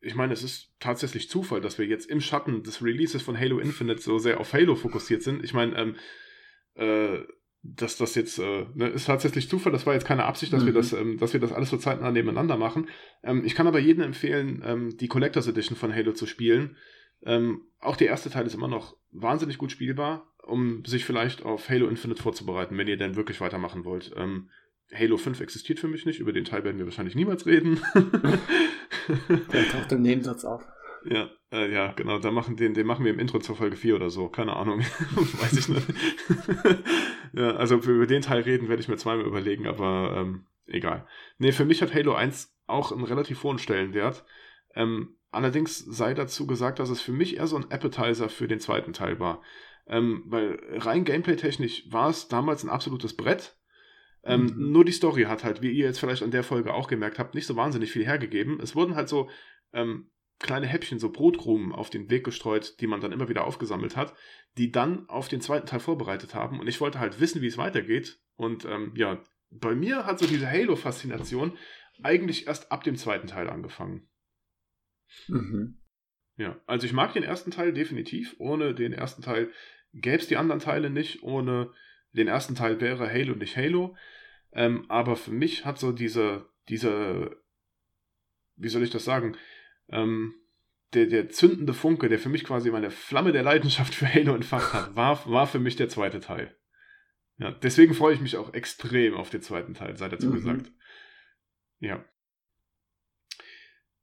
ich 0.00 0.14
meine, 0.14 0.32
es 0.32 0.42
ist 0.42 0.72
tatsächlich 0.78 1.28
Zufall, 1.28 1.60
dass 1.60 1.78
wir 1.78 1.86
jetzt 1.86 2.08
im 2.08 2.20
Schatten 2.20 2.62
des 2.62 2.82
Releases 2.82 3.22
von 3.22 3.38
Halo 3.38 3.58
Infinite 3.58 4.00
so 4.00 4.18
sehr 4.18 4.40
auf 4.40 4.52
Halo 4.52 4.74
fokussiert 4.74 5.22
sind. 5.22 5.42
Ich 5.42 5.54
meine, 5.54 5.76
ähm, 5.76 5.96
äh, 6.74 7.24
dass 7.62 7.96
das 7.96 8.14
jetzt 8.14 8.38
äh, 8.38 8.66
ne, 8.74 8.88
ist 8.88 9.06
tatsächlich 9.06 9.48
Zufall. 9.48 9.72
Das 9.72 9.86
war 9.86 9.94
jetzt 9.94 10.06
keine 10.06 10.24
Absicht, 10.24 10.52
dass 10.52 10.62
mhm. 10.62 10.66
wir 10.66 10.72
das, 10.74 10.92
ähm, 10.92 11.18
dass 11.18 11.32
wir 11.32 11.40
das 11.40 11.52
alles 11.52 11.70
so 11.70 11.76
zeitnah 11.76 12.10
nebeneinander 12.10 12.56
machen. 12.56 12.88
Ähm, 13.22 13.44
ich 13.44 13.54
kann 13.54 13.66
aber 13.66 13.78
jedem 13.78 14.02
empfehlen, 14.02 14.62
ähm, 14.64 14.96
die 14.96 15.08
Collectors 15.08 15.48
Edition 15.48 15.76
von 15.76 15.94
Halo 15.94 16.12
zu 16.12 16.26
spielen. 16.26 16.76
Ähm, 17.24 17.62
auch 17.80 17.96
der 17.96 18.08
erste 18.08 18.30
Teil 18.30 18.46
ist 18.46 18.54
immer 18.54 18.68
noch 18.68 18.96
wahnsinnig 19.10 19.58
gut 19.58 19.72
spielbar, 19.72 20.32
um 20.42 20.84
sich 20.84 21.04
vielleicht 21.04 21.44
auf 21.44 21.68
Halo 21.68 21.88
Infinite 21.88 22.22
vorzubereiten, 22.22 22.76
wenn 22.78 22.88
ihr 22.88 22.98
denn 22.98 23.16
wirklich 23.16 23.40
weitermachen 23.40 23.84
wollt. 23.84 24.12
Ähm, 24.16 24.50
Halo 24.94 25.16
5 25.16 25.40
existiert 25.40 25.80
für 25.80 25.88
mich 25.88 26.06
nicht, 26.06 26.20
über 26.20 26.32
den 26.32 26.44
Teil 26.44 26.62
werden 26.62 26.78
wir 26.78 26.84
wahrscheinlich 26.84 27.16
niemals 27.16 27.46
reden. 27.46 27.80
Der 29.52 29.68
taucht 29.68 29.92
im 29.92 30.02
Nebensatz 30.02 30.44
auf. 30.44 30.64
Ja, 31.08 31.30
äh, 31.52 31.72
ja, 31.72 31.92
genau, 31.92 32.18
da 32.18 32.30
machen 32.30 32.56
den, 32.56 32.74
den 32.74 32.86
machen 32.86 33.04
wir 33.04 33.12
im 33.12 33.20
Intro 33.20 33.38
zur 33.38 33.54
Folge 33.54 33.76
4 33.76 33.94
oder 33.94 34.10
so, 34.10 34.28
keine 34.28 34.56
Ahnung. 34.56 34.80
Weiß 35.40 35.52
ich 35.52 35.68
nicht. 35.68 35.86
ja, 37.32 37.50
also 37.56 37.76
über 37.76 38.06
den 38.06 38.22
Teil 38.22 38.42
reden 38.42 38.68
werde 38.68 38.82
ich 38.82 38.88
mir 38.88 38.96
zweimal 38.96 39.26
überlegen, 39.26 39.66
aber 39.66 40.14
ähm, 40.16 40.46
egal. 40.66 41.06
Nee, 41.38 41.52
für 41.52 41.64
mich 41.64 41.80
hat 41.82 41.94
Halo 41.94 42.14
1 42.14 42.56
auch 42.66 42.90
einen 42.90 43.04
relativ 43.04 43.42
hohen 43.44 43.58
Stellenwert. 43.58 44.24
Ähm, 44.74 45.16
allerdings 45.30 45.78
sei 45.78 46.14
dazu 46.14 46.46
gesagt, 46.46 46.80
dass 46.80 46.90
es 46.90 47.00
für 47.00 47.12
mich 47.12 47.36
eher 47.36 47.46
so 47.46 47.56
ein 47.56 47.70
Appetizer 47.70 48.28
für 48.28 48.48
den 48.48 48.58
zweiten 48.58 48.92
Teil 48.92 49.20
war. 49.20 49.42
Ähm, 49.86 50.24
weil 50.26 50.58
rein 50.78 51.04
gameplay-technisch 51.04 51.84
war 51.92 52.10
es 52.10 52.26
damals 52.26 52.64
ein 52.64 52.70
absolutes 52.70 53.16
Brett. 53.16 53.56
Ähm, 54.26 54.52
mhm. 54.54 54.72
Nur 54.72 54.84
die 54.84 54.92
Story 54.92 55.24
hat 55.24 55.44
halt, 55.44 55.62
wie 55.62 55.70
ihr 55.70 55.86
jetzt 55.86 56.00
vielleicht 56.00 56.22
an 56.22 56.30
der 56.30 56.42
Folge 56.42 56.74
auch 56.74 56.88
gemerkt 56.88 57.18
habt, 57.18 57.34
nicht 57.34 57.46
so 57.46 57.56
wahnsinnig 57.56 57.92
viel 57.92 58.04
hergegeben. 58.04 58.60
Es 58.60 58.74
wurden 58.74 58.96
halt 58.96 59.08
so 59.08 59.30
ähm, 59.72 60.10
kleine 60.38 60.66
Häppchen, 60.66 60.98
so 60.98 61.10
Brotkrumen 61.10 61.72
auf 61.72 61.90
den 61.90 62.10
Weg 62.10 62.24
gestreut, 62.24 62.80
die 62.80 62.86
man 62.86 63.00
dann 63.00 63.12
immer 63.12 63.28
wieder 63.28 63.44
aufgesammelt 63.44 63.96
hat, 63.96 64.14
die 64.58 64.72
dann 64.72 65.08
auf 65.08 65.28
den 65.28 65.40
zweiten 65.40 65.66
Teil 65.66 65.80
vorbereitet 65.80 66.34
haben. 66.34 66.60
Und 66.60 66.66
ich 66.66 66.80
wollte 66.80 66.98
halt 66.98 67.20
wissen, 67.20 67.40
wie 67.40 67.46
es 67.46 67.58
weitergeht. 67.58 68.20
Und 68.34 68.64
ähm, 68.64 68.92
ja, 68.96 69.22
bei 69.50 69.74
mir 69.74 70.06
hat 70.06 70.18
so 70.18 70.26
diese 70.26 70.50
Halo-Faszination 70.50 71.56
eigentlich 72.02 72.46
erst 72.46 72.72
ab 72.72 72.84
dem 72.84 72.96
zweiten 72.96 73.28
Teil 73.28 73.48
angefangen. 73.48 74.08
Mhm. 75.28 75.78
Ja, 76.36 76.60
also 76.66 76.86
ich 76.86 76.92
mag 76.92 77.14
den 77.14 77.22
ersten 77.22 77.50
Teil 77.50 77.72
definitiv. 77.72 78.34
Ohne 78.38 78.74
den 78.74 78.92
ersten 78.92 79.22
Teil 79.22 79.50
gäbe 79.94 80.18
es 80.18 80.28
die 80.28 80.36
anderen 80.36 80.60
Teile 80.60 80.90
nicht. 80.90 81.22
Ohne 81.22 81.72
den 82.12 82.28
ersten 82.28 82.54
Teil 82.54 82.80
wäre 82.80 83.10
Halo 83.10 83.34
nicht 83.34 83.56
Halo. 83.56 83.96
Ähm, 84.56 84.86
aber 84.88 85.16
für 85.16 85.32
mich 85.32 85.66
hat 85.66 85.78
so 85.78 85.92
diese, 85.92 86.48
diese, 86.70 87.42
wie 88.56 88.68
soll 88.68 88.82
ich 88.82 88.90
das 88.90 89.04
sagen, 89.04 89.36
ähm, 89.88 90.34
der, 90.94 91.06
der 91.06 91.28
zündende 91.28 91.74
Funke, 91.74 92.08
der 92.08 92.18
für 92.18 92.30
mich 92.30 92.42
quasi 92.42 92.70
meine 92.70 92.90
Flamme 92.90 93.32
der 93.32 93.42
Leidenschaft 93.42 93.94
für 93.94 94.12
Halo 94.12 94.34
entfacht 94.34 94.72
hat, 94.72 94.96
war, 94.96 95.30
war 95.30 95.46
für 95.46 95.58
mich 95.58 95.76
der 95.76 95.90
zweite 95.90 96.20
Teil. 96.20 96.56
Ja, 97.36 97.50
deswegen 97.50 97.92
freue 97.92 98.14
ich 98.14 98.20
mich 98.22 98.38
auch 98.38 98.54
extrem 98.54 99.14
auf 99.14 99.28
den 99.28 99.42
zweiten 99.42 99.74
Teil, 99.74 99.94
sei 99.98 100.08
dazu 100.08 100.28
mhm. 100.28 100.34
gesagt. 100.34 100.72
Ja. 101.78 102.02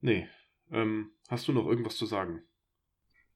Nee. 0.02 0.30
Ähm, 0.70 1.16
hast 1.30 1.48
du 1.48 1.52
noch 1.52 1.66
irgendwas 1.66 1.98
zu 1.98 2.06
sagen? 2.06 2.44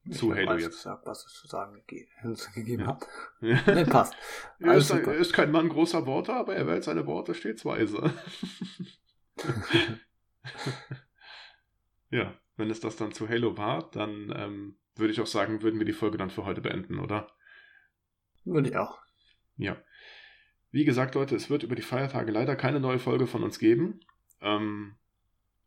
Ich 0.10 0.18
zu 0.18 0.34
Halo 0.34 0.54
jetzt. 0.58 0.78
Gesagt, 0.78 1.06
was 1.06 1.26
es 1.26 1.34
zu 1.34 1.48
sagen 1.48 1.84
gegeben 1.88 2.82
ja. 2.82 2.88
hat. 2.88 3.08
Ja. 3.42 3.62
Nee, 3.74 3.86
passt. 3.86 4.16
er, 4.60 4.76
ist, 4.76 4.90
er 4.90 5.14
ist 5.14 5.34
kein 5.34 5.52
Mann 5.52 5.70
großer 5.70 6.06
Worte, 6.06 6.34
aber 6.34 6.56
er 6.56 6.68
wählt 6.68 6.84
seine 6.84 7.06
Worte 7.06 7.34
stets 7.34 7.66
weise. 7.66 8.14
ja, 12.10 12.34
wenn 12.56 12.70
es 12.70 12.80
das 12.80 12.96
dann 12.96 13.12
zu 13.12 13.30
Halo 13.30 13.58
war, 13.58 13.90
dann 13.92 14.34
ähm, 14.36 14.78
würde 14.96 15.14
ich 15.14 15.22
auch 15.22 15.28
sagen, 15.28 15.62
würden 15.62 15.80
wir 15.80 15.86
die 15.86 15.94
Folge 15.94 16.18
dann 16.18 16.30
für 16.30 16.46
heute 16.46 16.62
beenden, 16.62 17.00
oder? 17.00 17.32
Würde 18.46 18.70
ich 18.70 18.78
auch. 18.78 19.00
Ja. 19.58 19.78
Wie 20.72 20.86
gesagt, 20.86 21.16
Leute, 21.16 21.36
es 21.36 21.50
wird 21.50 21.64
über 21.64 21.76
die 21.76 21.82
Feiertage 21.82 22.32
leider 22.32 22.56
keine 22.56 22.80
neue 22.80 23.00
Folge 23.00 23.28
von 23.28 23.44
uns 23.44 23.60
geben. 23.60 24.00
Ähm, 24.42 24.96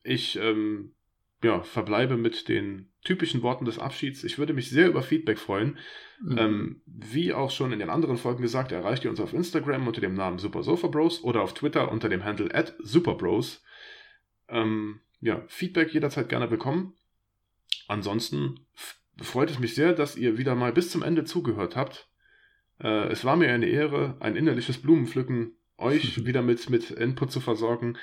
ich 0.02 0.36
ähm, 0.36 0.94
ja, 1.42 1.62
verbleibe 1.62 2.16
mit 2.16 2.48
den 2.48 2.90
typischen 3.02 3.42
Worten 3.42 3.64
des 3.64 3.78
Abschieds. 3.78 4.24
Ich 4.24 4.38
würde 4.38 4.52
mich 4.52 4.68
sehr 4.70 4.88
über 4.88 5.02
Feedback 5.02 5.38
freuen. 5.38 5.78
Mhm. 6.22 6.38
Ähm, 6.38 6.82
wie 6.86 7.32
auch 7.32 7.50
schon 7.50 7.72
in 7.72 7.78
den 7.78 7.88
anderen 7.90 8.18
Folgen 8.18 8.42
gesagt, 8.42 8.72
erreicht 8.72 9.04
ihr 9.04 9.10
uns 9.10 9.20
auf 9.20 9.32
Instagram 9.32 9.86
unter 9.86 10.02
dem 10.02 10.14
Namen 10.14 10.38
Super 10.38 10.62
Sofa 10.62 10.88
Bros 10.88 11.24
oder 11.24 11.42
auf 11.42 11.54
Twitter 11.54 11.90
unter 11.90 12.08
dem 12.08 12.24
Handle 12.24 12.54
at 12.54 12.74
Superbros. 12.78 13.62
Ähm, 14.48 15.00
ja, 15.20 15.42
Feedback 15.48 15.94
jederzeit 15.94 16.28
gerne 16.28 16.50
willkommen. 16.50 16.94
Ansonsten 17.88 18.66
freut 19.16 19.50
es 19.50 19.58
mich 19.58 19.74
sehr, 19.74 19.94
dass 19.94 20.16
ihr 20.16 20.36
wieder 20.36 20.54
mal 20.54 20.72
bis 20.72 20.90
zum 20.90 21.02
Ende 21.02 21.24
zugehört 21.24 21.74
habt. 21.74 22.08
Äh, 22.80 23.08
es 23.08 23.24
war 23.24 23.36
mir 23.36 23.52
eine 23.52 23.66
Ehre, 23.66 24.16
ein 24.20 24.36
innerliches 24.36 24.78
Blumenpflücken, 24.78 25.56
euch 25.78 26.24
wieder 26.26 26.42
mit, 26.42 26.68
mit 26.68 26.90
Input 26.90 27.32
zu 27.32 27.40
versorgen. 27.40 27.96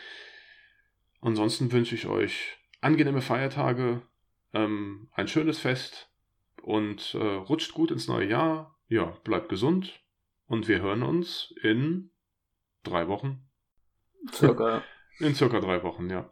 Ansonsten 1.22 1.72
wünsche 1.72 1.96
ich 1.96 2.08
euch 2.08 2.58
angenehme 2.82 3.22
Feiertage, 3.22 4.02
ähm, 4.54 5.10
ein 5.14 5.28
schönes 5.28 5.60
Fest 5.60 6.10
und 6.62 7.14
äh, 7.16 7.18
rutscht 7.18 7.74
gut 7.74 7.91
ins 7.91 8.08
neue 8.08 8.28
Jahr. 8.28 8.78
Ja, 8.88 9.18
bleibt 9.24 9.49
gesund 9.49 10.02
und 10.48 10.68
wir 10.68 10.82
hören 10.82 11.04
uns 11.04 11.54
in 11.62 12.12
drei 12.84 13.08
Wochen. 13.08 13.48
Circa. 14.32 14.84
In 15.20 15.34
circa 15.34 15.60
drei 15.60 15.82
Wochen, 15.82 16.12
ja. 16.12 16.32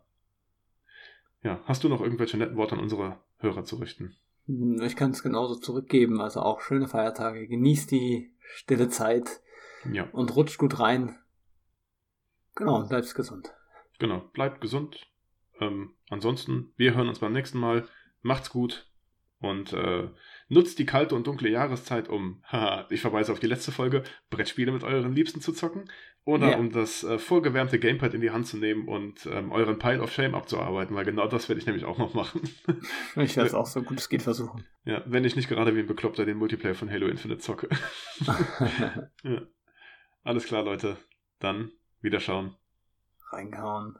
Ja, 1.42 1.60
hast 1.66 1.84
du 1.84 1.90
noch 1.90 2.02
irgendwelche 2.02 2.38
netten 2.38 2.56
Worte 2.56 2.76
an 2.76 2.82
unsere 2.82 3.20
Hörer 3.38 3.64
zu 3.64 3.78
richten? 3.78 4.16
Ich 4.48 4.96
kann 4.96 5.12
es 5.12 5.24
genauso 5.24 5.56
zurückgeben. 5.56 6.22
Also 6.22 6.42
auch 6.42 6.62
schöne 6.62 6.88
Feiertage. 6.88 7.48
Genießt 7.48 7.90
die 7.90 8.32
stille 8.40 8.90
Zeit. 8.90 9.42
Ja. 9.92 10.08
Und 10.12 10.36
rutscht 10.36 10.60
gut 10.60 10.80
rein. 10.80 11.18
Genau, 12.56 12.78
und 12.78 12.90
bleibt 12.90 13.14
gesund. 13.16 13.54
Genau, 14.00 14.20
bleibt 14.34 14.62
gesund. 14.62 15.08
Ähm, 15.60 15.94
ansonsten, 16.10 16.74
wir 16.78 16.96
hören 16.96 17.08
uns 17.08 17.20
beim 17.20 17.34
nächsten 17.34 17.60
Mal. 17.60 17.88
Macht's 18.22 18.50
gut 18.50 18.90
und 19.40 19.74
äh, 19.74 20.10
nutzt 20.48 20.80
die 20.80 20.86
kalte 20.86 21.16
und 21.16 21.28
dunkle 21.28 21.50
Jahreszeit, 21.50 22.10
um, 22.10 22.42
haha, 22.52 22.88
ich 22.90 23.02
verweise 23.02 23.32
auf 23.32 23.40
die 23.40 23.48
letzte 23.48 23.72
Folge, 23.72 24.04
Brettspiele 24.30 24.72
mit 24.72 24.84
euren 24.84 25.14
Liebsten 25.14 25.42
zu 25.42 25.54
zocken 25.54 25.90
oder 26.24 26.52
ja. 26.52 26.58
um 26.58 26.72
das 26.72 27.04
äh, 27.04 27.20
vorgewärmte 27.20 27.80
Gamepad 27.80 28.14
in 28.14 28.22
die 28.22 28.32
Hand 28.32 28.48
zu 28.48 28.58
nehmen 28.58 28.88
und 28.88 29.28
ähm, 29.28 29.52
euren 29.52 29.78
Pile 29.78 30.02
of 30.02 30.12
Shame 30.12 30.34
abzuarbeiten, 30.34 30.96
weil 30.96 31.06
genau 31.06 31.28
das 31.28 31.48
werde 31.48 31.60
ich 31.60 31.68
nämlich 31.68 31.86
auch 31.86 32.00
noch 32.00 32.14
machen. 32.14 32.42
ich 33.16 33.36
werde 33.36 33.48
es 33.48 33.54
auch 33.54 33.68
so 33.68 33.84
gut 33.84 34.00
es 34.00 34.10
geht 34.10 34.24
versuchen. 34.24 34.66
Ja, 34.86 35.04
wenn 35.06 35.26
ich 35.26 35.36
nicht 35.36 35.50
gerade 35.50 35.76
wie 35.76 35.80
ein 35.80 35.88
Bekloppter 35.88 36.26
den 36.26 36.38
Multiplayer 36.38 36.76
von 36.76 36.90
Halo 36.90 37.08
Infinite 37.08 37.42
zocke. 37.42 37.70
ja. 39.24 39.42
Alles 40.24 40.46
klar, 40.46 40.64
Leute. 40.64 40.98
Dann 41.40 41.72
wieder 42.02 42.20
schauen. 42.20 42.56
Reingehauen. 43.32 44.00